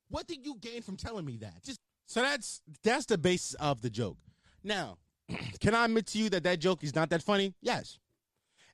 What 0.09 0.27
did 0.27 0.47
you 0.47 0.57
gain 0.59 0.81
from 0.81 0.97
telling 0.97 1.27
me 1.27 1.37
that? 1.43 1.63
Just 1.63 1.81
so 2.07 2.23
that's 2.23 2.63
that's 2.83 3.05
the 3.05 3.19
basis 3.19 3.53
of 3.57 3.83
the 3.83 3.91
joke. 3.91 4.17
Now, 4.63 4.97
can 5.61 5.75
I 5.75 5.85
admit 5.85 6.07
to 6.09 6.19
you 6.19 6.29
that 6.31 6.43
that 6.45 6.61
joke 6.61 6.85
is 6.85 6.95
not 6.95 7.11
that 7.11 7.23
funny? 7.23 7.55
Yes 7.61 7.99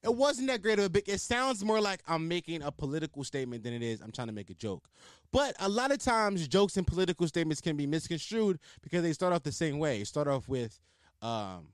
it 0.02 0.14
wasn't 0.14 0.48
that 0.48 0.62
great 0.62 0.78
of 0.78 0.86
a 0.86 0.88
big. 0.88 1.08
It 1.08 1.20
sounds 1.20 1.64
more 1.64 1.80
like 1.80 2.02
I'm 2.08 2.26
making 2.26 2.62
a 2.62 2.72
political 2.72 3.22
statement 3.22 3.62
than 3.62 3.74
it 3.74 3.82
is 3.82 4.00
I'm 4.00 4.12
trying 4.12 4.28
to 4.28 4.32
make 4.32 4.50
a 4.50 4.54
joke. 4.54 4.88
But 5.30 5.54
a 5.60 5.68
lot 5.68 5.92
of 5.92 5.98
times, 5.98 6.48
jokes 6.48 6.76
and 6.76 6.86
political 6.86 7.26
statements 7.28 7.60
can 7.60 7.76
be 7.76 7.86
misconstrued 7.86 8.58
because 8.82 9.02
they 9.02 9.12
start 9.12 9.32
off 9.32 9.42
the 9.42 9.52
same 9.52 9.78
way. 9.78 10.02
Start 10.04 10.26
off 10.26 10.48
with, 10.48 10.80
um, 11.20 11.68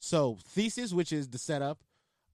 so 0.00 0.38
thesis, 0.48 0.92
which 0.92 1.12
is 1.12 1.28
the 1.28 1.38
setup. 1.38 1.78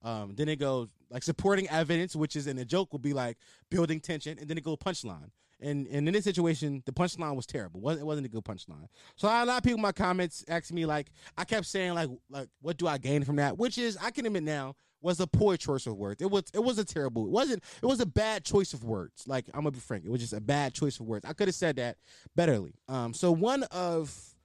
Um, 0.03 0.33
then 0.35 0.49
it 0.49 0.57
goes 0.57 0.89
like 1.09 1.23
supporting 1.23 1.69
evidence, 1.69 2.15
which 2.15 2.35
is 2.35 2.47
in 2.47 2.57
a 2.57 2.65
joke 2.65 2.91
will 2.91 2.99
be 2.99 3.13
like 3.13 3.37
building 3.69 3.99
tension, 3.99 4.37
and 4.39 4.47
then 4.47 4.57
it 4.57 4.63
goes 4.63 4.77
punchline. 4.77 5.29
And, 5.59 5.87
and 5.87 6.07
in 6.07 6.13
this 6.13 6.23
situation, 6.23 6.83
the 6.85 6.91
punchline 6.91 7.35
was 7.35 7.47
terrible. 7.47 7.89
It 7.89 8.03
wasn't 8.03 8.27
a 8.27 8.29
good 8.29 8.43
punchline. 8.43 8.87
So 9.15 9.27
a 9.27 9.43
lot 9.43 9.57
of 9.57 9.63
people 9.63 9.77
in 9.77 9.81
my 9.81 9.91
comments 9.91 10.45
asked 10.47 10.71
me 10.71 10.85
like, 10.85 11.07
I 11.37 11.45
kept 11.45 11.65
saying 11.65 11.95
like, 11.95 12.09
like, 12.29 12.49
what 12.61 12.77
do 12.77 12.87
I 12.87 12.97
gain 12.97 13.23
from 13.23 13.37
that? 13.37 13.57
Which 13.57 13.77
is, 13.77 13.97
I 14.01 14.11
can 14.11 14.25
admit 14.25 14.43
now, 14.43 14.75
was 15.01 15.19
a 15.19 15.27
poor 15.27 15.57
choice 15.57 15.85
of 15.87 15.95
words. 15.95 16.21
It 16.21 16.29
was 16.29 16.43
it 16.53 16.63
was 16.63 16.79
a 16.79 16.85
terrible. 16.85 17.25
It 17.25 17.31
wasn't 17.31 17.63
it 17.81 17.85
was 17.85 17.99
a 17.99 18.05
bad 18.05 18.43
choice 18.43 18.73
of 18.73 18.83
words. 18.83 19.27
Like 19.27 19.45
I'm 19.53 19.61
gonna 19.61 19.71
be 19.71 19.79
frank, 19.79 20.05
it 20.05 20.09
was 20.09 20.21
just 20.21 20.33
a 20.33 20.41
bad 20.41 20.73
choice 20.73 20.99
of 20.99 21.05
words. 21.05 21.25
I 21.25 21.33
could 21.33 21.47
have 21.47 21.55
said 21.55 21.75
that 21.77 21.97
betterly. 22.37 22.73
Um, 22.87 23.13
so 23.13 23.31
one 23.31 23.63
of 23.63 24.35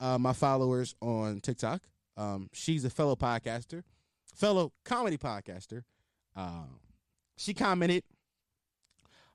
uh, 0.00 0.18
my 0.18 0.32
followers 0.32 0.94
on 1.00 1.40
TikTok, 1.40 1.82
um, 2.16 2.48
she's 2.52 2.84
a 2.84 2.90
fellow 2.90 3.16
podcaster, 3.16 3.82
fellow 4.34 4.72
comedy 4.84 5.16
podcaster. 5.16 5.84
Um, 6.36 6.80
she 7.36 7.54
commented, 7.54 8.04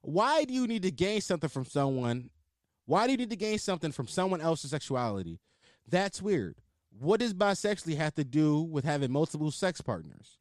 "Why 0.06 0.45
do 0.45 0.53
you 0.53 0.68
need 0.68 0.84
to 0.84 0.91
gain 0.91 1.22
something 1.22 1.49
from 1.49 1.66
someone? 1.66 2.30
Why 2.86 3.06
do 3.06 3.12
you 3.12 3.18
need 3.18 3.32
to 3.32 3.36
gain 3.36 3.60
something 3.60 3.91
from 3.91 4.08
someone 4.08 4.41
else's 4.41 4.72
sexuality? 4.72 5.39
That's 5.88 6.22
weird. 6.22 6.56
What 6.97 7.20
does 7.20 7.34
bisexuality 7.34 7.97
have 7.97 8.16
to 8.16 8.24
do 8.24 8.62
with 8.62 8.86
having 8.86 9.12
multiple 9.12 9.51
sex 9.51 9.82
partners?" 9.82 10.38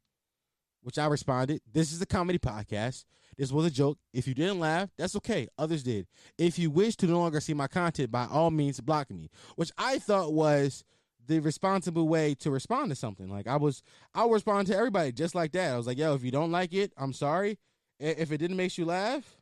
which 0.85 0.99
I 0.99 1.07
responded, 1.07 1.61
This 1.73 1.91
is 1.91 1.99
a 1.99 2.05
comedy 2.05 2.37
podcast. 2.37 3.05
This 3.35 3.51
was 3.51 3.65
a 3.65 3.71
joke. 3.71 3.97
If 4.13 4.27
you 4.27 4.35
didn't 4.35 4.59
laugh, 4.59 4.91
that's 4.97 5.15
okay. 5.15 5.47
Others 5.57 5.81
did. 5.81 6.05
If 6.37 6.59
you 6.59 6.69
wish 6.69 6.95
to 6.97 7.07
no 7.07 7.17
longer 7.17 7.39
see 7.39 7.55
my 7.55 7.67
content, 7.67 8.11
by 8.11 8.27
all 8.27 8.51
means, 8.51 8.79
block 8.79 9.09
me, 9.09 9.31
which 9.55 9.71
I 9.79 9.97
thought 9.97 10.31
was 10.31 10.83
the 11.25 11.39
responsible 11.39 12.07
way 12.07 12.35
to 12.35 12.51
respond 12.51 12.91
to 12.91 12.95
something. 12.95 13.27
Like 13.31 13.47
I 13.47 13.55
was, 13.55 13.81
I 14.13 14.27
respond 14.27 14.67
to 14.67 14.77
everybody 14.77 15.11
just 15.11 15.33
like 15.33 15.53
that. 15.53 15.73
I 15.73 15.77
was 15.77 15.87
like, 15.87 15.97
yo, 15.97 16.13
if 16.13 16.23
you 16.23 16.29
don't 16.29 16.51
like 16.51 16.71
it, 16.71 16.93
I'm 16.97 17.13
sorry. 17.13 17.57
If 17.99 18.31
it 18.31 18.37
didn't 18.37 18.57
make 18.57 18.77
you 18.77 18.85
laugh, 18.85 19.37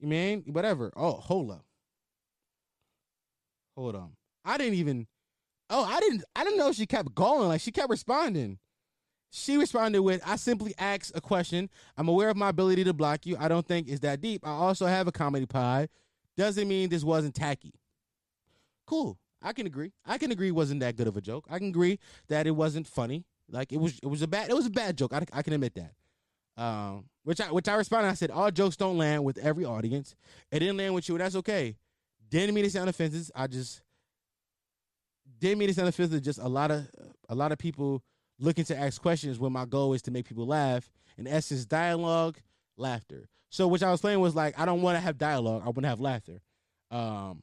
you 0.00 0.08
mean 0.08 0.44
whatever. 0.46 0.92
Oh, 0.96 1.12
hold 1.12 1.50
up. 1.50 1.64
Hold 3.76 3.96
on. 3.96 4.12
I 4.44 4.58
didn't 4.58 4.74
even. 4.74 5.06
Oh, 5.68 5.84
I 5.84 6.00
didn't. 6.00 6.24
I 6.34 6.44
didn't 6.44 6.58
know 6.58 6.72
she 6.72 6.86
kept 6.86 7.14
going. 7.14 7.48
Like 7.48 7.60
she 7.60 7.70
kept 7.70 7.90
responding. 7.90 8.58
She 9.32 9.56
responded 9.56 10.02
with, 10.02 10.20
I 10.26 10.34
simply 10.34 10.74
asked 10.76 11.12
a 11.14 11.20
question. 11.20 11.70
I'm 11.96 12.08
aware 12.08 12.30
of 12.30 12.36
my 12.36 12.48
ability 12.48 12.82
to 12.84 12.92
block 12.92 13.26
you. 13.26 13.36
I 13.38 13.46
don't 13.46 13.66
think 13.66 13.88
it's 13.88 14.00
that 14.00 14.20
deep. 14.20 14.44
I 14.44 14.50
also 14.50 14.86
have 14.86 15.06
a 15.06 15.12
comedy 15.12 15.46
pie. 15.46 15.88
Doesn't 16.36 16.66
mean 16.66 16.88
this 16.88 17.04
wasn't 17.04 17.36
tacky. 17.36 17.72
Cool. 18.86 19.18
I 19.40 19.52
can 19.52 19.66
agree. 19.66 19.92
I 20.04 20.18
can 20.18 20.32
agree 20.32 20.50
wasn't 20.50 20.80
that 20.80 20.96
good 20.96 21.06
of 21.06 21.16
a 21.16 21.20
joke. 21.20 21.46
I 21.48 21.58
can 21.58 21.68
agree 21.68 22.00
that 22.28 22.46
it 22.46 22.50
wasn't 22.50 22.88
funny. 22.88 23.24
Like 23.48 23.72
it 23.72 23.78
was 23.78 23.98
it 24.02 24.06
was 24.06 24.22
a 24.22 24.28
bad 24.28 24.50
it 24.50 24.54
was 24.54 24.66
a 24.66 24.70
bad 24.70 24.98
joke. 24.98 25.12
I, 25.12 25.24
I 25.32 25.42
can 25.42 25.52
admit 25.52 25.74
that. 25.74 25.92
Um, 26.60 27.06
which 27.24 27.40
I 27.40 27.50
which 27.50 27.68
I 27.68 27.74
responded. 27.74 28.10
I 28.10 28.14
said 28.14 28.30
all 28.30 28.50
jokes 28.50 28.76
don't 28.76 28.98
land 28.98 29.24
with 29.24 29.38
every 29.38 29.64
audience. 29.64 30.14
It 30.52 30.58
didn't 30.58 30.76
land 30.76 30.94
with 30.94 31.08
you, 31.08 31.14
and 31.14 31.24
that's 31.24 31.36
okay. 31.36 31.76
Didn't 32.28 32.54
mean 32.54 32.64
to 32.64 32.70
sound 32.70 32.90
offensive. 32.90 33.30
I 33.34 33.46
just 33.46 33.80
didn't 35.38 35.58
mean 35.58 35.68
to 35.68 35.74
sound 35.74 35.88
offensive. 35.88 36.22
Just 36.22 36.38
a 36.38 36.48
lot 36.48 36.70
of 36.70 36.86
a 37.30 37.34
lot 37.34 37.50
of 37.50 37.58
people 37.58 38.02
looking 38.38 38.64
to 38.64 38.76
ask 38.76 39.00
questions 39.00 39.38
when 39.38 39.52
my 39.52 39.64
goal 39.64 39.94
is 39.94 40.02
to 40.02 40.10
make 40.10 40.26
people 40.28 40.46
laugh. 40.46 40.90
In 41.16 41.26
essence, 41.26 41.64
dialogue, 41.64 42.36
laughter. 42.76 43.26
So 43.48 43.66
what 43.66 43.82
I 43.82 43.90
was 43.90 44.02
playing 44.02 44.20
was 44.20 44.34
like, 44.34 44.58
I 44.58 44.66
don't 44.66 44.82
want 44.82 44.96
to 44.96 45.00
have 45.00 45.16
dialogue. 45.16 45.62
I 45.62 45.66
want 45.66 45.82
to 45.82 45.88
have 45.88 46.00
laughter. 46.00 46.40
Um, 46.90 47.42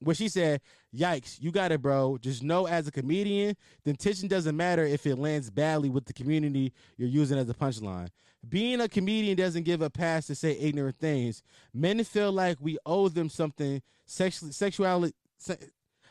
where 0.00 0.14
she 0.14 0.28
said, 0.28 0.60
"Yikes, 0.94 1.40
you 1.40 1.52
got 1.52 1.72
it, 1.72 1.80
bro. 1.80 2.18
Just 2.20 2.42
know 2.42 2.66
as 2.66 2.86
a 2.86 2.90
comedian, 2.92 3.56
the 3.84 3.90
intention 3.90 4.28
doesn't 4.28 4.56
matter 4.56 4.84
if 4.84 5.06
it 5.06 5.16
lands 5.16 5.50
badly 5.50 5.88
with 5.88 6.04
the 6.04 6.12
community 6.12 6.72
you're 6.96 7.08
using 7.08 7.38
as 7.38 7.48
a 7.48 7.54
punchline. 7.54 8.08
Being 8.48 8.80
a 8.80 8.88
comedian 8.88 9.36
doesn't 9.36 9.62
give 9.62 9.82
a 9.82 9.90
pass 9.90 10.26
to 10.26 10.34
say 10.34 10.58
ignorant 10.58 10.98
things. 10.98 11.42
Men 11.72 12.02
feel 12.04 12.32
like 12.32 12.58
we 12.60 12.78
owe 12.84 13.08
them 13.08 13.28
something. 13.28 13.82
Sexually, 14.04 14.52
sexuality. 14.52 15.14
Se- 15.38 15.58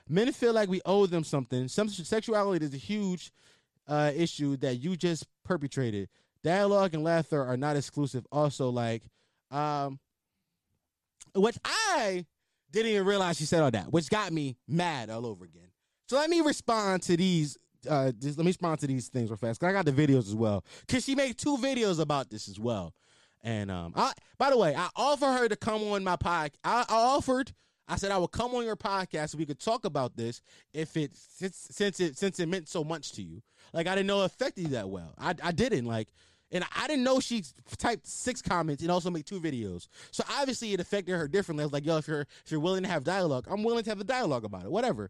men 0.08 0.32
feel 0.32 0.54
like 0.54 0.70
we 0.70 0.82
owe 0.86 1.06
them 1.06 1.24
something. 1.24 1.68
Some 1.68 1.90
sexuality 1.90 2.66
is 2.66 2.74
a 2.74 2.78
huge 2.78 3.32
uh, 3.88 4.12
issue 4.16 4.56
that 4.58 4.76
you 4.76 4.96
just 4.96 5.28
perpetrated. 5.44 6.08
Dialogue 6.44 6.94
and 6.94 7.04
laughter 7.04 7.44
are 7.44 7.58
not 7.58 7.76
exclusive. 7.76 8.26
Also, 8.32 8.70
like, 8.70 9.04
um, 9.52 10.00
which 11.36 11.58
I 11.64 12.26
didn't 12.72 12.92
even 12.92 13.06
realize 13.06 13.38
she 13.38 13.46
said 13.46 13.62
all 13.62 13.72
that, 13.72 13.92
which 13.92 14.10
got 14.10 14.32
me 14.32 14.56
mad 14.68 15.10
all 15.10 15.26
over 15.26 15.46
again. 15.46 15.70
So 16.08 16.18
let 16.18 16.30
me 16.30 16.42
respond 16.42 17.04
to 17.04 17.18
these. 17.18 17.58
Uh, 17.90 18.12
just 18.12 18.38
let 18.38 18.46
me 18.46 18.54
to 18.54 18.88
these 18.88 19.08
things 19.08 19.30
real 19.30 19.38
fast. 19.38 19.60
Cause 19.60 19.70
I 19.70 19.74
got 19.74 19.86
the 19.86 19.92
videos 19.92 20.28
as 20.28 20.36
well. 20.36 20.64
Cause 20.88 21.04
she 21.04 21.16
made 21.16 21.38
two 21.38 21.58
videos 21.58 22.00
about 22.00 22.30
this 22.30 22.48
as 22.48 22.60
well. 22.60 22.94
And 23.44 23.72
um, 23.72 23.94
I 23.96 24.14
by 24.38 24.50
the 24.52 24.58
way, 24.58 24.76
I 24.76 24.90
offered 24.96 25.32
her 25.32 25.48
to 25.48 25.56
come 25.56 25.82
on 25.84 26.04
my 26.04 26.16
podcast. 26.16 26.56
I, 26.64 26.86
I 26.88 26.96
offered 26.96 27.54
I 27.88 27.98
said 27.98 28.12
I 28.12 28.18
would 28.18 28.32
come 28.32 28.54
on 28.56 28.64
your 28.64 28.78
podcast 28.78 29.32
so 29.32 29.38
we 29.38 29.46
could 29.46 29.60
talk 29.60 29.84
about 29.84 30.16
this 30.16 30.42
if 30.74 30.96
it 30.96 31.12
since 31.14 31.68
since 31.72 32.00
it 32.00 32.18
since 32.18 32.40
it 32.40 32.48
meant 32.48 32.70
so 32.70 32.84
much 32.84 33.12
to 33.14 33.22
you. 33.22 33.42
Like 33.74 33.88
I 33.88 33.96
didn't 33.96 34.08
know 34.08 34.22
it 34.22 34.28
affected 34.28 34.62
you 34.62 34.70
that 34.70 34.90
well. 34.90 35.14
I 35.18 35.36
I 35.44 35.52
didn't 35.52 35.86
like. 35.86 36.08
And 36.54 36.66
I 36.76 36.86
didn't 36.88 37.04
know 37.04 37.22
she 37.22 37.44
typed 37.78 38.06
six 38.06 38.42
comments 38.42 38.82
and 38.82 38.92
also 38.92 39.10
made 39.10 39.26
two 39.26 39.40
videos. 39.40 39.88
So 40.12 40.24
obviously 40.38 40.74
it 40.74 40.82
affected 40.82 41.14
her 41.16 41.28
differently. 41.28 41.64
I 41.64 41.66
was 41.66 41.74
like, 41.74 41.86
yo, 41.86 41.98
if 41.98 42.08
you're 42.08 42.28
if 42.46 42.52
you're 42.52 42.60
willing 42.60 42.84
to 42.84 42.90
have 42.90 43.04
dialogue, 43.04 43.48
I'm 43.50 43.64
willing 43.64 43.84
to 43.86 43.90
have 43.90 44.02
a 44.02 44.06
dialogue 44.06 44.44
about 44.44 44.66
it. 44.66 44.72
Whatever. 44.72 45.10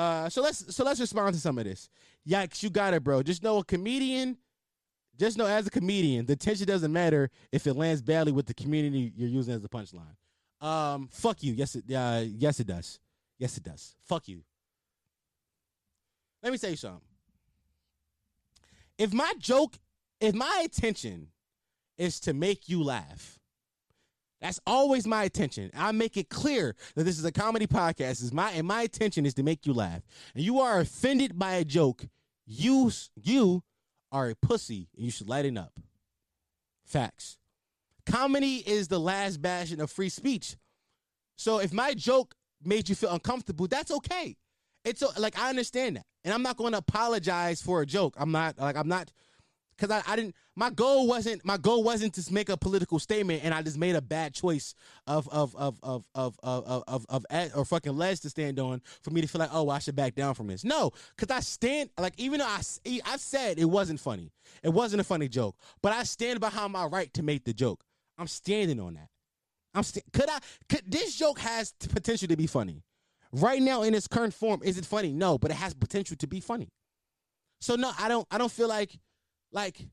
Uh, 0.00 0.30
so 0.30 0.40
let's 0.40 0.74
so 0.74 0.82
let's 0.82 0.98
respond 0.98 1.34
to 1.34 1.38
some 1.38 1.58
of 1.58 1.64
this. 1.64 1.90
Yikes, 2.26 2.62
you 2.62 2.70
got 2.70 2.94
it, 2.94 3.04
bro. 3.04 3.22
Just 3.22 3.42
know 3.42 3.58
a 3.58 3.64
comedian. 3.64 4.38
Just 5.18 5.36
know 5.36 5.44
as 5.44 5.66
a 5.66 5.70
comedian, 5.70 6.24
the 6.24 6.36
tension 6.36 6.66
doesn't 6.66 6.90
matter 6.90 7.28
if 7.52 7.66
it 7.66 7.74
lands 7.74 8.00
badly 8.00 8.32
with 8.32 8.46
the 8.46 8.54
community 8.54 9.12
you're 9.14 9.28
using 9.28 9.52
as 9.52 9.60
the 9.60 9.68
punchline. 9.68 10.16
Um, 10.66 11.10
fuck 11.12 11.42
you. 11.42 11.52
Yes, 11.52 11.74
it. 11.74 11.84
Uh, 11.94 12.22
yes, 12.26 12.60
it 12.60 12.66
does. 12.66 12.98
Yes, 13.38 13.58
it 13.58 13.62
does. 13.62 13.94
Fuck 14.06 14.26
you. 14.26 14.42
Let 16.42 16.52
me 16.52 16.56
say 16.56 16.76
something. 16.76 17.02
If 18.96 19.12
my 19.12 19.34
joke, 19.38 19.78
if 20.18 20.34
my 20.34 20.60
intention 20.62 21.26
is 21.98 22.20
to 22.20 22.32
make 22.32 22.70
you 22.70 22.82
laugh, 22.82 23.38
that's 24.40 24.60
always 24.66 25.06
my 25.06 25.24
attention. 25.24 25.70
I 25.76 25.92
make 25.92 26.16
it 26.16 26.30
clear 26.30 26.74
that 26.94 27.04
this 27.04 27.18
is 27.18 27.24
a 27.24 27.32
comedy 27.32 27.66
podcast. 27.66 28.22
Is 28.22 28.32
my 28.32 28.50
and 28.52 28.66
my 28.66 28.82
intention 28.82 29.26
is 29.26 29.34
to 29.34 29.42
make 29.42 29.66
you 29.66 29.74
laugh. 29.74 30.02
And 30.34 30.42
you 30.42 30.60
are 30.60 30.80
offended 30.80 31.38
by 31.38 31.54
a 31.54 31.64
joke. 31.64 32.06
You 32.46 32.90
you 33.14 33.62
are 34.10 34.30
a 34.30 34.34
pussy 34.34 34.88
and 34.96 35.04
you 35.04 35.10
should 35.10 35.28
lighten 35.28 35.58
up. 35.58 35.78
Facts. 36.84 37.38
Comedy 38.06 38.56
is 38.66 38.88
the 38.88 38.98
last 38.98 39.42
bastion 39.42 39.80
of 39.80 39.90
free 39.90 40.08
speech. 40.08 40.56
So 41.36 41.60
if 41.60 41.72
my 41.72 41.94
joke 41.94 42.34
made 42.62 42.88
you 42.88 42.94
feel 42.94 43.10
uncomfortable, 43.10 43.66
that's 43.66 43.90
okay. 43.90 44.36
It's 44.84 45.02
like 45.18 45.38
I 45.38 45.50
understand 45.50 45.96
that, 45.96 46.06
and 46.24 46.32
I'm 46.32 46.42
not 46.42 46.56
going 46.56 46.72
to 46.72 46.78
apologize 46.78 47.60
for 47.60 47.82
a 47.82 47.86
joke. 47.86 48.14
I'm 48.18 48.32
not 48.32 48.58
like 48.58 48.76
I'm 48.76 48.88
not 48.88 49.12
because 49.80 50.02
I, 50.06 50.12
I 50.12 50.16
didn't. 50.16 50.34
My 50.56 50.70
goal 50.70 51.06
wasn't 51.06 51.44
my 51.44 51.56
goal 51.56 51.82
wasn't 51.82 52.14
to 52.14 52.32
make 52.32 52.48
a 52.48 52.56
political 52.56 52.98
statement, 52.98 53.42
and 53.44 53.54
I 53.54 53.62
just 53.62 53.78
made 53.78 53.96
a 53.96 54.02
bad 54.02 54.34
choice 54.34 54.74
of 55.06 55.28
of 55.28 55.56
of 55.56 55.78
of 55.82 56.04
of 56.14 56.38
of 56.42 56.64
of, 56.66 56.84
of, 56.86 57.06
of, 57.08 57.56
or 57.56 57.64
fucking 57.64 57.96
ledge 57.96 58.20
to 58.20 58.30
stand 58.30 58.58
on 58.58 58.82
for 59.02 59.10
me 59.10 59.20
to 59.22 59.26
feel 59.26 59.40
like 59.40 59.50
oh 59.52 59.64
well, 59.64 59.76
I 59.76 59.78
should 59.78 59.96
back 59.96 60.14
down 60.14 60.34
from 60.34 60.48
this. 60.48 60.64
No, 60.64 60.90
because 61.16 61.34
I 61.34 61.40
stand 61.40 61.90
like 61.98 62.14
even 62.18 62.40
though 62.40 62.46
I 62.46 62.60
I 63.06 63.16
said 63.16 63.58
it 63.58 63.64
wasn't 63.64 64.00
funny, 64.00 64.32
it 64.62 64.70
wasn't 64.70 65.00
a 65.00 65.04
funny 65.04 65.28
joke, 65.28 65.56
but 65.82 65.92
I 65.92 66.02
stand 66.02 66.40
behind 66.40 66.72
my 66.72 66.84
right 66.84 67.12
to 67.14 67.22
make 67.22 67.44
the 67.44 67.54
joke. 67.54 67.82
I'm 68.18 68.28
standing 68.28 68.80
on 68.80 68.94
that. 68.94 69.08
I'm 69.74 69.82
st- 69.82 70.04
could 70.12 70.28
I 70.28 70.38
could 70.68 70.82
this 70.86 71.16
joke 71.16 71.38
has 71.38 71.72
potential 71.72 72.28
to 72.28 72.36
be 72.36 72.46
funny. 72.46 72.82
Right 73.32 73.62
now 73.62 73.82
in 73.82 73.94
its 73.94 74.08
current 74.08 74.34
form, 74.34 74.60
is 74.64 74.76
it 74.76 74.84
funny? 74.84 75.12
No, 75.12 75.38
but 75.38 75.52
it 75.52 75.54
has 75.54 75.72
potential 75.72 76.16
to 76.18 76.26
be 76.26 76.40
funny. 76.40 76.68
So 77.60 77.76
no, 77.76 77.92
I 77.98 78.08
don't 78.08 78.26
I 78.30 78.36
don't 78.36 78.50
feel 78.50 78.68
like 78.68 78.98
like 79.52 79.86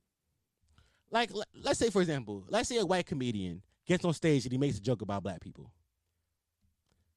like 1.12 1.32
let's 1.64 1.80
say 1.80 1.90
for 1.90 2.02
example, 2.02 2.44
let's 2.50 2.70
say 2.70 2.78
a 2.78 2.86
white 2.86 3.06
comedian 3.06 3.62
gets 3.86 4.04
on 4.06 4.14
stage 4.14 4.46
and 4.46 4.52
he 4.52 4.58
makes 4.58 4.78
a 4.78 4.82
joke 4.82 5.02
about 5.02 5.24
black 5.24 5.42
people. 5.42 5.72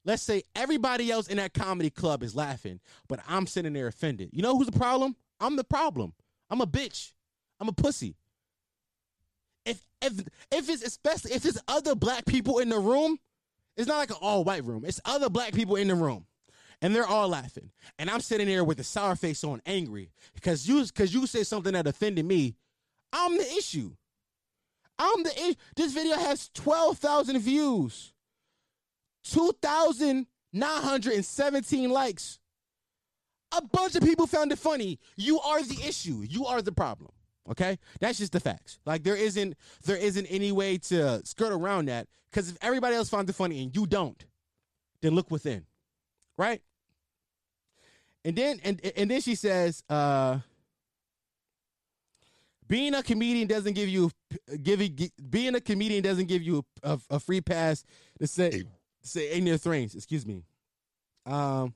Let's 0.05 0.23
say 0.23 0.43
everybody 0.57 1.11
else 1.11 1.29
in 1.29 1.37
that 1.37 1.53
comedy 1.53 1.91
club 1.91 2.23
is 2.23 2.35
laughing, 2.35 2.81
but 3.09 3.21
I'm 3.29 3.47
sitting 3.47 3.73
there 3.75 3.87
offended. 3.87 4.31
You 4.33 4.43
know 4.43 4.57
who's 4.57 4.69
the 4.69 4.79
problem? 4.79 5.15
I'm 5.41 5.57
the 5.57 5.65
problem. 5.65 6.15
I'm 6.49 6.61
a 6.61 6.67
bitch. 6.67 7.13
I'm 7.59 7.69
a 7.69 7.73
pussy. 7.73 8.17
If 9.67 9.85
if 10.01 10.13
if 10.51 10.69
it's 10.71 10.83
especially 10.83 11.33
if 11.33 11.45
it's 11.45 11.61
other 11.69 11.95
black 11.95 12.25
people 12.25 12.59
in 12.61 12.71
the 12.71 12.79
room, 12.79 13.19
it's 13.77 13.87
not 13.87 13.99
like 13.99 14.11
an 14.11 14.17
all 14.21 14.45
white 14.45 14.65
room. 14.65 14.85
It's 14.87 15.01
other 15.05 15.29
black 15.29 15.53
people 15.53 15.77
in 15.77 15.89
the 15.89 15.95
room. 15.95 16.27
And 16.83 16.95
they're 16.95 17.07
all 17.07 17.29
laughing. 17.29 17.73
And 17.99 18.09
I'm 18.09 18.21
sitting 18.21 18.47
there 18.47 18.65
with 18.65 18.81
a 18.81 18.85
sour 18.85 19.15
face 19.15 19.45
on, 19.45 19.61
angry. 19.67 20.13
Because 20.35 20.67
you 20.67 20.83
because 20.85 21.13
you 21.13 21.27
said 21.27 21.47
something 21.47 21.75
that 21.75 21.87
offended 21.87 22.25
me. 22.25 22.57
I'm 23.13 23.37
the 23.37 23.47
issue. 23.59 23.91
I'm 24.99 25.23
the 25.23 25.33
issue. 25.33 25.57
This 25.77 25.93
video 25.93 26.17
has 26.17 26.49
12,000 26.55 27.39
views. 27.41 28.15
2,917 29.25 31.91
likes. 31.91 32.39
A 33.57 33.63
bunch 33.63 33.97
of 33.97 34.03
people 34.03 34.27
found 34.27 34.53
it 34.53 34.59
funny. 34.59 34.99
You 35.17 35.41
are 35.41 35.63
the 35.63 35.83
issue. 35.87 36.25
You 36.27 36.47
are 36.47 36.63
the 36.63 36.73
problem. 36.73 37.11
Okay, 37.51 37.79
that's 37.99 38.19
just 38.19 38.33
the 38.33 38.41
facts. 38.41 38.79
Like 38.87 39.03
there 39.03 39.17
isn't 39.17 39.57
there 39.85 39.97
isn't 39.97 40.27
any 40.27 40.53
way 40.53 40.79
to 40.79 41.21
skirt 41.25 41.53
around 41.53 41.89
that 41.89 42.07
because 42.31 42.51
if 42.51 42.57
everybody 42.63 42.95
else 42.95 43.09
finds 43.09 43.29
it 43.29 43.35
funny 43.35 43.63
and 43.63 43.75
you 43.75 43.87
don't, 43.87 44.25
then 45.03 45.15
look 45.15 45.31
within, 45.31 45.67
right? 46.39 46.63
And 48.25 48.37
then 48.37 48.61
and 48.65 48.81
and 48.97 49.11
then 49.11 49.21
she 49.21 49.35
says, 49.35 49.83
uh, 49.89 50.41
being 52.67 52.95
a 52.95 53.03
comedian 53.03 53.49
doesn't 53.49 53.73
give 53.73 53.89
you 53.89 54.11
giving 54.63 55.11
being 55.29 55.55
a 55.55 55.61
comedian 55.61 56.03
doesn't 56.03 56.27
give 56.27 56.43
you 56.43 56.65
a, 56.83 56.93
a, 56.93 57.01
a 57.17 57.21
free 57.21 57.41
pass 57.41 57.85
to 58.19 58.27
say 58.27 58.65
say 59.03 59.31
ignorant 59.31 59.63
things. 59.63 59.95
Excuse 59.95 60.27
me. 60.27 60.45
Um, 61.27 61.75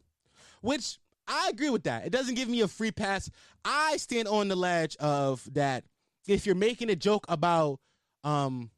which 0.60 0.98
I 1.26 1.48
agree 1.50 1.70
with 1.70 1.84
that. 1.84 2.06
It 2.06 2.10
doesn't 2.10 2.34
give 2.34 2.48
me 2.48 2.60
a 2.60 2.68
free 2.68 2.92
pass. 2.92 3.30
I 3.64 3.96
stand 3.96 4.28
on 4.28 4.48
the 4.48 4.56
ledge 4.56 4.96
of 4.96 5.46
that. 5.54 5.84
If 6.26 6.46
you're 6.46 6.54
making 6.54 6.90
a 6.90 6.96
joke 6.96 7.24
about 7.28 7.80
um 8.22 8.70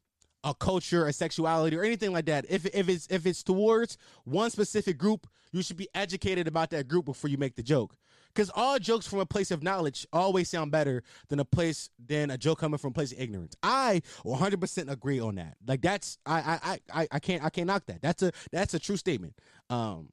a 0.43 0.53
culture, 0.53 1.07
a 1.07 1.13
sexuality, 1.13 1.75
or 1.75 1.83
anything 1.83 2.13
like 2.13 2.25
that, 2.25 2.45
if 2.49 2.65
if 2.67 2.89
it's 2.89 3.07
if 3.09 3.25
it's 3.25 3.43
towards 3.43 3.97
one 4.23 4.49
specific 4.49 4.97
group, 4.97 5.27
you 5.51 5.61
should 5.61 5.77
be 5.77 5.89
educated 5.95 6.47
about 6.47 6.69
that 6.71 6.87
group 6.87 7.05
before 7.05 7.29
you 7.29 7.37
make 7.37 7.55
the 7.55 7.63
joke. 7.63 7.95
Because 8.33 8.51
all 8.55 8.77
jokes 8.77 9.07
from 9.07 9.19
a 9.19 9.25
place 9.25 9.49
of 9.49 9.63
knowledge 9.63 10.05
always 10.13 10.47
sound 10.49 10.71
better 10.71 11.01
than 11.29 11.39
a 11.39 11.45
place 11.45 11.89
than 11.97 12.29
a 12.29 12.37
joke 12.37 12.59
coming 12.59 12.77
from 12.77 12.89
a 12.89 12.93
place 12.93 13.11
of 13.11 13.19
ignorance. 13.19 13.55
I 13.63 14.01
100 14.23 14.61
percent 14.61 14.91
agree 14.91 15.19
on 15.19 15.35
that. 15.35 15.55
Like 15.65 15.81
that's 15.81 16.17
I 16.25 16.59
I 16.63 16.79
I 16.93 17.07
I 17.11 17.19
can't 17.19 17.43
I 17.43 17.49
can't 17.49 17.67
knock 17.67 17.85
that. 17.87 18.01
That's 18.01 18.21
a 18.21 18.31
that's 18.51 18.73
a 18.73 18.79
true 18.79 18.97
statement. 18.97 19.33
Um, 19.69 20.09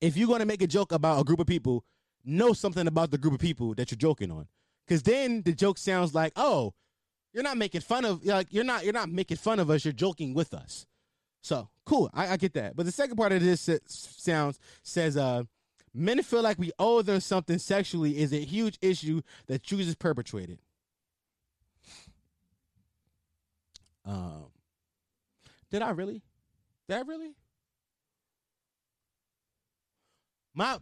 if 0.00 0.16
you're 0.16 0.38
to 0.38 0.44
make 0.44 0.62
a 0.62 0.66
joke 0.66 0.92
about 0.92 1.20
a 1.20 1.24
group 1.24 1.40
of 1.40 1.46
people, 1.46 1.84
know 2.24 2.52
something 2.52 2.86
about 2.86 3.10
the 3.10 3.18
group 3.18 3.34
of 3.34 3.40
people 3.40 3.74
that 3.74 3.90
you're 3.90 3.96
joking 3.96 4.30
on. 4.30 4.46
Cause 4.88 5.02
then 5.02 5.42
the 5.42 5.52
joke 5.52 5.78
sounds 5.78 6.14
like, 6.14 6.32
oh, 6.36 6.74
you're 7.36 7.42
not 7.42 7.58
making 7.58 7.82
fun 7.82 8.06
of 8.06 8.24
like 8.24 8.46
you're 8.50 8.64
not 8.64 8.82
you're 8.82 8.94
not 8.94 9.10
making 9.10 9.36
fun 9.36 9.60
of 9.60 9.68
us, 9.68 9.84
you're 9.84 9.92
joking 9.92 10.32
with 10.32 10.54
us. 10.54 10.86
So 11.42 11.68
cool, 11.84 12.10
I, 12.14 12.28
I 12.28 12.36
get 12.38 12.54
that. 12.54 12.74
But 12.74 12.86
the 12.86 12.92
second 12.92 13.16
part 13.16 13.30
of 13.30 13.42
this 13.42 13.68
sounds 13.86 14.58
says 14.82 15.18
uh 15.18 15.42
men 15.92 16.22
feel 16.22 16.40
like 16.40 16.58
we 16.58 16.72
owe 16.78 17.02
them 17.02 17.20
something 17.20 17.58
sexually 17.58 18.16
is 18.18 18.32
a 18.32 18.38
huge 18.38 18.78
issue 18.80 19.20
that 19.48 19.62
chooses 19.62 19.94
perpetrated. 19.94 20.60
Um 24.06 24.46
did 25.70 25.82
I 25.82 25.90
really? 25.90 26.22
Did 26.88 26.96
I 26.96 27.00
really? 27.02 27.34
My, 30.56 30.78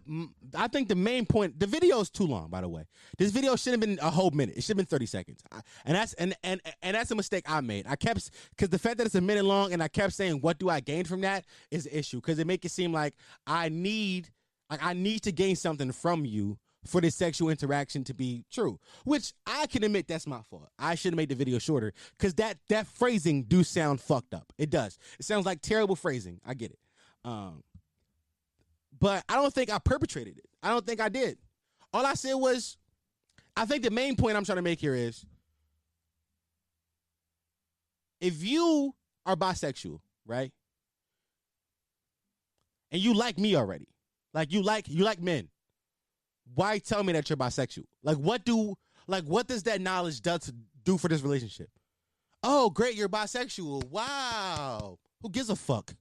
I 0.55 0.69
think 0.69 0.89
the 0.89 0.95
main 0.95 1.27
point. 1.27 1.59
The 1.59 1.67
video 1.67 1.99
is 1.99 2.09
too 2.09 2.27
long, 2.27 2.49
by 2.49 2.61
the 2.61 2.69
way. 2.69 2.85
This 3.19 3.33
video 3.33 3.57
should 3.57 3.73
have 3.73 3.81
been 3.81 3.99
a 4.01 4.09
whole 4.09 4.31
minute. 4.31 4.57
It 4.57 4.63
should 4.63 4.71
have 4.71 4.77
been 4.77 4.87
thirty 4.87 5.07
seconds, 5.07 5.43
and 5.85 5.97
that's 5.97 6.13
and 6.15 6.33
and 6.45 6.61
and 6.81 6.95
that's 6.95 7.11
a 7.11 7.17
mistake 7.17 7.45
I 7.49 7.61
made. 7.61 7.85
I 7.89 7.97
kept 7.97 8.31
because 8.51 8.69
the 8.69 8.79
fact 8.79 8.99
that 8.99 9.07
it's 9.07 9.17
a 9.17 9.21
minute 9.21 9.45
long, 9.45 9.73
and 9.73 9.83
I 9.83 9.89
kept 9.89 10.13
saying, 10.13 10.41
"What 10.41 10.61
do 10.61 10.71
I 10.71 10.79
gain 10.79 11.05
from 11.05 11.23
that?" 11.23 11.45
is 11.73 11.85
the 11.85 11.99
issue 11.99 12.19
because 12.19 12.39
it 12.39 12.47
make 12.47 12.65
it 12.65 12.71
seem 12.71 12.93
like 12.93 13.15
I 13.49 13.69
need, 13.69 14.31
like 14.71 14.83
I 14.83 14.93
need 14.93 15.23
to 15.23 15.33
gain 15.33 15.57
something 15.57 15.91
from 15.91 16.25
you 16.25 16.57
for 16.87 17.01
this 17.01 17.17
sexual 17.17 17.49
interaction 17.49 18.05
to 18.05 18.15
be 18.15 18.45
true. 18.53 18.79
Which 19.05 19.33
I 19.45 19.67
can 19.67 19.83
admit 19.83 20.07
that's 20.07 20.27
my 20.27 20.43
fault. 20.43 20.69
I 20.79 20.95
should 20.95 21.15
have 21.15 21.17
made 21.17 21.31
the 21.31 21.35
video 21.35 21.59
shorter 21.59 21.93
because 22.17 22.35
that 22.35 22.59
that 22.69 22.87
phrasing 22.87 23.43
do 23.43 23.65
sound 23.65 24.01
fucked 24.01 24.35
up. 24.35 24.53
It 24.57 24.71
does. 24.71 24.99
It 25.19 25.25
sounds 25.25 25.47
like 25.47 25.63
terrible 25.63 25.97
phrasing. 25.97 26.41
I 26.47 26.55
get 26.55 26.71
it. 26.71 26.79
Um, 27.25 27.65
but 28.99 29.25
I 29.29 29.37
don't 29.37 29.53
think 29.53 29.71
I 29.71 29.79
perpetrated 29.79 30.39
it. 30.39 30.47
I 30.63 30.71
don't 30.71 30.87
think 30.87 31.01
I 31.01 31.09
did. 31.09 31.39
All 31.93 32.05
I 32.05 32.15
said 32.15 32.35
was, 32.35 32.77
I 33.57 33.67
think 33.67 33.83
the 33.83 33.91
main 33.91 34.17
point 34.17 34.37
I'm 34.37 34.45
trying 34.45 34.57
to 34.57 34.63
make 34.63 34.81
here 34.81 34.95
is 34.95 35.25
if 38.21 38.43
you 38.43 38.95
are 39.27 39.37
bisexual, 39.37 40.01
right? 40.27 40.53
And 42.91 43.01
you 43.01 43.15
like 43.15 43.39
me 43.39 43.57
already. 43.57 43.89
Like 44.33 44.53
you 44.53 44.63
like 44.63 44.89
you 44.89 45.05
like 45.05 45.21
men. 45.21 45.49
Why 46.55 46.79
tell 46.79 47.03
me 47.03 47.13
that 47.13 47.29
you're 47.29 47.37
bisexual? 47.37 47.85
Like 48.03 48.17
what 48.17 48.45
do 48.45 48.75
like 49.07 49.25
what 49.25 49.47
does 49.47 49.65
that 49.65 49.81
knowledge 49.81 50.21
does 50.21 50.53
do 50.85 50.99
for 50.99 51.09
this 51.09 51.23
relationship? 51.23 51.69
Oh, 52.43 52.69
great, 52.71 52.95
you're 52.95 53.09
bisexual. 53.09 53.89
Wow. 53.89 54.99
Who 55.23 55.31
gives 55.31 55.49
a 55.49 55.57
fuck? 55.57 55.95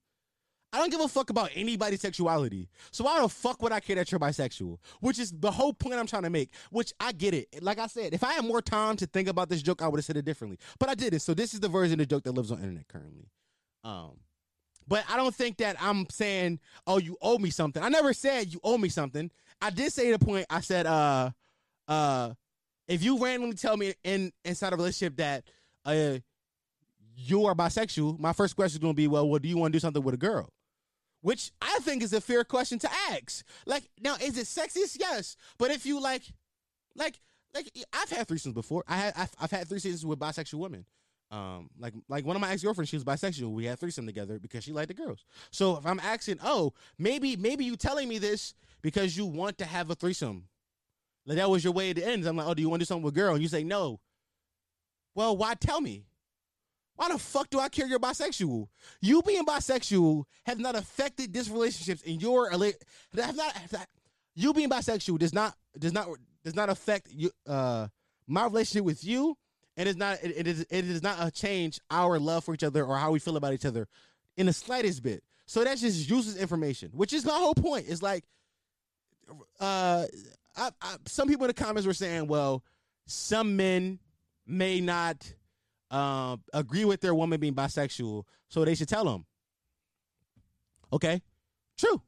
I 0.73 0.77
don't 0.77 0.91
give 0.91 0.99
a 0.99 1.07
fuck 1.07 1.29
about 1.29 1.51
anybody's 1.53 2.01
sexuality. 2.01 2.67
So 2.91 3.03
why 3.03 3.21
the 3.21 3.29
fuck 3.29 3.61
would 3.61 3.71
I 3.71 3.79
care 3.79 3.95
that 3.95 4.11
you're 4.11 4.19
bisexual? 4.19 4.79
Which 5.01 5.19
is 5.19 5.31
the 5.31 5.51
whole 5.51 5.71
point 5.71 5.95
I'm 5.95 6.07
trying 6.07 6.23
to 6.23 6.31
make. 6.31 6.49
Which 6.71 6.91
I 6.99 7.11
get 7.11 7.35
it. 7.35 7.61
Like 7.61 7.77
I 7.77 7.85
said, 7.85 8.13
if 8.13 8.23
I 8.23 8.33
had 8.33 8.43
more 8.43 8.61
time 8.61 8.95
to 8.97 9.05
think 9.05 9.27
about 9.27 9.49
this 9.49 9.61
joke, 9.61 9.83
I 9.83 9.87
would 9.87 9.99
have 9.99 10.05
said 10.05 10.17
it 10.17 10.25
differently. 10.25 10.57
But 10.79 10.89
I 10.89 10.95
did 10.95 11.13
it. 11.13 11.21
So 11.21 11.35
this 11.35 11.53
is 11.53 11.59
the 11.59 11.69
version 11.69 11.93
of 11.93 11.99
the 11.99 12.05
joke 12.07 12.23
that 12.23 12.31
lives 12.31 12.51
on 12.51 12.57
internet 12.59 12.87
currently. 12.87 13.29
Um, 13.83 14.17
but 14.87 15.05
I 15.09 15.15
don't 15.15 15.33
think 15.33 15.57
that 15.57 15.77
I'm 15.79 16.09
saying, 16.09 16.59
oh, 16.87 16.97
you 16.97 17.17
owe 17.21 17.37
me 17.37 17.51
something. 17.51 17.81
I 17.81 17.89
never 17.89 18.11
said 18.11 18.51
you 18.51 18.59
owe 18.63 18.77
me 18.77 18.89
something. 18.89 19.29
I 19.61 19.69
did 19.69 19.93
say 19.93 20.11
the 20.11 20.19
point. 20.19 20.47
I 20.49 20.61
said, 20.61 20.87
uh, 20.87 21.29
uh, 21.87 22.33
if 22.87 23.03
you 23.03 23.17
randomly 23.19 23.55
tell 23.55 23.77
me 23.77 23.93
in 24.03 24.31
inside 24.43 24.73
a 24.73 24.75
relationship 24.75 25.17
that 25.17 25.45
uh 25.85 26.17
you 27.15 27.45
are 27.45 27.55
bisexual, 27.55 28.19
my 28.19 28.33
first 28.33 28.55
question 28.55 28.75
is 28.75 28.79
gonna 28.79 28.93
be, 28.93 29.07
well, 29.07 29.27
well, 29.29 29.39
do 29.39 29.47
you 29.47 29.57
want 29.57 29.71
to 29.71 29.75
do 29.75 29.79
something 29.79 30.03
with 30.03 30.15
a 30.15 30.17
girl? 30.17 30.52
Which 31.23 31.51
I 31.61 31.79
think 31.81 32.03
is 32.03 32.13
a 32.13 32.21
fair 32.21 32.43
question 32.43 32.77
to 32.79 32.89
ask. 33.09 33.43
Like, 33.65 33.89
now 33.99 34.15
is 34.21 34.37
it 34.37 34.45
sexist? 34.45 34.97
Yes, 34.99 35.35
but 35.57 35.71
if 35.71 35.85
you 35.85 35.99
like, 35.99 36.21
like, 36.95 37.19
like 37.55 37.71
I've 37.91 38.09
had 38.09 38.27
threesomes 38.27 38.53
before. 38.53 38.83
I 38.87 38.97
had 38.97 39.13
I've, 39.17 39.31
I've 39.39 39.51
had 39.51 39.67
threesomes 39.67 40.05
with 40.05 40.19
bisexual 40.19 40.59
women. 40.59 40.85
Um, 41.31 41.69
like 41.79 41.93
like 42.09 42.25
one 42.25 42.35
of 42.35 42.41
my 42.41 42.51
ex 42.51 42.61
girlfriends, 42.61 42.89
she 42.89 42.97
was 42.97 43.05
bisexual. 43.05 43.51
We 43.51 43.65
had 43.65 43.79
threesome 43.79 44.05
together 44.05 44.37
because 44.37 44.63
she 44.65 44.73
liked 44.73 44.89
the 44.89 44.93
girls. 44.93 45.25
So 45.49 45.77
if 45.77 45.85
I'm 45.85 45.99
asking, 45.99 46.39
oh, 46.43 46.73
maybe 46.99 47.35
maybe 47.37 47.65
you 47.65 47.77
telling 47.77 48.07
me 48.07 48.19
this 48.19 48.53
because 48.81 49.17
you 49.17 49.25
want 49.25 49.57
to 49.59 49.65
have 49.65 49.89
a 49.89 49.95
threesome, 49.95 50.49
like 51.25 51.37
that 51.37 51.49
was 51.49 51.63
your 51.63 51.73
way 51.73 51.93
to 51.93 52.05
end. 52.05 52.25
I'm 52.25 52.35
like, 52.35 52.47
oh, 52.47 52.53
do 52.53 52.61
you 52.61 52.69
want 52.69 52.81
to 52.81 52.85
do 52.85 52.87
something 52.87 53.03
with 53.03 53.15
a 53.15 53.19
girl? 53.19 53.33
And 53.33 53.41
you 53.41 53.47
say 53.47 53.63
no. 53.63 54.01
Well, 55.15 55.37
why 55.37 55.53
tell 55.53 55.79
me? 55.79 56.05
Why 56.95 57.11
the 57.11 57.17
fuck 57.17 57.49
do 57.49 57.59
I 57.59 57.69
care 57.69 57.87
you're 57.87 57.99
bisexual? 57.99 58.67
You 59.01 59.21
being 59.23 59.45
bisexual 59.45 60.25
have 60.45 60.59
not 60.59 60.75
affected 60.75 61.33
this 61.33 61.49
relationships 61.49 62.01
in 62.03 62.19
your 62.19 62.49
have 62.51 62.61
not, 63.35 63.53
have 63.53 63.73
not 63.73 63.87
you 64.35 64.53
being 64.53 64.69
bisexual 64.69 65.17
does 65.19 65.33
not 65.33 65.55
does 65.77 65.93
not 65.93 66.07
does 66.43 66.55
not 66.55 66.69
affect 66.69 67.07
you 67.11 67.31
uh 67.47 67.87
my 68.27 68.45
relationship 68.45 68.85
with 68.85 69.03
you, 69.03 69.37
and 69.75 69.89
it's 69.89 69.97
not 69.97 70.23
it, 70.23 70.33
it 70.37 70.47
is 70.47 70.65
it 70.69 70.83
does 70.83 71.03
not 71.03 71.33
change 71.33 71.79
our 71.89 72.19
love 72.19 72.43
for 72.43 72.53
each 72.53 72.63
other 72.63 72.85
or 72.85 72.97
how 72.97 73.11
we 73.11 73.19
feel 73.19 73.37
about 73.37 73.53
each 73.53 73.65
other 73.65 73.87
in 74.37 74.45
the 74.45 74.53
slightest 74.53 75.03
bit. 75.03 75.23
So 75.45 75.63
that's 75.63 75.81
just 75.81 76.09
useless 76.09 76.37
information, 76.37 76.91
which 76.93 77.11
is 77.11 77.25
my 77.25 77.33
whole 77.33 77.55
point. 77.55 77.87
Is 77.87 78.01
like, 78.01 78.23
uh, 79.59 80.05
I, 80.55 80.69
I, 80.81 80.95
some 81.07 81.27
people 81.27 81.45
in 81.45 81.49
the 81.49 81.53
comments 81.53 81.85
were 81.85 81.93
saying, 81.93 82.27
well, 82.27 82.63
some 83.05 83.55
men 83.55 83.99
may 84.45 84.79
not 84.79 85.33
uh, 85.93 86.37
agree 86.53 86.85
with 86.85 87.01
their 87.01 87.13
woman 87.13 87.39
being 87.39 87.53
bisexual, 87.53 88.23
so 88.49 88.65
they 88.65 88.75
should 88.75 88.89
tell 88.89 89.05
them. 89.05 89.25
Okay, 90.91 91.21
true. 91.77 92.01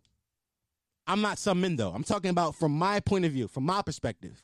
I'm 1.08 1.22
not 1.22 1.38
some 1.38 1.62
men 1.62 1.76
though. 1.76 1.92
I'm 1.92 2.04
talking 2.04 2.32
about 2.32 2.56
from 2.56 2.72
my 2.72 3.00
point 3.00 3.26
of 3.26 3.32
view, 3.32 3.48
from 3.48 3.64
my 3.64 3.82
perspective. 3.84 4.44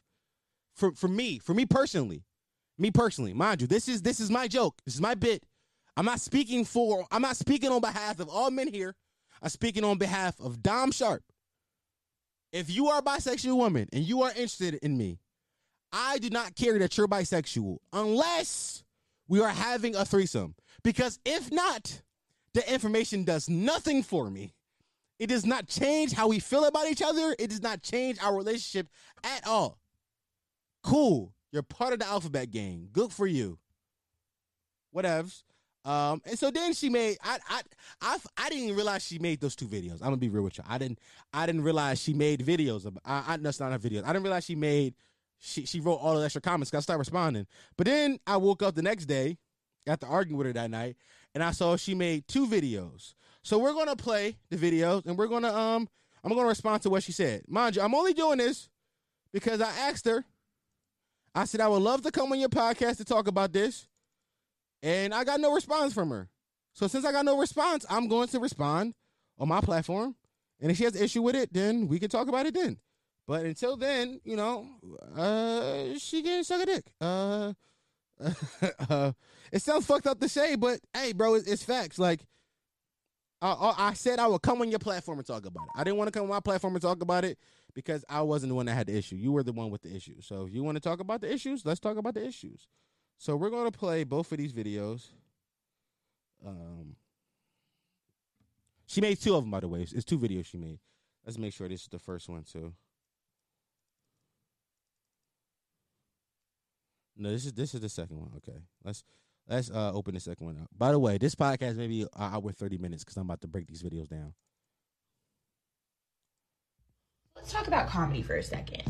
For 0.76 0.92
for 0.94 1.08
me, 1.08 1.40
for 1.40 1.54
me 1.54 1.66
personally, 1.66 2.24
me 2.78 2.92
personally, 2.92 3.34
mind 3.34 3.62
you, 3.62 3.68
this 3.68 3.88
is 3.88 4.04
this 4.04 4.20
is 4.20 4.30
my 4.30 4.48
joke. 4.48 4.80
This 4.86 4.94
is 4.94 5.02
my 5.02 5.16
bit. 5.16 5.44
I'm 5.98 6.06
not 6.06 6.22
speaking 6.22 6.64
for. 6.64 7.06
I'm 7.12 7.24
not 7.24 7.36
speaking 7.36 7.72
on 7.72 7.82
behalf 7.82 8.20
of 8.20 8.30
all 8.30 8.52
men 8.52 8.68
here. 8.68 8.96
I'm 9.42 9.50
speaking 9.50 9.84
on 9.84 9.98
behalf 9.98 10.40
of 10.40 10.62
Dom 10.62 10.92
Sharp. 10.92 11.24
If 12.54 12.70
you 12.70 12.88
are 12.90 13.00
a 13.00 13.04
bisexual 13.04 13.56
woman 13.56 13.88
and 13.92 14.04
you 14.04 14.22
are 14.22 14.30
interested 14.30 14.76
in 14.76 14.98
me, 14.98 15.20
I 15.92 16.20
do 16.20 16.30
not 16.30 16.56
care 16.56 16.78
that 16.80 16.96
you're 16.98 17.08
bisexual 17.08 17.78
unless 17.92 18.84
we 19.32 19.40
are 19.40 19.48
having 19.48 19.96
a 19.96 20.04
threesome. 20.04 20.56
Because 20.84 21.18
if 21.24 21.50
not, 21.54 22.02
the 22.54 22.70
information 22.72 23.24
does 23.24 23.48
nothing 23.48 24.04
for 24.04 24.30
me. 24.30 24.54
It 25.20 25.28
does 25.28 25.46
not 25.46 25.68
change 25.68 26.12
how 26.12 26.28
we 26.28 26.40
feel 26.40 26.66
about 26.66 26.88
each 26.88 27.02
other. 27.02 27.34
It 27.40 27.50
does 27.50 27.62
not 27.62 27.82
change 27.82 28.18
our 28.22 28.36
relationship 28.36 28.90
at 29.24 29.48
all. 29.48 29.80
Cool. 30.84 31.34
You're 31.54 31.64
part 31.64 31.94
of 31.94 32.00
the 32.00 32.08
alphabet 32.08 32.52
gang. 32.52 32.90
Good 32.92 33.14
for 33.14 33.26
you. 33.26 33.58
Whatevs. 34.94 35.44
Um, 35.86 36.22
and 36.26 36.38
so 36.38 36.52
then 36.52 36.74
she 36.74 36.90
made 36.90 37.18
I 37.24 37.40
I 37.50 37.62
I 38.02 38.18
I 38.38 38.50
didn't 38.50 38.66
even 38.66 38.76
realize 38.76 39.04
she 39.04 39.18
made 39.18 39.40
those 39.40 39.56
two 39.56 39.66
videos. 39.66 39.94
I'm 39.94 40.08
gonna 40.08 40.18
be 40.18 40.30
real 40.30 40.44
with 40.44 40.58
you. 40.58 40.64
I 40.68 40.78
didn't 40.78 41.00
I 41.34 41.46
didn't 41.46 41.64
realize 41.64 42.02
she 42.02 42.14
made 42.14 42.46
videos 42.46 42.86
of 42.86 43.00
I, 43.06 43.24
I 43.30 43.38
that's 43.38 43.62
not 43.62 43.72
her 43.72 43.80
videos. 43.80 44.04
I 44.04 44.08
didn't 44.08 44.24
realize 44.24 44.44
she 44.44 44.56
made 44.56 44.94
she 45.42 45.66
she 45.66 45.80
wrote 45.80 45.96
all 45.96 46.18
the 46.18 46.24
extra 46.24 46.42
comments. 46.42 46.74
I 46.74 46.80
started 46.80 47.00
responding. 47.00 47.48
But 47.76 47.88
then 47.88 48.20
I 48.26 48.38
woke 48.38 48.64
up 48.64 48.76
the 48.76 48.82
next 48.82 49.06
day 49.06 49.38
after 49.88 50.06
arguing 50.06 50.38
with 50.38 50.48
her 50.48 50.54
that 50.54 50.70
night, 50.70 50.96
and 51.34 51.44
I 51.44 51.52
saw 51.52 51.76
she 51.76 51.96
made 51.96 52.28
two 52.28 52.48
videos. 52.48 53.16
So 53.44 53.58
we're 53.58 53.74
gonna 53.74 53.96
play 53.96 54.38
the 54.50 54.58
videos 54.58 55.06
and 55.06 55.18
we're 55.18 55.28
gonna 55.28 55.54
um 55.54 55.90
I'm 56.24 56.34
gonna 56.34 56.48
respond 56.48 56.84
to 56.84 56.90
what 56.90 57.04
she 57.04 57.12
said. 57.12 57.44
Mind 57.48 57.76
you, 57.76 57.82
I'm 57.82 57.96
only 57.96 58.14
doing 58.14 58.38
this 58.38 58.70
because 59.34 59.60
I 59.60 59.70
asked 59.70 60.06
her. 60.06 60.24
I 61.34 61.46
said 61.46 61.62
I 61.62 61.68
would 61.68 61.82
love 61.82 62.04
to 62.04 62.12
come 62.12 62.32
on 62.32 62.40
your 62.40 62.50
podcast 62.50 62.98
to 62.98 63.06
talk 63.06 63.28
about 63.28 63.52
this, 63.52 63.88
and 64.84 65.14
I 65.14 65.24
got 65.24 65.40
no 65.40 65.54
response 65.54 65.94
from 65.94 66.12
her. 66.12 66.30
So 66.74 66.88
since 66.88 67.04
I 67.04 67.12
got 67.12 67.26
no 67.26 67.38
response, 67.38 67.86
I'm 67.90 68.08
going 68.08 68.28
to 68.30 68.40
respond 68.40 68.94
on 69.40 69.48
my 69.48 69.62
platform. 69.62 70.16
And 70.60 70.72
if 70.72 70.78
she 70.78 70.84
has 70.84 70.96
an 70.96 71.04
issue 71.04 71.22
with 71.22 71.36
it, 71.36 71.52
then 71.52 71.88
we 71.88 72.00
can 72.00 72.10
talk 72.10 72.28
about 72.28 72.46
it 72.46 72.54
then. 72.54 72.78
But 73.28 73.46
until 73.46 73.78
then, 73.78 74.20
you 74.24 74.36
know, 74.36 74.68
uh, 75.16 75.98
she 75.98 76.22
can 76.22 76.44
suck 76.44 76.64
a 76.64 76.66
dick. 76.66 76.86
Uh, 77.00 77.54
uh, 78.90 79.12
it 79.52 79.62
sounds 79.62 79.86
fucked 79.86 80.08
up 80.08 80.20
to 80.20 80.30
say, 80.30 80.56
but 80.56 80.80
hey, 80.94 81.14
bro, 81.14 81.36
it's, 81.36 81.48
it's 81.48 81.64
facts. 81.64 81.98
Like 81.98 82.26
I, 83.42 83.74
I 83.78 83.94
said 83.94 84.20
I 84.20 84.28
would 84.28 84.42
come 84.42 84.62
on 84.62 84.70
your 84.70 84.80
platform 84.80 85.18
and 85.18 85.26
talk 85.28 85.46
about 85.46 85.64
it. 85.64 85.72
I 85.76 85.84
didn't 85.84 85.98
want 85.98 86.08
to 86.08 86.12
come 86.12 86.24
on 86.24 86.30
my 86.30 86.40
platform 86.40 86.76
and 86.76 86.82
talk 86.82 87.02
about 87.02 87.26
it 87.26 87.40
because 87.74 88.06
I 88.10 88.22
wasn't 88.22 88.50
the 88.50 88.56
one 88.56 88.68
that 88.68 88.76
had 88.76 88.88
the 88.88 88.98
issue. 88.98 89.16
You 89.16 89.32
were 89.32 89.44
the 89.44 89.54
one 89.54 89.72
with 89.72 89.82
the 89.82 89.96
issue. 89.96 90.22
So 90.22 90.46
if 90.46 90.54
you 90.54 90.64
want 90.64 90.76
to 90.76 90.82
talk 90.82 91.00
about 91.00 91.22
the 91.22 91.34
issues, 91.34 91.66
let's 91.66 91.80
talk 91.80 91.98
about 91.98 92.14
the 92.14 92.26
issues. 92.26 92.68
So 93.18 93.36
we're 93.36 93.50
going 93.50 93.72
to 93.72 93.78
play 93.78 94.04
both 94.04 94.32
of 94.32 94.38
these 94.38 94.54
videos. 94.54 95.08
Um, 96.46 96.96
she 98.86 99.02
made 99.02 99.20
two 99.20 99.36
of 99.36 99.44
them, 99.44 99.52
by 99.52 99.62
the 99.62 99.68
way. 99.68 99.82
It's 99.82 100.06
two 100.06 100.20
videos 100.20 100.46
she 100.46 100.58
made. 100.58 100.80
Let's 101.26 101.38
make 101.38 101.54
sure 101.54 101.68
this 101.68 101.82
is 101.84 101.88
the 101.88 102.00
first 102.00 102.30
one 102.30 102.44
too. 102.44 102.74
No, 107.22 107.30
this 107.30 107.46
is 107.46 107.54
this 107.54 107.76
is 107.76 107.82
the 107.82 107.90
second 107.90 108.18
one. 108.18 108.32
Okay, 108.38 108.58
let's 108.84 109.04
Let's 109.48 109.70
uh, 109.70 109.92
open 109.94 110.14
the 110.14 110.20
second 110.20 110.46
one 110.46 110.58
up. 110.62 110.70
By 110.78 110.92
the 110.92 111.00
way, 111.00 111.18
this 111.18 111.36
podcast 111.36 111.76
may 111.76 111.88
be 111.88 112.02
an 112.04 112.10
hour 112.18 112.52
thirty 112.52 112.78
minutes 112.78 113.04
because 113.04 113.18
I'm 113.18 113.24
about 113.24 113.42
to 113.42 113.48
break 113.48 113.68
these 113.68 113.84
videos 113.84 114.08
down. 114.08 114.34
Let's 117.36 117.52
talk 117.52 117.68
about 117.68 117.90
comedy 117.90 118.22
for 118.22 118.36
a 118.36 118.44
second. 118.44 118.84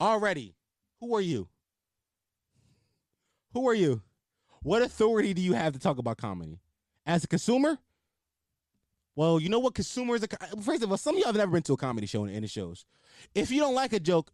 Already, 0.00 0.54
who 1.00 1.14
are 1.14 1.20
you? 1.20 1.48
Who 3.52 3.68
are 3.68 3.74
you? 3.74 4.02
What 4.62 4.82
authority 4.82 5.34
do 5.34 5.40
you 5.40 5.54
have 5.54 5.72
to 5.72 5.78
talk 5.78 5.98
about 5.98 6.18
comedy? 6.18 6.60
As 7.06 7.24
a 7.24 7.26
consumer? 7.26 7.78
Well, 9.16 9.40
you 9.40 9.48
know 9.48 9.58
what 9.58 9.74
consumers. 9.74 10.22
Are, 10.22 10.62
first 10.62 10.82
of 10.82 10.90
all, 10.90 10.98
some 10.98 11.16
of 11.16 11.18
y'all 11.18 11.28
have 11.28 11.36
never 11.36 11.52
been 11.52 11.62
to 11.62 11.72
a 11.72 11.76
comedy 11.76 12.06
show 12.06 12.26
in 12.26 12.42
the 12.42 12.48
shows. 12.48 12.84
If 13.34 13.50
you 13.50 13.60
don't 13.60 13.74
like 13.74 13.92
a 13.92 14.00
joke, 14.00 14.30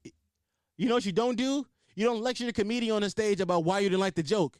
you 0.76 0.88
know 0.88 0.94
what 0.94 1.06
you 1.06 1.12
don't 1.12 1.36
do? 1.36 1.66
You 1.96 2.04
don't 2.04 2.20
lecture 2.20 2.44
the 2.44 2.52
comedian 2.52 2.94
on 2.94 3.02
the 3.02 3.10
stage 3.10 3.40
about 3.40 3.64
why 3.64 3.80
you 3.80 3.88
didn't 3.88 4.00
like 4.00 4.14
the 4.14 4.22
joke 4.22 4.58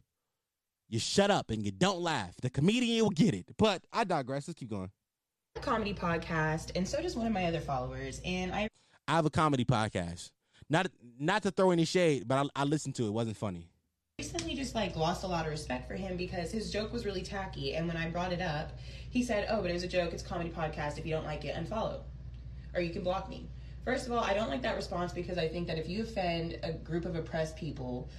you 0.89 0.99
shut 0.99 1.31
up 1.31 1.51
and 1.51 1.65
you 1.65 1.71
don't 1.71 2.01
laugh. 2.01 2.35
The 2.43 2.51
comedian 2.51 3.05
will 3.05 3.11
get 3.11 3.35
it. 3.35 3.47
But 3.59 3.83
I 3.93 4.05
digress. 4.05 4.49
Let's 4.49 4.59
keep 4.59 4.71
going. 4.71 4.91
A 5.57 5.61
comedy 5.61 5.95
podcast, 5.95 6.73
and 6.77 6.87
so 6.87 7.01
does 7.01 7.17
one 7.17 7.27
of 7.27 7.33
my 7.33 7.47
other 7.47 7.61
followers. 7.61 8.21
And 8.25 8.55
I 8.55 8.69
I 9.09 9.13
have 9.13 9.27
a 9.27 9.31
comedy 9.31 9.65
podcast. 9.65 10.31
Not 10.69 10.89
not 11.19 11.43
to 11.45 11.51
throw 11.51 11.71
any 11.71 11.85
shade, 11.85 12.29
but 12.29 12.47
I, 12.57 12.63
I 12.63 12.65
listened 12.65 12.95
to 12.97 13.05
it. 13.05 13.09
it. 13.09 13.13
wasn't 13.13 13.37
funny. 13.37 13.69
Recently, 14.19 14.55
just 14.55 14.75
like 14.75 14.97
lost 14.97 15.25
a 15.25 15.27
lot 15.27 15.45
of 15.47 15.51
respect 15.51 15.89
for 15.89 15.95
him 15.95 16.17
because 16.17 16.51
his 16.51 16.71
joke 16.71 16.93
was 16.93 17.05
really 17.05 17.23
tacky, 17.23 17.75
and 17.75 17.87
when 17.87 17.97
I 17.97 18.09
brought 18.11 18.33
it 18.33 18.41
up, 18.41 18.79
he 19.11 19.23
said, 19.23 19.47
"Oh, 19.51 19.63
but 19.63 19.71
it 19.71 19.75
was 19.75 19.83
a 19.83 19.89
joke. 19.89 20.13
It's 20.13 20.23
a 20.23 20.27
comedy 20.27 20.51
podcast. 20.51 20.99
If 20.99 21.07
you 21.07 21.15
don't 21.15 21.25
like 21.25 21.45
it, 21.45 21.55
unfollow, 21.55 22.01
or 22.75 22.81
you 22.81 22.91
can 22.91 23.03
block 23.03 23.29
me." 23.31 23.49
First 23.87 24.09
of 24.09 24.13
all, 24.13 24.19
I 24.19 24.35
don't 24.35 24.49
like 24.49 24.63
that 24.63 24.75
response 24.75 25.13
because 25.13 25.39
I 25.39 25.47
think 25.47 25.69
that 25.69 25.79
if 25.79 25.89
you 25.89 26.03
offend 26.03 26.59
a 26.65 26.73
group 26.73 27.05
of 27.05 27.15
oppressed 27.15 27.57
people, 27.57 28.11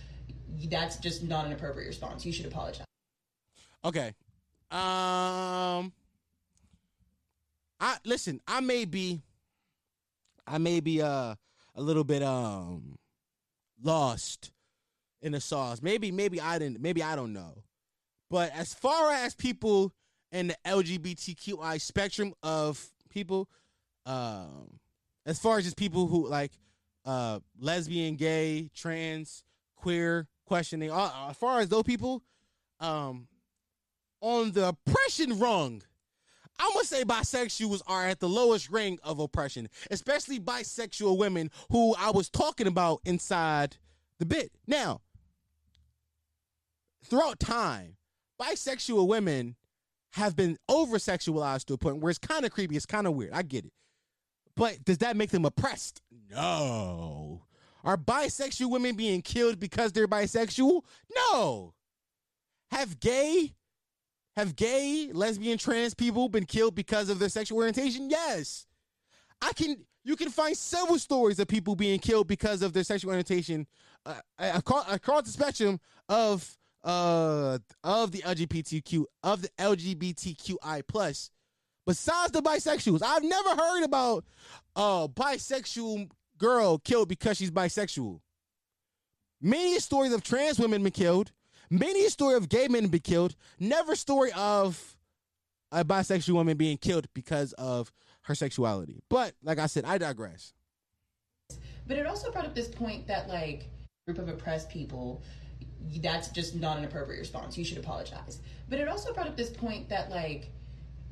that's 0.70 0.96
just 0.96 1.24
not 1.24 1.46
an 1.46 1.52
appropriate 1.52 1.88
response. 1.88 2.26
You 2.26 2.32
should 2.32 2.46
apologize. 2.46 2.86
Okay. 3.84 4.14
Um 4.72 5.92
I 7.82 7.98
listen, 8.06 8.40
I 8.48 8.62
may 8.62 8.86
be 8.86 9.22
I 10.48 10.58
may 10.58 10.80
be 10.80 11.02
uh 11.02 11.36
a 11.76 11.82
little 11.82 12.06
bit 12.06 12.24
um 12.24 12.98
lost 13.84 14.52
in 15.22 15.34
the 15.34 15.42
sauce. 15.42 15.82
Maybe 15.82 16.14
maybe 16.14 16.40
I 16.40 16.60
didn't 16.60 16.80
maybe 16.80 17.04
I 17.04 17.18
don't 17.18 17.34
know. 17.34 17.64
But 18.30 18.54
as 18.56 18.74
far 18.74 19.12
as 19.12 19.36
people 19.36 19.94
in 20.32 20.48
the 20.48 20.56
LGBTQI 20.66 21.82
spectrum 21.82 22.34
of 22.42 22.90
people, 23.10 23.50
um 24.06 24.80
as 25.28 25.38
far 25.38 25.60
as 25.60 25.66
just 25.66 25.78
people 25.78 26.08
who 26.08 26.28
like 26.28 26.54
uh 27.06 27.40
lesbian, 27.60 28.16
gay, 28.16 28.72
trans, 28.74 29.44
queer, 29.76 30.28
questioning. 30.46 30.90
Uh, 30.90 31.28
as 31.30 31.38
far 31.38 31.60
as 31.60 31.70
those 31.70 31.84
people, 31.84 32.24
um, 32.80 33.28
on 34.22 34.52
the 34.52 34.70
oppression 34.70 35.38
rung, 35.38 35.84
I'm 36.60 36.74
gonna 36.74 36.86
say 36.86 37.04
bisexuals 37.04 37.82
are 37.86 38.08
at 38.08 38.20
the 38.20 38.30
lowest 38.30 38.72
ring 38.72 38.98
of 39.04 39.20
oppression, 39.20 39.70
especially 39.92 40.40
bisexual 40.40 41.18
women 41.18 41.52
who 41.70 41.94
I 41.96 42.10
was 42.10 42.30
talking 42.30 42.66
about 42.66 43.02
inside 43.06 43.78
the 44.18 44.26
bit. 44.26 44.52
Now, 44.66 45.02
throughout 47.06 47.40
time, 47.40 47.98
bisexual 48.42 49.08
women 49.08 49.56
have 50.14 50.36
been 50.36 50.58
over 50.68 50.98
sexualized 50.98 51.66
to 51.66 51.74
a 51.74 51.78
point 51.78 51.98
where 51.98 52.10
it's 52.10 52.18
kind 52.18 52.44
of 52.46 52.52
creepy, 52.52 52.76
it's 52.76 52.86
kind 52.86 53.06
of 53.06 53.14
weird. 53.14 53.34
I 53.34 53.44
get 53.44 53.66
it. 53.66 53.74
But 54.58 54.84
does 54.84 54.98
that 54.98 55.16
make 55.16 55.30
them 55.30 55.46
oppressed? 55.46 56.02
No. 56.30 57.44
Are 57.84 57.98
bisexual 57.98 58.70
women 58.72 58.96
being 58.96 59.22
killed 59.22 59.60
because 59.60 59.94
they're 59.94 60.08
bisexual? 60.08 60.82
No. 61.16 61.74
Have 62.72 63.00
gay 63.00 63.54
have 64.36 64.56
gay, 64.56 65.10
lesbian, 65.14 65.58
trans 65.58 65.96
people 65.96 66.30
been 66.30 66.46
killed 66.46 66.76
because 66.76 67.10
of 67.10 67.18
their 67.18 67.30
sexual 67.30 67.58
orientation? 67.58 68.10
Yes. 68.10 68.68
I 69.42 69.54
can 69.54 69.78
you 70.04 70.16
can 70.16 70.30
find 70.30 70.56
several 70.56 71.00
stories 71.00 71.40
of 71.40 71.48
people 71.48 71.76
being 71.76 72.00
killed 72.00 72.28
because 72.28 72.62
of 72.62 72.74
their 72.74 72.84
sexual 72.84 73.10
orientation 73.12 73.68
uh, 74.06 74.16
across, 74.40 74.92
across 74.92 75.24
the 75.24 75.32
spectrum 75.32 75.80
of 76.10 76.58
uh 76.84 77.58
of 77.84 78.12
the 78.12 78.20
LGBTQ 78.20 79.06
of 79.24 79.42
the 79.42 79.50
LGBTQI 79.60 80.84
plus 80.88 81.32
besides 81.88 82.34
the 82.34 82.42
bisexuals. 82.42 83.02
I've 83.02 83.24
never 83.24 83.50
heard 83.50 83.84
about 83.84 84.26
a 84.76 85.08
bisexual 85.10 86.12
girl 86.38 86.78
killed 86.78 87.08
because 87.08 87.38
she's 87.38 87.50
bisexual. 87.50 88.20
Many 89.42 89.80
stories 89.80 90.14
of 90.14 90.22
trans 90.22 90.60
women 90.60 90.84
been 90.84 90.92
killed. 90.92 91.32
Many 91.70 92.10
story 92.10 92.36
of 92.36 92.50
gay 92.50 92.68
men 92.68 92.88
been 92.88 93.00
killed. 93.00 93.36
Never 93.60 93.96
story 93.96 94.32
of 94.36 94.98
a 95.72 95.84
bisexual 95.84 96.34
woman 96.34 96.58
being 96.58 96.78
killed 96.78 97.08
because 97.14 97.54
of 97.54 97.92
her 98.24 98.36
sexuality. 98.36 99.02
But 99.10 99.34
like 99.42 99.58
I 99.58 99.68
said, 99.68 99.86
I 99.86 99.98
digress. 99.98 100.54
But 101.88 101.98
it 101.98 102.06
also 102.06 102.32
brought 102.32 102.46
up 102.46 102.54
this 102.54 102.68
point 102.68 103.08
that 103.08 103.30
like 103.30 103.70
group 104.06 104.20
of 104.20 104.28
oppressed 104.28 104.70
people, 104.70 105.24
that's 106.02 106.30
just 106.30 106.56
not 106.56 106.78
an 106.78 106.84
appropriate 106.84 107.20
response. 107.20 107.58
You 107.58 107.64
should 107.64 107.78
apologize. 107.78 108.40
But 108.70 108.80
it 108.80 108.90
also 108.90 109.14
brought 109.14 109.28
up 109.28 109.38
this 109.38 109.50
point 109.50 109.88
that 109.88 110.10
like 110.10 110.52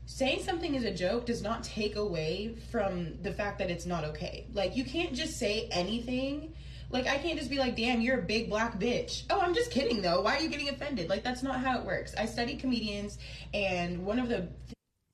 saying 0.05 0.43
something 0.43 0.75
is 0.75 0.83
a 0.83 0.93
joke 0.93 1.25
does 1.25 1.41
not 1.41 1.63
take 1.63 1.95
away 1.95 2.55
from 2.71 3.21
the 3.21 3.31
fact 3.31 3.59
that 3.59 3.69
it's 3.69 3.85
not 3.85 4.03
okay. 4.05 4.47
Like 4.53 4.75
you 4.75 4.83
can't 4.83 5.13
just 5.13 5.37
say 5.37 5.67
anything. 5.71 6.53
Like 6.89 7.07
I 7.07 7.17
can't 7.17 7.37
just 7.37 7.49
be 7.49 7.57
like, 7.57 7.75
"Damn, 7.75 8.01
you're 8.01 8.19
a 8.19 8.23
big 8.23 8.49
black 8.49 8.79
bitch." 8.79 9.23
Oh, 9.29 9.39
I'm 9.39 9.55
just 9.55 9.71
kidding 9.71 10.01
though. 10.01 10.21
Why 10.21 10.37
are 10.37 10.41
you 10.41 10.49
getting 10.49 10.69
offended? 10.69 11.09
Like 11.09 11.23
that's 11.23 11.43
not 11.43 11.59
how 11.59 11.79
it 11.79 11.85
works. 11.85 12.13
I 12.17 12.25
study 12.25 12.55
comedians 12.55 13.17
and 13.53 14.05
one 14.05 14.19
of 14.19 14.29
the 14.29 14.47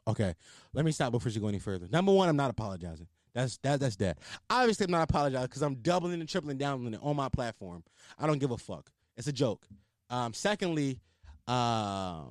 Okay, 0.08 0.34
let 0.74 0.84
me 0.84 0.92
stop 0.92 1.12
before 1.12 1.32
you 1.32 1.40
go 1.40 1.48
any 1.48 1.60
further. 1.60 1.88
Number 1.90 2.12
one, 2.12 2.28
I'm 2.28 2.36
not 2.36 2.50
apologizing. 2.50 3.08
That's 3.34 3.58
that. 3.58 3.80
That's 3.80 3.96
that. 3.98 4.18
Obviously, 4.50 4.86
I'm 4.86 4.92
not 4.92 5.04
apologizing 5.04 5.48
because 5.48 5.62
I'm 5.62 5.76
doubling 5.76 6.20
and 6.20 6.28
tripling 6.28 6.58
down 6.58 6.86
on 6.86 6.94
it 6.94 7.00
on 7.02 7.16
my 7.16 7.30
platform. 7.30 7.84
I 8.20 8.28
don't 8.28 8.40
give 8.40 8.52
a 8.52 8.58
fuck. 8.58 8.92
It's 9.16 9.28
a 9.28 9.32
joke. 9.32 9.66
Um, 10.10 10.34
secondly, 10.34 11.00
uh, 11.48 12.24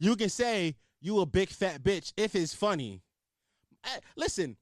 you 0.00 0.16
can 0.16 0.30
say 0.30 0.74
you 1.00 1.20
a 1.20 1.26
big 1.26 1.50
fat 1.50 1.82
bitch 1.82 2.12
if 2.16 2.34
it's 2.34 2.54
funny. 2.54 3.02
I, 3.84 3.98
listen, 4.16 4.56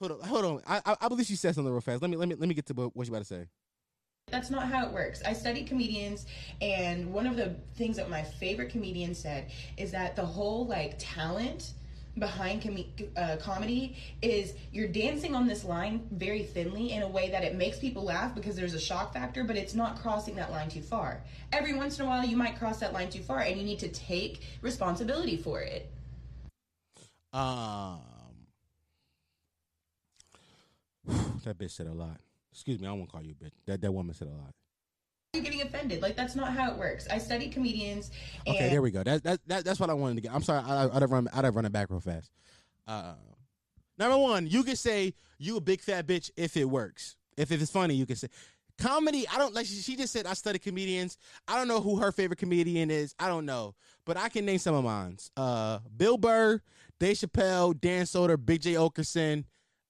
hold 0.00 0.12
on, 0.12 0.20
hold 0.28 0.44
on. 0.44 0.62
I, 0.66 0.80
I, 0.84 0.96
I 1.02 1.08
believe 1.08 1.30
you 1.30 1.36
said 1.36 1.54
something 1.54 1.72
real 1.72 1.80
fast. 1.80 2.02
Let 2.02 2.10
me 2.10 2.16
let 2.16 2.28
me 2.28 2.34
let 2.34 2.48
me 2.48 2.54
get 2.54 2.66
to 2.66 2.74
what 2.74 3.06
you 3.06 3.12
about 3.12 3.20
to 3.20 3.24
say. 3.24 3.46
That's 4.30 4.50
not 4.50 4.68
how 4.68 4.86
it 4.86 4.92
works. 4.92 5.22
I 5.24 5.32
study 5.32 5.64
comedians, 5.64 6.26
and 6.60 7.12
one 7.12 7.26
of 7.26 7.36
the 7.36 7.54
things 7.76 7.96
that 7.96 8.10
my 8.10 8.22
favorite 8.22 8.70
comedian 8.70 9.14
said 9.14 9.50
is 9.76 9.90
that 9.92 10.16
the 10.16 10.26
whole 10.26 10.66
like 10.66 10.94
talent 10.98 11.72
behind 12.18 12.62
com- 12.62 12.84
uh, 13.16 13.36
comedy 13.36 13.96
is 14.22 14.54
you're 14.72 14.88
dancing 14.88 15.34
on 15.34 15.46
this 15.46 15.64
line 15.64 16.06
very 16.12 16.42
thinly 16.42 16.92
in 16.92 17.02
a 17.02 17.08
way 17.08 17.30
that 17.30 17.44
it 17.44 17.54
makes 17.54 17.78
people 17.78 18.04
laugh 18.04 18.34
because 18.34 18.56
there's 18.56 18.74
a 18.74 18.80
shock 18.80 19.12
factor, 19.12 19.44
but 19.44 19.56
it's 19.56 19.74
not 19.74 20.00
crossing 20.00 20.34
that 20.36 20.50
line 20.50 20.68
too 20.68 20.82
far. 20.82 21.22
Every 21.52 21.74
once 21.74 21.98
in 21.98 22.04
a 22.04 22.08
while, 22.08 22.24
you 22.24 22.36
might 22.36 22.58
cross 22.58 22.78
that 22.80 22.92
line 22.92 23.10
too 23.10 23.22
far, 23.22 23.40
and 23.40 23.56
you 23.56 23.64
need 23.64 23.78
to 23.80 23.88
take 23.88 24.42
responsibility 24.62 25.36
for 25.36 25.60
it. 25.60 25.90
Um, 27.32 28.00
that 31.44 31.58
bitch 31.58 31.70
said 31.70 31.86
a 31.86 31.92
lot. 31.92 32.20
Excuse 32.52 32.80
me, 32.80 32.88
I 32.88 32.92
won't 32.92 33.10
call 33.10 33.22
you 33.22 33.34
a 33.40 33.44
bitch. 33.44 33.52
That 33.66 33.80
that 33.80 33.92
woman 33.92 34.14
said 34.14 34.28
a 34.28 34.32
lot. 34.32 34.54
You're 35.38 35.52
getting 35.52 35.62
offended. 35.62 36.02
Like 36.02 36.16
that's 36.16 36.34
not 36.34 36.52
how 36.52 36.72
it 36.72 36.76
works. 36.76 37.06
I 37.08 37.18
study 37.18 37.48
comedians. 37.48 38.10
okay, 38.46 38.68
there 38.68 38.82
we 38.82 38.90
go. 38.90 39.04
That, 39.04 39.22
that, 39.22 39.40
that 39.46 39.64
that's 39.64 39.78
what 39.78 39.88
I 39.88 39.94
wanted 39.94 40.16
to 40.16 40.20
get. 40.22 40.34
I'm 40.34 40.42
sorry, 40.42 40.64
I, 40.64 40.88
I'd 40.88 41.02
have 41.02 41.12
run 41.12 41.28
I'd 41.32 41.44
have 41.44 41.54
run 41.54 41.64
it 41.64 41.72
back 41.72 41.90
real 41.90 42.00
fast. 42.00 42.32
Uh, 42.88 43.14
number 43.98 44.18
one, 44.18 44.48
you 44.48 44.64
can 44.64 44.74
say 44.74 45.14
you 45.38 45.56
a 45.56 45.60
big 45.60 45.80
fat 45.80 46.08
bitch 46.08 46.30
if 46.36 46.56
it 46.56 46.64
works. 46.64 47.16
If, 47.36 47.52
if 47.52 47.62
it's 47.62 47.70
funny, 47.70 47.94
you 47.94 48.04
can 48.04 48.16
say 48.16 48.28
comedy. 48.78 49.26
I 49.28 49.38
don't 49.38 49.54
like. 49.54 49.66
She 49.66 49.94
just 49.94 50.12
said 50.12 50.26
I 50.26 50.34
study 50.34 50.58
comedians. 50.58 51.18
I 51.46 51.56
don't 51.56 51.68
know 51.68 51.80
who 51.80 51.98
her 51.98 52.10
favorite 52.10 52.38
comedian 52.38 52.90
is. 52.90 53.14
I 53.20 53.28
don't 53.28 53.46
know, 53.46 53.76
but 54.04 54.16
I 54.16 54.28
can 54.28 54.44
name 54.44 54.58
some 54.58 54.74
of 54.74 54.82
mine. 54.82 55.18
Uh, 55.36 55.78
Bill 55.96 56.18
Burr, 56.18 56.60
Dave 56.98 57.16
Chappelle, 57.16 57.80
Dan 57.80 58.06
Soder, 58.06 58.44
Big 58.44 58.62
Jay 58.62 58.74
Oakerson, 58.74 59.44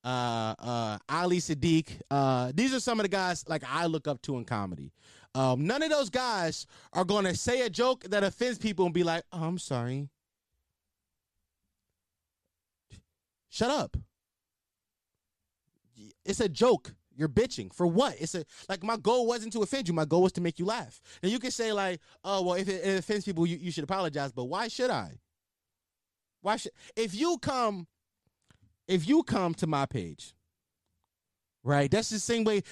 uh, 0.04 0.54
uh, 0.58 0.98
Ali 1.08 1.38
Siddiq. 1.38 2.00
Uh, 2.10 2.52
these 2.54 2.74
are 2.74 2.80
some 2.80 2.98
of 3.00 3.04
the 3.04 3.08
guys 3.08 3.44
like 3.48 3.62
I 3.66 3.86
look 3.86 4.08
up 4.08 4.20
to 4.22 4.36
in 4.36 4.44
comedy. 4.44 4.92
Um, 5.34 5.66
none 5.66 5.82
of 5.82 5.90
those 5.90 6.10
guys 6.10 6.66
are 6.92 7.04
going 7.04 7.24
to 7.24 7.36
say 7.36 7.62
a 7.62 7.70
joke 7.70 8.04
that 8.04 8.24
offends 8.24 8.58
people 8.58 8.86
and 8.86 8.94
be 8.94 9.04
like, 9.04 9.22
oh, 9.32 9.44
I'm 9.44 9.58
sorry. 9.58 10.08
Shut 13.48 13.70
up. 13.70 13.96
It's 16.24 16.40
a 16.40 16.48
joke. 16.48 16.94
You're 17.16 17.28
bitching 17.28 17.74
for 17.74 17.86
what? 17.86 18.14
It's 18.20 18.36
a 18.36 18.44
like 18.68 18.84
my 18.84 18.96
goal 18.96 19.26
wasn't 19.26 19.52
to 19.54 19.62
offend 19.62 19.88
you. 19.88 19.94
My 19.94 20.04
goal 20.04 20.22
was 20.22 20.32
to 20.34 20.40
make 20.40 20.60
you 20.60 20.66
laugh. 20.66 21.00
And 21.20 21.32
you 21.32 21.40
can 21.40 21.50
say 21.50 21.72
like, 21.72 22.00
oh 22.22 22.42
well, 22.42 22.54
if 22.54 22.68
it, 22.68 22.84
it 22.84 22.98
offends 22.98 23.24
people, 23.24 23.44
you, 23.44 23.56
you 23.56 23.72
should 23.72 23.82
apologize. 23.82 24.30
But 24.30 24.44
why 24.44 24.68
should 24.68 24.90
I? 24.90 25.18
Why 26.42 26.56
should 26.56 26.70
if 26.94 27.16
you 27.16 27.38
come, 27.38 27.88
if 28.86 29.08
you 29.08 29.24
come 29.24 29.54
to 29.54 29.66
my 29.66 29.86
page 29.86 30.34
right? 31.64 31.90
That's 31.90 32.10
the 32.10 32.18
same 32.18 32.44
way. 32.44 32.62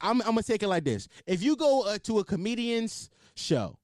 I'm, 0.00 0.20
I'm 0.22 0.28
gonna 0.28 0.42
take 0.42 0.62
it 0.62 0.68
like 0.68 0.84
this: 0.84 1.08
if 1.26 1.42
you 1.42 1.56
go 1.56 1.82
uh, 1.82 1.98
to 2.04 2.18
a 2.18 2.24
comedian's 2.24 3.10
show, 3.34 3.78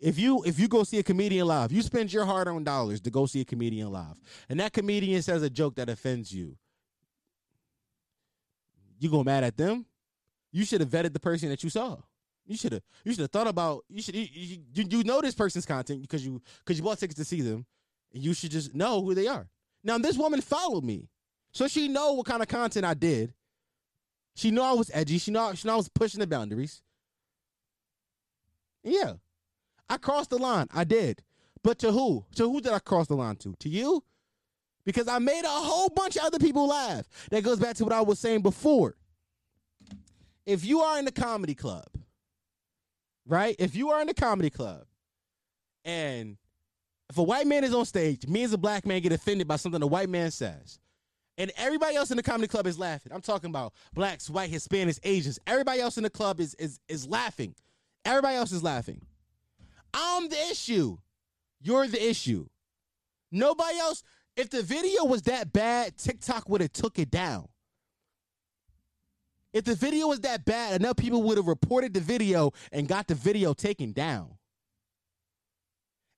if 0.00 0.18
you 0.18 0.42
if 0.44 0.58
you 0.58 0.68
go 0.68 0.84
see 0.84 0.98
a 0.98 1.02
comedian 1.02 1.46
live, 1.46 1.72
you 1.72 1.82
spend 1.82 2.12
your 2.12 2.24
hard-earned 2.24 2.66
dollars 2.66 3.00
to 3.02 3.10
go 3.10 3.26
see 3.26 3.40
a 3.40 3.44
comedian 3.44 3.90
live, 3.90 4.16
and 4.48 4.60
that 4.60 4.72
comedian 4.72 5.22
says 5.22 5.42
a 5.42 5.50
joke 5.50 5.76
that 5.76 5.88
offends 5.88 6.32
you, 6.32 6.56
you 8.98 9.10
go 9.10 9.22
mad 9.24 9.44
at 9.44 9.56
them. 9.56 9.86
You 10.52 10.64
should 10.64 10.80
have 10.80 10.90
vetted 10.90 11.12
the 11.12 11.20
person 11.20 11.48
that 11.48 11.64
you 11.64 11.70
saw. 11.70 11.96
You 12.46 12.56
should 12.56 12.72
have 12.72 12.82
you 13.04 13.12
should 13.12 13.22
have 13.22 13.30
thought 13.30 13.46
about 13.46 13.84
you 13.88 14.02
should 14.02 14.14
you, 14.14 14.28
you, 14.74 14.84
you 14.88 15.04
know 15.04 15.20
this 15.20 15.34
person's 15.34 15.66
content 15.66 16.02
because 16.02 16.24
you 16.24 16.42
because 16.58 16.78
you 16.78 16.84
bought 16.84 16.98
tickets 16.98 17.18
to 17.18 17.24
see 17.24 17.40
them, 17.40 17.64
and 18.12 18.22
you 18.22 18.34
should 18.34 18.50
just 18.50 18.74
know 18.74 19.02
who 19.02 19.14
they 19.14 19.26
are. 19.26 19.48
Now 19.82 19.98
this 19.98 20.16
woman 20.16 20.40
followed 20.40 20.84
me, 20.84 21.08
so 21.52 21.68
she 21.68 21.88
know 21.88 22.12
what 22.12 22.26
kind 22.26 22.42
of 22.42 22.48
content 22.48 22.84
I 22.84 22.94
did 22.94 23.32
she 24.34 24.50
knew 24.50 24.62
I 24.62 24.72
was 24.72 24.90
edgy. 24.92 25.18
She 25.18 25.30
knew, 25.30 25.54
she 25.54 25.66
knew 25.66 25.74
I 25.74 25.76
was 25.76 25.88
pushing 25.88 26.20
the 26.20 26.26
boundaries. 26.26 26.82
Yeah. 28.82 29.14
I 29.88 29.96
crossed 29.96 30.30
the 30.30 30.38
line. 30.38 30.68
I 30.72 30.84
did. 30.84 31.22
But 31.62 31.78
to 31.80 31.92
who? 31.92 32.24
To 32.36 32.50
who 32.50 32.60
did 32.60 32.72
I 32.72 32.78
cross 32.78 33.06
the 33.06 33.16
line 33.16 33.36
to? 33.36 33.54
To 33.60 33.68
you? 33.68 34.04
Because 34.84 35.08
I 35.08 35.18
made 35.18 35.44
a 35.44 35.48
whole 35.48 35.88
bunch 35.88 36.16
of 36.16 36.24
other 36.24 36.38
people 36.38 36.68
laugh. 36.68 37.06
That 37.30 37.42
goes 37.42 37.58
back 37.58 37.76
to 37.76 37.84
what 37.84 37.92
I 37.92 38.02
was 38.02 38.18
saying 38.18 38.42
before. 38.42 38.96
If 40.44 40.64
you 40.64 40.80
are 40.80 40.98
in 40.98 41.06
the 41.06 41.12
comedy 41.12 41.54
club, 41.54 41.86
right? 43.26 43.56
If 43.58 43.74
you 43.74 43.90
are 43.90 44.00
in 44.02 44.06
the 44.06 44.14
comedy 44.14 44.50
club 44.50 44.84
and 45.84 46.36
if 47.08 47.16
a 47.16 47.22
white 47.22 47.46
man 47.46 47.64
is 47.64 47.74
on 47.74 47.86
stage, 47.86 48.26
me 48.26 48.42
as 48.42 48.52
a 48.52 48.58
black 48.58 48.84
man 48.84 49.00
get 49.00 49.12
offended 49.12 49.48
by 49.48 49.56
something 49.56 49.82
a 49.82 49.86
white 49.86 50.10
man 50.10 50.30
says, 50.30 50.78
and 51.36 51.50
everybody 51.56 51.96
else 51.96 52.10
in 52.10 52.16
the 52.16 52.22
comedy 52.22 52.48
club 52.48 52.66
is 52.66 52.78
laughing. 52.78 53.12
I'm 53.12 53.20
talking 53.20 53.50
about 53.50 53.72
blacks, 53.92 54.30
white, 54.30 54.50
Hispanics, 54.50 55.00
Asians. 55.02 55.38
Everybody 55.46 55.80
else 55.80 55.96
in 55.96 56.04
the 56.04 56.10
club 56.10 56.40
is 56.40 56.54
is 56.54 56.80
is 56.88 57.06
laughing. 57.08 57.54
Everybody 58.04 58.36
else 58.36 58.52
is 58.52 58.62
laughing. 58.62 59.04
I'm 59.92 60.28
the 60.28 60.40
issue. 60.50 60.98
You're 61.60 61.86
the 61.86 62.08
issue. 62.10 62.46
Nobody 63.32 63.78
else. 63.78 64.02
If 64.36 64.50
the 64.50 64.62
video 64.62 65.04
was 65.04 65.22
that 65.22 65.52
bad, 65.52 65.96
TikTok 65.96 66.48
would 66.48 66.60
have 66.60 66.72
took 66.72 66.98
it 66.98 67.10
down. 67.10 67.48
If 69.52 69.64
the 69.64 69.76
video 69.76 70.08
was 70.08 70.20
that 70.20 70.44
bad, 70.44 70.80
enough 70.80 70.96
people 70.96 71.22
would 71.22 71.36
have 71.36 71.46
reported 71.46 71.94
the 71.94 72.00
video 72.00 72.52
and 72.72 72.88
got 72.88 73.06
the 73.06 73.14
video 73.14 73.54
taken 73.54 73.92
down. 73.92 74.34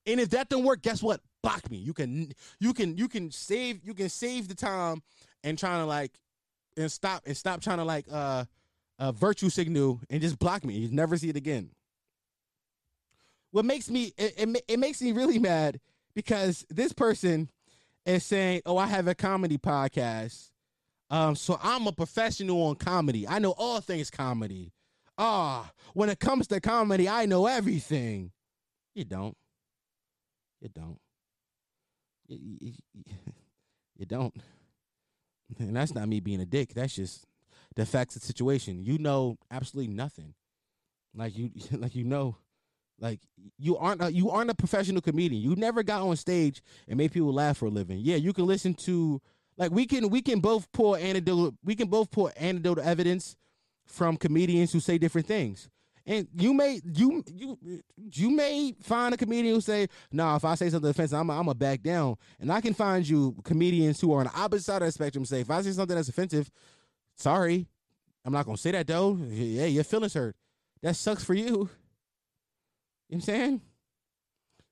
And 0.07 0.21
if 0.21 0.31
that 0.31 0.49
don't 0.49 0.65
work, 0.65 0.83
guess 0.83 1.03
what? 1.03 1.21
Block 1.47 1.71
me. 1.71 1.77
You 1.77 1.93
can 1.93 2.33
you 2.59 2.75
can 2.75 2.99
you 2.99 3.07
can 3.07 3.31
save 3.31 3.81
you 3.85 3.95
can 3.95 4.09
save 4.09 4.49
the 4.49 4.55
time 4.57 5.01
and 5.45 5.57
trying 5.57 5.79
to 5.79 5.87
like 5.87 6.11
and 6.77 6.91
stop 6.91 7.23
and 7.25 7.37
stop 7.37 7.61
trying 7.61 7.79
to 7.79 7.85
like 7.85 8.05
uh 8.11 8.45
uh 8.99 9.13
virtue 9.13 9.49
signal 9.49 10.01
and 10.11 10.21
just 10.21 10.41
block 10.41 10.65
me. 10.65 10.75
You 10.75 10.89
never 10.91 11.17
see 11.17 11.29
it 11.29 11.37
again. 11.37 11.71
What 13.53 13.65
makes 13.65 13.89
me 13.89 14.13
it, 14.19 14.35
it, 14.37 14.65
it 14.67 14.79
makes 14.81 15.01
me 15.01 15.13
really 15.13 15.39
mad 15.39 15.79
because 16.17 16.67
this 16.69 16.93
person 16.93 17.49
is 18.05 18.25
saying, 18.25 18.63
"Oh, 18.67 18.77
I 18.77 18.87
have 18.89 19.07
a 19.07 19.15
comedy 19.15 19.57
podcast." 19.57 20.51
Um, 21.11 21.37
so 21.37 21.61
I'm 21.63 21.87
a 21.87 21.93
professional 21.93 22.61
on 22.65 22.75
comedy. 22.75 23.29
I 23.29 23.39
know 23.39 23.55
all 23.57 23.81
things 23.81 24.11
comedy. 24.11 24.73
Ah, 25.17 25.71
when 25.95 26.09
it 26.09 26.19
comes 26.19 26.49
to 26.49 26.61
comedy, 26.61 27.09
I 27.09 27.27
know 27.27 27.47
everything. 27.47 28.33
You 28.97 29.05
don't. 29.05 29.37
You 30.61 30.71
don't 30.75 30.99
you, 32.29 32.73
you 33.97 34.07
don't. 34.07 34.35
And 35.59 35.77
that's 35.77 35.95
not 35.95 36.09
me 36.09 36.21
being 36.21 36.41
a 36.41 36.47
dick. 36.47 36.75
That's 36.75 36.95
just 36.95 37.25
the 37.77 37.87
facts 37.87 38.17
of 38.17 38.23
the 38.23 38.27
situation. 38.27 38.85
You 38.85 38.99
know 38.99 39.37
absolutely 39.51 39.93
nothing. 39.93 40.35
Like 41.15 41.37
you, 41.37 41.51
like 41.73 41.95
you 41.95 42.05
know, 42.05 42.37
like 42.99 43.21
you 43.59 43.77
aren't 43.77 44.03
a, 44.03 44.13
you 44.13 44.31
aren't 44.31 44.51
a 44.51 44.55
professional 44.55 45.01
comedian. 45.01 45.43
You 45.43 45.57
never 45.57 45.83
got 45.83 46.03
on 46.03 46.17
stage 46.17 46.63
and 46.89 46.97
made 46.99 47.13
people 47.13 47.33
laugh 47.33 47.59
for 47.59 47.67
a 47.67 47.71
living. 47.71 47.99
Yeah, 48.01 48.17
you 48.17 48.33
can 48.33 48.47
listen 48.47 48.75
to 48.75 49.21
like 49.57 49.71
we 49.71 49.87
can 49.87 50.09
we 50.09 50.23
can 50.23 50.41
both 50.41 50.71
pull 50.73 50.97
anecdotal 50.97 51.55
we 51.65 51.75
can 51.75 51.89
both 51.89 52.11
pull 52.11 52.31
anecdotal 52.37 52.85
evidence 52.85 53.37
from 53.85 54.17
comedians 54.17 54.73
who 54.73 54.81
say 54.81 54.99
different 54.99 55.27
things. 55.27 55.69
And 56.07 56.29
you 56.39 56.55
may 56.55 56.81
you 56.85 57.25
you 57.35 57.59
you 58.13 58.31
may 58.31 58.75
find 58.81 59.13
a 59.13 59.17
comedian 59.17 59.55
who 59.55 59.61
say, 59.61 59.89
"No, 60.13 60.25
nah, 60.25 60.37
if 60.37 60.45
I 60.45 60.55
say 60.55 60.71
something 60.71 60.89
offensive, 60.89 61.19
I'm 61.19 61.29
a, 61.29 61.39
I'm 61.39 61.49
a 61.49 61.55
back 61.55 61.83
down." 61.83 62.17
And 62.39 62.53
I 62.53 62.61
can 62.61 62.75
find 62.75 63.07
you 63.07 63.35
comedians 63.43 64.01
who 64.01 64.13
are 64.13 64.21
on 64.21 64.27
the 64.27 64.39
opposite 64.39 64.65
side 64.65 64.83
of 64.83 64.89
the 64.89 64.93
spectrum 64.93 65.25
say, 65.25 65.41
"If 65.41 65.51
I 65.51 65.61
say 65.63 65.73
something 65.73 65.97
that's 65.97 66.09
offensive, 66.09 66.49
sorry, 67.17 67.67
I'm 68.25 68.33
not 68.33 68.47
gonna 68.47 68.57
say 68.57 68.71
that 68.71 68.87
though. 68.87 69.17
Yeah, 69.17 69.67
your 69.67 69.83
feelings 69.83 70.15
hurt. 70.15 70.37
That 70.83 70.95
sucks 70.95 71.25
for 71.25 71.35
you." 71.35 71.45
You 71.45 71.53
know 71.53 71.69
what 73.09 73.15
I'm 73.17 73.21
saying? 73.21 73.61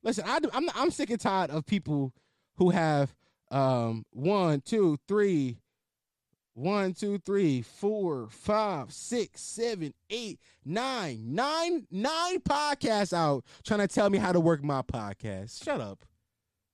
Listen, 0.05 0.24
I, 0.27 0.39
I'm 0.52 0.69
I'm 0.74 0.90
sick 0.93 1.11
and 1.11 1.20
tired 1.20 1.51
of 1.51 1.66
people 1.66 2.12
who 2.56 2.70
have 2.70 3.12
um 3.51 4.05
one, 4.12 4.61
two, 4.61 4.98
three, 5.09 5.59
one, 6.55 6.94
two, 6.94 7.18
three, 7.18 7.62
four, 7.62 8.28
five, 8.31 8.93
six, 8.93 9.40
seven, 9.40 9.93
eight, 10.09 10.39
nine, 10.64 11.35
nine, 11.35 11.86
nine 11.90 12.40
podcasts 12.40 13.12
out 13.12 13.44
trying 13.64 13.81
to 13.81 13.89
tell 13.89 14.09
me 14.09 14.18
how 14.18 14.32
to 14.32 14.40
work 14.40 14.62
my 14.62 14.82
podcast. 14.82 15.62
Shut 15.62 15.81
up. 15.81 16.05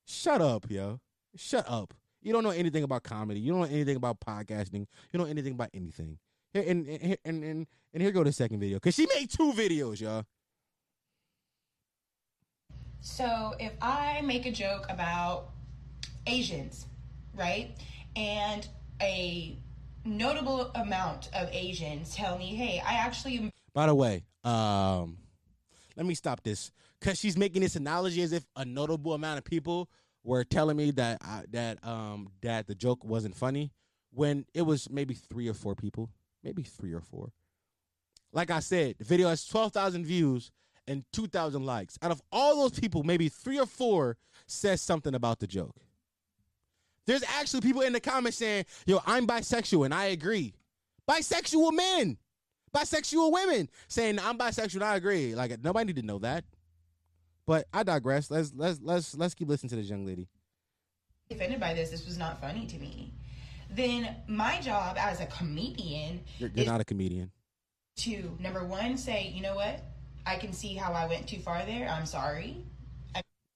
Shut 0.05 0.41
up, 0.41 0.69
yo. 0.69 0.99
Shut 1.35 1.65
up. 1.67 1.93
You 2.21 2.31
don't 2.31 2.43
know 2.43 2.51
anything 2.51 2.83
about 2.83 3.03
comedy. 3.03 3.39
You 3.39 3.51
don't 3.51 3.61
know 3.61 3.67
anything 3.67 3.95
about 3.95 4.19
podcasting. 4.19 4.81
You 4.81 4.87
don't 5.13 5.23
know 5.23 5.31
anything 5.31 5.53
about 5.53 5.69
anything. 5.73 6.19
And, 6.53 6.87
and, 6.87 7.17
and, 7.25 7.43
and, 7.43 7.67
and 7.93 8.03
here 8.03 8.11
go 8.11 8.23
the 8.23 8.31
second 8.31 8.59
video. 8.59 8.77
Because 8.77 8.93
she 8.93 9.07
made 9.15 9.31
two 9.31 9.51
videos, 9.53 9.99
y'all. 9.99 10.25
So 12.99 13.55
if 13.59 13.71
I 13.81 14.21
make 14.21 14.45
a 14.45 14.51
joke 14.51 14.85
about 14.89 15.49
Asians, 16.27 16.85
right? 17.35 17.75
And 18.15 18.67
a 19.01 19.57
notable 20.05 20.71
amount 20.75 21.29
of 21.33 21.49
Asians 21.51 22.15
tell 22.15 22.37
me, 22.37 22.55
"Hey, 22.55 22.81
I 22.85 22.93
actually." 22.93 23.51
By 23.73 23.85
the 23.87 23.95
way, 23.95 24.23
um, 24.43 25.17
let 25.95 26.05
me 26.05 26.15
stop 26.15 26.43
this 26.43 26.71
because 26.99 27.19
she's 27.19 27.37
making 27.37 27.61
this 27.61 27.75
analogy 27.75 28.21
as 28.21 28.31
if 28.31 28.45
a 28.55 28.65
notable 28.65 29.13
amount 29.13 29.37
of 29.37 29.43
people 29.43 29.89
were 30.23 30.43
telling 30.43 30.77
me 30.77 30.91
that 30.91 31.17
I, 31.21 31.43
that 31.51 31.85
um 31.85 32.29
that 32.41 32.67
the 32.67 32.75
joke 32.75 33.03
wasn't 33.03 33.35
funny 33.35 33.71
when 34.11 34.45
it 34.53 34.63
was 34.63 34.89
maybe 34.89 35.13
three 35.13 35.47
or 35.47 35.53
four 35.53 35.75
people, 35.75 36.09
maybe 36.43 36.63
three 36.63 36.93
or 36.93 37.01
four. 37.01 37.31
Like 38.33 38.51
I 38.51 38.59
said, 38.59 38.95
the 38.99 39.05
video 39.05 39.29
has 39.29 39.45
twelve 39.45 39.73
thousand 39.73 40.05
views 40.05 40.51
and 40.87 41.03
two 41.11 41.27
thousand 41.27 41.65
likes. 41.65 41.97
Out 42.01 42.11
of 42.11 42.21
all 42.31 42.57
those 42.57 42.79
people, 42.79 43.03
maybe 43.03 43.29
three 43.29 43.59
or 43.59 43.65
four 43.65 44.17
says 44.47 44.81
something 44.81 45.15
about 45.15 45.39
the 45.39 45.47
joke. 45.47 45.75
There's 47.07 47.23
actually 47.23 47.61
people 47.61 47.81
in 47.81 47.93
the 47.93 47.99
comments 47.99 48.37
saying, 48.37 48.65
yo, 48.85 48.99
I'm 49.05 49.25
bisexual, 49.25 49.85
and 49.85 49.93
I 49.93 50.05
agree. 50.05 50.53
Bisexual 51.09 51.73
men, 51.73 52.17
bisexual 52.75 53.31
women 53.31 53.69
saying 53.87 54.19
I'm 54.19 54.37
bisexual, 54.37 54.75
and 54.75 54.83
I 54.83 54.95
agree. 54.95 55.35
Like 55.35 55.61
nobody 55.63 55.87
need 55.87 55.95
to 55.97 56.05
know 56.05 56.19
that. 56.19 56.45
But 57.47 57.67
I 57.73 57.83
digress. 57.83 58.29
Let's 58.29 58.53
let's 58.55 58.79
let's 58.81 59.17
let's 59.17 59.33
keep 59.33 59.49
listening 59.49 59.71
to 59.71 59.75
this 59.77 59.89
young 59.89 60.05
lady. 60.05 60.27
Offended 61.31 61.59
by 61.59 61.73
this, 61.73 61.89
this 61.89 62.05
was 62.05 62.17
not 62.17 62.39
funny 62.39 62.65
to 62.67 62.77
me. 62.77 63.13
Then 63.69 64.15
my 64.27 64.59
job 64.61 64.97
as 64.99 65.21
a 65.21 65.25
comedian 65.25 66.21
You're, 66.37 66.51
you're 66.53 66.65
not 66.65 66.81
a 66.81 66.85
comedian. 66.85 67.31
to 67.97 68.37
number 68.39 68.65
one 68.65 68.97
say, 68.97 69.31
you 69.33 69.41
know 69.41 69.55
what, 69.55 69.81
I 70.25 70.35
can 70.35 70.51
see 70.51 70.75
how 70.75 70.91
I 70.91 71.07
went 71.07 71.27
too 71.27 71.39
far 71.39 71.65
there. 71.65 71.87
I'm 71.89 72.05
sorry. 72.05 72.65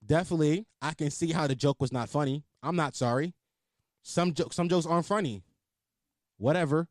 Definitely, 0.06 0.66
I 0.82 0.94
can 0.94 1.10
see 1.10 1.32
how 1.32 1.48
the 1.48 1.56
joke 1.56 1.82
was 1.82 1.92
not 1.92 2.10
funny. 2.10 2.44
I'm 2.66 2.76
not 2.76 2.96
sorry. 2.96 3.34
Some 4.02 4.34
jokes, 4.34 4.56
some 4.56 4.68
jokes 4.68 4.86
aren't 4.86 5.06
funny. 5.06 5.44
Whatever. 6.38 6.88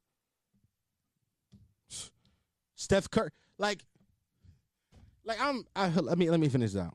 Steph 2.77 3.11
Curry, 3.11 3.31
like, 3.59 3.85
like 5.25 5.41
I'm. 5.41 5.65
I, 5.75 5.89
let 5.89 6.19
me 6.19 6.31
let 6.31 6.39
me 6.39 6.49
finish 6.49 6.77
out. 6.77 6.95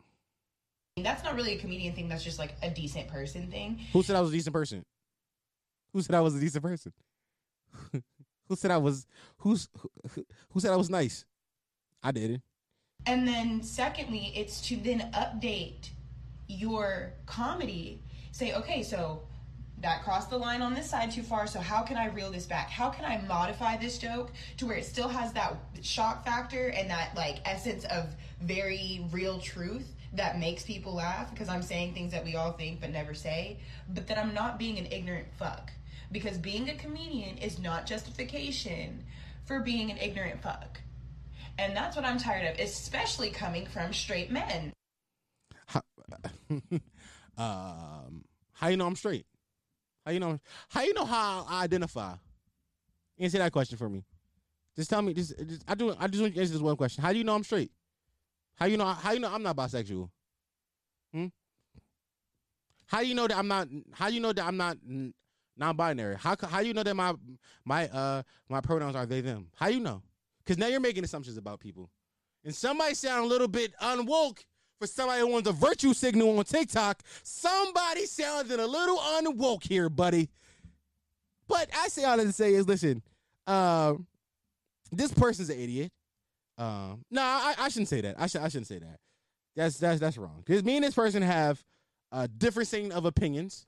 That's 0.97 1.23
not 1.23 1.35
really 1.35 1.56
a 1.56 1.57
comedian 1.57 1.95
thing. 1.95 2.10
That's 2.10 2.23
just 2.23 2.39
like 2.39 2.56
a 2.61 2.69
decent 2.69 3.07
person 3.07 3.49
thing. 3.49 3.80
Who 3.93 4.03
said 4.03 4.15
I 4.15 4.22
was 4.22 4.30
a 4.30 4.34
decent 4.34 4.53
person? 4.53 4.85
Who 5.93 6.01
said 6.01 6.15
I 6.15 6.22
was 6.22 6.35
a 6.35 6.39
decent 6.39 6.64
person? 6.64 6.93
who 8.47 8.56
said 8.56 8.72
I 8.72 8.77
was? 8.77 9.07
Who's 9.38 9.68
who, 10.11 10.26
who 10.51 10.60
said 10.60 10.72
I 10.72 10.76
was 10.76 10.89
nice? 10.89 11.26
I 12.03 12.11
didn't. 12.11 12.43
And 13.06 13.27
then 13.27 13.64
secondly, 13.64 14.31
it's 14.35 14.61
to 14.68 14.76
then 14.76 15.11
update 15.14 15.89
your 16.47 17.14
comedy. 17.26 18.01
Say, 18.40 18.53
okay, 18.53 18.84
so 18.84 19.22
that 19.82 20.02
crossed 20.06 20.30
the 20.30 20.38
line 20.38 20.61
on 20.61 20.74
this 20.74 20.90
side 20.90 21.11
too 21.11 21.24
far, 21.24 21.45
so 21.45 21.60
how 21.60 21.82
can 21.82 21.98
I 21.98 22.06
reel 22.06 22.32
this 22.32 22.45
back? 22.45 22.70
How 22.70 22.90
can 22.90 23.03
I 23.03 23.18
modify 23.28 23.76
this 23.76 23.98
joke 23.98 24.32
to 24.56 24.66
where 24.66 24.78
it 24.78 24.86
still 24.86 25.10
has 25.10 25.34
that 25.34 25.57
shock 25.82 26.24
factor 26.24 26.70
and 26.70 26.90
that 26.90 27.18
like 27.18 27.41
essence 27.44 27.84
of 27.84 28.16
very 28.40 29.06
real 29.11 29.40
truth 29.40 29.94
that 30.14 30.40
makes 30.40 30.64
people 30.64 30.94
laugh 30.94 31.30
because 31.32 31.49
I'm 31.49 31.61
saying 31.61 31.94
things 31.94 32.14
that 32.14 32.24
we 32.24 32.38
all 32.38 32.53
think 32.53 32.80
but 32.80 32.91
never 32.91 33.14
say, 33.14 33.57
but 33.90 34.07
that 34.07 34.18
I'm 34.18 34.34
not 34.34 34.57
being 34.57 34.78
an 34.78 34.86
ignorant 34.90 35.28
fuck. 35.38 35.72
Because 36.10 36.38
being 36.38 36.70
a 36.70 36.76
comedian 36.76 37.40
is 37.40 37.60
not 37.60 37.86
justification 37.86 39.03
for 39.44 39.60
being 39.60 39.91
an 39.91 39.98
ignorant 39.98 40.41
fuck. 40.41 40.80
And 41.57 41.76
that's 41.76 41.98
what 41.98 42.06
I'm 42.06 42.18
tired 42.18 42.49
of, 42.53 42.57
especially 42.57 43.32
coming 43.32 43.66
from 43.66 43.91
straight 43.91 44.32
men. 44.32 44.72
Um, 47.40 48.26
how 48.60 48.68
you 48.68 48.76
know 48.76 48.86
I'm 48.86 48.95
straight? 48.98 49.26
How 50.06 50.11
you 50.11 50.19
know? 50.19 50.38
How 50.68 50.81
you 50.81 50.94
know 50.94 51.06
how 51.06 51.45
I 51.48 51.64
identify? 51.64 52.15
Answer 53.18 53.38
that 53.38 53.53
question 53.53 53.77
for 53.77 53.88
me. 53.88 54.03
Just 54.76 54.90
tell 54.90 55.02
me. 55.02 55.14
Just, 55.14 55.34
just 55.48 55.64
I 55.65 55.76
do. 55.76 55.95
I 55.98 56.07
just 56.07 56.22
want 56.22 56.34
you 56.34 56.36
to 56.36 56.41
answer 56.41 56.53
this 56.53 56.61
one 56.61 56.76
question. 56.76 57.02
How 57.02 57.14
do 57.14 57.18
you 57.18 57.23
know 57.23 57.36
I'm 57.36 57.44
straight? 57.45 57.72
How 58.57 58.65
you 58.65 58.76
know? 58.76 58.86
How 58.86 59.14
you 59.14 59.22
know 59.22 59.34
I'm 59.34 59.44
not 59.44 59.56
bisexual? 59.56 60.10
Hmm. 61.14 61.27
How 62.88 62.99
do 62.99 63.07
you 63.07 63.15
know 63.15 63.27
that 63.27 63.38
I'm 63.38 63.48
not? 63.48 63.69
How 63.94 64.10
do 64.10 64.14
you 64.14 64.19
know 64.19 64.34
that 64.34 64.45
I'm 64.45 64.57
not 64.57 64.77
non-binary? 65.56 66.18
How 66.19 66.36
how 66.41 66.60
do 66.60 66.68
you 66.68 66.73
know 66.73 66.84
that 66.84 66.95
my 66.95 67.14
my 67.64 67.88
uh 67.88 68.23
my 68.49 68.60
pronouns 68.60 68.98
are 68.98 69.06
they 69.06 69.22
them? 69.22 69.48
How 69.56 69.69
you 69.69 69.80
know? 69.80 70.02
Because 70.40 70.57
now 70.57 70.68
you're 70.68 70.81
making 70.81 71.06
assumptions 71.06 71.38
about 71.38 71.61
people, 71.61 71.90
and 72.44 72.53
somebody 72.53 72.94
sound 72.94 73.23
a 73.23 73.27
little 73.27 73.48
bit 73.48 73.73
unwoke 73.81 74.40
for 74.80 74.88
somebody 74.88 75.22
who 75.22 75.27
wants 75.27 75.49
a 75.49 75.51
virtue 75.51 75.93
signal 75.93 76.38
on 76.38 76.45
TikTok. 76.45 77.01
Somebody 77.23 78.06
sounding 78.06 78.60
a 78.60 78.65
little 78.65 78.97
unwoke 78.97 79.64
here, 79.64 79.89
buddy. 79.89 80.30
But 81.47 81.69
I 81.76 81.88
say 81.89 82.03
all 82.06 82.18
that 82.18 82.23
to 82.23 82.31
say 82.31 82.53
is, 82.53 82.68
listen, 82.68 83.01
uh, 83.45 83.95
this 84.91 85.14
person's 85.14 85.49
an 85.49 85.60
idiot. 85.60 85.91
Um, 86.57 87.03
no, 87.10 87.22
I, 87.22 87.56
I 87.57 87.69
shouldn't 87.69 87.88
say 87.89 88.01
that. 88.01 88.15
I 88.19 88.27
should 88.27 88.41
I 88.41 88.49
shouldn't 88.49 88.68
say 88.68 88.80
that. 88.80 88.99
That's 89.56 89.77
that's 89.77 89.99
that's 89.99 90.18
wrong. 90.18 90.43
Because 90.45 90.64
me 90.64 90.76
and 90.76 90.84
this 90.84 90.93
person 90.93 91.22
have 91.22 91.64
a 92.11 92.27
different 92.27 92.68
setting 92.68 92.91
of 92.91 93.06
opinions. 93.06 93.65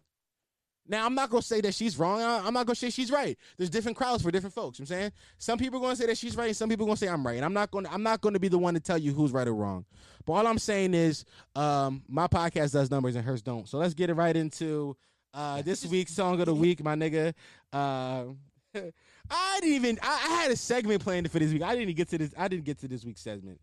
Now 0.91 1.05
I'm 1.05 1.15
not 1.15 1.29
gonna 1.29 1.41
say 1.41 1.61
that 1.61 1.73
she's 1.73 1.97
wrong. 1.97 2.21
I- 2.21 2.45
I'm 2.45 2.53
not 2.53 2.65
gonna 2.65 2.75
say 2.75 2.89
she's 2.89 3.09
right. 3.09 3.37
There's 3.57 3.69
different 3.69 3.97
crowds 3.97 4.21
for 4.21 4.29
different 4.29 4.53
folks. 4.53 4.77
You 4.77 4.83
know 4.83 4.89
what 4.89 4.95
I'm 4.95 4.99
saying 5.01 5.11
some 5.37 5.57
people 5.57 5.79
are 5.79 5.81
gonna 5.81 5.95
say 5.95 6.05
that 6.07 6.17
she's 6.17 6.35
right, 6.35 6.47
and 6.47 6.57
some 6.57 6.67
people 6.67 6.85
are 6.85 6.89
gonna 6.89 6.97
say 6.97 7.07
I'm 7.07 7.25
right. 7.25 7.37
And 7.37 7.45
I'm 7.45 7.53
not 7.53 7.71
gonna 7.71 7.89
I'm 7.89 8.03
not 8.03 8.19
gonna 8.19 8.39
be 8.39 8.49
the 8.49 8.57
one 8.57 8.73
to 8.73 8.81
tell 8.81 8.97
you 8.97 9.13
who's 9.13 9.31
right 9.31 9.47
or 9.47 9.55
wrong. 9.55 9.85
But 10.25 10.33
all 10.33 10.45
I'm 10.45 10.59
saying 10.59 10.93
is, 10.93 11.23
um, 11.55 12.03
my 12.09 12.27
podcast 12.27 12.73
does 12.73 12.91
numbers 12.91 13.15
and 13.15 13.25
hers 13.25 13.41
don't. 13.41 13.67
So 13.69 13.77
let's 13.77 13.93
get 13.93 14.09
it 14.09 14.15
right 14.15 14.35
into 14.35 14.97
uh, 15.33 15.61
this 15.63 15.85
week's 15.85 16.13
song 16.13 16.39
of 16.41 16.45
the 16.45 16.53
week, 16.53 16.83
my 16.83 16.95
nigga. 16.95 17.33
Uh, 17.71 18.25
I 19.29 19.59
didn't 19.61 19.75
even 19.75 19.99
I, 20.01 20.27
I 20.29 20.41
had 20.41 20.51
a 20.51 20.57
segment 20.57 21.01
planned 21.01 21.31
for 21.31 21.39
this 21.39 21.53
week. 21.53 21.63
I 21.63 21.73
didn't 21.75 21.95
get 21.95 22.09
to 22.09 22.17
this. 22.17 22.33
I 22.37 22.49
didn't 22.49 22.65
get 22.65 22.79
to 22.79 22.89
this 22.89 23.05
week's 23.05 23.21
segment. 23.21 23.61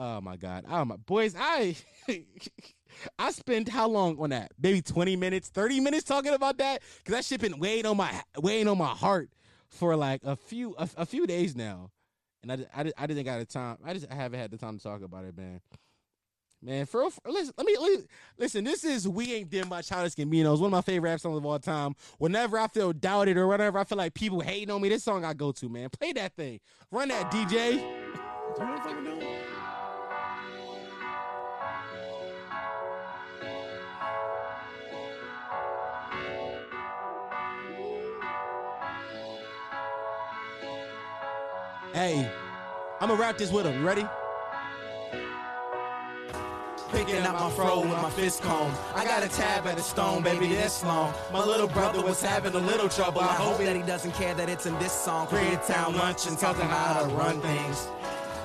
Oh 0.00 0.20
my 0.20 0.36
god. 0.36 0.64
Oh 0.68 0.84
my 0.84 0.96
boys, 0.96 1.34
I 1.36 1.74
I 3.18 3.32
spent 3.32 3.68
how 3.68 3.88
long 3.88 4.16
on 4.20 4.30
that? 4.30 4.52
Maybe 4.60 4.80
20 4.80 5.16
minutes, 5.16 5.48
30 5.48 5.80
minutes 5.80 6.04
talking 6.04 6.32
about 6.34 6.58
that? 6.58 6.82
Cause 7.04 7.14
that 7.16 7.24
shit 7.24 7.40
been 7.40 7.58
weighing 7.58 7.84
on 7.84 7.96
my 7.96 8.12
weighing 8.38 8.68
on 8.68 8.78
my 8.78 8.86
heart 8.88 9.30
for 9.68 9.96
like 9.96 10.20
a 10.24 10.36
few 10.36 10.74
a, 10.78 10.88
a 10.98 11.04
few 11.06 11.26
days 11.26 11.56
now. 11.56 11.90
And 12.42 12.52
I, 12.52 12.56
just- 12.56 12.68
I, 12.74 12.92
I 12.96 13.06
didn't 13.08 13.24
got 13.24 13.40
the 13.40 13.44
time. 13.44 13.78
I 13.84 13.92
just 13.92 14.10
haven't 14.10 14.38
had 14.38 14.52
the 14.52 14.56
time 14.56 14.78
to 14.78 14.82
talk 14.82 15.02
about 15.02 15.24
it, 15.24 15.36
man. 15.36 15.60
Man, 16.62 16.86
for, 16.86 17.08
for 17.10 17.20
listen, 17.30 17.54
let 17.56 17.66
me 17.66 17.76
li- 17.78 18.04
listen. 18.36 18.64
This 18.64 18.84
is 18.84 19.06
"We 19.08 19.32
Ain't 19.34 19.50
Did 19.50 19.68
Much." 19.68 19.88
How 19.88 20.02
this 20.02 20.14
Gambino 20.16 20.52
is 20.54 20.60
one 20.60 20.68
of 20.68 20.72
my 20.72 20.80
favorite 20.80 21.10
rap 21.10 21.20
songs 21.20 21.36
of 21.36 21.46
all 21.46 21.58
time. 21.58 21.94
Whenever 22.18 22.58
I 22.58 22.66
feel 22.68 22.92
doubted 22.92 23.36
or 23.36 23.46
whenever 23.46 23.78
I 23.78 23.84
feel 23.84 23.98
like 23.98 24.14
people 24.14 24.40
hating 24.40 24.70
on 24.70 24.80
me, 24.80 24.88
this 24.88 25.04
song 25.04 25.24
I 25.24 25.34
go 25.34 25.52
to. 25.52 25.68
Man, 25.68 25.88
play 25.90 26.12
that 26.14 26.34
thing. 26.34 26.58
Run 26.90 27.08
that 27.08 27.30
DJ. 27.30 27.84
Hey, 41.98 42.30
I'm 43.00 43.08
gonna 43.08 43.20
wrap 43.20 43.38
this 43.38 43.50
with 43.50 43.66
him. 43.66 43.84
Ready? 43.84 44.06
Picking 46.92 47.26
up 47.26 47.34
my 47.34 47.50
fro 47.50 47.80
with 47.80 47.90
my 47.90 48.10
fist 48.10 48.40
comb. 48.40 48.72
I 48.94 49.04
got 49.04 49.24
a 49.24 49.28
tab 49.28 49.66
at 49.66 49.78
a 49.78 49.82
stone, 49.82 50.22
baby, 50.22 50.46
this 50.46 50.84
long. 50.84 51.12
My 51.32 51.44
little 51.44 51.66
brother 51.66 52.00
was 52.00 52.22
having 52.22 52.54
a 52.54 52.58
little 52.58 52.88
trouble. 52.88 53.20
I 53.20 53.34
hope 53.34 53.58
that 53.58 53.74
he 53.74 53.82
doesn't 53.82 54.12
care 54.12 54.32
that 54.32 54.48
it's 54.48 54.66
in 54.66 54.78
this 54.78 54.92
song. 54.92 55.26
Created 55.26 55.60
town 55.64 55.96
lunch 55.96 56.28
and 56.28 56.38
taught 56.38 56.54
him 56.54 56.68
how 56.68 57.02
to 57.02 57.08
run 57.16 57.40
things. 57.40 57.88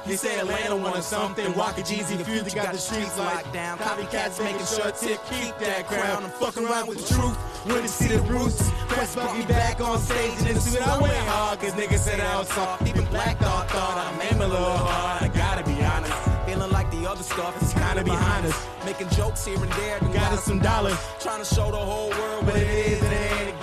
He 0.05 0.17
said 0.17 0.39
Atlanta 0.39 0.75
wanted 0.75 1.03
something. 1.03 1.53
Waka 1.55 1.81
Jeezy, 1.81 2.17
the 2.17 2.25
future 2.25 2.55
got 2.55 2.73
the 2.73 2.77
streets 2.77 3.17
locked 3.17 3.53
down. 3.53 3.77
Copycats 3.77 4.43
making 4.43 4.65
sure 4.65 4.91
Tip 4.91 5.19
keep 5.30 5.57
that 5.59 5.88
crown. 5.88 6.25
I'm 6.25 6.30
fucking 6.31 6.65
around 6.65 6.88
with 6.88 7.07
the 7.07 7.13
truth. 7.13 7.38
When 7.65 7.81
to 7.81 7.88
see 7.88 8.09
the 8.09 8.19
roots, 8.23 8.69
press 8.89 9.15
Bucky 9.15 9.45
back 9.45 9.80
on 9.80 9.97
stage 9.99 10.38
in 10.39 10.55
the 10.55 10.59
suit. 10.59 10.85
I 10.85 11.01
went 11.01 11.15
hard, 11.27 11.59
cause 11.59 11.71
niggas 11.73 11.99
said 11.99 12.19
I 12.19 12.38
was 12.38 12.49
soft. 12.49 12.85
Even 12.88 13.05
Black 13.05 13.39
Dog 13.39 13.67
thought 13.69 13.97
I 13.97 14.13
me 14.38 14.43
a 14.43 14.47
little 14.47 14.77
hard. 14.77 15.23
I 15.23 15.27
gotta 15.30 15.63
be 15.63 15.81
honest. 15.81 16.13
Feeling 16.45 16.71
like 16.71 16.91
the 16.91 17.09
other 17.09 17.23
stuff 17.23 17.61
is 17.61 17.71
kinda 17.73 18.03
behind 18.03 18.45
us. 18.45 18.67
Making 18.84 19.09
jokes 19.09 19.45
here 19.45 19.55
and 19.55 19.71
there, 19.71 19.99
got 20.13 20.34
us 20.34 20.43
some 20.43 20.59
dollars. 20.59 20.97
Trying 21.21 21.39
to 21.39 21.45
show 21.45 21.71
the 21.71 21.77
whole 21.77 22.09
world 22.09 22.45
what 22.45 22.57
it 22.57 22.67
is 22.67 23.01
and 23.01 23.13
it 23.13 23.31
ain't 23.31 23.49
a 23.49 23.51
game. 23.51 23.62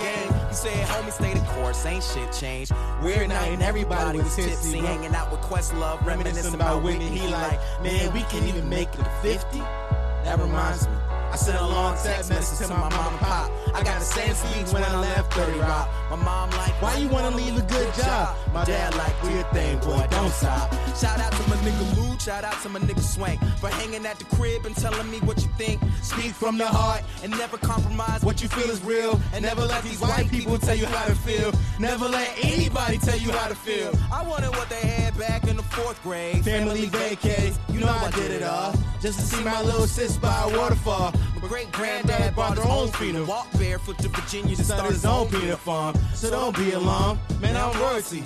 said, 0.61 0.87
homie, 0.87 1.11
stay 1.11 1.33
the 1.33 1.39
course. 1.53 1.83
ain't 1.87 2.03
shit 2.03 2.31
changed. 2.31 2.71
Weird 3.01 3.29
night 3.29 3.51
and 3.51 3.63
everybody 3.63 4.19
was 4.19 4.35
tipsy, 4.35 4.77
hanging 4.77 5.15
out 5.15 5.31
with 5.31 5.41
Questlove, 5.41 6.05
reminiscing 6.05 6.53
about 6.53 6.83
Whitney. 6.83 7.07
He 7.07 7.27
like, 7.29 7.59
man, 7.81 8.13
we 8.13 8.21
can't 8.21 8.45
even 8.45 8.69
make 8.69 8.93
it 8.93 8.97
to 8.97 9.09
50. 9.23 9.57
That 9.57 10.39
reminds 10.39 10.87
me. 10.87 10.93
I 11.31 11.37
sent 11.37 11.57
a 11.57 11.65
long 11.65 11.95
text 12.03 12.29
message 12.29 12.67
to 12.67 12.73
my 12.73 12.89
mom 12.89 13.13
and 13.13 13.19
pop. 13.19 13.49
I 13.73 13.81
got 13.83 13.99
the 13.99 14.05
same 14.05 14.33
speech 14.33 14.73
when 14.73 14.83
I 14.83 14.99
left 14.99 15.33
30 15.33 15.59
Rock. 15.59 15.89
My 16.09 16.17
mom 16.17 16.49
like, 16.51 16.81
Why 16.81 16.97
you 16.97 17.07
wanna 17.07 17.33
leave 17.33 17.57
a 17.57 17.61
good 17.61 17.93
job? 17.93 18.35
My 18.53 18.65
dad 18.65 18.93
like, 18.95 19.21
do 19.23 19.31
your 19.31 19.43
thing, 19.53 19.79
boy, 19.79 20.05
don't 20.11 20.29
stop. 20.29 20.73
Shout 20.97 21.19
out 21.21 21.31
to 21.31 21.49
my 21.49 21.55
nigga 21.63 21.95
Lou, 21.95 22.19
shout 22.19 22.43
out 22.43 22.61
to 22.63 22.69
my 22.69 22.79
nigga 22.79 22.99
Swank 22.99 23.39
for 23.61 23.69
hanging 23.69 24.05
at 24.05 24.19
the 24.19 24.25
crib 24.35 24.65
and 24.65 24.75
telling 24.75 25.09
me 25.09 25.19
what 25.19 25.41
you 25.41 25.47
think. 25.57 25.79
Speak 26.01 26.33
from 26.33 26.57
the 26.57 26.67
heart 26.67 27.01
and 27.23 27.31
never 27.31 27.57
compromise. 27.57 28.23
What 28.23 28.41
you 28.41 28.49
feel 28.49 28.69
is 28.69 28.83
real, 28.83 29.17
and 29.33 29.45
never 29.45 29.61
let 29.61 29.83
these 29.83 30.01
white 30.01 30.29
people 30.29 30.57
tell 30.57 30.75
you 30.75 30.85
how 30.85 31.05
to 31.05 31.15
feel. 31.15 31.53
Never 31.79 32.09
let 32.09 32.29
anybody 32.43 32.97
tell 32.97 33.17
you 33.17 33.31
how 33.31 33.47
to 33.47 33.55
feel. 33.55 33.93
I 34.11 34.21
wanted 34.27 34.49
what 34.49 34.69
they 34.69 34.85
had 34.85 35.17
back 35.17 35.47
fourth 35.71 36.01
grade. 36.03 36.43
Family 36.43 36.87
vacay, 36.87 37.57
you 37.73 37.79
know 37.79 37.87
I 37.87 38.11
did 38.11 38.31
it 38.31 38.43
all. 38.43 38.73
Just 39.01 39.19
to 39.19 39.25
see 39.25 39.43
my 39.43 39.61
little 39.61 39.87
sis 39.87 40.17
by 40.17 40.43
a 40.43 40.57
waterfall. 40.57 41.13
My 41.41 41.47
great 41.47 41.71
granddad 41.71 42.35
bought 42.35 42.57
his 42.57 42.65
own 42.65 42.89
freedom. 42.89 43.25
Walked 43.25 43.57
barefoot 43.57 43.97
to 43.99 44.09
Virginia 44.09 44.55
to 44.55 44.63
start 44.63 44.91
his 44.91 45.05
own 45.05 45.29
peanut 45.29 45.59
farm. 45.59 45.95
So 46.13 46.29
don't 46.29 46.55
be 46.55 46.71
alarmed, 46.71 47.19
man, 47.39 47.55
I'm 47.55 47.79
royalty. 47.79 48.23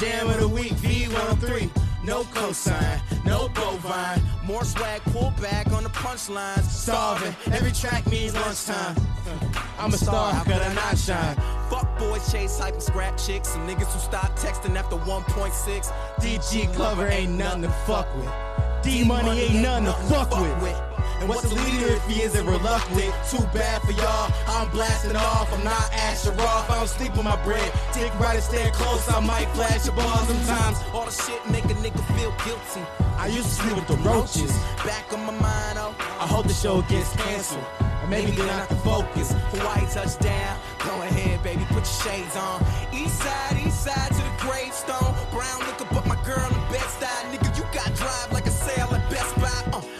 Jam 0.00 0.28
of 0.30 0.40
the 0.40 0.48
week, 0.48 0.72
V103. 0.72 1.70
No 2.04 2.24
cosign, 2.24 3.00
no 3.24 3.48
bovine. 3.48 4.20
More 4.44 4.64
swag, 4.64 5.02
pull 5.04 5.32
back 5.40 5.72
on 5.72 5.84
the 5.84 5.88
punchlines. 5.90 6.64
Starving, 6.64 7.34
every 7.52 7.70
track 7.70 8.04
means 8.08 8.34
lunchtime. 8.34 8.96
I'm 9.78 9.94
a 9.94 9.96
star, 9.96 10.32
how 10.32 10.42
could 10.42 10.54
I 10.54 10.74
not 10.74 10.98
shine? 10.98 11.36
Fuck 11.70 11.98
boys, 11.98 12.30
chase 12.32 12.58
hype 12.58 12.74
and 12.74 12.82
scrap 12.82 13.16
chicks. 13.16 13.54
And 13.54 13.68
niggas 13.68 13.92
who 13.92 14.00
stop 14.00 14.36
texting 14.36 14.76
after 14.76 14.96
1.6. 14.96 15.92
DG 16.16 16.74
Glover 16.74 17.06
ain't 17.06 17.32
nothing 17.32 17.62
to 17.62 17.70
fuck 17.86 18.08
with. 18.16 18.30
D 18.82 19.04
Money 19.04 19.40
ain't 19.40 19.62
nothing 19.62 19.86
to 19.86 19.92
fuck 20.12 20.30
with. 20.60 20.91
And 21.20 21.28
what's 21.28 21.48
the 21.48 21.54
leader 21.54 21.92
if 21.94 22.06
he 22.06 22.22
isn't 22.22 22.46
reluctant? 22.46 23.12
Too 23.30 23.44
bad 23.54 23.82
for 23.82 23.92
y'all. 23.92 24.32
I'm 24.46 24.68
blasting 24.70 25.16
off. 25.16 25.52
I'm 25.52 25.64
not 25.64 25.92
Asher 25.92 26.32
off. 26.40 26.70
I 26.70 26.76
don't 26.78 26.88
sleep 26.88 27.12
with 27.12 27.24
my 27.24 27.36
bread. 27.44 27.72
Dick 27.94 28.12
right 28.18 28.36
and 28.36 28.42
stay 28.42 28.70
close. 28.72 29.08
I 29.08 29.20
might 29.20 29.48
flash 29.50 29.86
a 29.88 29.92
ball 29.92 30.18
sometimes. 30.18 30.78
All 30.92 31.04
the 31.04 31.12
shit 31.12 31.40
make 31.50 31.64
a 31.64 31.76
nigga 31.84 32.02
feel 32.16 32.32
guilty. 32.44 32.82
I 33.16 33.26
used 33.26 33.46
to 33.46 33.54
sleep 33.62 33.76
with 33.76 33.86
the 33.86 33.96
roaches. 34.08 34.52
Back 34.84 35.12
on 35.12 35.20
my 35.26 35.32
mind, 35.32 35.78
oh. 35.78 35.94
I 36.20 36.26
hope 36.26 36.46
the 36.46 36.54
show 36.54 36.82
gets 36.82 37.14
canceled. 37.16 37.64
Maybe 38.08 38.32
then 38.32 38.50
I 38.50 38.66
can 38.66 38.76
focus. 38.78 39.32
Hawaii 39.52 39.86
touchdown. 39.90 40.58
Go 40.84 40.90
ahead, 41.02 41.42
baby, 41.42 41.64
put 41.68 41.86
your 41.86 42.12
shades 42.12 42.36
on. 42.36 42.60
East 42.92 43.18
side, 43.18 43.56
east 43.64 43.84
side 43.84 44.12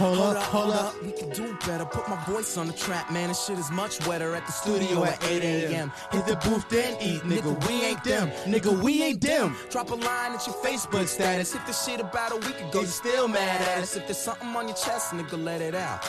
Uh, 0.03 0.15
Hold 0.16 0.37
up, 0.37 0.43
hold 0.43 0.73
up. 0.74 1.03
We 1.05 1.12
can 1.12 1.31
do 1.31 1.57
better. 1.65 1.85
Put 1.85 2.09
my 2.09 2.16
voice 2.24 2.57
on 2.57 2.66
the 2.66 2.73
track, 2.73 3.12
man. 3.12 3.29
This 3.29 3.47
shit 3.47 3.57
is 3.57 3.70
much 3.70 4.05
wetter 4.05 4.35
at 4.35 4.45
the 4.47 4.51
studio 4.53 5.05
at 5.05 5.23
8 5.24 5.45
a.m. 5.45 5.93
Hit 6.11 6.27
the 6.27 6.35
booth, 6.37 6.69
then 6.69 6.97
eat. 7.01 7.23
Nigga, 7.23 7.69
we 7.69 7.83
ain't 7.85 8.03
them. 8.03 8.29
Nigga, 8.53 8.83
we 8.83 9.01
ain't 9.05 9.20
them. 9.20 9.55
Drop 9.70 9.91
a 9.91 9.95
line 9.95 10.33
at 10.33 10.45
your 10.45 10.57
Facebook 10.57 11.07
status. 11.07 11.55
If 11.55 11.65
this 11.69 11.85
shit 11.85 12.01
about 12.01 12.33
a 12.33 12.37
week 12.37 12.61
ago, 12.62 12.81
you 12.81 12.87
still 12.89 13.29
mad 13.29 13.61
at 13.61 13.79
us. 13.79 13.97
If 13.97 14.07
there's 14.09 14.19
something 14.19 14.49
on 14.49 14.66
your 14.66 14.77
chest, 14.77 15.12
nigga, 15.12 15.41
let 15.41 15.61
it 15.61 15.77
out. 15.77 16.03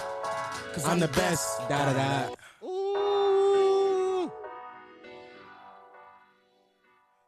Cause 0.74 0.86
I'm 0.88 0.98
the 1.00 1.08
best. 1.10 1.60
Da 1.70 1.86
da 1.86 1.94
da. 1.94 2.66
Ooh. 2.66 4.32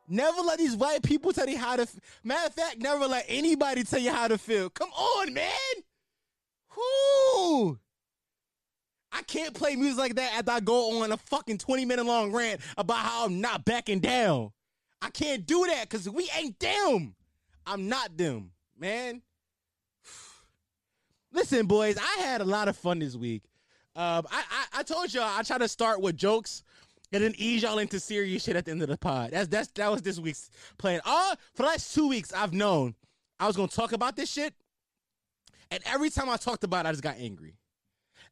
Never 0.08 0.42
let 0.42 0.58
these 0.58 0.76
white 0.76 1.04
people 1.04 1.32
tell 1.32 1.48
you 1.48 1.60
how 1.60 1.76
to. 1.76 1.84
F- 1.84 1.96
Matter 2.24 2.48
of 2.48 2.54
fact, 2.56 2.78
never 2.80 3.06
let 3.06 3.26
anybody 3.28 3.84
tell 3.84 4.00
you 4.00 4.12
how 4.12 4.28
to 4.28 4.40
feel. 4.40 4.72
Come 4.72 4.90
on, 4.90 5.32
man. 5.32 5.52
Whoo. 6.76 7.80
I 9.12 9.22
can't 9.24 9.54
play 9.54 9.76
music 9.76 9.98
like 9.98 10.16
that 10.16 10.34
after 10.38 10.52
I 10.52 10.60
go 10.60 11.02
on 11.02 11.12
a 11.12 11.18
fucking 11.18 11.58
20 11.58 11.86
minute 11.86 12.06
long 12.06 12.32
rant 12.34 12.60
about 12.78 12.98
how 12.98 13.26
I'm 13.26 13.40
not 13.40 13.64
backing 13.64 14.00
down. 14.00 14.52
I 15.02 15.10
can't 15.10 15.46
do 15.46 15.66
that 15.68 15.90
because 15.90 16.10
we 16.10 16.30
ain't 16.38 16.60
them. 16.60 17.16
I'm 17.66 17.88
not 17.88 18.18
them, 18.18 18.52
man. 18.78 19.22
Listen, 21.32 21.66
boys, 21.66 21.98
I 21.98 22.22
had 22.22 22.42
a 22.42 22.46
lot 22.46 22.68
of 22.68 22.76
fun 22.76 23.00
this 23.00 23.16
week. 23.16 23.44
Um, 23.96 24.28
I, 24.30 24.44
I 24.52 24.80
I 24.80 24.84
told 24.84 25.14
y'all 25.14 25.24
I 25.24 25.42
try 25.44 25.58
to 25.58 25.70
start 25.70 26.02
with 26.02 26.18
jokes 26.18 26.64
and 27.14 27.24
then 27.24 27.34
ease 27.38 27.64
y'all 27.64 27.78
into 27.78 28.00
serious 28.00 28.44
shit 28.44 28.58
at 28.58 28.66
the 28.66 28.72
end 28.72 28.82
of 28.82 28.90
the 28.90 28.98
pod. 28.98 29.32
That's 29.32 29.48
that's 29.48 29.70
that 29.70 29.90
was 29.90 30.02
this 30.02 30.20
week's 30.20 30.50
plan. 30.78 31.00
All 31.06 31.36
for 31.54 31.64
the 31.64 31.70
last 31.70 31.96
two 31.96 32.10
weeks, 32.10 32.34
I've 32.34 32.54
known 32.54 32.96
I 33.40 33.48
was 33.48 33.56
gonna 33.56 33.70
talk 33.70 33.94
about 33.94 34.18
this 34.18 34.30
shit, 34.30 34.54
and 35.72 35.82
every 35.86 36.10
time 36.10 36.30
I 36.30 36.38
talked 36.38 36.64
about 36.64 36.86
it, 36.86 36.90
I 36.90 36.92
just 36.92 37.04
got 37.04 37.18
angry. 37.18 37.58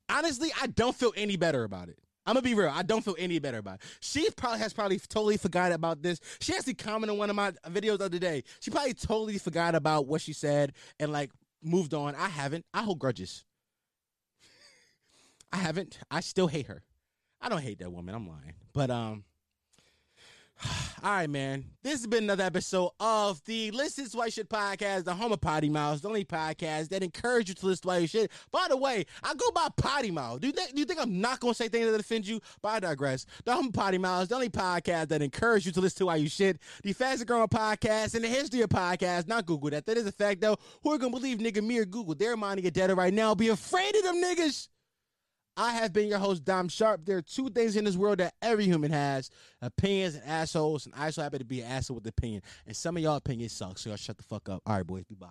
Honestly, 0.10 0.52
I 0.62 0.68
don't 0.68 0.96
feel 0.96 1.14
any 1.16 1.38
better 1.38 1.64
about 1.64 1.90
it. 1.90 2.00
I'm 2.26 2.36
gonna 2.36 2.44
be 2.44 2.54
real. 2.54 2.70
I 2.70 2.84
don't 2.84 3.04
feel 3.04 3.16
any 3.20 3.40
better 3.40 3.58
about 3.58 3.76
it. 3.76 3.82
She 4.00 4.30
probably 4.32 4.60
has 4.60 4.74
probably 4.74 5.00
totally 5.00 5.38
forgot 5.38 5.72
about 5.72 6.02
this. 6.02 6.20
She 6.40 6.54
actually 6.54 6.76
commented 6.76 7.12
on 7.12 7.18
one 7.18 7.30
of 7.30 7.36
my 7.36 7.52
videos 7.68 7.98
the 7.98 8.06
other 8.06 8.20
day. 8.20 8.44
She 8.62 8.72
probably 8.72 8.94
totally 8.94 9.38
forgot 9.38 9.76
about 9.76 10.08
what 10.08 10.22
she 10.22 10.32
said 10.32 10.74
and 11.00 11.12
like 11.12 11.32
moved 11.62 11.94
on. 11.94 12.16
I 12.16 12.30
haven't. 12.30 12.66
I 12.74 12.84
hold 12.84 13.00
grudges. 13.00 13.44
I 15.52 15.58
haven't. 15.58 16.00
I 16.10 16.22
still 16.22 16.48
hate 16.48 16.68
her. 16.68 16.84
I 17.42 17.50
don't 17.50 17.62
hate 17.62 17.80
that 17.80 17.92
woman. 17.92 18.16
I'm 18.16 18.28
lying. 18.28 18.54
But 18.74 18.90
um 18.90 19.26
all 21.04 21.12
right, 21.12 21.30
man. 21.30 21.66
This 21.82 21.94
has 21.94 22.08
been 22.08 22.24
another 22.24 22.44
episode 22.44 22.92
of 23.00 23.44
the 23.46 23.72
Listen 23.72 24.08
to 24.10 24.18
White 24.18 24.34
Shit 24.34 24.50
podcast, 24.50 25.04
the 25.04 25.14
home 25.14 25.32
of 25.32 25.42
Potty 25.42 25.70
Mouths, 25.70 26.02
the 26.02 26.08
only 26.08 26.26
podcast 26.26 26.90
that 26.90 27.04
encourages 27.04 27.50
you 27.50 27.56
to 27.56 27.66
listen 27.66 27.82
to 27.84 27.88
white 27.88 28.10
shit. 28.10 28.32
By 28.52 28.68
the 28.70 28.78
way, 28.78 29.06
I 29.24 29.34
go 29.34 29.52
by 29.52 29.68
Potty 29.76 30.12
Mouth. 30.12 30.40
Do 30.42 30.48
you, 30.48 30.54
think, 30.54 30.74
do 30.74 30.80
you 30.80 30.86
think 30.86 31.02
I'm 31.02 31.20
not 31.20 31.40
going 31.40 31.54
to 31.54 31.58
say 31.58 31.68
things 31.68 31.92
that 31.92 32.00
offend 32.00 32.28
you? 32.28 32.40
But 32.62 32.70
I 32.70 32.80
digress. 32.80 33.26
The 33.46 33.54
home 33.54 33.68
of 33.68 33.74
Potty 33.74 33.98
Mouths, 33.98 34.30
the 34.30 34.36
only 34.36 34.50
podcast 34.50 35.10
that 35.10 35.22
encourages 35.22 35.66
you 35.66 35.72
to 35.74 35.82
listen 35.82 36.00
to 36.00 36.06
Why 36.08 36.16
you 36.18 36.30
shit. 36.30 36.60
The 36.84 36.94
fastest 36.94 37.28
growing 37.28 37.48
podcast 37.48 38.16
in 38.16 38.22
the 38.22 38.30
history 38.30 38.62
of 38.62 38.70
podcasts. 38.70 39.28
Not 39.28 39.46
Google 39.46 39.72
that. 39.72 39.86
That 39.86 39.98
is 39.98 40.08
a 40.08 40.12
fact, 40.12 40.42
though. 40.42 40.58
Who 40.84 40.92
are 40.92 40.98
going 40.98 41.14
to 41.14 41.20
believe 41.20 41.40
nigga 41.40 41.64
me 41.64 41.80
or 41.80 41.86
Google? 41.86 42.16
They're 42.16 42.38
minding 42.38 42.64
your 42.64 42.72
data 42.72 42.96
right 42.96 43.14
now. 43.14 43.36
Be 43.36 43.50
afraid 43.50 43.96
of 43.96 44.04
them 44.04 44.16
niggas. 44.16 44.68
I 45.56 45.74
have 45.74 45.94
been 45.94 46.08
your 46.08 46.20
host, 46.20 46.44
Dom 46.44 46.68
Sharp. 46.68 47.06
There 47.06 47.18
are 47.18 47.22
two 47.22 47.50
things 47.50 47.76
in 47.76 47.86
this 47.86 47.96
world 47.96 48.18
that 48.18 48.34
every 48.42 48.66
human 48.66 48.92
has 48.92 49.30
opinions 49.62 50.16
and 50.16 50.24
assholes. 50.26 50.86
And 50.86 50.96
I 50.96 51.12
so 51.12 51.22
happen 51.22 51.40
to 51.40 51.46
be 51.46 51.62
an 51.62 51.68
asshole 51.68 51.96
with 51.96 52.08
opinion. 52.08 52.42
And 52.66 52.76
some 52.76 52.98
of 52.98 53.04
y'all 53.04 53.18
opinions 53.18 53.54
suck, 53.54 53.78
so 53.78 53.90
y'all 53.92 53.98
shut 53.98 54.18
the 54.18 54.24
fuck 54.24 54.50
up. 54.50 54.64
All 54.66 54.76
right, 54.76 54.86
boys, 54.86 55.04
be 55.04 55.16
bye. 55.16 55.28